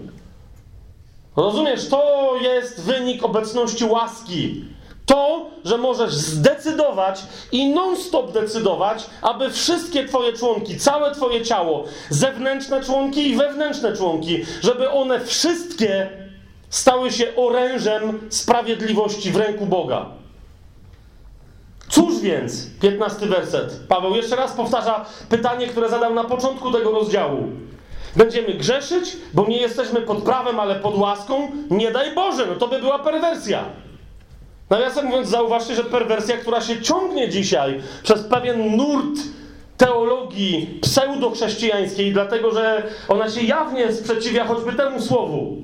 Rozumiesz, 1.36 1.88
to 1.88 2.32
jest 2.42 2.80
wynik 2.80 3.24
obecności 3.24 3.84
łaski. 3.84 4.64
To, 5.06 5.50
że 5.64 5.78
możesz 5.78 6.14
zdecydować 6.14 7.22
i 7.52 7.68
non-stop 7.74 8.32
decydować, 8.32 9.06
aby 9.22 9.50
wszystkie 9.50 10.04
Twoje 10.04 10.32
członki, 10.32 10.78
całe 10.78 11.14
Twoje 11.14 11.44
ciało, 11.44 11.84
zewnętrzne 12.10 12.84
członki 12.84 13.28
i 13.28 13.36
wewnętrzne 13.36 13.96
członki, 13.96 14.44
żeby 14.62 14.90
one 14.90 15.20
wszystkie 15.20 16.10
stały 16.70 17.12
się 17.12 17.36
orężem 17.36 18.20
sprawiedliwości 18.30 19.30
w 19.30 19.36
ręku 19.36 19.66
Boga. 19.66 20.06
Cóż 21.88 22.20
więc, 22.20 22.66
15 22.80 23.26
werset. 23.26 23.80
Paweł 23.88 24.16
jeszcze 24.16 24.36
raz 24.36 24.52
powtarza 24.52 25.04
pytanie, 25.28 25.66
które 25.66 25.88
zadał 25.88 26.14
na 26.14 26.24
początku 26.24 26.72
tego 26.72 26.90
rozdziału. 26.90 27.48
Będziemy 28.16 28.54
grzeszyć, 28.54 29.16
bo 29.34 29.46
nie 29.48 29.56
jesteśmy 29.56 30.00
pod 30.00 30.22
prawem, 30.22 30.60
ale 30.60 30.74
pod 30.74 30.98
łaską? 30.98 31.50
Nie 31.70 31.90
daj 31.90 32.14
Boże, 32.14 32.46
no 32.46 32.56
to 32.56 32.68
by 32.68 32.78
była 32.80 32.98
perwersja. 32.98 33.64
Nawiasem 34.72 35.06
mówiąc, 35.06 35.28
zauważcie, 35.28 35.74
że 35.74 35.84
perwersja, 35.84 36.36
która 36.36 36.60
się 36.60 36.82
ciągnie 36.82 37.28
dzisiaj 37.28 37.80
przez 38.02 38.22
pewien 38.22 38.76
nurt 38.76 39.20
teologii 39.76 40.78
pseudochrześcijańskiej, 40.82 42.12
dlatego 42.12 42.50
że 42.50 42.82
ona 43.08 43.30
się 43.30 43.40
jawnie 43.40 43.92
sprzeciwia 43.92 44.44
choćby 44.44 44.72
temu 44.72 45.00
słowu. 45.00 45.56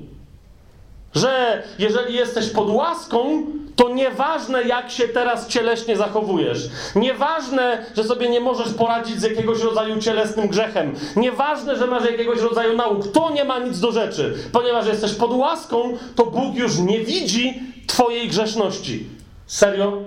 Że 1.15 1.63
jeżeli 1.79 2.15
jesteś 2.15 2.49
pod 2.49 2.69
łaską, 2.69 3.45
to 3.75 3.89
nieważne, 3.89 4.63
jak 4.63 4.91
się 4.91 5.07
teraz 5.07 5.47
cieleśnie 5.47 5.97
zachowujesz. 5.97 6.69
Nieważne, 6.95 7.85
że 7.95 8.03
sobie 8.03 8.29
nie 8.29 8.39
możesz 8.39 8.73
poradzić 8.73 9.19
z 9.19 9.23
jakiegoś 9.23 9.61
rodzaju 9.61 10.01
cielesnym 10.01 10.47
grzechem. 10.47 10.95
Nieważne, 11.15 11.75
że 11.75 11.87
masz 11.87 12.05
jakiegoś 12.05 12.39
rodzaju 12.39 12.77
nauk. 12.77 13.11
To 13.11 13.31
nie 13.31 13.43
ma 13.43 13.59
nic 13.59 13.79
do 13.79 13.91
rzeczy. 13.91 14.35
Ponieważ 14.51 14.87
jesteś 14.87 15.13
pod 15.13 15.31
łaską, 15.31 15.97
to 16.15 16.25
Bóg 16.25 16.55
już 16.55 16.77
nie 16.77 16.99
widzi 16.99 17.61
Twojej 17.87 18.27
grzeszności. 18.27 19.07
Serio? 19.47 19.97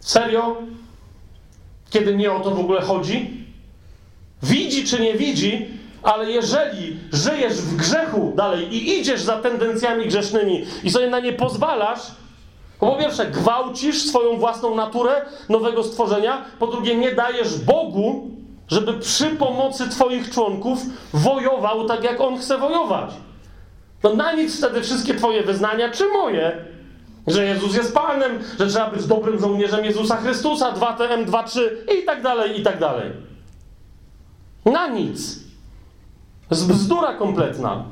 Serio? 0.00 0.56
Kiedy 1.90 2.16
nie 2.16 2.32
o 2.32 2.40
to 2.40 2.50
w 2.50 2.60
ogóle 2.60 2.80
chodzi? 2.80 3.46
Widzi 4.42 4.84
czy 4.84 5.00
nie 5.00 5.14
widzi, 5.14 5.68
ale 6.02 6.30
jeżeli 6.30 6.96
żyjesz 7.12 7.54
w 7.54 7.76
grzechu 7.76 8.32
dalej 8.36 8.74
i 8.74 8.98
idziesz 8.98 9.20
za 9.20 9.36
tendencjami 9.36 10.06
grzesznymi 10.06 10.64
i 10.84 10.90
sobie 10.90 11.08
na 11.08 11.20
nie 11.20 11.32
pozwalasz, 11.32 12.00
to 12.80 12.86
po 12.86 12.96
pierwsze 12.96 13.26
gwałcisz 13.26 14.02
swoją 14.02 14.36
własną 14.36 14.74
naturę 14.74 15.22
nowego 15.48 15.84
stworzenia, 15.84 16.44
po 16.58 16.66
drugie 16.66 16.96
nie 16.96 17.14
dajesz 17.14 17.58
Bogu, 17.58 18.30
żeby 18.68 18.92
przy 18.92 19.26
pomocy 19.26 19.88
Twoich 19.88 20.30
członków 20.30 20.78
wojował 21.12 21.86
tak, 21.86 22.04
jak 22.04 22.20
On 22.20 22.38
chce 22.38 22.58
wojować. 22.58 23.10
No 24.02 24.14
na 24.14 24.32
nic 24.32 24.58
wtedy 24.58 24.82
wszystkie 24.82 25.14
Twoje 25.14 25.42
wyznania, 25.42 25.90
czy 25.90 26.08
moje, 26.08 26.64
że 27.26 27.44
Jezus 27.44 27.76
jest 27.76 27.94
Panem, 27.94 28.38
że 28.58 28.66
trzeba 28.66 28.90
być 28.90 29.06
dobrym 29.06 29.40
żołnierzem 29.40 29.84
Jezusa 29.84 30.16
Chrystusa, 30.16 30.72
2TM, 30.72 31.24
2-3 31.26 31.60
i 32.00 32.04
tak 32.04 32.22
dalej, 32.22 32.60
i 32.60 32.62
tak 32.62 32.78
dalej. 32.78 33.10
Na 34.64 34.88
nic. 34.88 35.49
Z 36.50 36.64
bzdura 36.64 37.14
kompletna. 37.14 37.84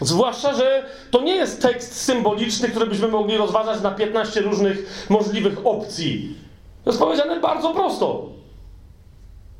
Zwłaszcza, 0.00 0.54
że 0.54 0.84
to 1.10 1.22
nie 1.22 1.36
jest 1.36 1.62
tekst 1.62 2.00
symboliczny, 2.02 2.68
który 2.68 2.86
byśmy 2.86 3.08
mogli 3.08 3.36
rozważać 3.36 3.82
na 3.82 3.90
15 3.90 4.40
różnych 4.40 5.06
możliwych 5.10 5.66
opcji. 5.66 6.36
To 6.84 6.90
jest 6.90 7.00
powiedziane 7.00 7.40
bardzo 7.40 7.74
prosto. 7.74 8.26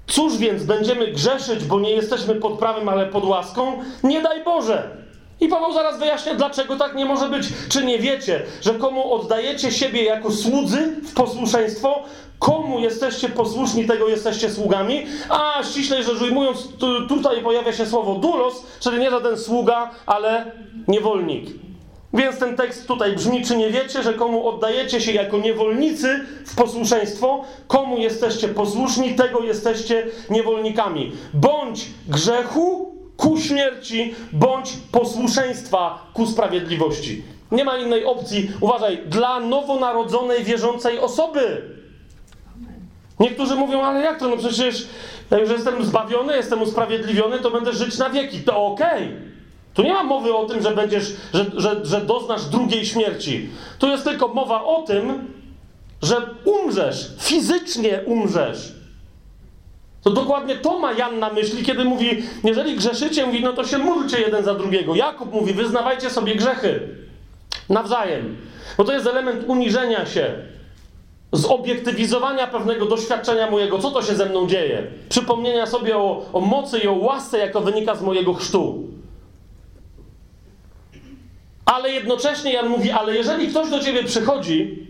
Cóż 0.06 0.36
więc 0.36 0.64
będziemy 0.64 1.06
grzeszyć, 1.06 1.64
bo 1.64 1.80
nie 1.80 1.90
jesteśmy 1.90 2.34
pod 2.34 2.58
prawem, 2.58 2.88
ale 2.88 3.06
pod 3.06 3.24
łaską? 3.24 3.72
Nie 4.02 4.22
daj 4.22 4.44
Boże! 4.44 4.96
I 5.40 5.48
Paweł 5.48 5.72
zaraz 5.72 5.98
wyjaśnia, 5.98 6.34
dlaczego 6.34 6.76
tak 6.76 6.94
nie 6.94 7.04
może 7.04 7.28
być. 7.28 7.48
Czy 7.68 7.84
nie 7.84 7.98
wiecie, 7.98 8.42
że 8.60 8.74
komu 8.74 9.12
oddajecie 9.12 9.72
siebie 9.72 10.04
jako 10.04 10.30
słudzy 10.30 10.96
w 11.04 11.14
posłuszeństwo, 11.14 12.04
komu 12.38 12.80
jesteście 12.80 13.28
posłuszni, 13.28 13.86
tego 13.86 14.08
jesteście 14.08 14.50
sługami? 14.50 15.06
A 15.28 15.62
ściślej 15.62 16.04
rzecz 16.04 16.22
ujmując, 16.22 16.68
tutaj 17.08 17.42
pojawia 17.42 17.72
się 17.72 17.86
słowo 17.86 18.14
dulos, 18.14 18.66
czyli 18.80 18.98
nie 18.98 19.10
żaden 19.10 19.38
sługa, 19.38 19.90
ale 20.06 20.52
niewolnik. 20.88 21.50
Więc 22.14 22.38
ten 22.38 22.56
tekst 22.56 22.86
tutaj 22.86 23.12
brzmi, 23.12 23.44
czy 23.44 23.56
nie 23.56 23.70
wiecie, 23.70 24.02
że 24.02 24.14
komu 24.14 24.48
oddajecie 24.48 25.00
się 25.00 25.12
jako 25.12 25.38
niewolnicy 25.38 26.20
w 26.46 26.56
posłuszeństwo, 26.56 27.44
komu 27.66 27.98
jesteście 27.98 28.48
posłuszni, 28.48 29.14
tego 29.14 29.42
jesteście 29.42 30.06
niewolnikami. 30.30 31.12
Bądź 31.34 31.86
grzechu 32.08 32.94
ku 33.16 33.38
śmierci, 33.38 34.14
bądź 34.32 34.72
posłuszeństwa 34.92 36.06
ku 36.14 36.26
sprawiedliwości. 36.26 37.22
Nie 37.52 37.64
ma 37.64 37.78
innej 37.78 38.04
opcji, 38.04 38.50
uważaj, 38.60 38.98
dla 39.06 39.40
nowonarodzonej, 39.40 40.44
wierzącej 40.44 40.98
osoby. 40.98 41.77
Niektórzy 43.20 43.54
mówią, 43.54 43.82
ale 43.82 44.00
jak 44.00 44.18
to? 44.18 44.28
No 44.28 44.36
przecież 44.36 44.88
jak 45.30 45.40
już 45.40 45.50
jestem 45.50 45.84
zbawiony, 45.84 46.36
jestem 46.36 46.62
usprawiedliwiony, 46.62 47.38
to 47.38 47.50
będę 47.50 47.72
żyć 47.72 47.98
na 47.98 48.10
wieki. 48.10 48.40
To 48.40 48.66
okej. 48.66 49.04
Okay. 49.04 49.28
Tu 49.74 49.82
nie 49.82 49.92
ma 49.92 50.02
mowy 50.02 50.34
o 50.34 50.46
tym, 50.46 50.62
że 50.62 50.70
będziesz, 50.70 51.12
że, 51.34 51.46
że, 51.56 51.86
że 51.86 52.00
doznasz 52.00 52.44
drugiej 52.44 52.86
śmierci. 52.86 53.50
Tu 53.78 53.88
jest 53.88 54.04
tylko 54.04 54.28
mowa 54.28 54.64
o 54.64 54.82
tym, 54.82 55.32
że 56.02 56.16
umrzesz, 56.44 57.10
fizycznie 57.18 58.00
umrzesz. 58.06 58.72
To 60.02 60.10
dokładnie 60.10 60.56
to 60.56 60.78
ma 60.78 60.92
Jan 60.92 61.18
na 61.18 61.30
myśli, 61.30 61.64
kiedy 61.64 61.84
mówi, 61.84 62.22
jeżeli 62.44 62.76
grzeszycie, 62.76 63.26
mówi, 63.26 63.42
no 63.42 63.52
to 63.52 63.64
się 63.64 63.78
módlcie 63.78 64.20
jeden 64.20 64.44
za 64.44 64.54
drugiego. 64.54 64.94
Jakub 64.94 65.32
mówi, 65.32 65.52
wyznawajcie 65.52 66.10
sobie 66.10 66.34
grzechy 66.34 66.88
nawzajem. 67.68 68.36
Bo 68.76 68.84
to 68.84 68.92
jest 68.92 69.06
element 69.06 69.44
uniżenia 69.46 70.06
się, 70.06 70.34
zobiektywizowania 71.32 72.46
pewnego 72.46 72.86
doświadczenia 72.86 73.50
mojego, 73.50 73.78
co 73.78 73.90
to 73.90 74.02
się 74.02 74.14
ze 74.14 74.26
mną 74.26 74.46
dzieje. 74.46 74.86
Przypomnienia 75.08 75.66
sobie 75.66 75.96
o, 75.96 76.24
o 76.32 76.40
mocy 76.40 76.78
i 76.78 76.88
o 76.88 76.92
łasce, 76.92 77.38
jaka 77.38 77.60
wynika 77.60 77.94
z 77.94 78.02
mojego 78.02 78.34
chrztu. 78.34 78.88
Ale 81.64 81.90
jednocześnie 81.90 82.52
Jan 82.52 82.68
mówi, 82.68 82.90
ale 82.90 83.16
jeżeli 83.16 83.48
ktoś 83.48 83.70
do 83.70 83.80
ciebie 83.80 84.04
przychodzi 84.04 84.86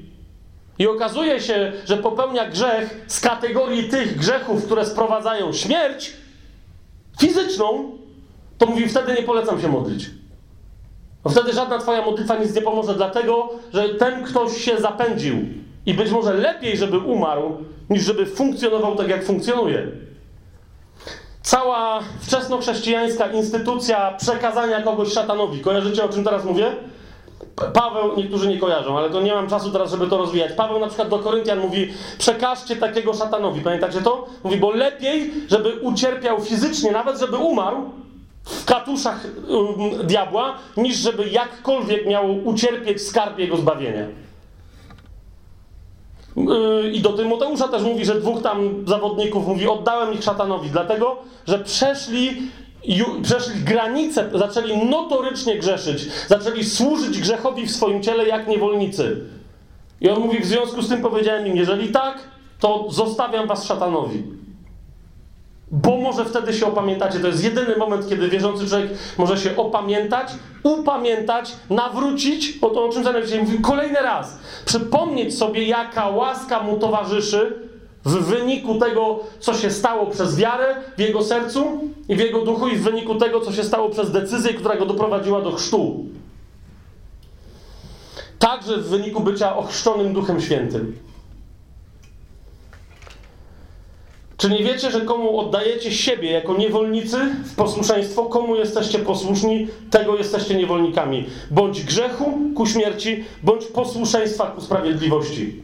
i 0.78 0.86
okazuje 0.86 1.40
się, 1.40 1.72
że 1.84 1.96
popełnia 1.96 2.50
grzech 2.50 3.04
z 3.06 3.20
kategorii 3.20 3.88
tych 3.88 4.16
grzechów, 4.18 4.64
które 4.64 4.86
sprowadzają 4.86 5.52
śmierć 5.52 6.12
fizyczną, 7.20 7.98
to 8.58 8.66
mówi, 8.66 8.88
wtedy 8.88 9.14
nie 9.14 9.22
polecam 9.22 9.60
się 9.60 9.68
modlić. 9.68 10.10
Bo 11.24 11.30
wtedy 11.30 11.52
żadna 11.52 11.78
twoja 11.78 12.04
modlitwa 12.04 12.36
nic 12.36 12.54
nie 12.54 12.62
pomoże, 12.62 12.94
dlatego, 12.94 13.50
że 13.72 13.88
ten 13.88 14.24
ktoś 14.24 14.64
się 14.64 14.80
zapędził. 14.80 15.36
I 15.86 15.94
być 15.94 16.10
może 16.10 16.34
lepiej, 16.34 16.76
żeby 16.76 16.98
umarł, 16.98 17.56
niż 17.90 18.02
żeby 18.02 18.26
funkcjonował 18.26 18.96
tak, 18.96 19.08
jak 19.08 19.24
funkcjonuje. 19.24 19.86
Cała 21.42 22.00
wczesnochrześcijańska 22.20 23.26
instytucja 23.26 24.12
przekazania 24.12 24.82
kogoś 24.82 25.12
szatanowi. 25.12 25.60
Kojarzycie, 25.60 26.04
o 26.04 26.08
czym 26.08 26.24
teraz 26.24 26.44
mówię? 26.44 26.72
Paweł, 27.72 28.16
niektórzy 28.16 28.48
nie 28.48 28.58
kojarzą, 28.58 28.98
ale 28.98 29.10
to 29.10 29.22
nie 29.22 29.34
mam 29.34 29.48
czasu 29.48 29.70
teraz, 29.70 29.90
żeby 29.90 30.06
to 30.06 30.18
rozwijać. 30.18 30.52
Paweł 30.52 30.80
na 30.80 30.86
przykład 30.86 31.08
do 31.08 31.18
Koryntian 31.18 31.58
mówi, 31.58 31.92
przekażcie 32.18 32.76
takiego 32.76 33.14
szatanowi. 33.14 33.60
Pamiętacie 33.60 34.00
to? 34.00 34.26
Mówi, 34.44 34.56
bo 34.56 34.70
lepiej, 34.70 35.32
żeby 35.48 35.72
ucierpiał 35.80 36.40
fizycznie, 36.40 36.92
nawet 36.92 37.18
żeby 37.18 37.36
umarł 37.36 37.76
w 38.44 38.64
katuszach 38.64 39.26
um, 39.48 40.06
diabła, 40.06 40.54
niż 40.76 40.96
żeby 40.96 41.28
jakkolwiek 41.28 42.06
miał 42.06 42.46
ucierpieć 42.46 43.02
skarb 43.02 43.38
jego 43.38 43.56
zbawienia. 43.56 44.06
Yy, 46.46 46.90
I 46.90 47.00
do 47.00 47.12
Tymoteusza 47.12 47.68
też 47.68 47.82
mówi, 47.82 48.04
że 48.04 48.20
dwóch 48.20 48.42
tam 48.42 48.84
zawodników 48.86 49.46
mówi, 49.46 49.68
oddałem 49.68 50.14
ich 50.14 50.22
szatanowi, 50.22 50.70
dlatego, 50.70 51.16
że 51.46 51.58
przeszli, 51.58 52.42
przeszli 53.22 53.60
granice, 53.60 54.30
zaczęli 54.34 54.76
notorycznie 54.76 55.58
grzeszyć, 55.58 56.06
zaczęli 56.28 56.64
służyć 56.64 57.20
grzechowi 57.20 57.66
w 57.66 57.70
swoim 57.70 58.02
ciele 58.02 58.26
jak 58.28 58.48
niewolnicy. 58.48 59.24
I 60.00 60.08
on 60.08 60.20
mówi, 60.20 60.40
w 60.40 60.46
związku 60.46 60.82
z 60.82 60.88
tym 60.88 61.02
powiedziałem 61.02 61.46
im, 61.46 61.56
jeżeli 61.56 61.88
tak, 61.88 62.18
to 62.60 62.86
zostawiam 62.90 63.46
was 63.46 63.64
szatanowi. 63.64 64.22
Bo 65.70 65.96
może 65.96 66.24
wtedy 66.24 66.52
się 66.52 66.66
opamiętacie. 66.66 67.20
To 67.20 67.26
jest 67.26 67.44
jedyny 67.44 67.76
moment, 67.76 68.08
kiedy 68.08 68.28
wierzący 68.28 68.68
człowiek 68.68 68.90
może 69.18 69.38
się 69.38 69.56
opamiętać, 69.56 70.28
upamiętać, 70.62 71.52
nawrócić, 71.70 72.58
o 72.62 72.70
to 72.70 72.84
o 72.84 72.88
czym 72.88 73.04
Zanek 73.04 73.24
dzisiaj 73.24 73.40
mówił 73.40 73.60
kolejny 73.60 74.00
raz. 74.00 74.38
Przypomnieć 74.64 75.38
sobie, 75.38 75.64
jaka 75.64 76.08
łaska 76.08 76.62
mu 76.62 76.78
towarzyszy 76.78 77.68
w 78.04 78.24
wyniku 78.24 78.74
tego, 78.74 79.20
co 79.40 79.54
się 79.54 79.70
stało 79.70 80.06
przez 80.06 80.36
wiarę 80.36 80.76
w 80.96 81.00
jego 81.00 81.22
sercu 81.22 81.80
i 82.08 82.16
w 82.16 82.18
jego 82.18 82.44
duchu, 82.44 82.68
i 82.68 82.76
w 82.76 82.82
wyniku 82.82 83.14
tego, 83.14 83.40
co 83.40 83.52
się 83.52 83.64
stało 83.64 83.88
przez 83.88 84.10
decyzję, 84.10 84.54
która 84.54 84.76
go 84.76 84.86
doprowadziła 84.86 85.40
do 85.40 85.52
chrztu. 85.52 86.04
Także 88.38 88.76
w 88.76 88.88
wyniku 88.88 89.20
bycia 89.20 89.56
ochrzczonym 89.56 90.12
Duchem 90.12 90.40
Świętym. 90.40 91.07
Czy 94.38 94.50
nie 94.50 94.64
wiecie, 94.64 94.90
że 94.90 95.00
komu 95.00 95.38
oddajecie 95.38 95.92
siebie 95.92 96.30
jako 96.30 96.56
niewolnicy 96.56 97.16
w 97.44 97.54
posłuszeństwo, 97.54 98.24
komu 98.24 98.56
jesteście 98.56 98.98
posłuszni, 98.98 99.68
tego 99.90 100.16
jesteście 100.16 100.54
niewolnikami. 100.54 101.26
Bądź 101.50 101.84
grzechu 101.84 102.38
ku 102.54 102.66
śmierci, 102.66 103.24
bądź 103.42 103.64
posłuszeństwa 103.64 104.46
ku 104.46 104.60
sprawiedliwości. 104.60 105.62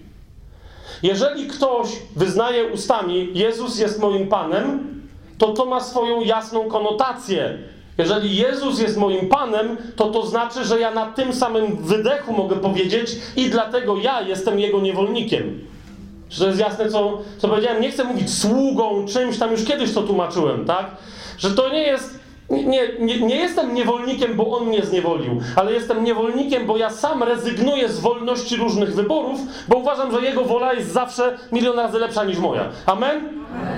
Jeżeli 1.02 1.46
ktoś 1.46 1.88
wyznaje 2.16 2.66
ustami, 2.66 3.28
Jezus 3.34 3.78
jest 3.78 4.00
moim 4.00 4.28
Panem, 4.28 4.94
to 5.38 5.52
to 5.52 5.64
ma 5.64 5.80
swoją 5.80 6.20
jasną 6.20 6.68
konotację. 6.68 7.58
Jeżeli 7.98 8.36
Jezus 8.36 8.80
jest 8.80 8.96
moim 8.96 9.28
Panem, 9.28 9.76
to 9.96 10.10
to 10.10 10.26
znaczy, 10.26 10.64
że 10.64 10.80
ja 10.80 10.90
na 10.90 11.06
tym 11.06 11.32
samym 11.32 11.76
wydechu 11.76 12.32
mogę 12.32 12.56
powiedzieć 12.56 13.10
i 13.36 13.50
dlatego 13.50 13.96
ja 13.96 14.20
jestem 14.20 14.60
Jego 14.60 14.80
niewolnikiem. 14.80 15.73
Czy 16.34 16.40
to 16.40 16.46
jest 16.46 16.60
jasne, 16.60 16.88
co, 16.88 17.18
co 17.38 17.48
powiedziałem? 17.48 17.82
Nie 17.82 17.90
chcę 17.90 18.04
mówić 18.04 18.34
sługą, 18.34 19.06
czymś 19.06 19.38
tam, 19.38 19.52
już 19.52 19.64
kiedyś 19.64 19.92
to 19.92 20.02
tłumaczyłem, 20.02 20.64
tak? 20.64 20.86
Że 21.38 21.50
to 21.50 21.68
nie 21.68 21.82
jest, 21.82 22.20
nie, 22.50 22.88
nie, 22.98 23.20
nie 23.20 23.36
jestem 23.36 23.74
niewolnikiem, 23.74 24.34
bo 24.34 24.58
on 24.58 24.66
mnie 24.66 24.82
zniewolił, 24.82 25.40
ale 25.56 25.72
jestem 25.72 26.04
niewolnikiem, 26.04 26.66
bo 26.66 26.76
ja 26.76 26.90
sam 26.90 27.22
rezygnuję 27.22 27.88
z 27.88 28.00
wolności 28.00 28.56
różnych 28.56 28.94
wyborów, 28.94 29.40
bo 29.68 29.76
uważam, 29.76 30.12
że 30.12 30.20
jego 30.20 30.44
wola 30.44 30.72
jest 30.72 30.92
zawsze 30.92 31.38
milion 31.52 31.76
razy 31.76 31.98
lepsza 31.98 32.24
niż 32.24 32.38
moja. 32.38 32.68
Amen? 32.86 33.28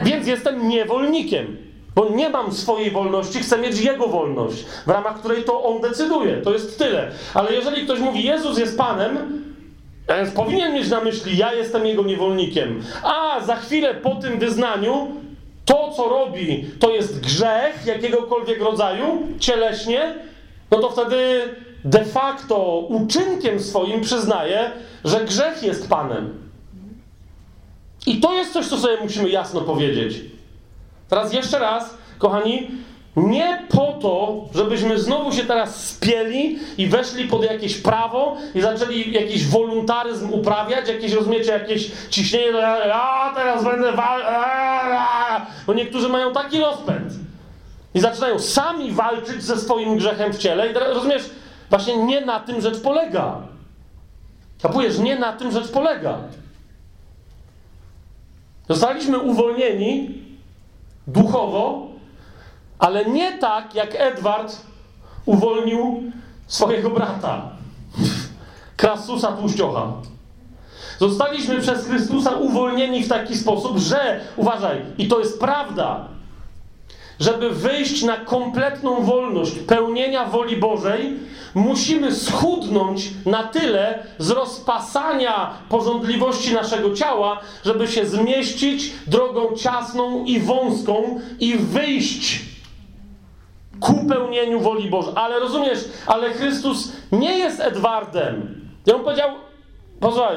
Więc 0.05 0.27
jestem 0.27 0.69
niewolnikiem. 0.69 1.57
Bo 1.95 2.09
nie 2.09 2.31
mam 2.31 2.53
swojej 2.53 2.91
wolności, 2.91 3.39
chcę 3.39 3.59
mieć 3.59 3.81
Jego 3.81 4.09
wolność, 4.09 4.65
w 4.87 4.91
ramach 4.91 5.19
której 5.19 5.45
to 5.45 5.63
On 5.65 5.81
decyduje. 5.81 6.37
To 6.37 6.53
jest 6.53 6.79
tyle. 6.79 7.11
Ale 7.35 7.53
jeżeli 7.53 7.85
ktoś 7.85 8.01
mówi, 8.01 8.25
Jezus 8.25 8.59
jest 8.59 8.79
Panem, 8.79 9.45
a 10.09 10.15
więc 10.17 10.31
powinien 10.31 10.75
mieć 10.75 10.91
na 10.91 11.01
myśli, 11.01 11.37
ja 11.37 11.55
jestem 11.55 11.87
jego 11.87 12.03
niewolnikiem. 12.03 12.83
A 13.03 13.41
za 13.41 13.57
chwilę 13.57 13.95
po 13.95 14.15
tym 14.15 14.39
wyznaniu, 14.39 15.09
to 15.65 15.93
co 15.97 16.09
robi, 16.09 16.71
to 16.79 16.91
jest 16.91 17.21
grzech 17.21 17.87
jakiegokolwiek 17.87 18.61
rodzaju, 18.61 19.23
cieleśnie, 19.39 20.15
no 20.71 20.79
to 20.79 20.91
wtedy 20.91 21.41
de 21.85 22.05
facto 22.05 22.79
uczynkiem 22.79 23.61
swoim 23.61 24.01
przyznaje, 24.01 24.71
że 25.05 25.25
grzech 25.25 25.63
jest 25.63 25.89
Panem. 25.89 26.47
I 28.07 28.21
to 28.21 28.35
jest 28.35 28.53
coś, 28.53 28.67
co 28.67 28.79
sobie 28.79 28.97
musimy 29.03 29.29
jasno 29.31 29.61
powiedzieć. 29.61 30.21
Teraz 31.09 31.33
jeszcze 31.33 31.59
raz, 31.59 31.97
kochani, 32.19 32.71
nie 33.17 33.67
po 33.69 33.93
to, 34.01 34.45
żebyśmy 34.55 34.99
znowu 34.99 35.33
się 35.33 35.45
teraz 35.45 35.87
spieli 35.87 36.59
i 36.79 36.87
weszli 36.87 37.29
pod 37.29 37.45
jakieś 37.45 37.77
prawo 37.77 38.37
i 38.55 38.61
zaczęli 38.61 39.13
jakiś 39.13 39.47
wolontaryzm 39.47 40.33
uprawiać, 40.33 40.89
jakieś, 40.89 41.13
rozumiecie, 41.13 41.53
jakieś 41.53 41.91
ciśnienie, 42.11 42.67
a 42.95 43.33
teraz 43.35 43.65
będę 43.65 43.93
wal... 43.93 44.23
Bo 45.67 45.75
niektórzy 45.75 46.09
mają 46.09 46.33
taki 46.33 46.61
rozpęd 46.61 47.13
i 47.95 48.01
zaczynają 48.01 48.39
sami 48.39 48.93
walczyć 48.93 49.43
ze 49.43 49.57
swoim 49.57 49.97
grzechem 49.97 50.33
w 50.33 50.39
ciele 50.39 50.71
i 50.71 50.75
teraz, 50.75 50.95
rozumiesz, 50.95 51.31
właśnie 51.71 51.97
nie 51.97 52.21
na 52.21 52.41
tym 52.41 52.61
rzecz 52.61 52.81
polega. 52.81 53.37
Kapujesz, 54.63 54.99
nie 54.99 55.19
na 55.19 55.33
tym 55.33 55.53
rzecz 55.53 55.69
polega. 55.69 56.19
Zostaliśmy 58.69 59.19
uwolnieni 59.19 60.11
duchowo 61.07 61.96
ale 62.79 63.05
nie 63.05 63.39
tak, 63.39 63.75
jak 63.75 63.95
Edward 63.95 64.57
uwolnił 65.27 66.13
swojego 66.47 66.91
brata, 66.91 67.51
Krasusa 68.77 69.33
Tłuściocha. 69.33 69.93
Zostaliśmy 70.99 71.61
przez 71.61 71.87
Chrystusa 71.87 72.31
uwolnieni 72.31 73.05
w 73.05 73.09
taki 73.09 73.37
sposób, 73.37 73.79
że, 73.79 74.21
uważaj, 74.37 74.83
i 74.99 75.09
to 75.09 75.19
jest 75.19 75.41
prawda, 75.41 76.09
żeby 77.21 77.51
wyjść 77.51 78.03
na 78.03 78.17
kompletną 78.17 79.03
wolność 79.03 79.59
pełnienia 79.59 80.25
woli 80.25 80.57
Bożej, 80.57 81.19
musimy 81.55 82.15
schudnąć 82.15 83.11
na 83.27 83.43
tyle 83.43 84.07
z 84.19 84.31
rozpasania 84.31 85.51
porządliwości 85.69 86.55
naszego 86.55 86.95
ciała, 86.95 87.41
żeby 87.65 87.89
się 87.89 88.07
zmieścić 88.07 88.93
drogą 89.07 89.57
ciasną 89.57 90.25
i 90.25 90.41
wąską 90.41 91.21
i 91.41 91.57
wyjść 91.57 92.56
ku 93.81 94.07
pełnieniu 94.09 94.61
woli 94.61 94.91
Bożej. 94.91 95.13
Ale 95.17 95.41
rozumiesz, 95.41 95.85
ale 96.07 96.31
Chrystus 96.31 96.93
nie 97.13 97.39
jest 97.39 97.61
Edwardem. 97.61 98.61
I 98.87 98.93
on 98.93 99.05
powiedział, 99.05 99.31
posłuchaj, 100.01 100.37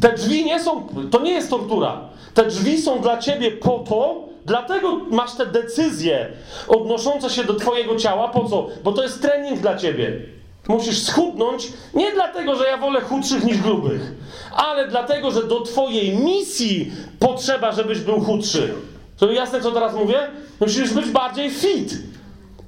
te 0.00 0.12
drzwi 0.12 0.44
nie 0.44 0.60
są, 0.60 0.88
to 1.10 1.20
nie 1.20 1.32
jest 1.32 1.50
tortura. 1.50 2.00
Te 2.34 2.46
drzwi 2.46 2.82
są 2.82 3.00
dla 3.00 3.18
ciebie 3.18 3.50
po 3.50 3.84
to, 3.88 4.24
dlatego 4.46 4.96
masz 5.10 5.34
te 5.34 5.46
decyzje 5.46 6.28
odnoszące 6.68 7.30
się 7.30 7.44
do 7.44 7.54
twojego 7.54 7.96
ciała. 7.96 8.28
Po 8.28 8.48
co? 8.48 8.68
Bo 8.84 8.92
to 8.92 9.02
jest 9.02 9.22
trening 9.22 9.60
dla 9.60 9.76
ciebie. 9.76 10.20
Musisz 10.68 11.02
schudnąć 11.02 11.72
nie 11.94 12.12
dlatego, 12.12 12.56
że 12.56 12.64
ja 12.64 12.76
wolę 12.76 13.00
chudszych 13.00 13.44
niż 13.44 13.58
grubych, 13.58 14.12
ale 14.56 14.88
dlatego, 14.88 15.30
że 15.30 15.46
do 15.46 15.60
twojej 15.60 16.16
misji 16.18 16.92
potrzeba, 17.18 17.72
żebyś 17.72 17.98
był 17.98 18.20
chudszy. 18.20 18.74
To 19.18 19.32
jasne, 19.32 19.60
co 19.60 19.72
teraz 19.72 19.94
mówię? 19.94 20.18
Musisz 20.60 20.92
być 20.92 21.06
bardziej 21.10 21.50
fit. 21.50 21.94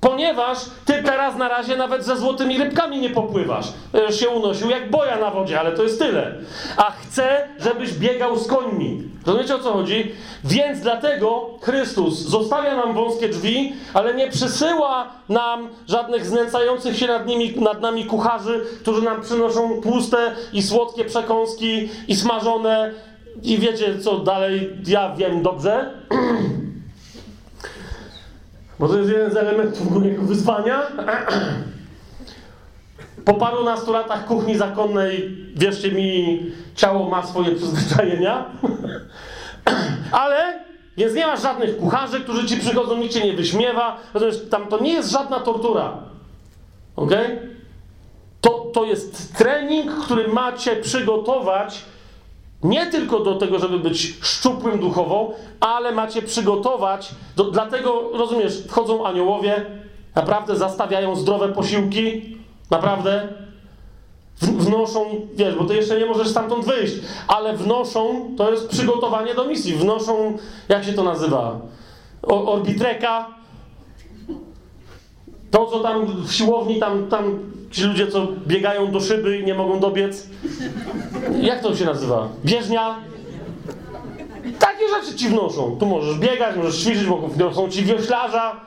Ponieważ 0.00 0.58
ty 0.84 1.02
teraz 1.02 1.36
na 1.36 1.48
razie 1.48 1.76
nawet 1.76 2.04
ze 2.04 2.16
złotymi 2.16 2.58
rybkami 2.58 3.00
nie 3.00 3.10
popływasz. 3.10 3.66
Będziesz 3.92 4.20
się 4.20 4.28
unosił 4.28 4.70
jak 4.70 4.90
boja 4.90 5.18
na 5.18 5.30
wodzie, 5.30 5.60
ale 5.60 5.72
to 5.72 5.82
jest 5.82 5.98
tyle. 5.98 6.34
A 6.76 6.90
chcę, 6.90 7.48
żebyś 7.58 7.92
biegał 7.92 8.38
z 8.38 8.46
końmi. 8.46 9.02
Rozumiecie 9.26 9.54
o 9.54 9.58
co 9.58 9.72
chodzi? 9.72 10.12
Więc 10.44 10.80
dlatego 10.80 11.50
Chrystus 11.62 12.18
zostawia 12.18 12.76
nam 12.76 12.94
wąskie 12.94 13.28
drzwi, 13.28 13.72
ale 13.94 14.14
nie 14.14 14.30
przysyła 14.30 15.10
nam 15.28 15.68
żadnych 15.88 16.26
znęcających 16.26 16.96
się 16.96 17.06
nad, 17.06 17.26
nimi, 17.26 17.54
nad 17.60 17.80
nami 17.80 18.04
kucharzy, 18.04 18.60
którzy 18.80 19.02
nam 19.02 19.22
przynoszą 19.22 19.80
tłuste 19.82 20.34
i 20.52 20.62
słodkie 20.62 21.04
przekąski 21.04 21.88
i 22.08 22.16
smażone. 22.16 22.94
I 23.42 23.58
wiecie 23.58 23.98
co 23.98 24.18
dalej, 24.18 24.76
ja 24.86 25.14
wiem 25.14 25.42
dobrze. 25.42 25.90
Bo 28.78 28.88
to 28.88 28.98
jest 28.98 29.10
jeden 29.10 29.30
z 29.30 29.36
elementów 29.36 29.90
mojego 29.90 30.22
wyzwania. 30.22 30.82
Po 33.24 33.34
parunastu 33.34 33.92
latach 33.92 34.26
kuchni 34.26 34.56
zakonnej, 34.56 35.36
wierzcie 35.54 35.92
mi, 35.92 36.40
ciało 36.74 37.10
ma 37.10 37.26
swoje 37.26 37.56
przyzwyczajenia. 37.56 38.44
Ale, 40.12 40.60
więc 40.96 41.14
nie 41.14 41.26
masz 41.26 41.42
żadnych 41.42 41.76
kucharzy, 41.76 42.20
którzy 42.20 42.46
ci 42.46 42.56
przychodzą, 42.56 42.96
nikt 42.96 43.14
cię 43.14 43.24
nie 43.24 43.32
wyśmiewa. 43.32 43.96
Rozumiesz, 44.14 44.36
tam 44.50 44.66
to 44.66 44.80
nie 44.80 44.92
jest 44.92 45.10
żadna 45.10 45.40
tortura. 45.40 45.98
Ok? 46.96 47.12
To, 48.40 48.50
to 48.50 48.84
jest 48.84 49.36
trening, 49.36 49.92
który 50.04 50.28
macie 50.28 50.76
przygotować 50.76 51.84
nie 52.68 52.86
tylko 52.86 53.20
do 53.20 53.34
tego, 53.34 53.58
żeby 53.58 53.78
być 53.78 54.14
szczupłym 54.20 54.80
duchowo, 54.80 55.32
ale 55.60 55.92
macie 55.92 56.22
przygotować, 56.22 57.10
do, 57.36 57.44
dlatego, 57.44 58.10
rozumiesz, 58.12 58.62
wchodzą 58.68 59.06
aniołowie, 59.06 59.66
naprawdę 60.14 60.56
zastawiają 60.56 61.16
zdrowe 61.16 61.48
posiłki, 61.48 62.36
naprawdę, 62.70 63.28
wnoszą, 64.40 65.04
wiesz, 65.34 65.54
bo 65.54 65.64
ty 65.64 65.74
jeszcze 65.76 65.98
nie 65.98 66.06
możesz 66.06 66.28
stamtąd 66.28 66.64
wyjść, 66.64 66.94
ale 67.28 67.56
wnoszą, 67.56 68.30
to 68.36 68.50
jest 68.50 68.68
przygotowanie 68.68 69.34
do 69.34 69.44
misji, 69.44 69.74
wnoszą, 69.74 70.38
jak 70.68 70.84
się 70.84 70.92
to 70.92 71.02
nazywa, 71.02 71.60
o, 72.22 72.52
orbitreka, 72.52 73.26
to, 75.50 75.66
co 75.66 75.80
tam 75.80 76.06
w 76.26 76.32
siłowni, 76.32 76.80
tam, 76.80 77.08
tam 77.08 77.38
ci 77.70 77.84
ludzie, 77.84 78.06
co 78.06 78.26
biegają 78.46 78.92
do 78.92 79.00
szyby 79.00 79.38
i 79.38 79.44
nie 79.44 79.54
mogą 79.54 79.80
dobiec. 79.80 80.26
Jak 81.40 81.62
to 81.62 81.76
się 81.76 81.84
nazywa? 81.84 82.28
Bieżnia? 82.44 82.96
Takie 84.58 84.88
rzeczy 84.88 85.16
ci 85.16 85.28
wnoszą. 85.28 85.76
Tu 85.78 85.86
możesz 85.86 86.18
biegać, 86.18 86.56
możesz 86.56 86.76
ćwiczyć, 86.76 87.04
bo 87.04 87.16
wnoszą 87.16 87.70
ci 87.70 87.84
wioślarza. 87.84 88.60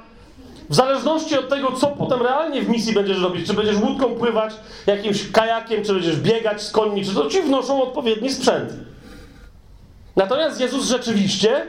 W 0.70 0.76
zależności 0.76 1.38
od 1.38 1.50
tego, 1.50 1.72
co 1.72 1.88
potem 1.88 2.22
realnie 2.22 2.62
w 2.62 2.70
misji 2.70 2.94
będziesz 2.94 3.22
robić, 3.22 3.48
czy 3.48 3.54
będziesz 3.54 3.82
łódką 3.82 4.16
pływać, 4.16 4.54
jakimś 4.88 5.32
kajakiem, 5.32 5.84
czy 5.84 5.94
będziesz 5.94 6.20
biegać 6.20 6.62
z 6.62 6.72
końmi, 6.72 7.06
czy 7.06 7.16
to 7.16 7.30
ci 7.30 7.42
wnoszą 7.42 7.84
odpowiedni 7.84 8.30
sprzęt. 8.30 8.74
Natomiast 10.16 10.62
Jezus 10.62 10.88
rzeczywiście 10.88 11.66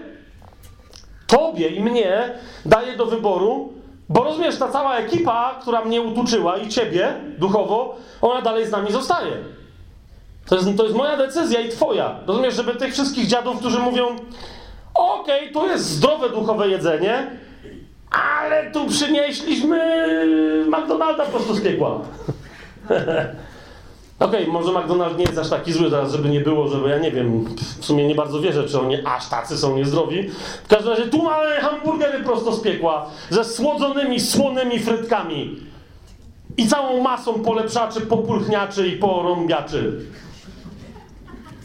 tobie 1.27 1.69
i 1.69 1.81
mnie 1.81 2.35
daje 2.66 2.97
do 2.97 3.07
wyboru 3.07 3.73
bo 4.11 4.24
rozumiesz, 4.24 4.59
ta 4.59 4.69
cała 4.69 4.97
ekipa, 4.97 5.59
która 5.61 5.85
mnie 5.85 6.01
utuczyła 6.01 6.57
i 6.57 6.69
ciebie 6.69 7.15
duchowo, 7.39 7.97
ona 8.23 8.43
dalej 8.43 8.66
z 8.66 8.70
nami 8.70 8.93
zostaje. 8.93 9.32
To 10.49 10.57
jest, 10.57 10.69
to 10.77 10.85
jest 10.85 10.97
moja 10.97 11.16
decyzja 11.16 11.61
i 11.61 11.69
twoja. 11.69 12.16
Rozumiesz, 12.27 12.55
żeby 12.55 12.74
tych 12.74 12.93
wszystkich 12.93 13.27
dziadów, 13.27 13.59
którzy 13.59 13.78
mówią: 13.78 14.07
Okej, 14.95 15.41
okay, 15.41 15.53
to 15.53 15.66
jest 15.66 15.85
zdrowe 15.85 16.31
duchowe 16.31 16.69
jedzenie, 16.69 17.31
ale 18.11 18.70
tu 18.70 18.87
przynieśliśmy 18.87 19.78
McDonalda 20.66 21.24
prosto 21.24 21.55
z 21.55 21.61
piekła. 21.61 22.01
Okej, 24.21 24.41
okay, 24.41 24.53
może 24.53 24.73
McDonald's 24.73 25.17
nie 25.17 25.25
jest 25.25 25.39
aż 25.39 25.49
taki 25.51 25.73
zły 25.73 25.91
teraz, 25.91 26.13
żeby 26.13 26.29
nie 26.29 26.41
było, 26.41 26.69
żeby 26.69 26.89
ja 26.89 26.99
nie 26.99 27.11
wiem, 27.11 27.45
w 27.81 27.85
sumie 27.85 28.07
nie 28.07 28.15
bardzo 28.15 28.41
wierzę, 28.41 28.69
czy 28.69 28.81
oni 28.81 28.97
aż 29.07 29.29
tacy 29.29 29.59
są 29.59 29.77
niezdrowi. 29.77 30.29
W 30.65 30.69
każdym 30.69 30.93
razie 30.93 31.07
tu 31.07 31.23
mamy 31.23 31.51
hamburgery 31.51 32.25
prosto 32.25 32.53
z 32.53 32.61
piekła, 32.61 33.07
ze 33.31 33.45
słodzonymi, 33.45 34.21
słonymi 34.21 34.79
frytkami 34.79 35.61
i 36.57 36.67
całą 36.67 37.03
masą 37.03 37.43
polepszaczy, 37.43 38.01
populchniaczy 38.01 38.89
i 38.89 38.97
porąbiaczy. 38.97 40.07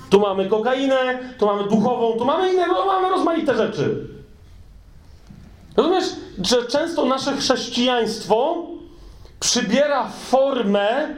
Tu 0.10 0.20
mamy 0.20 0.50
kokainę, 0.50 1.20
tu 1.40 1.46
mamy 1.46 1.64
duchową, 1.64 2.18
tu 2.18 2.26
mamy 2.26 2.54
inne, 2.54 2.68
no, 2.68 2.86
mamy 2.86 3.10
rozmaite 3.10 3.56
rzeczy. 3.56 4.08
Rozumiesz, 5.78 6.06
że 6.44 6.66
często 6.66 7.06
nasze 7.06 7.38
chrześcijaństwo 7.38 8.66
przybiera 9.40 10.10
formę 10.10 11.16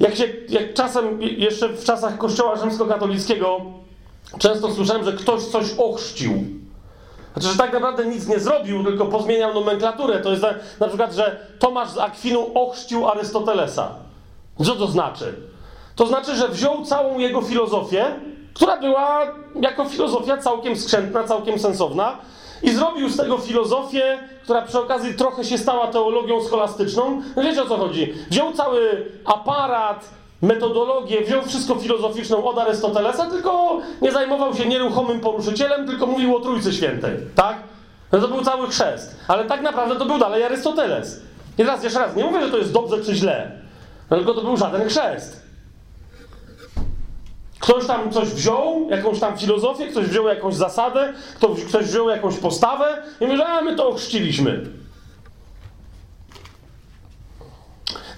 jak 0.00 0.14
się, 0.14 0.24
jak 0.48 0.74
czasem, 0.74 1.22
jeszcze 1.22 1.68
w 1.68 1.84
czasach 1.84 2.18
kościoła 2.18 2.56
rzymskokatolickiego, 2.56 3.60
często 4.38 4.72
słyszałem, 4.72 5.04
że 5.04 5.12
ktoś 5.12 5.42
coś 5.42 5.66
ochrzcił. 5.78 6.32
Znaczy, 7.32 7.48
że 7.48 7.58
tak 7.58 7.72
naprawdę 7.72 8.06
nic 8.06 8.28
nie 8.28 8.38
zrobił, 8.38 8.84
tylko 8.84 9.06
pozmieniał 9.06 9.54
nomenklaturę. 9.54 10.20
To 10.20 10.30
jest 10.30 10.42
na, 10.42 10.54
na 10.80 10.88
przykład, 10.88 11.14
że 11.14 11.46
Tomasz 11.58 11.90
z 11.90 11.98
Akwinu 11.98 12.50
ochrzcił 12.54 13.08
Arystotelesa. 13.08 13.94
Co 14.64 14.76
to 14.76 14.86
znaczy? 14.86 15.34
To 15.96 16.06
znaczy, 16.06 16.36
że 16.36 16.48
wziął 16.48 16.84
całą 16.84 17.18
jego 17.18 17.42
filozofię, 17.42 18.04
która 18.54 18.76
była 18.76 19.26
jako 19.60 19.84
filozofia 19.84 20.36
całkiem 20.36 20.76
skrzętna, 20.76 21.24
całkiem 21.24 21.58
sensowna, 21.58 22.18
i 22.62 22.70
zrobił 22.70 23.08
z 23.08 23.16
tego 23.16 23.38
filozofię, 23.38 24.18
która 24.42 24.62
przy 24.62 24.78
okazji 24.78 25.14
trochę 25.14 25.44
się 25.44 25.58
stała 25.58 25.86
teologią 25.86 26.44
scholastyczną. 26.44 27.22
No 27.36 27.42
wiecie 27.42 27.62
o 27.62 27.66
co 27.66 27.76
chodzi? 27.76 28.14
Wziął 28.30 28.52
cały 28.52 29.06
aparat, 29.24 30.08
metodologię, 30.42 31.20
wziął 31.20 31.42
wszystko 31.42 31.74
filozoficzną 31.74 32.44
od 32.44 32.58
Arystotelesa, 32.58 33.30
tylko 33.30 33.78
nie 34.02 34.12
zajmował 34.12 34.54
się 34.54 34.66
nieruchomym 34.66 35.20
poruszycielem, 35.20 35.86
tylko 35.86 36.06
mówił 36.06 36.36
o 36.36 36.40
Trójcy 36.40 36.72
Świętej, 36.72 37.16
tak? 37.34 37.56
No 38.12 38.20
to 38.20 38.28
był 38.28 38.44
cały 38.44 38.68
chrzest. 38.68 39.16
Ale 39.28 39.44
tak 39.44 39.62
naprawdę 39.62 39.96
to 39.96 40.04
był 40.04 40.18
dalej 40.18 40.44
Arystoteles. 40.44 41.20
I 41.54 41.56
teraz 41.56 41.84
jeszcze 41.84 41.98
raz, 41.98 42.16
nie 42.16 42.24
mówię, 42.24 42.40
że 42.40 42.50
to 42.50 42.58
jest 42.58 42.72
dobrze 42.72 43.04
czy 43.04 43.14
źle, 43.14 43.50
no 44.10 44.16
tylko 44.16 44.34
to 44.34 44.40
był 44.40 44.56
żaden 44.56 44.88
chrzest. 44.88 45.49
Ktoś 47.60 47.86
tam 47.86 48.10
coś 48.10 48.28
wziął, 48.28 48.86
jakąś 48.90 49.20
tam 49.20 49.38
filozofię, 49.38 49.86
ktoś 49.86 50.06
wziął 50.06 50.26
jakąś 50.26 50.54
zasadę, 50.54 51.12
ktoś, 51.36 51.84
wziął 51.84 52.08
jakąś 52.08 52.36
postawę 52.36 53.02
i 53.20 53.24
mówi, 53.24 53.36
że 53.36 53.46
a 53.46 53.60
my 53.60 53.76
to 53.76 53.88
ochrzciliśmy. 53.88 54.66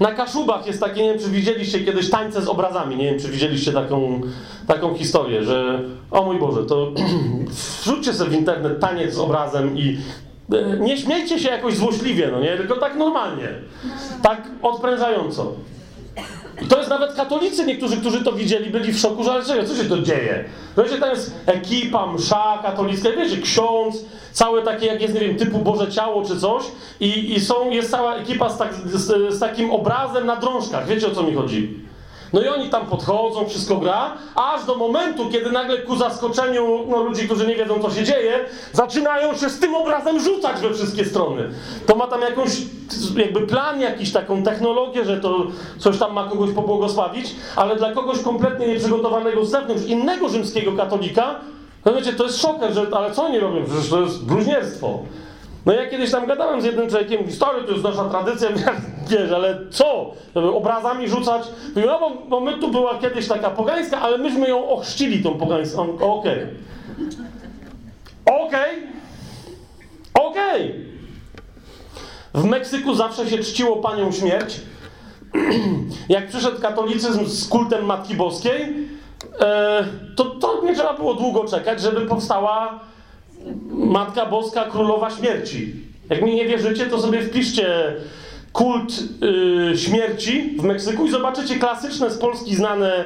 Na 0.00 0.12
Kaszubach 0.12 0.66
jest 0.66 0.80
takie, 0.80 1.02
nie 1.02 1.10
wiem 1.10 1.18
czy 1.22 1.30
widzieliście 1.30 1.80
kiedyś 1.84 2.10
tańce 2.10 2.42
z 2.42 2.48
obrazami, 2.48 2.96
nie 2.96 3.04
wiem 3.04 3.20
czy 3.20 3.28
widzieliście 3.28 3.72
taką, 3.72 4.20
taką 4.66 4.94
historię, 4.94 5.44
że 5.44 5.80
o 6.10 6.22
mój 6.22 6.38
Boże, 6.38 6.64
to 6.64 6.92
wrzućcie 7.82 8.14
sobie 8.14 8.30
w 8.30 8.34
internet 8.34 8.80
taniec 8.80 9.14
z 9.14 9.18
obrazem 9.18 9.78
i 9.78 9.98
e, 10.52 10.78
nie 10.80 10.98
śmiejcie 10.98 11.38
się 11.38 11.48
jakoś 11.48 11.76
złośliwie, 11.76 12.28
no 12.32 12.40
nie, 12.40 12.56
tylko 12.56 12.76
tak 12.76 12.96
normalnie, 12.96 13.48
tak 14.22 14.42
odprężająco. 14.62 15.52
To 16.68 16.78
jest 16.78 16.90
nawet 16.90 17.14
katolicy, 17.14 17.66
niektórzy, 17.66 17.96
którzy 17.96 18.24
to 18.24 18.32
widzieli, 18.32 18.70
byli 18.70 18.92
w 18.92 18.98
szoku, 18.98 19.24
że 19.24 19.32
ale 19.32 19.66
co 19.66 19.76
się 19.76 19.84
to 19.84 19.98
dzieje? 19.98 20.44
Wiecie, 20.76 20.98
tam 20.98 21.10
jest 21.10 21.34
ekipa, 21.46 22.06
msza 22.06 22.58
katolicka, 22.62 23.08
wiecie, 23.10 23.42
ksiądz, 23.42 24.04
całe 24.32 24.62
takie, 24.62 24.86
jak 24.86 25.02
jest, 25.02 25.14
nie 25.14 25.20
wiem, 25.20 25.36
typu 25.36 25.58
Boże 25.58 25.92
Ciało 25.92 26.24
czy 26.24 26.40
coś 26.40 26.62
i, 27.00 27.34
i 27.34 27.40
są, 27.40 27.70
jest 27.70 27.90
cała 27.90 28.16
ekipa 28.16 28.48
z, 28.48 28.58
tak, 28.58 28.74
z, 28.74 29.34
z 29.34 29.40
takim 29.40 29.70
obrazem 29.70 30.26
na 30.26 30.36
drążkach, 30.36 30.86
wiecie 30.86 31.06
o 31.06 31.10
co 31.10 31.22
mi 31.22 31.34
chodzi? 31.34 31.91
No 32.32 32.42
i 32.42 32.48
oni 32.48 32.70
tam 32.70 32.86
podchodzą, 32.86 33.48
wszystko 33.48 33.76
gra, 33.76 34.12
aż 34.34 34.64
do 34.64 34.74
momentu, 34.74 35.30
kiedy 35.30 35.50
nagle 35.50 35.78
ku 35.78 35.96
zaskoczeniu 35.96 36.86
no, 36.88 37.02
ludzi, 37.02 37.24
którzy 37.24 37.46
nie 37.46 37.56
wiedzą, 37.56 37.82
co 37.82 37.90
się 37.90 38.04
dzieje, 38.04 38.44
zaczynają 38.72 39.34
się 39.36 39.50
z 39.50 39.58
tym 39.58 39.74
obrazem 39.74 40.20
rzucać 40.20 40.60
we 40.60 40.74
wszystkie 40.74 41.04
strony. 41.04 41.50
To 41.86 41.96
ma 41.96 42.06
tam 42.06 42.20
jakąś, 42.20 42.50
jakby 43.16 43.46
plan, 43.46 43.80
jakiś 43.80 44.12
taką 44.12 44.42
technologię, 44.42 45.04
że 45.04 45.20
to 45.20 45.46
coś 45.78 45.98
tam 45.98 46.12
ma 46.12 46.28
kogoś 46.28 46.50
pobłogosławić, 46.50 47.34
ale 47.56 47.76
dla 47.76 47.92
kogoś 47.92 48.22
kompletnie 48.22 48.66
nieprzygotowanego 48.68 49.44
z 49.44 49.50
zewnątrz, 49.50 49.86
innego 49.86 50.28
rzymskiego 50.28 50.72
katolika, 50.72 51.40
no 51.84 51.94
wiecie, 51.94 52.12
to 52.12 52.24
jest 52.24 52.40
szoker, 52.40 52.74
że, 52.74 52.86
ale 52.92 53.10
co 53.10 53.24
oni 53.24 53.38
robią? 53.38 53.64
Przecież 53.64 53.90
to 53.90 54.00
jest 54.00 54.24
bluźnierstwo. 54.24 54.98
No 55.66 55.72
ja 55.72 55.90
kiedyś 55.90 56.10
tam 56.10 56.26
gadałem 56.26 56.60
z 56.62 56.64
jednym 56.64 56.90
człowiekiem, 56.90 57.26
historii 57.26 57.66
to 57.66 57.72
jest 57.72 57.84
nasza 57.84 58.04
tradycja, 58.04 58.48
wiesz, 59.10 59.32
ale 59.32 59.58
co? 59.70 60.10
Żeby 60.34 60.48
obrazami 60.48 61.08
rzucać? 61.08 61.42
Mówię, 61.76 61.86
no 61.86 62.00
bo, 62.00 62.10
bo 62.28 62.40
my 62.40 62.58
tu 62.58 62.70
była 62.70 62.98
kiedyś 62.98 63.28
taka 63.28 63.50
pogańska, 63.50 64.00
ale 64.00 64.18
myśmy 64.18 64.48
ją 64.48 64.68
ochrzcili, 64.68 65.22
tą 65.22 65.34
pogańską. 65.34 65.82
Okej. 65.94 66.06
Okay. 66.06 66.48
Okej. 68.24 68.78
Okay. 70.14 70.28
Okej. 70.28 70.70
Okay. 70.70 70.92
W 72.34 72.44
Meksyku 72.44 72.94
zawsze 72.94 73.30
się 73.30 73.38
czciło 73.38 73.76
panią 73.76 74.12
śmierć. 74.12 74.60
Jak 76.08 76.28
przyszedł 76.28 76.60
katolicyzm 76.60 77.26
z 77.26 77.48
kultem 77.48 77.84
Matki 77.84 78.14
Boskiej, 78.14 78.88
e, 79.40 79.84
to, 80.16 80.24
to 80.24 80.62
nie 80.64 80.74
trzeba 80.74 80.94
było 80.94 81.14
długo 81.14 81.44
czekać, 81.44 81.80
żeby 81.80 82.00
powstała 82.00 82.80
Matka 83.70 84.26
Boska 84.26 84.64
Królowa 84.64 85.10
Śmierci. 85.10 85.74
Jak 86.10 86.22
mi 86.22 86.34
nie 86.34 86.44
wierzycie, 86.48 86.86
to 86.86 87.00
sobie 87.00 87.22
wpiszcie 87.22 87.96
kult 88.52 88.92
y, 89.72 89.78
śmierci 89.78 90.56
w 90.58 90.62
Meksyku 90.62 91.06
i 91.06 91.10
zobaczycie 91.10 91.58
klasyczne 91.58 92.10
z 92.10 92.18
Polski 92.18 92.56
znane 92.56 93.04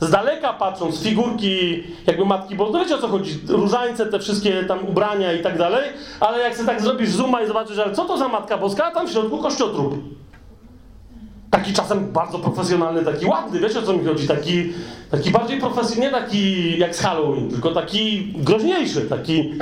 z 0.00 0.10
daleka 0.10 0.52
patrząc 0.52 1.02
figurki 1.02 1.84
jakby 2.06 2.24
Matki 2.24 2.56
Boskiej. 2.56 2.74
No 2.74 2.84
wiecie 2.84 2.96
o 2.96 2.98
co 2.98 3.08
chodzi? 3.08 3.40
Różańce, 3.48 4.06
te 4.06 4.18
wszystkie 4.18 4.64
tam 4.64 4.88
ubrania 4.88 5.32
i 5.32 5.42
tak 5.42 5.58
dalej, 5.58 5.90
ale 6.20 6.38
jak 6.38 6.56
sobie 6.56 6.68
tak 6.68 6.80
zrobisz 6.80 7.10
zooma 7.10 7.42
i 7.42 7.46
zobaczysz, 7.46 7.78
ale 7.78 7.94
co 7.94 8.04
to 8.04 8.18
za 8.18 8.28
Matka 8.28 8.58
Boska, 8.58 8.84
a 8.84 8.90
tam 8.90 9.08
w 9.08 9.10
środku 9.10 9.38
kościotrup. 9.38 9.94
Taki 11.54 11.72
czasem 11.72 12.12
bardzo 12.12 12.38
profesjonalny, 12.38 13.04
taki 13.04 13.26
ładny, 13.26 13.60
wiesz 13.60 13.76
o 13.76 13.82
co 13.82 13.92
mi 13.92 14.04
chodzi? 14.04 14.28
Taki, 14.28 14.72
taki 15.10 15.30
bardziej 15.30 15.60
profesjonalny, 15.60 16.04
nie 16.04 16.10
taki 16.10 16.78
jak 16.78 16.96
z 16.96 17.00
Halloween, 17.00 17.50
tylko 17.50 17.70
taki 17.70 18.32
groźniejszy, 18.36 19.00
taki... 19.00 19.54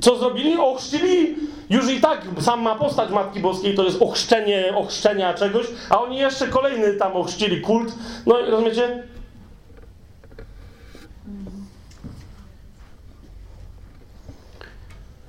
Co 0.00 0.18
zrobili? 0.18 0.56
Ochrzcili 0.58 1.36
już 1.70 1.90
i 1.90 2.00
tak 2.00 2.22
sam 2.40 2.62
ma 2.62 2.74
postać 2.74 3.10
Matki 3.10 3.40
Boskiej, 3.40 3.74
to 3.74 3.84
jest 3.84 4.02
ochrzczenie 4.02 4.72
ochrzczenia 4.76 5.34
czegoś, 5.34 5.66
a 5.90 6.02
oni 6.02 6.18
jeszcze 6.18 6.48
kolejny 6.48 6.94
tam 6.94 7.12
ochrzcili 7.12 7.60
kult. 7.60 7.94
No 8.26 8.36
rozumiecie? 8.50 9.02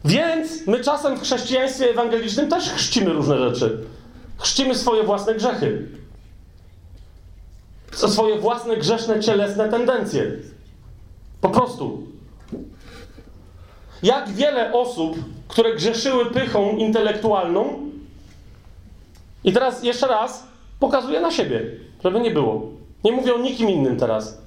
Więc 0.05 0.67
my 0.67 0.80
czasem 0.80 1.17
w 1.17 1.21
chrześcijaństwie 1.21 1.89
ewangelicznym 1.89 2.49
też 2.49 2.69
chrzcimy 2.69 3.13
różne 3.13 3.38
rzeczy. 3.38 3.84
Chrzcimy 4.38 4.75
swoje 4.75 5.03
własne 5.03 5.35
grzechy. 5.35 5.88
Swoje 7.91 8.39
własne 8.39 8.77
grzeszne, 8.77 9.19
cielesne 9.19 9.69
tendencje. 9.69 10.31
Po 11.41 11.49
prostu. 11.49 12.07
Jak 14.03 14.30
wiele 14.30 14.73
osób, 14.73 15.17
które 15.47 15.75
grzeszyły 15.75 16.31
pychą 16.31 16.77
intelektualną, 16.77 17.80
i 19.43 19.53
teraz 19.53 19.84
jeszcze 19.84 20.07
raz 20.07 20.47
pokazuję 20.80 21.21
na 21.21 21.31
siebie, 21.31 21.65
żeby 22.03 22.19
nie 22.19 22.31
było. 22.31 22.71
Nie 23.03 23.11
mówię 23.11 23.35
o 23.35 23.38
nikim 23.38 23.69
innym 23.69 23.97
teraz. 23.97 24.43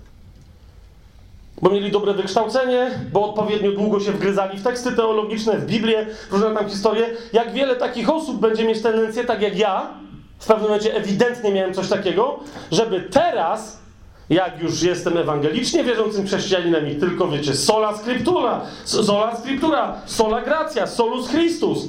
Bo 1.62 1.70
mieli 1.70 1.90
dobre 1.90 2.14
wykształcenie, 2.14 2.90
bo 3.12 3.24
odpowiednio 3.24 3.72
długo 3.72 4.00
się 4.00 4.12
wgryzali 4.12 4.58
w 4.58 4.62
teksty 4.62 4.92
teologiczne, 4.92 5.58
w 5.58 5.66
Biblię, 5.66 6.06
różne 6.30 6.54
tam 6.54 6.68
historie. 6.68 7.06
Jak 7.32 7.52
wiele 7.52 7.76
takich 7.76 8.10
osób 8.10 8.40
będzie 8.40 8.64
mieć 8.64 8.82
tendencję, 8.82 9.24
tak 9.24 9.42
jak 9.42 9.58
ja, 9.58 9.90
w 10.38 10.46
pewnym 10.46 10.66
momencie 10.66 10.94
ewidentnie 10.94 11.52
miałem 11.52 11.74
coś 11.74 11.88
takiego, 11.88 12.38
żeby 12.70 13.00
teraz 13.00 13.86
jak 14.30 14.62
już 14.62 14.82
jestem 14.82 15.16
ewangelicznie 15.16 15.84
wierzącym 15.84 16.26
chrześcijaninem 16.26 16.88
i 16.88 16.96
tylko 16.96 17.28
wiecie, 17.28 17.54
sola 17.54 17.96
scriptura, 17.96 18.60
sola 18.84 19.36
scriptura, 19.36 19.94
sola 20.06 20.42
gracja, 20.42 20.86
solus 20.86 21.28
Christus, 21.28 21.88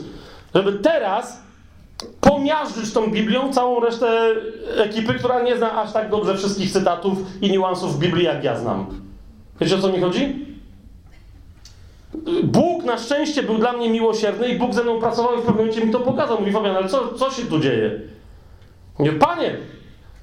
żeby 0.55 0.73
teraz 0.73 1.41
pomiażdżyć 2.21 2.93
tą 2.93 3.11
Biblią 3.11 3.53
całą 3.53 3.79
resztę 3.79 4.35
ekipy, 4.77 5.13
która 5.13 5.41
nie 5.41 5.57
zna 5.57 5.81
aż 5.81 5.93
tak 5.93 6.09
dobrze 6.09 6.37
wszystkich 6.37 6.71
cytatów 6.71 7.17
i 7.41 7.51
niuansów 7.51 7.99
Biblii, 7.99 8.25
jak 8.25 8.43
ja 8.43 8.59
znam. 8.59 9.06
Wiecie 9.61 9.75
o 9.75 9.81
co 9.81 9.89
mi 9.89 10.01
chodzi? 10.01 10.47
Bóg 12.43 12.83
na 12.83 12.97
szczęście 12.97 13.43
był 13.43 13.57
dla 13.57 13.73
mnie 13.73 13.89
miłosierny 13.89 14.47
i 14.47 14.57
Bóg 14.57 14.73
ze 14.73 14.83
mną 14.83 14.99
pracował 14.99 15.33
i 15.33 15.37
w 15.37 15.45
pewnym 15.45 15.57
momencie 15.57 15.85
mi 15.85 15.91
to 15.91 15.99
pokazał. 15.99 16.39
Mówi 16.39 16.51
Fabian, 16.51 16.75
ale 16.75 16.89
co, 16.89 17.13
co 17.13 17.31
się 17.31 17.41
tu 17.41 17.59
dzieje? 17.59 18.01
Panie, 19.19 19.57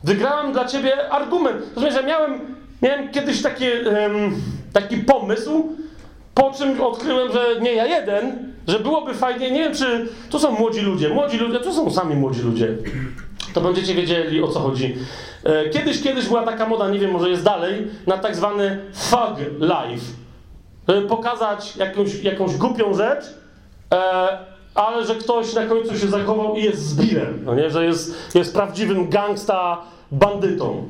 Wygrałem 0.05 0.53
dla 0.53 0.65
ciebie 0.65 1.11
argument. 1.11 1.63
Rozumiesz, 1.75 1.95
że 1.95 2.03
miałem, 2.03 2.41
miałem 2.83 3.11
kiedyś 3.11 3.43
taki, 3.43 3.65
um, 3.65 4.35
taki 4.73 4.97
pomysł, 4.97 5.77
po 6.35 6.53
czym 6.59 6.81
odkryłem, 6.81 7.33
że 7.33 7.61
nie 7.61 7.73
ja 7.73 7.87
jeden, 7.87 8.53
że 8.69 8.81
byłoby 8.81 9.15
fajnie, 9.15 9.51
nie 9.51 9.59
wiem 9.59 9.75
czy 9.75 10.09
tu 10.31 10.39
są 10.39 10.51
młodzi 10.51 10.81
ludzie, 10.81 11.09
młodzi 11.09 11.39
ludzie, 11.39 11.61
tu 11.61 11.73
są 11.73 11.91
sami 11.91 12.15
młodzi 12.15 12.43
ludzie. 12.43 12.69
To 13.55 13.61
będziecie 13.61 13.95
wiedzieli 13.95 14.43
o 14.43 14.49
co 14.49 14.61
chodzi. 14.61 14.97
E, 15.45 15.69
kiedyś, 15.69 16.03
kiedyś 16.03 16.29
była 16.29 16.43
taka 16.43 16.69
moda, 16.69 16.89
nie 16.89 16.99
wiem, 16.99 17.11
może 17.11 17.31
jest 17.31 17.43
dalej, 17.43 17.87
na 18.07 18.19
tak 18.19 18.37
zwany 18.37 18.81
fug 18.95 19.39
life. 19.61 20.07
Pokazać 21.09 21.77
jakąś, 21.77 22.23
jakąś 22.23 22.57
głupią 22.57 22.95
rzecz, 22.95 23.25
e, 23.95 24.39
ale 24.75 25.07
że 25.07 25.15
ktoś 25.15 25.55
na 25.55 25.67
końcu 25.67 25.99
się 25.99 26.09
zachował 26.09 26.57
i 26.57 26.63
jest 26.63 26.79
zbirem, 26.79 27.45
no 27.45 27.55
nie? 27.55 27.71
że 27.71 27.85
jest, 27.85 28.35
jest 28.35 28.55
prawdziwym 28.55 29.09
gangsta 29.09 29.83
bandytą. 30.13 30.89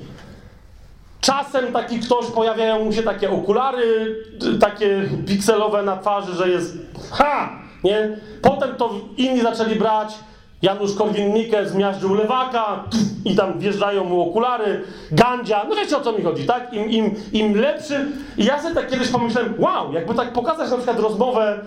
Czasem 1.20 1.72
taki 1.72 2.01
ktoś, 2.01 2.26
pojawiają 2.26 2.85
mu 2.85 2.93
się 2.93 3.02
takie 3.02 3.31
okulary, 3.31 4.16
takie 4.60 5.09
pikselowe 5.26 5.82
na 5.82 5.97
twarzy, 5.97 6.32
że 6.32 6.48
jest 6.48 6.76
ha, 7.10 7.59
nie? 7.85 8.18
Potem 8.43 8.74
to 8.74 8.90
inni 9.16 9.40
zaczęli 9.40 9.74
brać, 9.74 10.14
Janusz 10.65 10.95
Korwin-Mikke 10.95 11.69
zmiażdżył 11.69 12.15
lewaka 12.15 12.85
i 13.24 13.36
tam 13.36 13.59
wjeżdżają 13.59 14.05
mu 14.05 14.31
okulary, 14.31 14.82
gandzia, 15.12 15.65
no 15.69 15.77
wiecie 15.77 15.97
o 15.97 16.01
co 16.01 16.12
mi 16.12 16.24
chodzi, 16.24 16.47
tak? 16.47 16.73
Im, 16.73 16.91
im, 16.91 17.15
im 17.32 17.55
lepszy. 17.55 18.07
I 18.36 18.45
ja 18.45 18.62
sobie 18.62 18.74
tak 18.74 18.91
kiedyś 18.91 19.09
pomyślałem, 19.09 19.55
wow, 19.59 19.93
jakby 19.93 20.15
tak 20.15 20.32
pokazać 20.32 20.70
na 20.70 20.77
przykład 20.77 20.99
rozmowę 20.99 21.59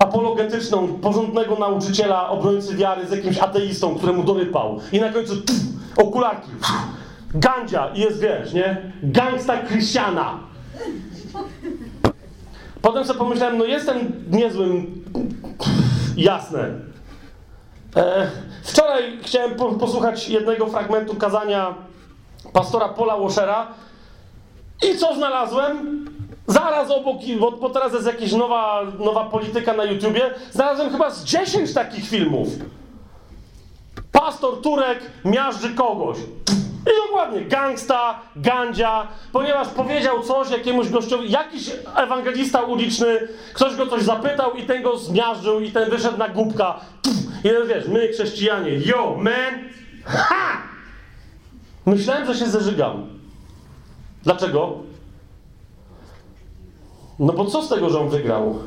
apologetyczną 0.00 0.88
porządnego 0.88 1.56
nauczyciela, 1.56 2.28
obrońcy 2.28 2.76
wiary 2.76 3.06
z 3.06 3.10
jakimś 3.10 3.38
ateistą, 3.38 3.94
któremu 3.94 4.24
dorypał. 4.24 4.80
I 4.92 5.00
na 5.00 5.12
końcu 5.12 5.36
tf, 5.36 5.56
okularki, 5.96 6.50
tf, 6.60 6.72
gandzia 7.34 7.88
i 7.94 8.00
jest, 8.00 8.20
wiesz, 8.20 8.52
nie? 8.52 8.92
Gangsta 9.02 9.56
Krystiana. 9.56 10.38
Potem 12.82 13.04
sobie 13.04 13.18
pomyślałem, 13.18 13.58
no 13.58 13.64
jestem 13.64 13.96
niezłym... 14.30 15.04
Jasne. 16.16 16.88
E, 17.96 18.30
wczoraj 18.62 19.18
chciałem 19.22 19.54
po, 19.54 19.72
posłuchać 19.72 20.28
jednego 20.28 20.66
fragmentu 20.66 21.14
kazania 21.14 21.74
pastora 22.52 22.88
Paula 22.88 23.16
Washera 23.16 23.66
i 24.82 24.96
co 24.96 25.14
znalazłem? 25.14 26.04
Zaraz 26.46 26.90
obok, 26.90 27.16
bo, 27.40 27.52
bo 27.52 27.70
teraz 27.70 27.92
jest 27.92 28.06
jakaś 28.06 28.32
nowa, 28.32 28.82
nowa 28.98 29.24
polityka 29.24 29.72
na 29.72 29.84
YouTubie, 29.84 30.30
znalazłem 30.50 30.90
chyba 30.90 31.10
z 31.10 31.24
10 31.24 31.74
takich 31.74 32.08
filmów. 32.08 32.48
Pastor 34.12 34.60
Turek 34.60 34.98
miażdży 35.24 35.74
kogoś. 35.74 36.18
I 36.82 37.06
dokładnie, 37.08 37.40
gangsta, 37.40 38.18
gandzia, 38.36 39.06
ponieważ 39.32 39.68
powiedział 39.68 40.22
coś 40.22 40.50
jakiemuś 40.50 40.88
gościowi, 40.88 41.30
jakiś 41.30 41.70
ewangelista 41.96 42.62
uliczny, 42.62 43.28
ktoś 43.54 43.76
go 43.76 43.86
coś 43.86 44.02
zapytał 44.02 44.52
i 44.52 44.62
ten 44.62 44.82
go 44.82 44.98
zmiażdżył 44.98 45.60
i 45.60 45.72
ten 45.72 45.90
wyszedł 45.90 46.18
na 46.18 46.28
głupka. 46.28 46.80
I 47.48 47.50
ten 47.50 47.68
wiesz, 47.68 47.88
my 47.88 48.08
chrześcijanie, 48.08 48.70
yo, 48.70 49.16
man, 49.18 49.54
ha! 50.04 50.62
Myślałem, 51.86 52.26
że 52.26 52.34
się 52.34 52.46
zeżygam. 52.46 53.08
Dlaczego? 54.22 54.78
No 57.18 57.32
bo 57.32 57.44
co 57.44 57.62
z 57.62 57.68
tego, 57.68 57.90
że 57.90 58.00
on 58.00 58.08
wygrał? 58.08 58.58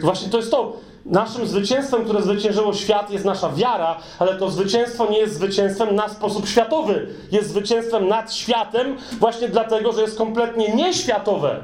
Właśnie 0.00 0.30
to 0.30 0.36
jest 0.36 0.50
to. 0.50 0.76
Naszym 1.06 1.46
zwycięstwem, 1.46 2.04
które 2.04 2.22
zwyciężyło 2.22 2.74
świat, 2.74 3.10
jest 3.10 3.24
nasza 3.24 3.52
wiara, 3.52 3.98
ale 4.18 4.34
to 4.34 4.50
zwycięstwo 4.50 5.10
nie 5.10 5.18
jest 5.18 5.34
zwycięstwem 5.34 5.94
na 5.94 6.08
sposób 6.08 6.48
światowy. 6.48 7.06
Jest 7.32 7.48
zwycięstwem 7.48 8.08
nad 8.08 8.34
światem, 8.34 8.96
właśnie 9.18 9.48
dlatego, 9.48 9.92
że 9.92 10.02
jest 10.02 10.18
kompletnie 10.18 10.74
nieświatowe. 10.74 11.62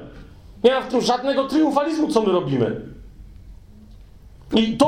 Nie 0.64 0.70
ma 0.70 0.80
w 0.80 0.88
tym 0.88 1.00
żadnego 1.00 1.48
triumfalizmu, 1.48 2.08
co 2.08 2.22
my 2.22 2.32
robimy. 2.32 2.95
I 4.54 4.76
to, 4.76 4.86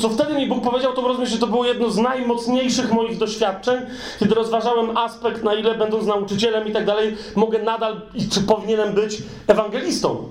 co 0.00 0.08
wtedy 0.08 0.34
mi 0.34 0.46
Bóg 0.46 0.64
powiedział, 0.64 0.92
to 0.92 1.08
rozumiem, 1.08 1.30
że 1.30 1.38
to 1.38 1.46
było 1.46 1.64
jedno 1.64 1.90
z 1.90 1.98
najmocniejszych 1.98 2.92
moich 2.92 3.18
doświadczeń, 3.18 3.80
kiedy 4.18 4.34
rozważałem 4.34 4.96
aspekt, 4.96 5.42
na 5.42 5.54
ile 5.54 5.74
będąc 5.74 6.06
nauczycielem 6.06 6.68
i 6.68 6.72
tak 6.72 6.86
dalej, 6.86 7.16
mogę 7.36 7.58
nadal 7.58 8.00
i 8.14 8.28
czy 8.28 8.40
powinienem 8.40 8.94
być 8.94 9.22
ewangelistą. 9.46 10.28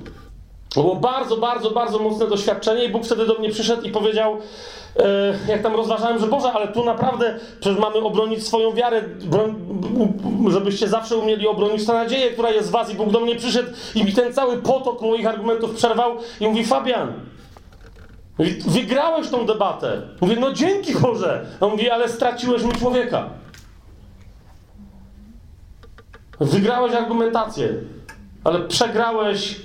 To 0.73 0.81
było 0.81 0.95
bardzo, 0.95 1.37
bardzo, 1.37 1.71
bardzo 1.71 1.99
mocne 1.99 2.27
doświadczenie 2.27 2.85
i 2.85 2.89
Bóg 2.89 3.05
wtedy 3.05 3.25
do 3.25 3.33
mnie 3.33 3.49
przyszedł 3.49 3.81
i 3.81 3.91
powiedział, 3.91 4.37
e, 4.97 5.37
jak 5.47 5.61
tam 5.61 5.75
rozważałem, 5.75 6.19
że 6.19 6.27
Boże, 6.27 6.51
ale 6.51 6.67
tu 6.67 6.85
naprawdę 6.85 7.39
przecież 7.59 7.79
mamy 7.79 7.95
obronić 7.97 8.47
swoją 8.47 8.73
wiarę, 8.73 9.03
żebyście 10.47 10.87
zawsze 10.87 11.17
umieli 11.17 11.47
obronić 11.47 11.85
tę 11.85 11.93
nadzieję, 11.93 12.31
która 12.31 12.49
jest 12.49 12.67
w 12.67 12.71
was. 12.71 12.91
I 12.93 12.95
Bóg 12.95 13.09
do 13.09 13.19
mnie 13.19 13.35
przyszedł 13.35 13.69
i 13.95 14.03
mi 14.03 14.13
ten 14.13 14.33
cały 14.33 14.57
potok 14.57 15.01
moich 15.01 15.27
argumentów 15.27 15.75
przerwał 15.75 16.17
i 16.39 16.47
mówi, 16.47 16.65
Fabian, 16.65 17.13
Wygrałeś 18.67 19.29
tą 19.29 19.45
debatę. 19.45 20.01
Mówię, 20.21 20.35
no 20.39 20.53
dzięki 20.53 20.93
Boże. 20.93 21.45
On 21.59 21.71
mówi, 21.71 21.89
ale 21.89 22.09
straciłeś 22.09 22.63
mi 22.63 22.73
człowieka. 22.73 23.29
Wygrałeś 26.39 26.93
argumentację, 26.93 27.73
ale 28.43 28.59
przegrałeś 28.59 29.61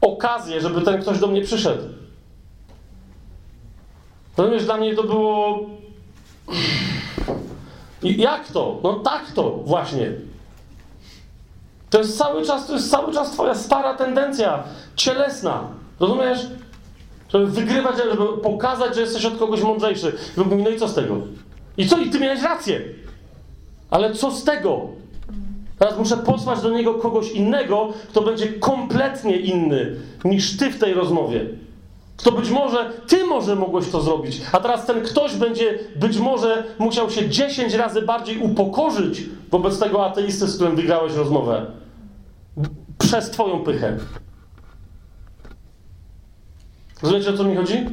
okazję, 0.00 0.60
żeby 0.60 0.80
ten 0.82 1.02
ktoś 1.02 1.18
do 1.18 1.26
mnie 1.26 1.42
przyszedł. 1.42 1.82
Rozumiesz, 4.36 4.64
dla 4.64 4.76
mnie 4.76 4.94
to 4.94 5.02
było... 5.02 5.60
I 8.02 8.20
jak 8.20 8.48
to? 8.48 8.80
No 8.82 8.92
tak 8.92 9.32
to 9.32 9.50
właśnie. 9.50 10.12
To 11.90 11.98
jest 11.98 12.18
cały 12.18 12.46
czas, 12.46 12.66
to 12.66 12.72
jest 12.72 12.90
cały 12.90 13.12
czas 13.12 13.30
twoja 13.30 13.54
stara 13.54 13.94
tendencja 13.94 14.64
cielesna. 14.96 15.68
Rozumiesz? 16.00 16.46
Żeby 17.32 17.46
wygrywać, 17.46 17.96
żeby 17.96 18.38
pokazać, 18.42 18.94
że 18.94 19.00
jesteś 19.00 19.24
od 19.24 19.38
kogoś 19.38 19.62
mądrzejszy. 19.62 20.12
No 20.36 20.70
i 20.70 20.78
co 20.78 20.88
z 20.88 20.94
tego? 20.94 21.16
I 21.76 21.88
co? 21.88 21.98
I 21.98 22.10
ty 22.10 22.20
miałeś 22.20 22.42
rację. 22.42 22.80
Ale 23.90 24.14
co 24.14 24.30
z 24.30 24.44
tego? 24.44 24.88
Teraz 25.78 25.98
muszę 25.98 26.16
posłać 26.16 26.60
do 26.60 26.70
niego 26.70 26.94
kogoś 26.94 27.30
innego, 27.30 27.92
kto 28.08 28.22
będzie 28.22 28.52
kompletnie 28.52 29.36
inny 29.36 29.96
niż 30.24 30.56
ty 30.56 30.70
w 30.70 30.78
tej 30.78 30.94
rozmowie. 30.94 31.46
Kto 32.16 32.32
być 32.32 32.50
może, 32.50 32.90
ty 33.08 33.26
może 33.26 33.56
mogłeś 33.56 33.88
to 33.88 34.00
zrobić, 34.00 34.40
a 34.52 34.60
teraz 34.60 34.86
ten 34.86 35.02
ktoś 35.02 35.34
będzie 35.34 35.78
być 35.96 36.18
może 36.18 36.64
musiał 36.78 37.10
się 37.10 37.28
10 37.28 37.74
razy 37.74 38.02
bardziej 38.02 38.38
upokorzyć 38.38 39.22
wobec 39.50 39.78
tego 39.78 40.06
ateisty, 40.06 40.46
z 40.46 40.56
którym 40.56 40.76
wygrałeś 40.76 41.14
rozmowę. 41.14 41.66
Przez 42.98 43.30
twoją 43.30 43.60
pychę. 43.60 43.98
Rozumiecie, 47.02 47.30
o 47.30 47.36
co 47.36 47.44
mi 47.44 47.56
chodzi? 47.56 47.86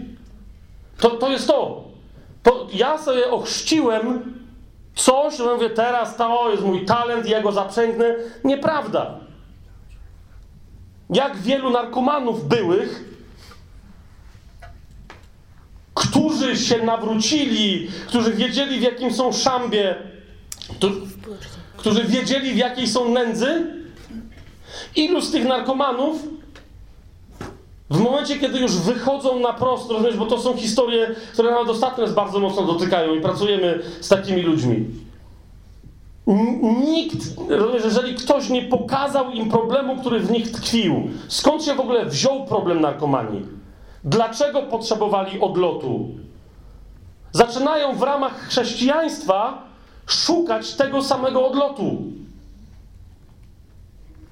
To, 0.97 1.09
to 1.09 1.31
jest 1.31 1.47
to. 1.47 1.83
to. 2.43 2.67
Ja 2.73 2.97
sobie 2.97 3.31
ochrzciłem 3.31 4.33
coś, 4.95 5.37
że 5.37 5.43
mówię, 5.43 5.69
teraz 5.69 6.17
to 6.17 6.51
jest 6.51 6.63
mój 6.63 6.85
talent, 6.85 7.29
ja 7.29 7.41
go 7.41 7.51
zaprzęgnę. 7.51 8.15
Nieprawda. 8.43 9.19
Jak 11.09 11.37
wielu 11.37 11.69
narkomanów 11.69 12.47
byłych, 12.47 13.03
którzy 15.93 16.57
się 16.57 16.83
nawrócili, 16.83 17.87
którzy 18.07 18.33
wiedzieli, 18.33 18.79
w 18.79 18.83
jakim 18.83 19.13
są 19.13 19.33
szambie, 19.33 19.95
którzy 21.77 22.03
wiedzieli, 22.03 22.53
w 22.53 22.57
jakiej 22.57 22.87
są 22.87 23.09
nędzy, 23.09 23.65
ilu 24.95 25.21
z 25.21 25.31
tych 25.31 25.45
narkomanów 25.45 26.23
w 27.89 27.99
momencie, 27.99 28.39
kiedy 28.39 28.59
już 28.59 28.77
wychodzą 28.77 29.39
na 29.39 29.53
prosto, 29.53 29.93
rozumiesz, 29.93 30.17
bo 30.17 30.25
to 30.25 30.39
są 30.39 30.57
historie, 30.57 31.15
które 31.33 31.51
nawet 31.51 31.69
ostatnio 31.69 32.03
nas 32.03 32.13
bardzo 32.13 32.39
mocno 32.39 32.63
dotykają 32.63 33.15
i 33.15 33.21
pracujemy 33.21 33.79
z 34.01 34.09
takimi 34.09 34.41
ludźmi. 34.41 34.85
Nikt, 36.85 37.17
rozumiesz, 37.49 37.83
jeżeli 37.83 38.15
ktoś 38.15 38.49
nie 38.49 38.61
pokazał 38.61 39.31
im 39.31 39.49
problemu, 39.49 39.97
który 39.97 40.19
w 40.19 40.31
nich 40.31 40.51
tkwił, 40.51 41.07
skąd 41.27 41.63
się 41.63 41.75
w 41.75 41.79
ogóle 41.79 42.05
wziął 42.05 42.45
problem 42.45 42.81
narkomanii? 42.81 43.45
Dlaczego 44.03 44.61
potrzebowali 44.61 45.39
odlotu? 45.39 46.07
Zaczynają 47.31 47.95
w 47.95 48.01
ramach 48.01 48.39
chrześcijaństwa 48.39 49.63
szukać 50.07 50.73
tego 50.73 51.03
samego 51.03 51.47
odlotu. 51.47 51.97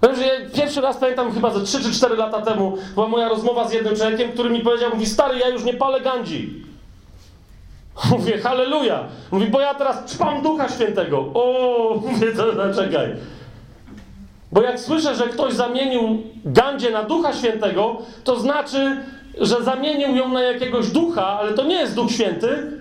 Powiem, 0.06 0.20
że 0.20 0.26
ja 0.26 0.50
pierwszy 0.54 0.82
raz 0.82 0.98
pamiętam 0.98 1.34
chyba 1.34 1.50
ze 1.50 1.62
3 1.62 1.84
czy 1.84 1.92
4 1.92 2.16
lata 2.16 2.42
temu 2.42 2.78
była 2.94 3.08
moja 3.08 3.30
rozmowa 3.30 3.68
z 3.68 3.74
jednym 3.74 3.96
człowiekiem, 3.96 4.32
który 4.32 4.50
mi 4.50 4.60
powiedział, 4.60 4.90
mówi, 4.94 5.06
stary, 5.06 5.40
ja 5.40 5.50
już 5.50 5.64
nie 5.64 5.74
palę 5.74 6.02
gandzi. 6.02 6.64
Mówię, 8.12 8.38
halleluja. 8.38 9.04
Mówi, 9.32 9.48
bo 9.48 9.62
ja 9.62 9.74
teraz 9.74 10.14
czpam 10.14 10.42
Ducha 10.42 10.70
Świętego. 10.70 11.20
O, 11.20 12.02
mówię, 12.12 12.28
to 12.34 12.74
czekaj. 12.76 13.16
Bo 14.52 14.62
jak 14.62 14.80
słyszę, 14.80 15.16
że 15.16 15.24
ktoś 15.24 15.54
zamienił 15.54 16.24
gandzie 16.46 16.92
na 16.92 17.04
Ducha 17.04 17.34
Świętego, 17.34 17.98
to 18.24 18.40
znaczy, 18.40 18.98
że 19.42 19.64
zamienił 19.64 20.16
ją 20.16 20.30
na 20.30 20.42
jakiegoś 20.42 20.88
ducha, 20.88 21.40
ale 21.40 21.54
to 21.54 21.64
nie 21.64 21.76
jest 21.76 21.96
Duch 21.96 22.12
Święty, 22.12 22.72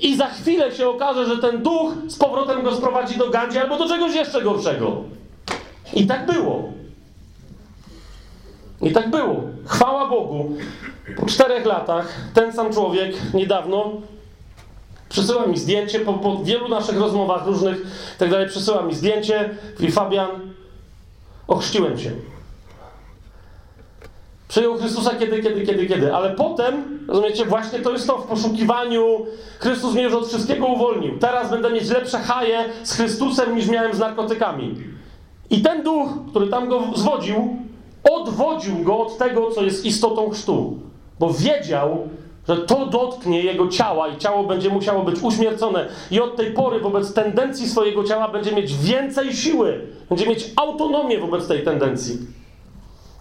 i 0.00 0.16
za 0.16 0.26
chwilę 0.26 0.72
się 0.72 0.88
okaże, 0.88 1.26
że 1.26 1.38
ten 1.38 1.62
duch 1.62 1.92
z 2.06 2.16
powrotem 2.16 2.62
go 2.62 2.74
sprowadzi 2.74 3.18
do 3.18 3.30
gandzi 3.30 3.58
albo 3.58 3.78
do 3.78 3.88
czegoś 3.88 4.14
jeszcze 4.14 4.42
gorszego. 4.42 5.19
I 5.92 6.06
tak 6.06 6.26
było. 6.26 6.72
I 8.82 8.92
tak 8.92 9.10
było. 9.10 9.42
Chwała 9.66 10.08
Bogu. 10.08 10.56
Po 11.16 11.26
czterech 11.26 11.66
latach 11.66 12.14
ten 12.34 12.52
sam 12.52 12.72
człowiek 12.72 13.34
niedawno 13.34 13.92
przysyła 15.08 15.46
mi 15.46 15.58
zdjęcie, 15.58 16.00
po, 16.00 16.12
po 16.12 16.38
wielu 16.44 16.68
naszych 16.68 16.98
rozmowach 16.98 17.46
różnych 17.46 17.76
tak 18.18 18.30
dalej, 18.30 18.48
przysyła 18.48 18.82
mi 18.82 18.94
zdjęcie 18.94 19.50
i 19.80 19.90
Fabian, 19.90 20.30
ochrzciłem 21.48 21.98
się. 21.98 22.10
Przyjął 24.48 24.78
Chrystusa 24.78 25.10
kiedy, 25.14 25.42
kiedy, 25.42 25.66
kiedy, 25.66 25.86
kiedy. 25.86 26.14
Ale 26.14 26.30
potem, 26.30 26.98
rozumiecie, 27.08 27.44
właśnie 27.44 27.78
to 27.78 27.92
jest 27.92 28.06
to 28.06 28.18
w 28.18 28.26
poszukiwaniu. 28.26 29.26
Chrystus 29.58 29.94
mnie 29.94 30.02
już 30.02 30.12
od 30.12 30.28
wszystkiego 30.28 30.66
uwolnił. 30.66 31.18
Teraz 31.18 31.50
będę 31.50 31.70
mieć 31.70 31.90
lepsze 31.90 32.18
haje 32.18 32.64
z 32.84 32.92
Chrystusem 32.92 33.56
niż 33.56 33.68
miałem 33.68 33.94
z 33.94 33.98
narkotykami. 33.98 34.74
I 35.50 35.62
ten 35.62 35.82
duch, 35.82 36.08
który 36.30 36.46
tam 36.46 36.68
go 36.68 36.82
zwodził, 36.94 37.56
odwodził 38.12 38.78
go 38.78 38.98
od 38.98 39.18
tego, 39.18 39.50
co 39.50 39.62
jest 39.62 39.84
istotą 39.84 40.30
chrztu. 40.30 40.78
Bo 41.18 41.32
wiedział, 41.32 42.08
że 42.48 42.56
to 42.56 42.86
dotknie 42.86 43.42
jego 43.42 43.68
ciała 43.68 44.08
i 44.08 44.16
ciało 44.18 44.44
będzie 44.44 44.68
musiało 44.68 45.04
być 45.04 45.20
uśmiercone. 45.22 45.88
I 46.10 46.20
od 46.20 46.36
tej 46.36 46.52
pory 46.52 46.80
wobec 46.80 47.14
tendencji 47.14 47.68
swojego 47.68 48.04
ciała 48.04 48.28
będzie 48.28 48.52
mieć 48.52 48.76
więcej 48.76 49.32
siły. 49.32 49.86
Będzie 50.08 50.26
mieć 50.26 50.50
autonomię 50.56 51.18
wobec 51.18 51.48
tej 51.48 51.64
tendencji. 51.64 52.18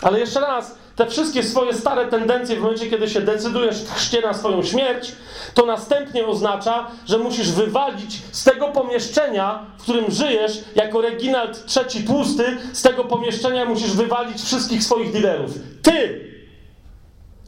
Ale 0.01 0.19
jeszcze 0.19 0.39
raz, 0.39 0.77
te 0.99 1.07
wszystkie 1.07 1.43
swoje 1.43 1.73
stare 1.73 2.07
tendencje, 2.07 2.55
w 2.55 2.59
momencie, 2.59 2.89
kiedy 2.89 3.09
się 3.09 3.21
decydujesz 3.21 3.75
chrzcie 3.95 4.21
na 4.21 4.33
swoją 4.33 4.63
śmierć, 4.63 5.11
to 5.53 5.65
następnie 5.65 6.27
oznacza, 6.27 6.87
że 7.07 7.17
musisz 7.17 7.51
wywalić 7.51 8.21
z 8.31 8.43
tego 8.43 8.67
pomieszczenia, 8.67 9.65
w 9.77 9.81
którym 9.81 10.11
żyjesz, 10.11 10.51
jako 10.75 11.01
Reginald 11.01 11.65
trzeci 11.65 12.03
tłusty, 12.03 12.57
z 12.73 12.81
tego 12.81 13.03
pomieszczenia 13.03 13.65
musisz 13.65 13.91
wywalić 13.91 14.41
wszystkich 14.41 14.83
swoich 14.83 15.11
dealerów. 15.11 15.51
Ty! 15.81 16.25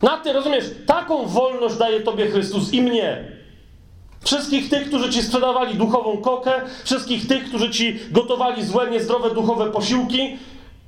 Na 0.01 0.17
ty, 0.17 0.33
rozumiesz, 0.33 0.65
taką 0.85 1.25
wolność 1.25 1.75
daje 1.77 1.99
tobie 1.99 2.27
Chrystus 2.27 2.73
i 2.73 2.81
mnie. 2.81 3.31
Wszystkich 4.23 4.69
tych, 4.69 4.87
którzy 4.87 5.09
ci 5.09 5.23
sprzedawali 5.23 5.75
duchową 5.75 6.17
kokę, 6.17 6.51
wszystkich 6.83 7.27
tych, 7.27 7.43
którzy 7.43 7.69
ci 7.69 7.99
gotowali 8.11 8.65
złe, 8.65 8.91
niezdrowe 8.91 9.33
duchowe 9.33 9.71
posiłki, 9.71 10.37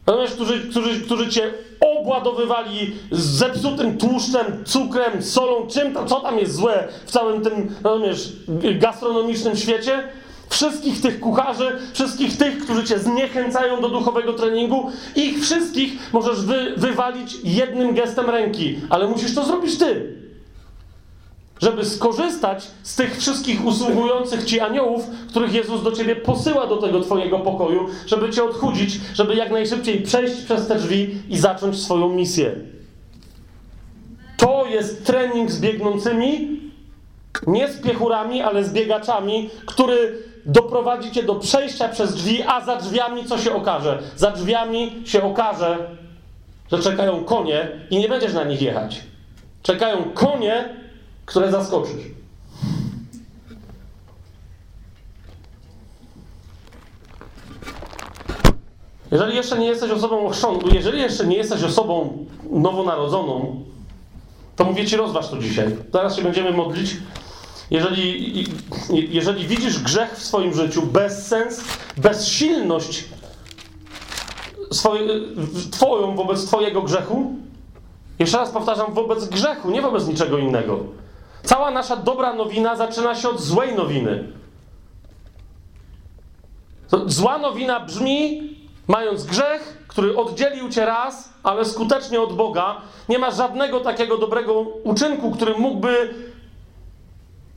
rozumiesz, 0.06 0.32
którzy, 0.32 0.60
którzy, 0.70 1.02
którzy 1.02 1.30
cię 1.30 1.54
obładowywali 1.80 2.96
zepsutym 3.12 3.98
tłuszczem, 3.98 4.64
cukrem, 4.66 5.24
solą, 5.24 5.68
czym 5.68 5.94
tam, 5.94 6.08
co 6.08 6.20
tam 6.20 6.40
jest 6.40 6.56
złe 6.56 6.88
w 7.06 7.12
całym 7.12 7.42
tym, 7.42 7.76
rozumiesz, 7.84 8.34
gastronomicznym 8.80 9.56
świecie. 9.56 10.04
Wszystkich 10.50 11.02
tych 11.02 11.20
kucharzy, 11.20 11.80
wszystkich 11.94 12.38
tych, 12.38 12.64
którzy 12.64 12.84
cię 12.84 13.00
zniechęcają 13.00 13.82
do 13.82 13.90
duchowego 13.90 14.34
treningu, 14.34 14.92
ich 15.16 15.44
wszystkich 15.44 15.94
możesz 16.14 16.42
wy, 16.42 16.74
wywalić 16.78 17.38
jednym 17.44 17.96
gestem 17.96 18.30
ręki, 18.30 18.80
ale 18.90 19.08
musisz 19.08 19.36
to 19.36 19.46
zrobić 19.46 19.78
ty. 19.78 20.23
Żeby 21.64 21.86
skorzystać 21.86 22.68
z 22.84 22.96
tych 22.96 23.18
wszystkich 23.18 23.66
usługujących 23.66 24.46
ci 24.46 24.60
aniołów, 24.60 25.08
których 25.30 25.54
Jezus 25.54 25.84
do 25.84 25.92
ciebie 25.92 26.16
posyła 26.16 26.68
do 26.68 26.78
tego 26.78 27.00
twojego 27.00 27.40
pokoju, 27.40 27.88
żeby 28.08 28.30
cię 28.30 28.44
odchudzić, 28.44 29.00
żeby 29.14 29.36
jak 29.36 29.52
najszybciej 29.52 30.02
przejść 30.02 30.42
przez 30.42 30.68
te 30.68 30.76
drzwi 30.76 31.18
i 31.30 31.38
zacząć 31.38 31.82
swoją 31.82 32.10
misję. 32.10 32.56
To 34.38 34.66
jest 34.66 35.06
trening 35.06 35.52
z 35.52 35.60
biegnącymi, 35.60 36.60
nie 37.48 37.68
z 37.68 37.82
piechurami, 37.82 38.42
ale 38.42 38.64
z 38.64 38.74
biegaczami, 38.74 39.50
który 39.66 40.24
doprowadzi 40.46 41.12
cię 41.12 41.24
do 41.24 41.36
przejścia 41.36 41.88
przez 41.88 42.16
drzwi, 42.16 42.44
a 42.48 42.62
za 42.62 42.76
drzwiami 42.76 43.26
co 43.26 43.38
się 43.38 43.54
okaże? 43.54 44.00
Za 44.16 44.32
drzwiami 44.32 45.02
się 45.06 45.24
okaże, 45.24 45.78
że 46.72 46.80
czekają 46.80 47.24
konie 47.24 47.68
i 47.90 47.98
nie 47.98 48.10
będziesz 48.10 48.34
na 48.34 48.44
nich 48.44 48.62
jechać. 48.62 49.02
Czekają 49.62 50.04
konie, 50.14 50.83
które 51.26 51.52
zaskoczysz. 51.52 52.02
Jeżeli 59.12 59.36
jeszcze 59.36 59.60
nie 59.60 59.68
jesteś 59.68 59.92
osobą 59.92 60.28
ochrzczoną, 60.28 60.60
jeżeli 60.72 61.02
jeszcze 61.02 61.28
nie 61.28 61.38
jesteś 61.38 61.64
osobą 61.64 62.26
nowonarodzoną, 62.52 63.64
to 64.56 64.66
mówię 64.66 64.86
ci, 64.86 64.98
rozważ 64.98 65.30
to 65.30 65.38
dzisiaj. 65.38 65.76
Zaraz 65.94 66.16
się 66.16 66.22
będziemy 66.22 66.52
modlić. 66.52 66.98
Jeżeli, 67.72 68.46
jeżeli 68.90 69.48
widzisz 69.48 69.80
grzech 69.80 70.12
w 70.12 70.24
swoim 70.24 70.54
życiu, 70.54 70.82
bezsens, 70.82 71.64
bezsilność 71.98 73.06
swoje, 74.72 75.02
Twoją 75.72 76.16
wobec 76.16 76.46
Twojego 76.46 76.82
grzechu, 76.82 77.34
jeszcze 78.20 78.38
raz 78.38 78.52
powtarzam, 78.52 78.94
wobec 78.94 79.26
grzechu, 79.26 79.72
nie 79.72 79.82
wobec 79.82 80.08
niczego 80.08 80.38
innego. 80.38 80.80
Cała 81.44 81.72
nasza 81.72 81.96
dobra 81.96 82.34
nowina 82.34 82.76
zaczyna 82.76 83.16
się 83.16 83.30
od 83.30 83.42
złej 83.42 83.76
nowiny. 83.76 84.28
Zła 87.06 87.38
nowina 87.38 87.80
brzmi, 87.80 88.50
mając 88.88 89.24
grzech, 89.24 89.86
który 89.88 90.18
oddzielił 90.18 90.70
cię 90.70 90.86
raz, 90.86 91.34
ale 91.44 91.66
skutecznie 91.66 92.22
od 92.22 92.34
Boga, 92.36 92.82
nie 93.10 93.20
ma 93.20 93.32
żadnego 93.32 93.80
takiego 93.80 94.18
dobrego 94.18 94.60
uczynku, 94.84 95.32
który 95.32 95.54
mógłby 95.54 96.14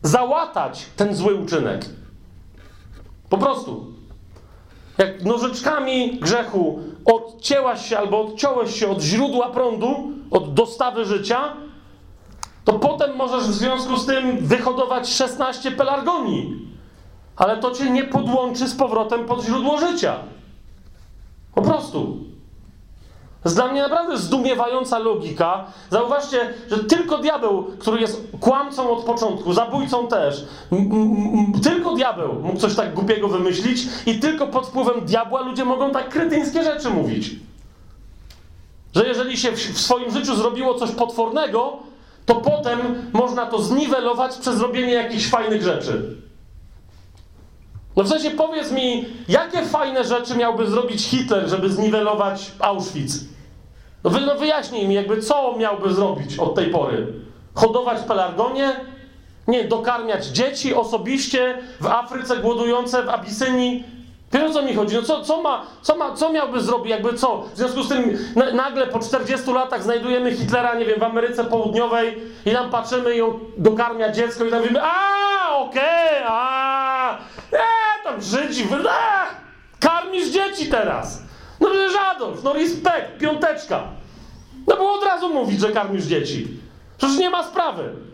załatać 0.03 0.87
ten 0.97 1.15
zły 1.15 1.35
uczynek. 1.35 1.85
Po 3.31 3.39
prostu. 3.39 3.87
jak 4.99 5.25
nożyczkami 5.25 6.19
grzechu 6.21 6.79
odcięłaś 7.05 7.89
się 7.89 7.99
albo 7.99 8.21
odciąłeś 8.21 8.81
się 8.81 8.89
od 8.89 9.01
źródła 9.01 9.51
prądu, 9.51 10.11
od 10.31 10.55
dostawy 10.55 11.05
życia, 11.05 11.57
to 12.67 12.73
potem 12.73 13.17
możesz 13.17 13.45
w 13.45 13.53
związku 13.53 13.97
z 13.97 14.07
tym 14.07 14.47
wyhodować 14.47 15.09
16 15.09 15.71
pelargonii. 15.71 16.69
Ale 17.37 17.57
to 17.57 17.71
cię 17.71 17.91
nie 17.91 18.05
podłączy 18.05 18.69
z 18.69 18.75
powrotem 18.75 19.25
pod 19.25 19.45
źródło 19.45 19.79
życia. 19.79 20.17
Po 21.55 21.63
prostu. 21.63 22.17
To 23.43 23.49
jest 23.49 23.57
dla 23.57 23.69
mnie 23.69 23.83
naprawdę 23.83 24.19
zdumiewająca 24.19 24.99
logika. 24.99 25.65
Zauważcie, 25.91 26.55
że 26.71 26.85
tylko 26.85 27.19
diabeł, 27.19 27.65
który 27.79 28.01
jest 28.01 28.23
kłamcą 28.41 28.91
od 28.91 29.05
początku, 29.05 29.53
zabójcą 29.53 30.09
też, 30.09 30.45
tylko 31.63 31.95
diabeł 31.95 32.35
mógł 32.43 32.59
coś 32.59 32.75
tak 32.75 32.95
głupiego 32.95 33.29
wymyślić 33.29 33.87
i 34.07 34.21
tylko 34.21 34.47
pod 34.47 34.67
wpływem 34.67 35.01
diabła 35.01 35.41
ludzie 35.41 35.65
mogą 35.65 35.91
tak 35.91 36.09
kretyńskie 36.09 36.65
rzeczy 36.65 36.91
mówić. 36.91 37.31
Że 38.95 39.07
jeżeli 39.07 39.37
się 39.37 39.53
w, 39.53 39.57
w 39.57 39.81
swoim 39.81 40.11
życiu 40.11 40.37
zrobiło 40.37 40.75
coś 40.75 40.91
potwornego, 40.91 41.87
to 42.27 42.35
potem 42.35 43.11
można 43.13 43.47
to 43.47 43.63
zniwelować 43.63 44.37
przez 44.37 44.61
robienie 44.61 44.93
jakichś 44.93 45.29
fajnych 45.29 45.63
rzeczy. 45.63 46.17
No 47.97 48.03
w 48.03 48.09
sensie 48.09 48.31
powiedz 48.31 48.73
mi, 48.73 49.05
jakie 49.29 49.63
fajne 49.63 50.05
rzeczy 50.05 50.37
miałby 50.37 50.67
zrobić 50.67 51.03
Hitler, 51.07 51.49
żeby 51.49 51.71
zniwelować 51.71 52.53
Auschwitz? 52.61 53.13
No, 54.05 54.11
no 54.27 54.35
wyjaśnij 54.35 54.89
mi, 54.89 54.95
jakby 54.95 55.23
co 55.23 55.57
miałby 55.59 55.95
zrobić 55.95 56.39
od 56.39 56.55
tej 56.55 56.71
pory? 56.71 57.07
Hodować 57.55 58.03
pelargonie? 58.03 58.81
Nie, 59.49 59.65
dokarmiać 59.65 60.27
dzieci 60.27 60.75
osobiście 60.75 61.59
w 61.81 61.87
Afryce 61.87 62.37
głodujące, 62.37 63.03
w 63.03 63.09
Abisynii? 63.09 63.85
Wiesz 64.33 64.51
o 64.51 64.53
co 64.53 64.63
mi 64.63 64.75
chodzi? 64.75 64.97
No 64.97 65.03
co, 65.03 65.23
co, 65.23 65.43
ma, 65.43 65.67
co, 65.83 65.97
ma, 65.97 66.15
co 66.15 66.33
miałby 66.33 66.61
zrobić, 66.61 66.91
jakby 66.91 67.15
co? 67.15 67.43
W 67.55 67.57
związku 67.57 67.83
z 67.83 67.89
tym 67.89 68.19
na, 68.37 68.53
nagle 68.53 68.87
po 68.87 68.99
40 68.99 69.53
latach 69.53 69.83
znajdujemy 69.83 70.33
Hitlera, 70.35 70.75
nie 70.75 70.85
wiem, 70.85 71.01
w 71.01 71.03
Ameryce 71.03 71.45
Południowej 71.45 72.19
i 72.47 72.51
tam 72.51 72.71
patrzymy 72.71 73.17
i 73.17 73.23
on 73.23 73.39
dokarmia 73.57 74.13
dziecko 74.13 74.45
i 74.45 74.51
tam 74.51 74.61
mówimy, 74.61 74.83
a 74.83 75.49
okej, 75.55 76.23
a 76.27 77.19
e, 77.53 77.59
tam 78.05 78.23
Żydzi, 78.23 78.69
a, 78.91 79.27
karmisz 79.81 80.29
dzieci 80.29 80.67
teraz. 80.67 81.23
No 81.61 81.69
przecież 81.69 81.93
Adolf, 82.11 82.43
no 82.45 82.53
respekt, 82.53 83.19
piąteczka. 83.19 83.83
No 84.67 84.77
było 84.77 84.93
od 84.93 85.05
razu 85.05 85.35
mówić, 85.35 85.61
że 85.61 85.73
karmisz 85.73 86.05
dzieci. 86.05 86.49
Przecież 86.99 87.19
nie 87.19 87.31
ma 87.31 87.43
sprawy. 87.43 88.06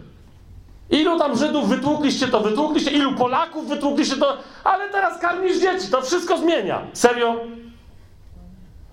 Ilu 0.91 1.19
tam 1.19 1.37
Żydów 1.37 1.69
wytłukliście, 1.69 2.29
to 2.29 2.41
wytłukliście, 2.41 2.91
ilu 2.91 3.15
Polaków 3.15 3.69
wytłukliście, 3.69 4.17
to... 4.17 4.37
Ale 4.65 4.89
teraz 4.89 5.21
karmisz 5.21 5.59
dzieci, 5.61 5.89
to 5.91 6.03
wszystko 6.03 6.39
zmienia. 6.39 6.83
Serio? 6.93 7.37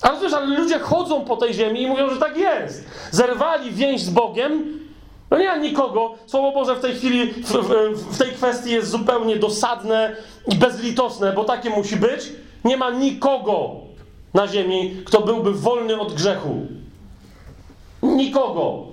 Ale 0.02 0.20
wiesz, 0.20 0.34
ale 0.34 0.46
ludzie 0.46 0.80
chodzą 0.80 1.26
po 1.26 1.38
tej 1.38 1.54
ziemi 1.54 1.82
i 1.82 1.88
mówią, 1.88 2.10
że 2.10 2.18
tak 2.18 2.38
jest. 2.38 2.86
Zerwali 3.12 3.72
więź 3.72 4.02
z 4.02 4.10
Bogiem, 4.10 4.80
no 5.32 5.38
nie 5.38 5.48
ma 5.48 5.56
nikogo. 5.56 6.16
Słowo 6.26 6.52
Boże 6.52 6.76
w 6.76 6.80
tej 6.80 6.96
chwili, 6.96 7.34
w, 7.34 7.52
w, 7.52 8.14
w 8.14 8.18
tej 8.18 8.32
kwestii 8.32 8.72
jest 8.72 8.90
zupełnie 8.90 9.36
dosadne 9.36 10.16
i 10.52 10.56
bezlitosne, 10.56 11.34
bo 11.34 11.44
takie 11.44 11.70
musi 11.70 11.96
być. 11.96 12.32
Nie 12.66 12.78
ma 12.78 12.90
nikogo 12.90 13.72
na 14.34 14.48
ziemi, 14.48 15.02
kto 15.06 15.22
byłby 15.22 15.54
wolny 15.54 16.00
od 16.00 16.14
grzechu. 16.14 16.68
Nikogo. 18.04 18.88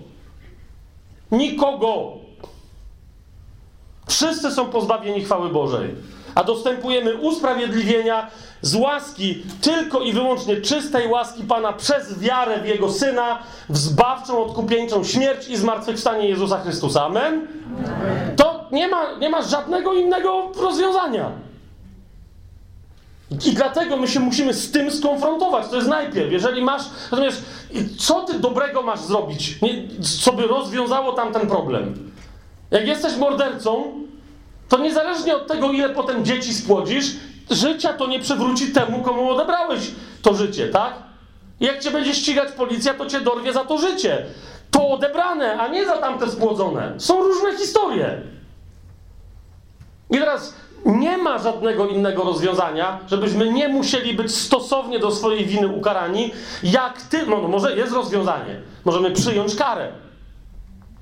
Nikogo. 1.32 2.12
Wszyscy 4.06 4.50
są 4.50 4.66
pozbawieni 4.66 5.24
chwały 5.24 5.48
Bożej, 5.48 5.94
a 6.34 6.44
dostępujemy 6.44 7.14
usprawiedliwienia 7.14 8.30
z 8.62 8.74
łaski, 8.74 9.42
tylko 9.60 10.00
i 10.00 10.12
wyłącznie 10.12 10.56
czystej 10.56 11.08
łaski 11.08 11.42
Pana 11.42 11.72
przez 11.72 12.18
wiarę 12.18 12.60
w 12.60 12.66
Jego 12.66 12.92
Syna, 12.92 13.38
w 13.68 13.78
zbawczą, 13.78 14.44
odkupieńczą 14.44 15.04
śmierć 15.04 15.48
i 15.48 15.56
zmartwychwstanie 15.56 16.28
Jezusa 16.28 16.58
Chrystusa. 16.58 17.04
Amen? 17.04 17.46
To 18.36 18.64
nie 18.72 18.88
ma, 18.88 19.18
nie 19.18 19.30
ma 19.30 19.42
żadnego 19.42 19.94
innego 19.94 20.52
rozwiązania. 20.60 21.30
I 23.46 23.52
dlatego 23.52 23.96
my 23.96 24.08
się 24.08 24.20
musimy 24.20 24.54
z 24.54 24.70
tym 24.70 24.90
skonfrontować. 24.90 25.68
To 25.68 25.76
jest 25.76 25.88
najpierw. 25.88 26.32
Jeżeli 26.32 26.62
masz, 26.62 26.82
rozumiesz, 27.10 27.34
co 27.98 28.22
ty 28.22 28.38
dobrego 28.38 28.82
masz 28.82 29.00
zrobić, 29.00 29.60
nie, 29.62 29.88
co 30.22 30.32
by 30.32 30.46
rozwiązało 30.46 31.12
tamten 31.12 31.48
problem? 31.48 32.12
Jak 32.70 32.86
jesteś 32.86 33.16
mordercą, 33.16 33.92
to 34.68 34.78
niezależnie 34.78 35.36
od 35.36 35.46
tego, 35.46 35.72
ile 35.72 35.88
potem 35.88 36.24
dzieci 36.24 36.54
spłodzisz, 36.54 37.06
życia 37.50 37.92
to 37.92 38.06
nie 38.06 38.20
przywróci 38.20 38.72
temu, 38.72 39.02
komu 39.02 39.30
odebrałeś 39.30 39.90
to 40.22 40.34
życie, 40.34 40.68
tak? 40.68 40.94
Jak 41.60 41.80
cię 41.80 41.90
będzie 41.90 42.14
ścigać 42.14 42.52
policja, 42.52 42.94
to 42.94 43.06
cię 43.06 43.20
dorwie 43.20 43.52
za 43.52 43.64
to 43.64 43.78
życie. 43.78 44.26
To 44.70 44.88
odebrane, 44.88 45.58
a 45.58 45.68
nie 45.68 45.86
za 45.86 45.98
tamte 45.98 46.30
spłodzone. 46.30 46.94
Są 46.98 47.22
różne 47.22 47.56
historie. 47.56 48.22
I 50.10 50.18
teraz 50.18 50.54
nie 50.86 51.18
ma 51.18 51.38
żadnego 51.38 51.86
innego 51.86 52.24
rozwiązania, 52.24 52.98
żebyśmy 53.06 53.52
nie 53.52 53.68
musieli 53.68 54.14
być 54.14 54.34
stosownie 54.34 54.98
do 54.98 55.10
swojej 55.10 55.46
winy 55.46 55.68
ukarani, 55.68 56.32
jak 56.62 57.02
ty. 57.02 57.26
No, 57.26 57.40
no 57.42 57.48
może 57.48 57.76
jest 57.76 57.92
rozwiązanie. 57.92 58.60
Możemy 58.84 59.10
przyjąć 59.10 59.56
karę. 59.56 59.92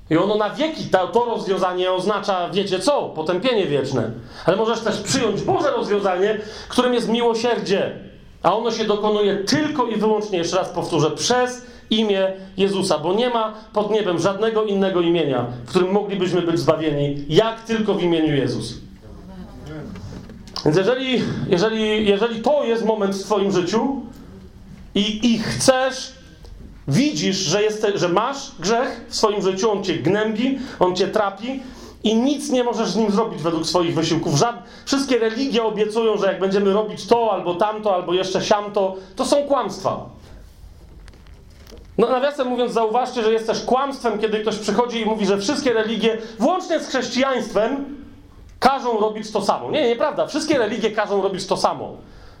I 0.09 0.17
ono 0.17 0.35
na 0.35 0.49
wieki, 0.49 0.85
to, 0.85 1.07
to 1.07 1.25
rozwiązanie 1.25 1.91
oznacza, 1.91 2.49
wiecie 2.49 2.79
co, 2.79 3.09
potępienie 3.09 3.65
wieczne. 3.65 4.11
Ale 4.45 4.57
możesz 4.57 4.79
też 4.79 5.01
przyjąć 5.01 5.41
Boże 5.41 5.71
rozwiązanie, 5.71 6.39
którym 6.69 6.93
jest 6.93 7.09
miłosierdzie. 7.09 7.99
A 8.43 8.55
ono 8.55 8.71
się 8.71 8.85
dokonuje 8.85 9.35
tylko 9.35 9.87
i 9.87 9.95
wyłącznie, 9.95 10.37
jeszcze 10.37 10.57
raz 10.57 10.69
powtórzę, 10.69 11.11
przez 11.11 11.65
imię 11.89 12.33
Jezusa, 12.57 12.99
bo 12.99 13.13
nie 13.13 13.29
ma 13.29 13.53
pod 13.73 13.91
niebem 13.91 14.19
żadnego 14.19 14.63
innego 14.63 15.01
imienia, 15.01 15.45
w 15.65 15.69
którym 15.69 15.91
moglibyśmy 15.91 16.41
być 16.41 16.59
zbawieni, 16.59 17.25
jak 17.29 17.61
tylko 17.61 17.93
w 17.93 18.03
imieniu 18.03 18.35
Jezus. 18.35 18.73
Więc 20.65 20.77
jeżeli, 20.77 21.21
jeżeli, 21.49 22.07
jeżeli 22.07 22.41
to 22.41 22.63
jest 22.63 22.85
moment 22.85 23.15
w 23.15 23.23
Twoim 23.23 23.51
życiu 23.51 24.01
i, 24.95 25.33
i 25.33 25.39
chcesz 25.39 26.14
Widzisz, 26.87 27.37
że, 27.37 27.59
że 27.95 28.09
masz 28.09 28.51
grzech 28.59 29.05
w 29.09 29.15
swoim 29.15 29.41
życiu, 29.41 29.71
on 29.71 29.83
cię 29.83 29.93
gnębi, 29.93 30.59
on 30.79 30.95
cię 30.95 31.07
trapi 31.07 31.63
i 32.03 32.15
nic 32.15 32.49
nie 32.49 32.63
możesz 32.63 32.89
z 32.89 32.95
nim 32.95 33.11
zrobić 33.11 33.41
według 33.41 33.65
swoich 33.65 33.95
wysiłków. 33.95 34.35
Żad... 34.35 34.63
Wszystkie 34.85 35.19
religie 35.19 35.63
obiecują, 35.63 36.17
że 36.17 36.25
jak 36.25 36.39
będziemy 36.39 36.73
robić 36.73 37.07
to, 37.07 37.31
albo 37.31 37.55
tamto, 37.55 37.95
albo 37.95 38.13
jeszcze 38.13 38.41
siamto, 38.41 38.95
to 39.15 39.25
są 39.25 39.43
kłamstwa. 39.43 40.05
No, 41.97 42.09
nawiasem 42.09 42.47
mówiąc, 42.47 42.73
zauważcie, 42.73 43.23
że 43.23 43.33
jest 43.33 43.47
też 43.47 43.63
kłamstwem, 43.63 44.19
kiedy 44.19 44.39
ktoś 44.39 44.55
przychodzi 44.55 45.01
i 45.01 45.05
mówi, 45.05 45.25
że 45.25 45.37
wszystkie 45.37 45.73
religie, 45.73 46.17
włącznie 46.39 46.79
z 46.79 46.87
chrześcijaństwem, 46.87 47.97
każą 48.59 48.99
robić 48.99 49.31
to 49.31 49.41
samo. 49.41 49.71
Nie, 49.71 49.87
nieprawda. 49.87 50.27
Wszystkie 50.27 50.57
religie 50.57 50.91
każą 50.91 51.21
robić 51.21 51.47
to 51.47 51.57
samo. 51.57 51.97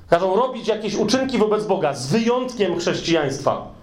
Każą 0.09 0.35
robić 0.35 0.67
jakieś 0.67 0.95
uczynki 0.95 1.37
wobec 1.37 1.65
Boga, 1.65 1.93
z 1.93 2.07
wyjątkiem 2.07 2.79
chrześcijaństwa 2.79 3.74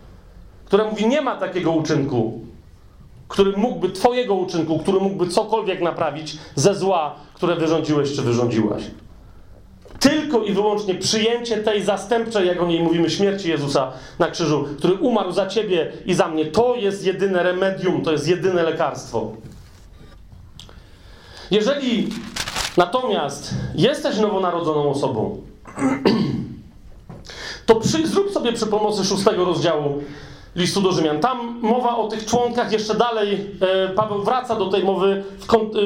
które 0.73 0.85
mówi, 0.85 1.07
nie 1.07 1.21
ma 1.21 1.37
takiego 1.37 1.71
uczynku, 1.73 2.41
który 3.29 3.53
mógłby, 3.57 3.91
twojego 3.91 4.35
uczynku, 4.35 4.79
który 4.79 5.01
mógłby 5.01 5.29
cokolwiek 5.29 5.81
naprawić 5.81 6.39
ze 6.55 6.75
zła, 6.75 7.15
które 7.35 7.57
wyrządziłeś 7.57 8.17
czy 8.17 8.23
wyrządziłaś. 8.23 8.83
Tylko 10.01 10.43
i 10.43 10.53
wyłącznie 10.53 10.95
przyjęcie 10.95 11.57
tej 11.57 11.83
zastępczej, 11.83 12.47
jak 12.47 12.63
o 12.63 12.67
niej 12.67 12.83
mówimy, 12.83 13.11
śmierci 13.11 13.49
Jezusa 13.49 13.93
na 14.19 14.31
krzyżu, 14.31 14.65
który 14.79 14.95
umarł 14.95 15.33
za 15.33 15.47
ciebie 15.47 15.93
i 16.07 16.15
za 16.15 16.29
mnie, 16.29 16.47
to 16.47 16.75
jest 16.75 17.07
jedyne 17.07 17.43
remedium, 17.43 18.03
to 18.03 18.13
jest 18.13 18.29
jedyne 18.29 18.63
lekarstwo. 18.63 19.33
Jeżeli 21.51 22.09
natomiast 22.77 23.55
jesteś 23.75 24.19
nowonarodzoną 24.19 24.91
osobą, 24.91 25.43
to 27.67 27.75
przy, 27.75 28.07
zrób 28.07 28.33
sobie 28.33 28.53
przy 28.53 28.67
pomocy 28.67 29.05
szóstego 29.05 29.45
rozdziału 29.45 30.03
listu 30.57 30.81
do 30.81 30.93
Rzymian. 30.93 31.21
Tam 31.21 31.59
mowa 31.63 31.97
o 31.97 32.09
tych 32.09 32.27
członkach, 32.27 32.73
jeszcze 32.73 32.95
dalej 32.95 33.51
e, 33.61 33.89
Paweł 33.89 34.23
wraca 34.23 34.57
do 34.57 34.67
tej 34.67 34.85
mowy 34.85 35.25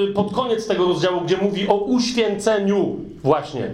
e, 0.09 0.13
pod 0.13 0.33
koniec 0.33 0.67
tego 0.67 0.85
rozdziału, 0.85 1.21
gdzie 1.21 1.37
mówi 1.37 1.69
o 1.69 1.75
uświęceniu 1.75 2.97
właśnie. 3.23 3.71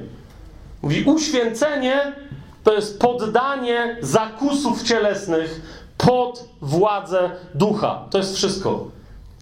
Mówi 0.82 1.04
uświęcenie 1.04 2.12
to 2.64 2.74
jest 2.74 3.00
poddanie 3.00 3.96
zakusów 4.00 4.82
cielesnych 4.82 5.60
pod 5.98 6.48
władzę 6.60 7.30
ducha. 7.54 8.04
To 8.10 8.18
jest 8.18 8.36
wszystko. 8.36 8.86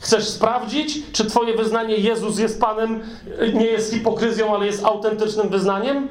Chcesz 0.01 0.29
sprawdzić, 0.29 1.13
czy 1.13 1.25
twoje 1.25 1.57
wyznanie 1.57 1.97
Jezus 1.97 2.39
jest 2.39 2.61
Panem, 2.61 3.01
nie 3.55 3.67
jest 3.67 3.93
hipokryzją, 3.93 4.55
ale 4.55 4.67
jest 4.67 4.85
autentycznym 4.85 5.49
wyznaniem? 5.49 6.09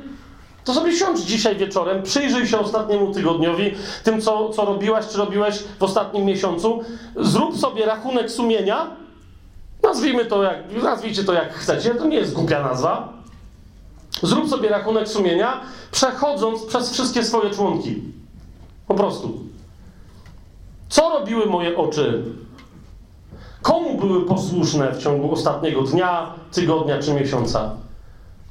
To 0.63 0.73
sobie 0.73 0.93
siądź 0.93 1.19
dzisiaj 1.19 1.55
wieczorem, 1.55 2.03
przyjrzyj 2.03 2.47
się 2.47 2.59
ostatniemu 2.59 3.13
tygodniowi, 3.13 3.75
tym, 4.03 4.21
co, 4.21 4.49
co 4.49 4.65
robiłaś, 4.65 5.07
czy 5.07 5.17
robiłeś 5.17 5.63
w 5.79 5.83
ostatnim 5.83 6.25
miesiącu. 6.25 6.83
Zrób 7.15 7.57
sobie 7.57 7.85
rachunek 7.85 8.31
sumienia. 8.31 8.87
Nazwijmy 9.83 10.25
to 10.25 10.43
jak, 10.43 10.83
nazwijcie 10.83 11.23
to 11.23 11.33
jak 11.33 11.53
chcecie, 11.53 11.95
to 11.95 12.05
nie 12.05 12.17
jest 12.17 12.33
głupia 12.33 12.63
nazwa. 12.63 13.13
Zrób 14.23 14.49
sobie 14.49 14.69
rachunek 14.69 15.07
sumienia, 15.07 15.61
przechodząc 15.91 16.65
przez 16.65 16.91
wszystkie 16.91 17.23
swoje 17.23 17.49
członki. 17.49 18.03
Po 18.87 18.93
prostu. 18.93 19.39
Co 20.89 21.09
robiły 21.09 21.45
moje 21.45 21.77
oczy? 21.77 22.23
Komu 23.61 23.97
były 23.97 24.25
posłuszne 24.25 24.91
w 24.91 24.97
ciągu 24.97 25.31
ostatniego 25.31 25.81
dnia, 25.81 26.33
tygodnia 26.51 26.99
czy 26.99 27.13
miesiąca? 27.13 27.75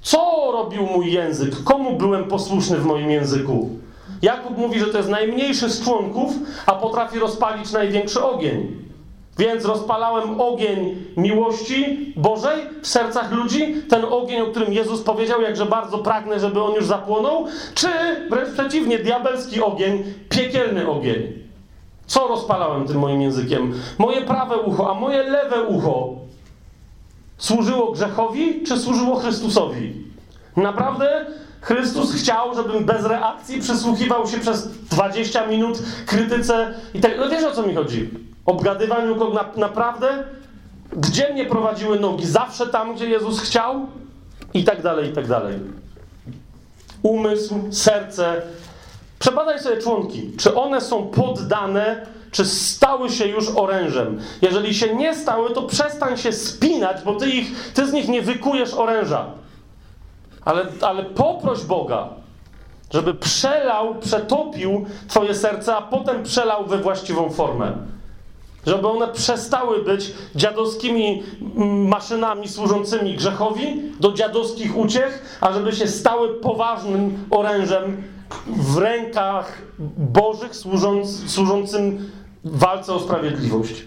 Co 0.08 0.50
robił 0.52 0.82
mój 0.82 1.12
język? 1.12 1.64
Komu 1.64 1.96
byłem 1.96 2.24
posłuszny 2.24 2.76
w 2.76 2.84
moim 2.84 3.10
języku? 3.10 3.70
Jakub 4.22 4.58
mówi, 4.58 4.80
że 4.80 4.86
to 4.86 4.96
jest 4.98 5.10
najmniejszy 5.10 5.70
z 5.70 5.84
członków, 5.84 6.32
a 6.66 6.72
potrafi 6.72 7.18
rozpalić 7.18 7.72
największy 7.72 8.24
ogień. 8.24 8.76
Więc 9.38 9.64
rozpalałem 9.64 10.40
ogień 10.40 11.04
miłości 11.16 12.12
Bożej 12.16 12.66
w 12.82 12.86
sercach 12.86 13.32
ludzi, 13.32 13.74
ten 13.88 14.04
ogień, 14.04 14.40
o 14.40 14.46
którym 14.46 14.72
Jezus 14.72 15.02
powiedział, 15.02 15.42
jakże 15.42 15.66
bardzo 15.66 15.98
pragnę, 15.98 16.40
żeby 16.40 16.62
on 16.62 16.74
już 16.74 16.86
zapłonął, 16.86 17.46
czy 17.74 17.88
wręcz 18.30 18.50
przeciwnie, 18.52 18.98
diabelski 18.98 19.60
ogień, 19.62 20.04
piekielny 20.28 20.88
ogień. 20.90 21.32
Co 22.06 22.28
rozpalałem 22.28 22.86
tym 22.86 22.98
moim 22.98 23.22
językiem? 23.22 23.74
Moje 23.98 24.22
prawe 24.22 24.56
ucho, 24.58 24.90
a 24.90 24.94
moje 24.94 25.22
lewe 25.22 25.62
ucho 25.62 26.27
służyło 27.38 27.92
grzechowi, 27.92 28.62
czy 28.62 28.78
służyło 28.78 29.16
Chrystusowi? 29.16 30.04
Naprawdę 30.56 31.26
Chrystus 31.60 32.14
chciał, 32.14 32.54
żebym 32.54 32.84
bez 32.84 33.04
reakcji 33.04 33.60
przysłuchiwał 33.60 34.26
się 34.26 34.38
przez 34.38 34.68
20 34.68 35.46
minut 35.46 35.78
krytyce 36.06 36.74
i 36.94 37.00
tak. 37.00 37.12
No 37.18 37.28
wiesz 37.28 37.44
o 37.44 37.52
co 37.52 37.62
mi 37.62 37.74
chodzi? 37.74 38.10
Obgadywaniu 38.46 39.16
go 39.16 39.28
na, 39.28 39.44
naprawdę? 39.56 40.24
Gdzie 40.92 41.32
mnie 41.32 41.44
prowadziły 41.44 42.00
nogi? 42.00 42.26
Zawsze 42.26 42.66
tam, 42.66 42.94
gdzie 42.94 43.08
Jezus 43.08 43.40
chciał? 43.40 43.86
I 44.54 44.64
tak 44.64 44.82
dalej, 44.82 45.10
i 45.10 45.12
tak 45.12 45.26
dalej. 45.26 45.58
Umysł, 47.02 47.54
serce. 47.70 48.42
Przebadaj 49.18 49.60
sobie 49.60 49.76
członki. 49.76 50.32
Czy 50.38 50.54
one 50.54 50.80
są 50.80 51.06
poddane, 51.06 52.06
czy 52.30 52.44
stały 52.44 53.10
się 53.10 53.26
już 53.26 53.48
orężem? 53.48 54.20
Jeżeli 54.42 54.74
się 54.74 54.94
nie 54.94 55.14
stały, 55.14 55.50
to 55.50 55.62
przestań 55.62 56.16
się 56.16 56.32
spinać, 56.32 57.02
bo 57.04 57.14
ty, 57.14 57.30
ich, 57.30 57.72
ty 57.74 57.86
z 57.86 57.92
nich 57.92 58.08
nie 58.08 58.22
wykujesz 58.22 58.74
oręża. 58.74 59.26
Ale, 60.44 60.66
ale 60.80 61.04
poproś 61.04 61.62
Boga, 61.62 62.08
żeby 62.92 63.14
przelał, 63.14 63.94
przetopił 63.94 64.86
Twoje 65.08 65.34
serce, 65.34 65.76
a 65.76 65.82
potem 65.82 66.22
przelał 66.22 66.66
we 66.66 66.78
właściwą 66.78 67.30
formę. 67.30 67.72
Żeby 68.66 68.88
one 68.88 69.08
przestały 69.08 69.84
być 69.84 70.12
dziadowskimi 70.34 71.22
maszynami 71.88 72.48
służącymi 72.48 73.16
grzechowi 73.16 73.82
do 74.00 74.12
dziadowskich 74.12 74.76
uciech, 74.76 75.38
a 75.40 75.52
żeby 75.52 75.72
się 75.72 75.86
stały 75.86 76.34
poważnym 76.34 77.24
orężem 77.30 78.02
w 78.46 78.76
rękach 78.76 79.62
Bożych 79.98 80.56
służąc, 80.56 81.30
służącym 81.30 82.10
walce 82.44 82.92
o 82.92 83.00
sprawiedliwość. 83.00 83.84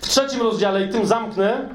W 0.00 0.08
trzecim 0.08 0.42
rozdziale, 0.42 0.86
i 0.86 0.88
tym 0.88 1.06
zamknę, 1.06 1.68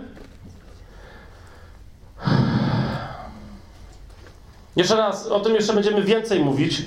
Jeszcze 4.78 4.96
raz, 4.96 5.28
o 5.28 5.40
tym 5.40 5.56
jeszcze 5.56 5.74
będziemy 5.74 6.02
więcej 6.02 6.40
mówić. 6.40 6.82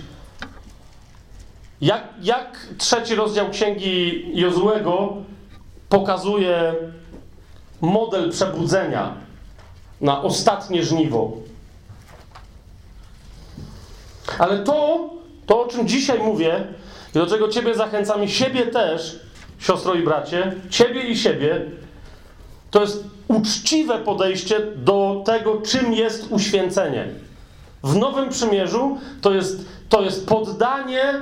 Jak, 1.80 2.08
jak 2.22 2.66
trzeci 2.78 3.14
rozdział 3.14 3.50
księgi 3.50 4.24
Jozłego 4.34 5.16
pokazuje 5.88 6.74
model 7.80 8.30
przebudzenia 8.30 9.14
na 10.00 10.22
ostatnie 10.22 10.84
żniwo. 10.84 11.32
Ale 14.40 14.58
to, 14.58 15.08
to 15.46 15.62
o 15.62 15.66
czym 15.66 15.88
dzisiaj 15.88 16.18
mówię 16.18 16.64
i 17.10 17.12
do 17.12 17.26
czego 17.26 17.48
Ciebie 17.48 17.74
zachęcam 17.74 18.24
i 18.24 18.28
siebie 18.28 18.66
też, 18.66 19.20
siostro 19.58 19.94
i 19.94 20.02
bracie, 20.02 20.54
Ciebie 20.70 21.02
i 21.02 21.16
siebie, 21.16 21.60
to 22.70 22.80
jest 22.80 23.04
uczciwe 23.28 23.98
podejście 23.98 24.60
do 24.76 25.22
tego, 25.26 25.60
czym 25.60 25.92
jest 25.92 26.26
uświęcenie. 26.30 27.08
W 27.82 27.96
Nowym 27.96 28.28
Przymierzu 28.28 28.98
to 29.20 29.32
jest, 29.32 29.68
to 29.88 30.02
jest 30.02 30.28
poddanie 30.28 31.14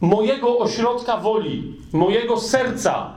mojego 0.00 0.58
ośrodka 0.58 1.16
woli, 1.16 1.74
mojego 1.92 2.40
serca 2.40 3.10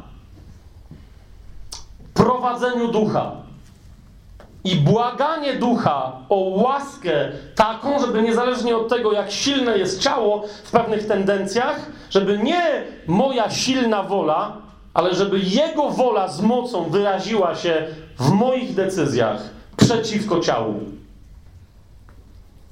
prowadzeniu 2.13 2.87
ducha. 2.87 3.48
I 4.63 4.75
błaganie 4.75 5.53
ducha 5.53 6.11
o 6.29 6.35
łaskę 6.35 7.31
taką, 7.55 7.99
żeby 7.99 8.21
niezależnie 8.21 8.77
od 8.77 8.87
tego, 8.87 9.11
jak 9.11 9.31
silne 9.31 9.77
jest 9.77 10.01
ciało 10.01 10.43
w 10.63 10.71
pewnych 10.71 11.07
tendencjach, 11.07 11.91
żeby 12.09 12.37
nie 12.37 12.83
moja 13.07 13.49
silna 13.49 14.03
wola, 14.03 14.57
ale 14.93 15.15
żeby 15.15 15.39
jego 15.39 15.89
wola 15.89 16.27
z 16.27 16.41
mocą 16.41 16.89
wyraziła 16.89 17.55
się 17.55 17.87
w 18.19 18.31
moich 18.31 18.75
decyzjach 18.75 19.41
przeciwko 19.77 20.39
ciału. 20.39 20.73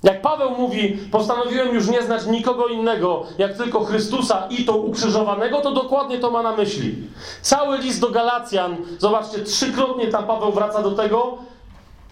Jak 0.03 0.21
Paweł 0.21 0.51
mówi, 0.57 0.97
postanowiłem 1.11 1.75
już 1.75 1.87
nie 1.87 2.01
znać 2.01 2.25
nikogo 2.25 2.67
innego, 2.67 3.23
jak 3.37 3.57
tylko 3.57 3.85
Chrystusa 3.85 4.47
i 4.49 4.65
to 4.65 4.77
ukrzyżowanego, 4.77 5.61
to 5.61 5.71
dokładnie 5.71 6.19
to 6.19 6.31
ma 6.31 6.43
na 6.43 6.55
myśli. 6.55 6.95
Cały 7.41 7.77
list 7.77 8.01
do 8.01 8.09
Galacjan, 8.09 8.77
zobaczcie, 8.99 9.39
trzykrotnie 9.39 10.07
tam 10.07 10.25
Paweł 10.25 10.51
wraca 10.51 10.81
do 10.81 10.91
tego, 10.91 11.37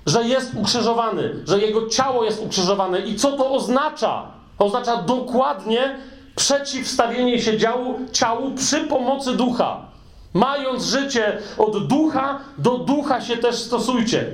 że 0.06 0.24
jest 0.24 0.54
ukrzyżowany, 0.56 1.36
że 1.48 1.60
jego 1.60 1.88
ciało 1.88 2.24
jest 2.24 2.44
ukrzyżowane. 2.44 3.00
I 3.00 3.16
co 3.16 3.32
to 3.32 3.52
oznacza? 3.52 4.32
Oznacza 4.60 4.96
dokładnie 4.96 6.00
przeciwstawienie 6.36 7.42
się 7.42 7.58
działu, 7.58 8.00
ciału 8.12 8.52
przy 8.52 8.82
pomocy 8.82 9.34
ducha. 9.34 9.86
Mając 10.34 10.84
życie 10.84 11.38
od 11.58 11.88
ducha 11.88 12.40
do 12.58 12.78
ducha 12.78 13.22
się 13.22 13.38
też 13.38 13.56
stosujcie. 13.56 14.32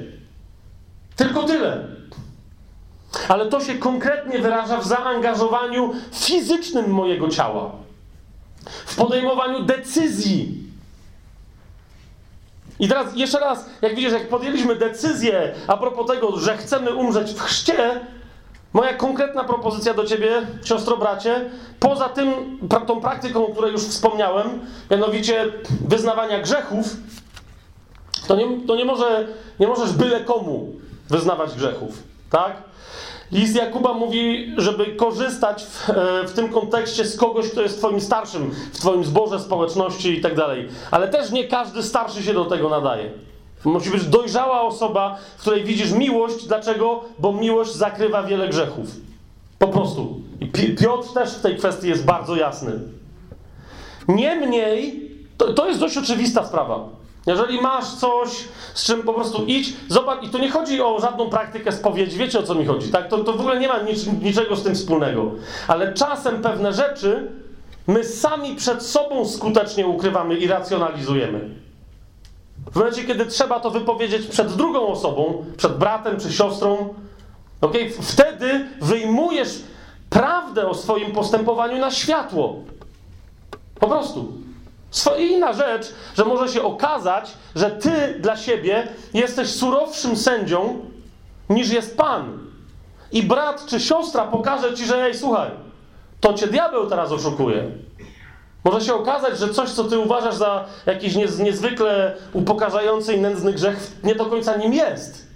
Tylko 1.15 1.43
tyle. 1.43 1.87
Ale 3.27 3.45
to 3.45 3.59
się 3.59 3.75
konkretnie 3.75 4.39
wyraża 4.39 4.77
w 4.77 4.87
zaangażowaniu 4.87 5.93
fizycznym 6.11 6.91
mojego 6.91 7.29
ciała, 7.29 7.71
w 8.85 8.95
podejmowaniu 8.95 9.63
decyzji. 9.63 10.70
I 12.81 12.87
teraz 12.87 13.15
jeszcze 13.15 13.39
raz, 13.39 13.65
jak 13.81 13.95
widzisz, 13.95 14.13
jak 14.13 14.29
podjęliśmy 14.29 14.75
decyzję 14.75 15.53
a 15.67 15.77
propos 15.77 16.07
tego, 16.07 16.37
że 16.39 16.57
chcemy 16.57 16.95
umrzeć 16.95 17.31
w 17.31 17.41
chrzcie, 17.41 17.99
moja 18.73 18.93
konkretna 18.93 19.43
propozycja 19.43 19.93
do 19.93 20.05
ciebie, 20.05 20.41
siostro, 20.63 20.97
bracie, 20.97 21.49
poza 21.79 22.09
tym, 22.09 22.57
tą 22.87 23.01
praktyką, 23.01 23.47
o 23.47 23.51
której 23.51 23.71
już 23.71 23.81
wspomniałem, 23.81 24.59
mianowicie 24.91 25.45
wyznawania 25.87 26.41
grzechów, 26.41 26.85
to 28.27 28.35
nie, 28.35 28.67
to 28.67 28.75
nie, 28.75 28.85
może, 28.85 29.27
nie 29.59 29.67
możesz 29.67 29.91
byle 29.91 30.19
komu 30.19 30.73
wyznawać 31.09 31.55
grzechów, 31.55 32.03
tak? 32.29 32.53
List 33.31 33.55
Jakuba 33.55 33.93
mówi, 33.93 34.53
żeby 34.57 34.85
korzystać 34.85 35.63
w, 35.63 35.89
e, 35.89 36.27
w, 36.27 36.33
tym 36.33 36.49
kontekście 36.49 37.05
z 37.05 37.17
kogoś, 37.17 37.49
kto 37.49 37.61
jest 37.61 37.77
Twoim 37.77 38.01
starszym, 38.01 38.51
w 38.73 38.79
Twoim 38.79 39.03
zborze, 39.03 39.39
społeczności 39.39 40.17
i 40.17 40.21
tak 40.21 40.35
dalej. 40.35 40.67
Ale 40.91 41.07
też 41.07 41.31
nie 41.31 41.47
każdy 41.47 41.83
starszy 41.83 42.23
się 42.23 42.33
do 42.33 42.45
tego 42.45 42.69
nadaje. 42.69 43.11
Musi 43.65 43.89
być 43.89 44.05
dojrzała 44.05 44.61
osoba, 44.61 45.17
w 45.37 45.41
której 45.41 45.63
widzisz 45.63 45.91
miłość. 45.91 46.47
Dlaczego? 46.47 47.03
Bo 47.19 47.33
miłość 47.33 47.75
zakrywa 47.75 48.23
wiele 48.23 48.47
grzechów. 48.47 48.87
Po 49.59 49.67
prostu. 49.67 50.21
I 50.41 50.47
Piotr 50.75 51.13
też 51.13 51.31
w 51.31 51.41
tej 51.41 51.57
kwestii 51.57 51.87
jest 51.87 52.05
bardzo 52.05 52.35
jasny. 52.35 52.79
Niemniej, 54.07 55.09
to, 55.37 55.53
to 55.53 55.67
jest 55.67 55.79
dość 55.79 55.97
oczywista 55.97 56.45
sprawa. 56.45 57.00
Jeżeli 57.25 57.61
masz 57.61 57.85
coś, 57.85 58.29
z 58.73 58.85
czym 58.85 59.03
po 59.03 59.13
prostu 59.13 59.45
idź, 59.45 59.73
zobacz, 59.87 60.23
i 60.23 60.29
tu 60.29 60.37
nie 60.37 60.49
chodzi 60.49 60.81
o 60.81 60.99
żadną 60.99 61.29
praktykę 61.29 61.71
spowiedzi, 61.71 62.17
wiecie 62.17 62.39
o 62.39 62.43
co 62.43 62.55
mi 62.55 62.65
chodzi, 62.65 62.91
tak? 62.91 63.07
To, 63.07 63.17
to 63.17 63.33
w 63.33 63.39
ogóle 63.39 63.59
nie 63.59 63.67
ma 63.67 63.81
nic, 63.81 64.07
niczego 64.21 64.55
z 64.55 64.63
tym 64.63 64.75
wspólnego. 64.75 65.31
Ale 65.67 65.93
czasem 65.93 66.41
pewne 66.41 66.73
rzeczy 66.73 67.31
my 67.87 68.03
sami 68.03 68.55
przed 68.55 68.83
sobą 68.83 69.25
skutecznie 69.25 69.87
ukrywamy 69.87 70.37
i 70.37 70.47
racjonalizujemy. 70.47 71.49
W 72.71 72.75
momencie, 72.75 73.03
kiedy 73.03 73.25
trzeba 73.25 73.59
to 73.59 73.71
wypowiedzieć 73.71 74.27
przed 74.27 74.55
drugą 74.55 74.87
osobą, 74.87 75.45
przed 75.57 75.77
bratem 75.77 76.19
czy 76.19 76.33
siostrą, 76.33 76.93
okay? 77.61 77.89
wtedy 78.01 78.67
wyjmujesz 78.81 79.63
prawdę 80.09 80.67
o 80.67 80.73
swoim 80.73 81.11
postępowaniu 81.11 81.77
na 81.77 81.91
światło. 81.91 82.55
Po 83.79 83.87
prostu. 83.87 84.40
Inna 85.17 85.53
rzecz, 85.53 85.93
że 86.17 86.25
może 86.25 86.53
się 86.53 86.63
okazać, 86.63 87.31
że 87.55 87.71
ty 87.71 88.19
dla 88.19 88.37
siebie 88.37 88.87
jesteś 89.13 89.49
surowszym 89.49 90.15
sędzią 90.15 90.79
niż 91.49 91.69
jest 91.69 91.97
Pan. 91.97 92.39
I 93.11 93.23
brat 93.23 93.65
czy 93.65 93.79
siostra 93.79 94.23
pokaże 94.23 94.73
ci, 94.73 94.85
że 94.85 95.05
ej, 95.05 95.17
słuchaj, 95.17 95.51
to 96.19 96.33
cię 96.33 96.47
diabeł 96.47 96.87
teraz 96.87 97.11
oszukuje. 97.11 97.71
Może 98.63 98.81
się 98.81 98.93
okazać, 98.93 99.39
że 99.39 99.49
coś, 99.49 99.69
co 99.69 99.83
ty 99.83 99.99
uważasz 99.99 100.35
za 100.35 100.65
jakiś 100.85 101.15
niezwykle 101.39 102.15
upokarzający 102.33 103.13
i 103.13 103.21
nędzny 103.21 103.53
grzech, 103.53 103.91
nie 104.03 104.15
do 104.15 104.25
końca 104.25 104.57
nim 104.57 104.73
jest. 104.73 105.27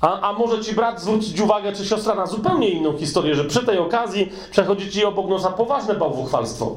A, 0.00 0.20
a 0.20 0.32
może 0.32 0.64
ci 0.64 0.74
brat 0.74 1.00
zwrócić 1.00 1.40
uwagę, 1.40 1.72
czy 1.72 1.84
siostra, 1.84 2.14
na 2.14 2.26
zupełnie 2.26 2.68
inną 2.68 2.98
historię, 2.98 3.34
że 3.34 3.44
przy 3.44 3.66
tej 3.66 3.78
okazji 3.78 4.32
przechodzi 4.50 4.90
ci 4.90 5.04
obok 5.04 5.28
nosa 5.28 5.50
poważne 5.50 5.94
bałwuchwalstwo. 5.94 6.76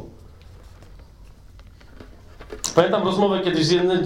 Pamiętam 2.76 3.04
rozmowę 3.04 3.40
kiedyś 3.40 3.66
z 3.66 3.72
jednym, 3.72 4.04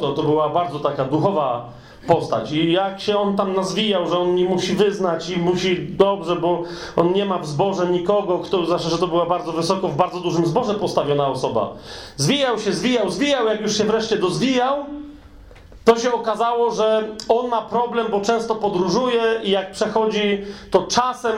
to, 0.00 0.22
była 0.22 0.48
bardzo 0.48 0.80
taka 0.80 1.04
duchowa 1.04 1.68
postać 2.06 2.52
i 2.52 2.72
jak 2.72 3.00
się 3.00 3.18
on 3.18 3.36
tam 3.36 3.54
nazwijał, 3.54 4.08
że 4.08 4.18
on 4.18 4.34
nie 4.34 4.44
musi 4.44 4.74
wyznać 4.74 5.30
i 5.30 5.36
musi 5.36 5.88
dobrze, 5.88 6.36
bo 6.36 6.62
on 6.96 7.12
nie 7.12 7.24
ma 7.24 7.38
w 7.38 7.46
zborze 7.46 7.86
nikogo, 7.86 8.38
kto, 8.38 8.66
zawsze, 8.66 8.90
że 8.90 8.98
to 8.98 9.06
była 9.06 9.26
bardzo 9.26 9.52
wysoko, 9.52 9.88
w 9.88 9.96
bardzo 9.96 10.20
dużym 10.20 10.46
zborze 10.46 10.74
postawiona 10.74 11.28
osoba. 11.28 11.72
Zwijał 12.16 12.58
się, 12.58 12.72
zwijał, 12.72 13.10
zwijał, 13.10 13.46
jak 13.46 13.60
już 13.60 13.78
się 13.78 13.84
wreszcie 13.84 14.16
dozwijał, 14.16 14.84
to 15.86 15.98
się 15.98 16.12
okazało, 16.12 16.70
że 16.70 17.08
on 17.28 17.48
ma 17.48 17.62
problem, 17.62 18.06
bo 18.10 18.20
często 18.20 18.54
podróżuje 18.54 19.40
i 19.42 19.50
jak 19.50 19.70
przechodzi, 19.70 20.44
to 20.70 20.82
czasem 20.82 21.34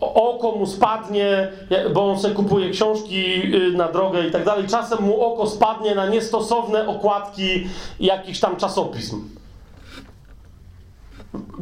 oko 0.00 0.52
mu 0.52 0.66
spadnie, 0.66 1.52
bo 1.94 2.10
on 2.10 2.18
sobie 2.18 2.34
kupuje 2.34 2.70
książki 2.70 3.24
y, 3.54 3.72
na 3.76 3.88
drogę 3.92 4.26
i 4.26 4.30
tak 4.30 4.44
dalej. 4.44 4.66
Czasem 4.66 5.02
mu 5.02 5.20
oko 5.20 5.46
spadnie 5.46 5.94
na 5.94 6.06
niestosowne 6.06 6.88
okładki 6.88 7.68
jakichś 8.00 8.40
tam 8.40 8.56
czasopism. 8.56 9.28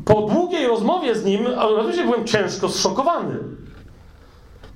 Po 0.05 0.23
długiej 0.23 0.67
rozmowie 0.67 1.15
z 1.15 1.25
nim, 1.25 1.47
oczywiście 1.59 2.05
byłem 2.05 2.27
ciężko 2.27 2.69
zszokowany. 2.69 3.39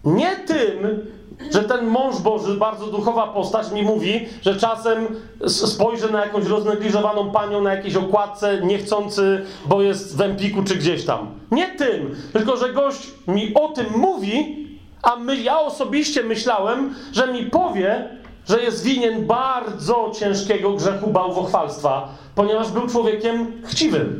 Nie 0.05 0.37
tym, 0.37 1.07
że 1.50 1.64
ten 1.64 1.86
mąż 1.86 2.18
Boży, 2.18 2.54
bardzo 2.54 2.86
duchowa 2.86 3.26
postać, 3.26 3.72
mi 3.72 3.82
mówi, 3.82 4.28
że 4.42 4.56
czasem 4.56 5.06
spojrzy 5.46 6.12
na 6.12 6.20
jakąś 6.20 6.46
roznegliżowaną 6.46 7.30
panią 7.30 7.62
na 7.62 7.74
jakiejś 7.74 7.96
okładce, 7.96 8.60
niechcący, 8.62 9.44
bo 9.66 9.82
jest 9.82 10.16
w 10.16 10.20
Empiku 10.20 10.62
czy 10.62 10.76
gdzieś 10.76 11.04
tam. 11.04 11.26
Nie 11.50 11.68
tym, 11.68 12.16
tylko 12.32 12.56
że 12.56 12.72
gość 12.72 13.08
mi 13.26 13.54
o 13.54 13.68
tym 13.68 13.86
mówi, 13.96 14.66
a 15.02 15.16
my, 15.16 15.36
ja 15.36 15.60
osobiście 15.60 16.22
myślałem, 16.22 16.94
że 17.12 17.32
mi 17.32 17.44
powie, 17.44 18.08
że 18.48 18.62
jest 18.62 18.84
winien 18.84 19.26
bardzo 19.26 20.12
ciężkiego 20.18 20.72
grzechu 20.72 21.10
bałwochwalstwa, 21.10 22.08
ponieważ 22.34 22.70
był 22.70 22.86
człowiekiem 22.86 23.62
chciwym. 23.64 24.18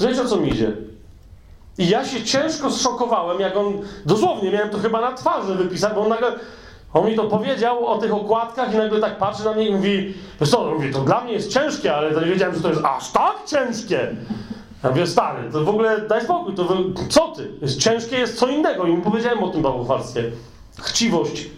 Wiecie 0.00 0.22
o 0.22 0.24
co 0.24 0.36
mi 0.36 0.48
idzie? 0.48 0.89
I 1.80 1.88
ja 1.88 2.04
się 2.04 2.24
ciężko 2.24 2.70
zszokowałem, 2.70 3.40
jak 3.40 3.56
on, 3.56 3.72
dosłownie 4.06 4.50
miałem 4.50 4.70
to 4.70 4.78
chyba 4.78 5.00
na 5.00 5.12
twarzy 5.12 5.54
wypisać, 5.54 5.94
bo 5.94 6.00
on 6.00 6.08
nagle, 6.08 6.32
on 6.94 7.06
mi 7.06 7.16
to 7.16 7.24
powiedział 7.24 7.86
o 7.86 7.98
tych 7.98 8.14
okładkach 8.14 8.74
i 8.74 8.76
nagle 8.76 9.00
tak 9.00 9.18
patrzy 9.18 9.44
na 9.44 9.52
mnie 9.52 9.68
i 9.68 9.74
mówi, 9.74 10.14
wiesz 10.40 10.50
co, 10.50 10.74
mówi, 10.74 10.92
to 10.92 11.00
dla 11.00 11.20
mnie 11.20 11.32
jest 11.32 11.52
ciężkie, 11.52 11.94
ale 11.96 12.14
to 12.14 12.20
nie 12.20 12.26
wiedziałem, 12.26 12.54
że 12.54 12.60
to 12.60 12.68
jest 12.68 12.84
aż 12.84 13.10
tak 13.10 13.34
ciężkie. 13.46 14.16
Ja 14.84 14.90
mówię, 14.90 15.06
stary, 15.06 15.50
to 15.52 15.64
w 15.64 15.68
ogóle 15.68 16.00
daj 16.00 16.24
spokój, 16.24 16.54
to 16.54 16.76
co 17.08 17.28
ty? 17.28 17.52
Jest 17.62 17.80
ciężkie 17.80 18.18
jest 18.18 18.38
co 18.38 18.48
innego 18.48 18.86
i 18.86 18.90
mu 18.90 19.02
powiedziałem 19.02 19.42
o 19.42 19.48
tym 19.48 19.62
bałwochwalstwie. 19.62 20.24
Chciwość. 20.78 21.50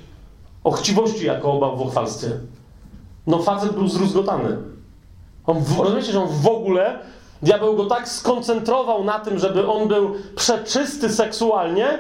O 0.65 0.70
chciwości 0.70 1.27
jako 1.27 1.53
o 1.53 1.59
bałwochwalstwie. 1.61 2.31
No 3.27 3.39
facet 3.39 3.73
był 3.73 3.89
zruzgotany. 3.89 4.57
On, 5.47 5.57
rozumiecie, 5.78 6.12
że 6.12 6.20
on 6.20 6.28
w 6.28 6.47
ogóle 6.47 6.99
Diabeł 7.43 7.77
go 7.77 7.86
tak 7.86 8.09
skoncentrował 8.09 9.05
na 9.05 9.19
tym, 9.19 9.39
żeby 9.39 9.66
on 9.66 9.89
był 9.89 10.14
przeczysty 10.36 11.09
seksualnie, 11.09 11.98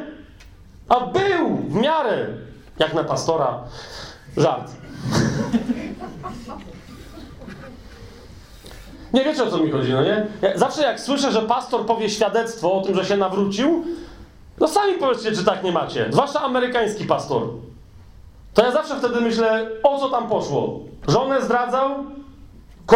a 0.88 1.00
był 1.00 1.56
w 1.56 1.74
miarę, 1.74 2.26
jak 2.78 2.94
na 2.94 3.04
pastora. 3.04 3.60
Żart. 4.36 4.70
Nie 9.12 9.24
wiecie 9.24 9.44
o 9.44 9.50
co 9.50 9.58
mi 9.58 9.70
chodzi, 9.70 9.92
no 9.92 10.02
nie? 10.02 10.26
Ja 10.42 10.58
zawsze 10.58 10.82
jak 10.82 11.00
słyszę, 11.00 11.32
że 11.32 11.42
pastor 11.42 11.86
powie 11.86 12.10
świadectwo 12.10 12.72
o 12.72 12.80
tym, 12.80 12.94
że 12.94 13.04
się 13.04 13.16
nawrócił, 13.16 13.84
no 14.60 14.68
sami 14.68 14.94
powiedzcie, 14.94 15.32
czy 15.32 15.44
tak 15.44 15.62
nie 15.62 15.72
macie. 15.72 16.06
Zwłaszcza 16.10 16.40
amerykański 16.40 17.04
pastor. 17.04 17.42
To 18.54 18.64
ja 18.64 18.72
zawsze 18.72 18.96
wtedy 18.96 19.20
myślę, 19.20 19.68
o 19.82 19.98
co 19.98 20.08
tam 20.08 20.28
poszło. 20.28 20.80
Żonę 21.08 21.42
zdradzał, 21.42 21.90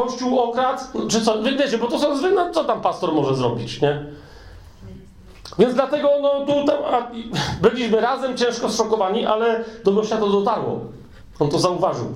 Kościół 0.01 0.39
okradł, 0.39 0.83
czy 1.09 1.21
co, 1.21 1.43
wiecie, 1.43 1.79
bo 1.79 1.87
to 1.87 1.99
są 1.99 2.17
zwykłe, 2.17 2.45
no, 2.45 2.53
co 2.53 2.65
tam 2.65 2.81
pastor 2.81 3.13
może 3.13 3.35
zrobić, 3.35 3.81
nie? 3.81 4.07
Więc 5.59 5.75
dlatego, 5.75 6.09
no 6.23 6.47
tu 6.47 6.67
tam, 6.67 6.77
a, 6.85 7.11
byliśmy 7.63 8.01
razem, 8.01 8.37
ciężko 8.37 8.71
zszokowani, 8.71 9.27
ale 9.27 9.65
do 9.85 9.93
gościa 9.93 10.17
to 10.17 10.29
dotarło. 10.29 10.81
On 11.39 11.49
to 11.49 11.59
zauważył. 11.59 12.07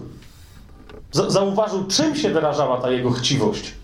Z 1.12 1.32
zauważył, 1.32 1.84
czym 1.86 2.16
się 2.16 2.28
wyrażała 2.28 2.80
ta 2.80 2.90
jego 2.90 3.10
chciwość. 3.10 3.74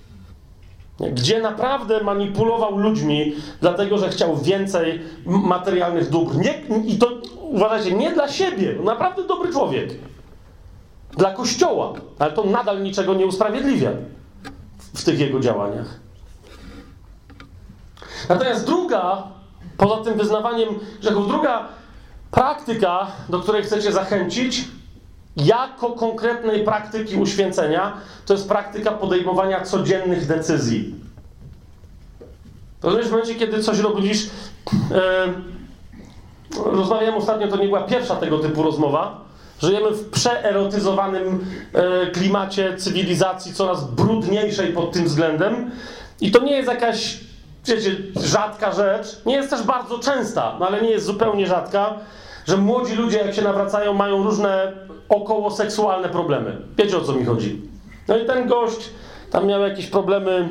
Gdzie 1.01 1.40
naprawdę 1.40 2.05
manipulował 2.05 2.78
ludźmi, 2.78 3.32
dlatego 3.60 3.98
że 3.98 4.09
chciał 4.09 4.36
więcej 4.36 5.01
materialnych 5.27 6.10
dóbr. 6.10 6.36
Nie, 6.36 6.62
I 6.86 6.98
to, 6.98 7.09
uważajcie, 7.40 7.93
nie 7.93 8.12
dla 8.12 8.28
siebie. 8.28 8.74
Naprawdę 8.85 9.24
dobry 9.24 9.52
człowiek 9.52 9.90
dla 11.16 11.34
Kościoła, 11.34 11.93
ale 12.18 12.32
to 12.32 12.44
nadal 12.44 12.82
niczego 12.82 13.14
nie 13.14 13.26
usprawiedliwia 13.26 13.90
w 14.94 15.05
tych 15.05 15.20
jego 15.20 15.40
działaniach. 15.40 16.01
Natomiast 18.28 18.66
druga, 18.66 19.22
poza 19.76 20.05
tym 20.05 20.18
wyznawaniem 20.18 20.68
grzechów, 21.01 21.28
druga 21.28 21.68
praktyka, 22.30 23.06
do 23.28 23.40
której 23.40 23.62
chcecie 23.62 23.93
zachęcić, 23.93 24.64
jako 25.36 25.90
konkretnej 25.90 26.64
praktyki 26.64 27.16
uświęcenia, 27.16 27.93
to 28.26 28.34
jest 28.34 28.48
praktyka 28.48 28.93
podejmowania 28.93 29.60
codziennych 29.60 30.26
decyzji. 30.26 30.94
Rozumiesz, 32.82 33.09
w 33.09 33.10
momencie, 33.10 33.34
kiedy 33.34 33.62
coś 33.62 33.78
robisz, 33.78 34.24
yy, 34.24 34.30
rozmawiałem 36.72 37.14
ostatnio, 37.14 37.48
to 37.48 37.56
nie 37.56 37.66
była 37.66 37.82
pierwsza 37.82 38.16
tego 38.16 38.38
typu 38.38 38.62
rozmowa, 38.62 39.26
Żyjemy 39.62 39.90
w 39.90 40.10
przeerotyzowanym 40.10 41.46
e, 41.72 42.06
klimacie 42.06 42.76
cywilizacji, 42.76 43.54
coraz 43.54 43.90
brudniejszej 43.90 44.72
pod 44.72 44.92
tym 44.92 45.04
względem. 45.04 45.70
I 46.20 46.30
to 46.30 46.42
nie 46.42 46.56
jest 46.56 46.68
jakaś, 46.68 47.20
wiecie, 47.64 47.96
rzadka 48.16 48.72
rzecz. 48.72 49.06
Nie 49.26 49.34
jest 49.34 49.50
też 49.50 49.62
bardzo 49.62 49.98
częsta, 49.98 50.56
no 50.60 50.66
ale 50.66 50.82
nie 50.82 50.90
jest 50.90 51.06
zupełnie 51.06 51.46
rzadka, 51.46 51.94
że 52.46 52.56
młodzi 52.56 52.94
ludzie, 52.94 53.18
jak 53.18 53.34
się 53.34 53.42
nawracają, 53.42 53.94
mają 53.94 54.22
różne 54.22 54.72
około 55.08 55.50
seksualne 55.50 56.08
problemy. 56.08 56.56
Wiecie 56.78 56.96
o 56.96 57.00
co 57.00 57.12
mi 57.12 57.24
chodzi. 57.24 57.62
No 58.08 58.16
i 58.16 58.26
ten 58.26 58.48
gość 58.48 58.90
tam 59.30 59.46
miał 59.46 59.60
jakieś 59.60 59.86
problemy, 59.86 60.48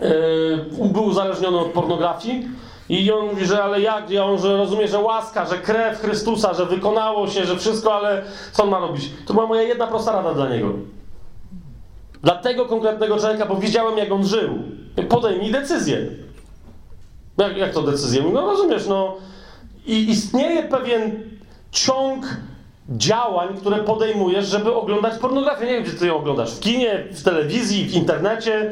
yy, 0.00 0.88
był 0.88 1.04
uzależniony 1.04 1.58
od 1.58 1.68
pornografii. 1.68 2.48
I 2.88 3.12
on 3.12 3.26
mówi, 3.26 3.46
że 3.46 3.62
ale 3.62 3.80
jak? 3.80 4.10
I 4.10 4.18
on 4.18 4.38
że 4.38 4.56
rozumie, 4.56 4.88
że 4.88 4.98
łaska, 4.98 5.46
że 5.46 5.58
krew 5.58 6.00
Chrystusa, 6.00 6.54
że 6.54 6.66
wykonało 6.66 7.28
się, 7.28 7.44
że 7.44 7.56
wszystko, 7.56 7.94
ale 7.94 8.22
co 8.52 8.62
on 8.62 8.70
ma 8.70 8.78
robić? 8.78 9.10
To 9.26 9.34
była 9.34 9.46
moja 9.46 9.62
jedna 9.62 9.86
prosta 9.86 10.12
rada 10.12 10.34
dla 10.34 10.48
niego. 10.48 10.72
Dla 12.22 12.34
tego 12.34 12.66
konkretnego 12.66 13.18
człowieka, 13.18 13.46
bo 13.46 13.56
widziałem, 13.56 13.98
jak 13.98 14.12
on 14.12 14.26
żył. 14.26 14.50
Podejmij 15.08 15.52
decyzję. 15.52 16.06
Jak, 17.38 17.56
jak 17.56 17.72
to 17.72 17.82
decyzję? 17.82 18.22
No 18.32 18.40
rozumiesz, 18.40 18.86
no. 18.86 19.16
I 19.86 20.10
istnieje 20.10 20.62
pewien 20.62 21.30
ciąg 21.70 22.26
działań, 22.88 23.48
które 23.60 23.78
podejmujesz, 23.78 24.46
żeby 24.46 24.74
oglądać 24.74 25.18
pornografię. 25.18 25.66
Nie 25.66 25.72
wiem, 25.72 25.82
gdzie 25.82 25.92
ty 25.92 26.06
ją 26.06 26.16
oglądasz. 26.16 26.54
W 26.54 26.60
kinie, 26.60 27.04
w 27.12 27.22
telewizji, 27.22 27.84
w 27.84 27.94
internecie 27.94 28.70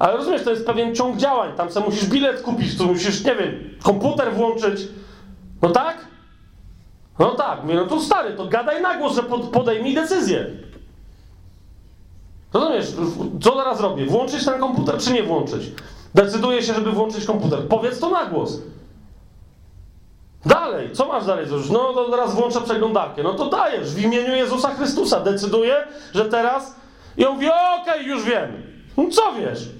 ale 0.00 0.16
rozumiesz, 0.16 0.44
to 0.44 0.50
jest 0.50 0.66
pewien 0.66 0.94
ciąg 0.94 1.16
działań. 1.16 1.52
Tam 1.56 1.70
sobie 1.70 1.86
musisz 1.86 2.06
bilet 2.06 2.42
kupić, 2.42 2.78
tu 2.78 2.86
musisz, 2.86 3.24
nie 3.24 3.34
wiem, 3.34 3.78
komputer 3.82 4.34
włączyć. 4.34 4.88
No 5.62 5.68
tak? 5.70 6.06
No 7.18 7.30
tak. 7.30 7.62
Mówię, 7.62 7.74
no 7.74 7.86
to 7.86 8.00
stary, 8.00 8.34
to 8.34 8.46
gadaj 8.46 8.82
na 8.82 8.98
głos, 8.98 9.14
że 9.14 9.22
pod, 9.22 9.42
podejmij 9.42 9.94
decyzję. 9.94 10.46
Rozumiesz, 12.52 12.86
co 13.40 13.50
teraz 13.50 13.80
robię? 13.80 14.06
Włączyć 14.06 14.44
ten 14.44 14.60
komputer, 14.60 14.98
czy 14.98 15.12
nie 15.12 15.22
włączyć? 15.22 15.72
Decyduję 16.14 16.62
się, 16.62 16.74
żeby 16.74 16.92
włączyć 16.92 17.24
komputer. 17.24 17.68
Powiedz 17.68 18.00
to 18.00 18.10
na 18.10 18.26
głos. 18.26 18.58
Dalej, 20.46 20.92
co 20.92 21.06
masz 21.06 21.26
dalej 21.26 21.48
zrobić? 21.48 21.70
No 21.70 21.92
to 21.92 22.10
teraz 22.10 22.34
włączę 22.34 22.60
przeglądarkę. 22.60 23.22
No 23.22 23.34
to 23.34 23.46
dajesz, 23.46 23.94
w 23.94 24.02
imieniu 24.02 24.34
Jezusa 24.34 24.74
Chrystusa. 24.74 25.20
Decyduję, 25.20 25.76
że 26.14 26.24
teraz... 26.24 26.76
I 27.16 27.26
on 27.26 27.34
mówi, 27.34 27.46
okej, 27.48 27.82
okay, 27.82 28.02
już 28.02 28.24
wiem. 28.24 28.62
No 28.96 29.04
co 29.10 29.32
wiesz? 29.32 29.79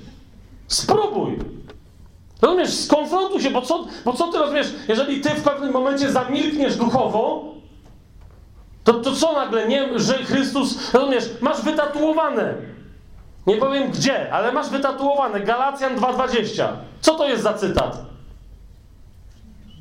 Spróbuj. 0.70 1.38
Rozumiesz, 2.42 2.74
skonfrontuj 2.74 3.40
się, 3.40 3.50
bo 3.50 3.62
co, 3.62 3.84
bo 4.04 4.12
co 4.12 4.28
ty 4.28 4.38
rozumiesz, 4.38 4.66
jeżeli 4.88 5.20
ty 5.20 5.30
w 5.30 5.42
pewnym 5.42 5.72
momencie 5.72 6.12
zamilkniesz 6.12 6.76
duchowo, 6.76 7.44
to, 8.84 8.94
to 8.94 9.12
co 9.12 9.32
nagle, 9.32 9.68
nie, 9.68 9.98
że 9.98 10.14
Chrystus, 10.14 10.92
rozumiesz, 10.92 11.24
masz 11.40 11.62
wytatuowane. 11.62 12.54
Nie 13.46 13.56
powiem 13.56 13.90
gdzie, 13.90 14.32
ale 14.32 14.52
masz 14.52 14.68
wytatuowane. 14.68 15.40
Galacjan 15.40 15.96
2,20. 15.96 16.66
Co 17.00 17.14
to 17.14 17.28
jest 17.28 17.42
za 17.42 17.54
cytat? 17.54 18.04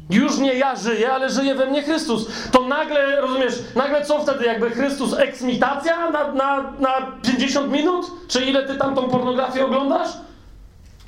Już 0.10 0.38
nie 0.38 0.54
ja 0.54 0.76
żyję, 0.76 1.14
ale 1.14 1.30
żyje 1.30 1.56
we 1.56 1.66
mnie 1.66 1.84
Chrystus. 1.84 2.28
To 2.52 2.62
nagle, 2.68 3.22
rozumiesz, 3.22 3.54
nagle 3.76 4.06
co 4.06 4.20
wtedy? 4.20 4.46
Jakby 4.46 4.70
Chrystus 4.70 5.14
eksmitacja 5.14 6.10
na, 6.10 6.32
na, 6.32 6.72
na 6.80 7.12
50 7.22 7.72
minut? 7.72 8.06
Czy 8.28 8.42
ile 8.46 8.68
ty 8.68 8.76
tam 8.76 8.96
tą 8.96 9.10
pornografię 9.10 9.66
oglądasz? 9.66 10.10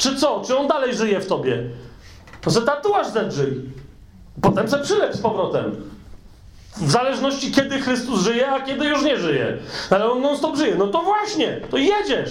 Czy 0.01 0.15
co? 0.15 0.41
Czy 0.45 0.57
on 0.57 0.67
dalej 0.67 0.95
żyje 0.95 1.19
w 1.19 1.27
tobie? 1.27 1.63
To 2.41 2.51
se 2.51 2.61
tatuaż 2.61 3.07
zedrzyj. 3.07 3.61
Potem 4.41 4.67
se 4.69 4.79
przylep 4.79 5.15
z 5.15 5.21
powrotem. 5.21 5.75
W 6.77 6.91
zależności 6.91 7.51
kiedy 7.51 7.79
Chrystus 7.79 8.21
żyje, 8.21 8.51
a 8.51 8.61
kiedy 8.61 8.85
już 8.85 9.03
nie 9.03 9.17
żyje. 9.17 9.57
Ale 9.89 10.11
on 10.11 10.21
non 10.21 10.37
stop 10.37 10.57
żyje. 10.57 10.75
No 10.75 10.87
to 10.87 11.01
właśnie, 11.01 11.61
to 11.71 11.77
jedziesz. 11.77 12.29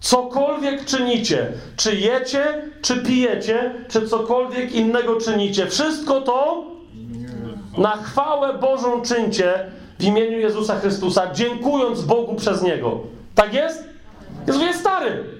Cokolwiek 0.00 0.84
czynicie, 0.84 1.52
czy 1.76 1.96
jecie, 1.96 2.62
czy 2.82 2.96
pijecie, 2.96 3.74
czy 3.88 4.08
cokolwiek 4.08 4.72
innego 4.72 5.20
czynicie, 5.20 5.66
wszystko 5.66 6.20
to 6.20 6.64
na 7.78 7.96
chwałę 7.96 8.58
Bożą 8.58 9.02
czyńcie 9.02 9.70
w 9.98 10.04
imieniu 10.04 10.38
Jezusa 10.38 10.80
Chrystusa, 10.80 11.32
dziękując 11.32 12.02
Bogu 12.02 12.34
przez 12.34 12.62
Niego. 12.62 13.00
Tak 13.34 13.54
jest? 13.54 13.84
Jezus 14.46 14.62
jest 14.62 14.80
stary. 14.80 15.35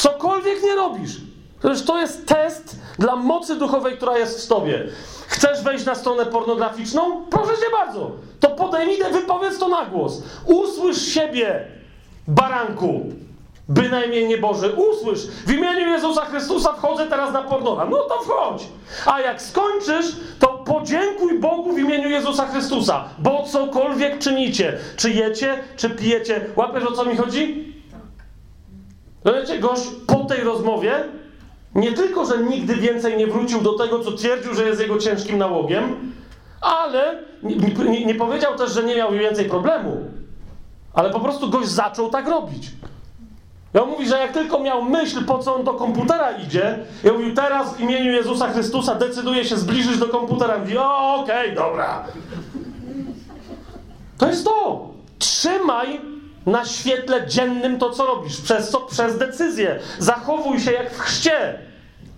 Cokolwiek 0.00 0.62
nie 0.62 0.74
robisz. 0.74 1.16
Przecież 1.58 1.82
to 1.82 2.00
jest 2.00 2.26
test 2.26 2.76
dla 2.98 3.16
mocy 3.16 3.56
duchowej, 3.56 3.96
która 3.96 4.18
jest 4.18 4.44
w 4.44 4.48
tobie. 4.48 4.86
Chcesz 5.26 5.62
wejść 5.62 5.84
na 5.84 5.94
stronę 5.94 6.26
pornograficzną? 6.26 7.24
Proszę 7.30 7.52
cię 7.52 7.70
bardzo. 7.72 8.10
To 8.40 8.50
podejmij, 8.50 8.98
wypowiedz 9.12 9.58
to 9.58 9.68
na 9.68 9.86
głos. 9.86 10.22
Usłysz 10.46 11.02
siebie, 11.02 11.64
baranku. 12.28 13.04
Bynajmniej 13.68 14.28
nie 14.28 14.38
Boży, 14.38 14.72
usłysz, 14.72 15.26
w 15.46 15.52
imieniu 15.52 15.88
Jezusa 15.88 16.24
Chrystusa 16.24 16.72
wchodzę 16.72 17.06
teraz 17.06 17.32
na 17.32 17.42
pornora. 17.42 17.84
No 17.84 17.96
to 17.96 18.22
wchodź. 18.22 18.62
A 19.06 19.20
jak 19.20 19.42
skończysz, 19.42 20.06
to 20.38 20.48
podziękuj 20.48 21.38
Bogu 21.38 21.72
w 21.72 21.78
imieniu 21.78 22.08
Jezusa 22.08 22.46
Chrystusa, 22.46 23.04
bo 23.18 23.42
cokolwiek 23.42 24.18
czynicie, 24.18 24.78
czy 24.96 25.10
jecie, 25.10 25.58
czy 25.76 25.90
pijecie, 25.90 26.46
łapiesz 26.56 26.84
o 26.84 26.92
co 26.92 27.04
mi 27.04 27.16
chodzi? 27.16 27.69
Wiecie, 29.24 29.58
gość 29.58 29.82
po 30.06 30.24
tej 30.24 30.40
rozmowie 30.40 31.04
nie 31.74 31.92
tylko, 31.92 32.26
że 32.26 32.38
nigdy 32.38 32.74
więcej 32.74 33.16
nie 33.16 33.26
wrócił 33.26 33.60
do 33.60 33.72
tego, 33.72 33.98
co 33.98 34.12
twierdził, 34.12 34.54
że 34.54 34.64
jest 34.64 34.80
jego 34.80 34.98
ciężkim 34.98 35.38
nałogiem, 35.38 36.12
ale 36.60 37.22
nie, 37.42 37.56
nie, 37.90 38.04
nie 38.04 38.14
powiedział 38.14 38.56
też, 38.56 38.72
że 38.72 38.82
nie 38.82 38.96
miał 38.96 39.12
więcej 39.12 39.44
problemu. 39.44 39.96
Ale 40.94 41.10
po 41.10 41.20
prostu 41.20 41.50
gość 41.50 41.68
zaczął 41.68 42.10
tak 42.10 42.28
robić. 42.28 42.70
Ja 43.74 43.84
mówi, 43.84 44.08
że 44.08 44.18
jak 44.18 44.32
tylko 44.32 44.58
miał 44.58 44.82
myśl, 44.82 45.24
po 45.24 45.38
co 45.38 45.54
on 45.54 45.64
do 45.64 45.74
komputera 45.74 46.30
idzie, 46.30 46.78
ja 47.04 47.12
mówił, 47.12 47.34
teraz 47.34 47.76
w 47.76 47.80
imieniu 47.80 48.12
Jezusa 48.12 48.48
Chrystusa 48.48 48.94
decyduje 48.94 49.44
się 49.44 49.56
zbliżyć 49.56 49.98
do 49.98 50.08
komputera. 50.08 50.58
Mówi, 50.58 50.78
o, 50.78 51.14
okej, 51.14 51.52
okay, 51.52 51.54
dobra. 51.54 52.04
To 54.18 54.28
jest 54.28 54.44
to. 54.44 54.88
Trzymaj 55.18 56.00
na 56.46 56.64
świetle 56.64 57.26
dziennym 57.26 57.78
to, 57.78 57.90
co 57.90 58.06
robisz. 58.06 58.40
Przez 58.40 58.70
co? 58.70 58.80
Przez 58.80 59.18
decyzję. 59.18 59.78
Zachowuj 59.98 60.60
się 60.60 60.72
jak 60.72 60.94
w 60.94 60.98
chrzcie. 60.98 61.58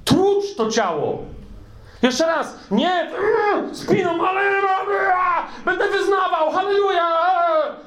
Tłucz 0.04 0.54
to 0.56 0.70
ciało. 0.70 1.18
Jeszcze 2.02 2.26
raz, 2.26 2.56
nie 2.70 3.10
spiną, 3.72 4.26
ale 4.28 4.40
będę 5.64 5.88
wyznawał, 5.88 6.50
halleluja, 6.50 7.08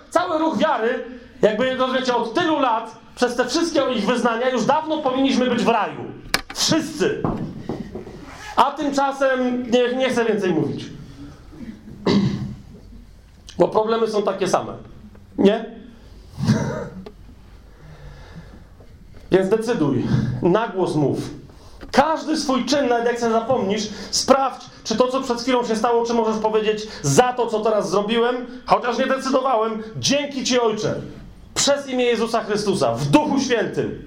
cały 0.10 0.40
ruch 0.40 0.58
wiary, 0.58 1.04
jakby, 1.42 1.76
rozumiecie, 1.76 2.16
od 2.16 2.34
tylu 2.34 2.60
lat, 2.60 2.96
przez 3.16 3.36
te 3.36 3.46
wszystkie 3.46 3.82
ich 3.96 4.06
wyznania, 4.06 4.50
już 4.50 4.66
dawno 4.66 4.98
powinniśmy 4.98 5.50
być 5.50 5.64
w 5.64 5.68
raju. 5.68 6.00
Wszyscy. 6.54 7.22
A 8.56 8.72
tymczasem 8.72 9.72
nie, 9.72 9.94
nie 9.94 10.10
chcę 10.10 10.26
więcej 10.26 10.54
mówić. 10.54 10.86
Bo 13.60 13.68
problemy 13.68 14.08
są 14.08 14.24
takie 14.24 14.48
same. 14.48 14.74
Nie? 15.38 15.66
Więc 19.32 19.50
decyduj. 19.50 20.04
Na 20.42 20.68
głos 20.68 20.96
mów. 20.96 21.18
Każdy 21.92 22.38
swój 22.38 22.66
czyn, 22.66 22.88
nawet 22.88 23.06
jak 23.06 23.20
sobie 23.20 23.32
zapomnisz, 23.32 23.90
sprawdź, 24.12 24.66
czy 24.84 24.96
to, 24.96 25.08
co 25.08 25.22
przed 25.22 25.42
chwilą 25.42 25.64
się 25.64 25.76
stało, 25.76 26.06
czy 26.06 26.14
możesz 26.14 26.38
powiedzieć 26.38 26.88
za 27.02 27.34
to, 27.34 27.48
co 27.48 27.60
teraz 27.60 27.90
zrobiłem, 27.90 28.36
chociaż 28.66 28.98
nie 28.98 29.08
decydowałem, 29.08 29.84
dzięki 29.98 30.44
Ci, 30.44 30.60
Ojcze, 30.60 30.96
przez 31.54 31.90
imię 31.90 32.06
Jezusa 32.06 32.44
Chrystusa, 32.44 32.94
w 32.94 33.06
Duchu 33.06 33.40
Świętym. 33.40 34.06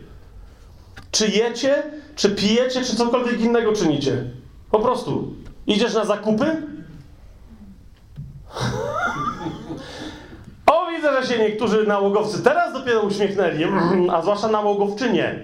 Czy 1.11 1.29
jecie, 1.29 1.83
czy 2.17 2.31
pijecie, 2.31 2.85
czy 2.85 2.97
cokolwiek 2.97 3.41
innego 3.41 3.73
czynicie. 3.73 4.25
Po 4.71 4.79
prostu. 4.79 5.35
Idziesz 5.67 5.95
na 5.95 6.05
zakupy? 6.05 6.63
Widzę, 10.97 11.23
że 11.23 11.29
się 11.29 11.39
niektórzy 11.39 11.87
nałogowcy 11.87 12.43
teraz 12.43 12.73
dopiero 12.73 13.01
uśmiechnęli, 13.01 13.65
a 14.13 14.23
zwłaszcza 14.23 14.49
nałogowczynie. 14.49 15.35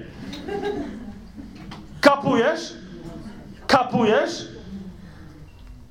Kapujesz? 2.00 2.74
Kapujesz? 3.66 4.48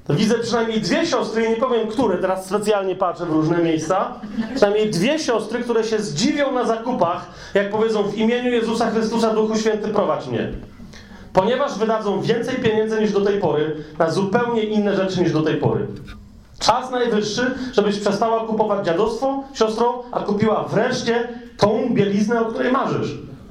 Widzę 0.10 0.40
przynajmniej 0.40 0.82
dwie 0.82 1.06
siostry, 1.06 1.50
nie 1.50 1.56
powiem 1.56 1.88
które, 1.88 2.18
teraz 2.18 2.46
specjalnie 2.46 2.96
patrzę 2.96 3.26
w 3.26 3.30
różne 3.30 3.58
miejsca. 3.58 4.14
Przynajmniej 4.56 4.90
dwie 4.90 5.20
siostry, 5.20 5.60
które 5.60 5.84
się 5.84 6.00
zdziwią 6.00 6.52
na 6.52 6.66
zakupach, 6.66 7.26
jak 7.54 7.70
powiedzą 7.70 8.04
w 8.04 8.18
imieniu 8.18 8.52
Jezusa 8.52 8.92
Chrystusa, 8.92 9.34
Duchu 9.34 9.56
Święty, 9.56 9.88
prowadź 9.88 10.28
mnie. 10.28 10.52
Ponieważ 11.34 11.78
wydadzą 11.78 12.22
więcej 12.22 12.56
pieniędzy 12.56 13.02
niż 13.02 13.12
do 13.12 13.22
tej 13.22 13.40
pory 13.40 13.76
na 14.00 14.10
zupełnie 14.10 14.64
inne 14.64 14.96
rzeczy 14.96 15.22
niż 15.22 15.32
do 15.32 15.42
tej 15.42 15.56
pory. 15.56 15.88
Czas 16.60 16.92
najwyższy, 16.92 17.52
żebyś 17.74 18.00
przestała 18.00 18.48
kupować 18.48 18.86
dziadostwo, 18.86 19.44
siostro, 19.54 20.04
a 20.12 20.20
kupiła 20.20 20.64
wreszcie 20.64 21.28
tą 21.58 21.90
bieliznę, 21.92 22.42
o 22.42 22.46
której 22.46 22.72
marzysz. 22.72 23.10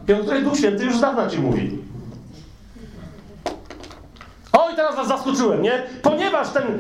I 0.08 0.12
o 0.12 0.16
której 0.16 0.42
Duch 0.42 0.56
Święty 0.56 0.84
już 0.84 0.96
z 0.96 1.00
dawna 1.00 1.30
ci 1.30 1.38
mówi. 1.38 1.78
O, 4.52 4.70
i 4.70 4.76
teraz 4.76 4.96
was 4.96 5.08
zaskoczyłem, 5.08 5.62
nie? 5.62 5.82
Ponieważ 6.02 6.48
ten 6.48 6.78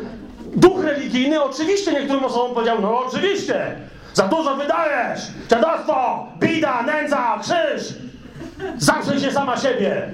duch 0.56 0.84
religijny 0.84 1.42
oczywiście 1.42 1.92
niektórym 1.92 2.24
osobom 2.24 2.54
powiedział, 2.54 2.78
no 2.82 2.98
oczywiście, 2.98 3.76
za 4.14 4.28
dużo 4.28 4.56
wydajesz, 4.56 5.20
dziadostwo, 5.50 6.26
bida, 6.38 6.82
nędza, 6.82 7.40
krzyż, 7.42 7.94
zaprzyj 8.78 9.20
się 9.20 9.32
sama 9.32 9.56
siebie. 9.56 10.08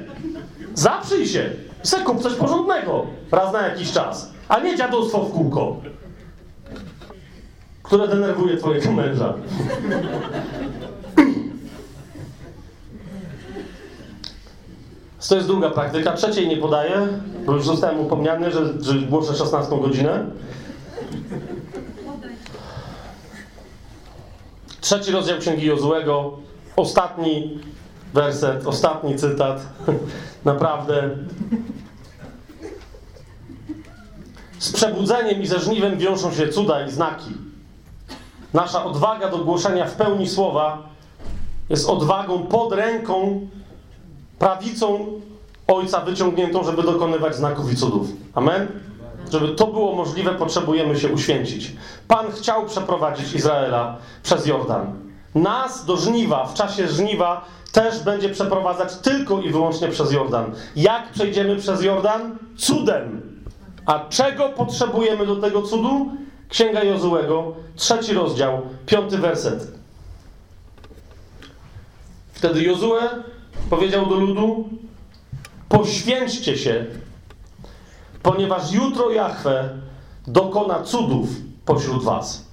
Zaprzyj 0.74 1.26
się, 1.26 1.50
se 1.82 2.00
kup 2.00 2.22
coś 2.22 2.34
porządnego, 2.34 3.06
raz 3.32 3.52
na 3.52 3.62
jakiś 3.62 3.92
czas, 3.92 4.32
a 4.48 4.60
nie 4.60 4.76
dziadostwo 4.76 5.24
w 5.24 5.32
kółko, 5.32 5.76
które 7.82 8.08
denerwuje 8.08 8.56
twojego 8.56 8.92
męża. 8.92 9.34
To 15.28 15.34
jest 15.34 15.46
druga 15.46 15.70
praktyka. 15.70 16.12
Trzeciej 16.12 16.48
nie 16.48 16.56
podaję, 16.56 17.08
bo 17.46 17.52
już 17.52 17.66
zostałem 17.66 18.00
upomniany, 18.00 18.50
że, 18.50 18.82
że 18.82 18.94
głoszę 18.94 19.34
16 19.34 19.80
godzinę. 19.80 20.26
Trzeci 24.80 25.12
rozdział 25.12 25.38
Księgi 25.38 25.66
Jozłego. 25.66 26.38
Ostatni 26.76 27.60
werset, 28.14 28.66
ostatni 28.66 29.16
cytat. 29.16 29.66
Naprawdę. 30.44 31.10
Z 34.58 34.72
przebudzeniem 34.72 35.42
i 35.42 35.46
ze 35.46 35.58
żniwem 35.58 35.98
wiążą 35.98 36.32
się 36.32 36.48
cuda 36.48 36.86
i 36.86 36.90
znaki. 36.90 37.30
Nasza 38.54 38.84
odwaga 38.84 39.28
do 39.28 39.38
głoszenia 39.38 39.86
w 39.86 39.94
pełni 39.94 40.28
słowa 40.28 40.82
jest 41.70 41.88
odwagą 41.88 42.42
pod 42.42 42.72
ręką 42.72 43.48
prawicą 44.38 45.06
Ojca 45.66 46.00
wyciągniętą, 46.00 46.64
żeby 46.64 46.82
dokonywać 46.82 47.36
znaków 47.36 47.72
i 47.72 47.76
cudów. 47.76 48.08
Amen? 48.34 48.68
Żeby 49.32 49.48
to 49.48 49.66
było 49.66 49.94
możliwe, 49.94 50.34
potrzebujemy 50.34 51.00
się 51.00 51.08
uświęcić. 51.08 51.72
Pan 52.08 52.32
chciał 52.32 52.66
przeprowadzić 52.66 53.34
Izraela 53.34 53.96
przez 54.22 54.46
Jordan. 54.46 54.92
Nas 55.34 55.84
do 55.84 55.96
żniwa, 55.96 56.46
w 56.46 56.54
czasie 56.54 56.88
żniwa, 56.88 57.44
też 57.72 58.02
będzie 58.02 58.28
przeprowadzać 58.28 58.96
tylko 58.96 59.40
i 59.40 59.50
wyłącznie 59.50 59.88
przez 59.88 60.12
Jordan. 60.12 60.52
Jak 60.76 61.12
przejdziemy 61.12 61.56
przez 61.56 61.82
Jordan? 61.82 62.38
Cudem. 62.56 63.27
A 63.88 63.98
czego 64.08 64.48
potrzebujemy 64.48 65.26
do 65.26 65.36
tego 65.36 65.62
cudu? 65.62 66.12
Księga 66.48 66.84
Jozułego, 66.84 67.54
trzeci 67.76 68.14
rozdział, 68.14 68.62
piąty 68.86 69.18
werset. 69.18 69.72
Wtedy 72.32 72.62
Jozue 72.62 72.98
powiedział 73.70 74.06
do 74.06 74.14
ludu: 74.14 74.68
Poświęćcie 75.68 76.58
się, 76.58 76.86
ponieważ 78.22 78.72
jutro 78.72 79.10
Jahwe 79.10 79.68
dokona 80.26 80.82
cudów 80.82 81.28
pośród 81.64 82.04
Was. 82.04 82.47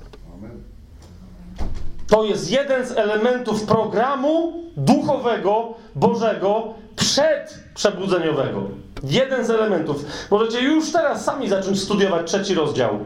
To 2.08 2.24
jest 2.24 2.52
jeden 2.52 2.86
z 2.86 2.92
elementów 2.92 3.64
programu 3.64 4.54
duchowego, 4.78 5.74
Bożego, 5.96 6.74
przedprzebudzeniowego. 6.96 8.62
Jeden 9.04 9.46
z 9.46 9.50
elementów. 9.50 10.06
Możecie 10.32 10.62
już 10.62 10.92
teraz 10.92 11.26
sami 11.26 11.50
zacząć 11.50 11.82
studiować 11.82 12.28
trzeci 12.28 12.54
rozdział 12.54 13.00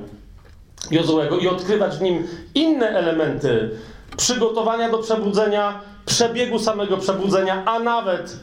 Jozułego 0.92 1.38
i 1.38 1.48
odkrywać 1.48 1.98
w 1.98 2.02
nim 2.02 2.28
inne 2.56 2.90
elementy 2.90 3.70
przygotowania 4.18 4.90
do 4.90 4.98
przebudzenia, 4.98 5.82
przebiegu 6.06 6.60
samego 6.60 6.98
przebudzenia, 6.98 7.64
a 7.66 7.80
nawet 7.80 8.40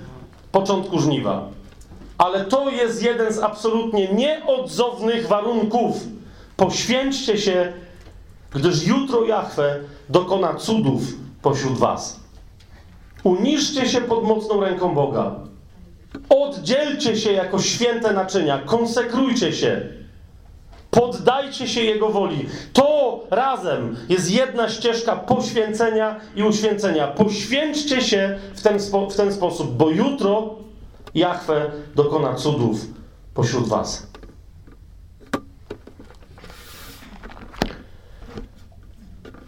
początku 0.52 0.98
żniwa. 0.98 1.48
Ale 2.18 2.44
to 2.44 2.70
jest 2.70 3.02
jeden 3.02 3.32
z 3.32 3.38
absolutnie 3.38 4.12
nieodzownych 4.12 5.28
warunków. 5.28 5.96
Poświęćcie 6.56 7.38
się, 7.38 7.72
gdyż 8.56 8.86
jutro 8.86 9.24
Jahwe 9.24 9.80
dokona 10.08 10.54
cudów 10.54 11.02
pośród 11.42 11.78
was. 11.78 12.20
Uniżcie 13.24 13.88
się 13.88 14.00
pod 14.00 14.24
mocną 14.24 14.60
ręką 14.60 14.94
Boga. 14.94 15.34
Oddzielcie 16.28 17.16
się 17.16 17.32
jako 17.32 17.58
święte 17.58 18.12
naczynia, 18.12 18.58
konsekrujcie 18.58 19.52
się. 19.52 19.82
Poddajcie 20.90 21.68
się 21.68 21.80
Jego 21.80 22.08
woli. 22.08 22.46
To 22.72 23.20
razem 23.30 23.96
jest 24.08 24.30
jedna 24.30 24.68
ścieżka 24.68 25.16
poświęcenia 25.16 26.20
i 26.36 26.42
uświęcenia. 26.42 27.06
Poświęćcie 27.06 28.02
się 28.02 28.38
w 28.54 28.62
ten, 28.62 28.80
spo, 28.80 29.10
w 29.10 29.16
ten 29.16 29.32
sposób, 29.32 29.76
bo 29.76 29.90
jutro 29.90 30.54
Jahwe 31.14 31.70
dokona 31.94 32.34
cudów 32.34 32.80
pośród 33.34 33.68
Was. 33.68 34.06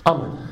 Amen. 0.09 0.48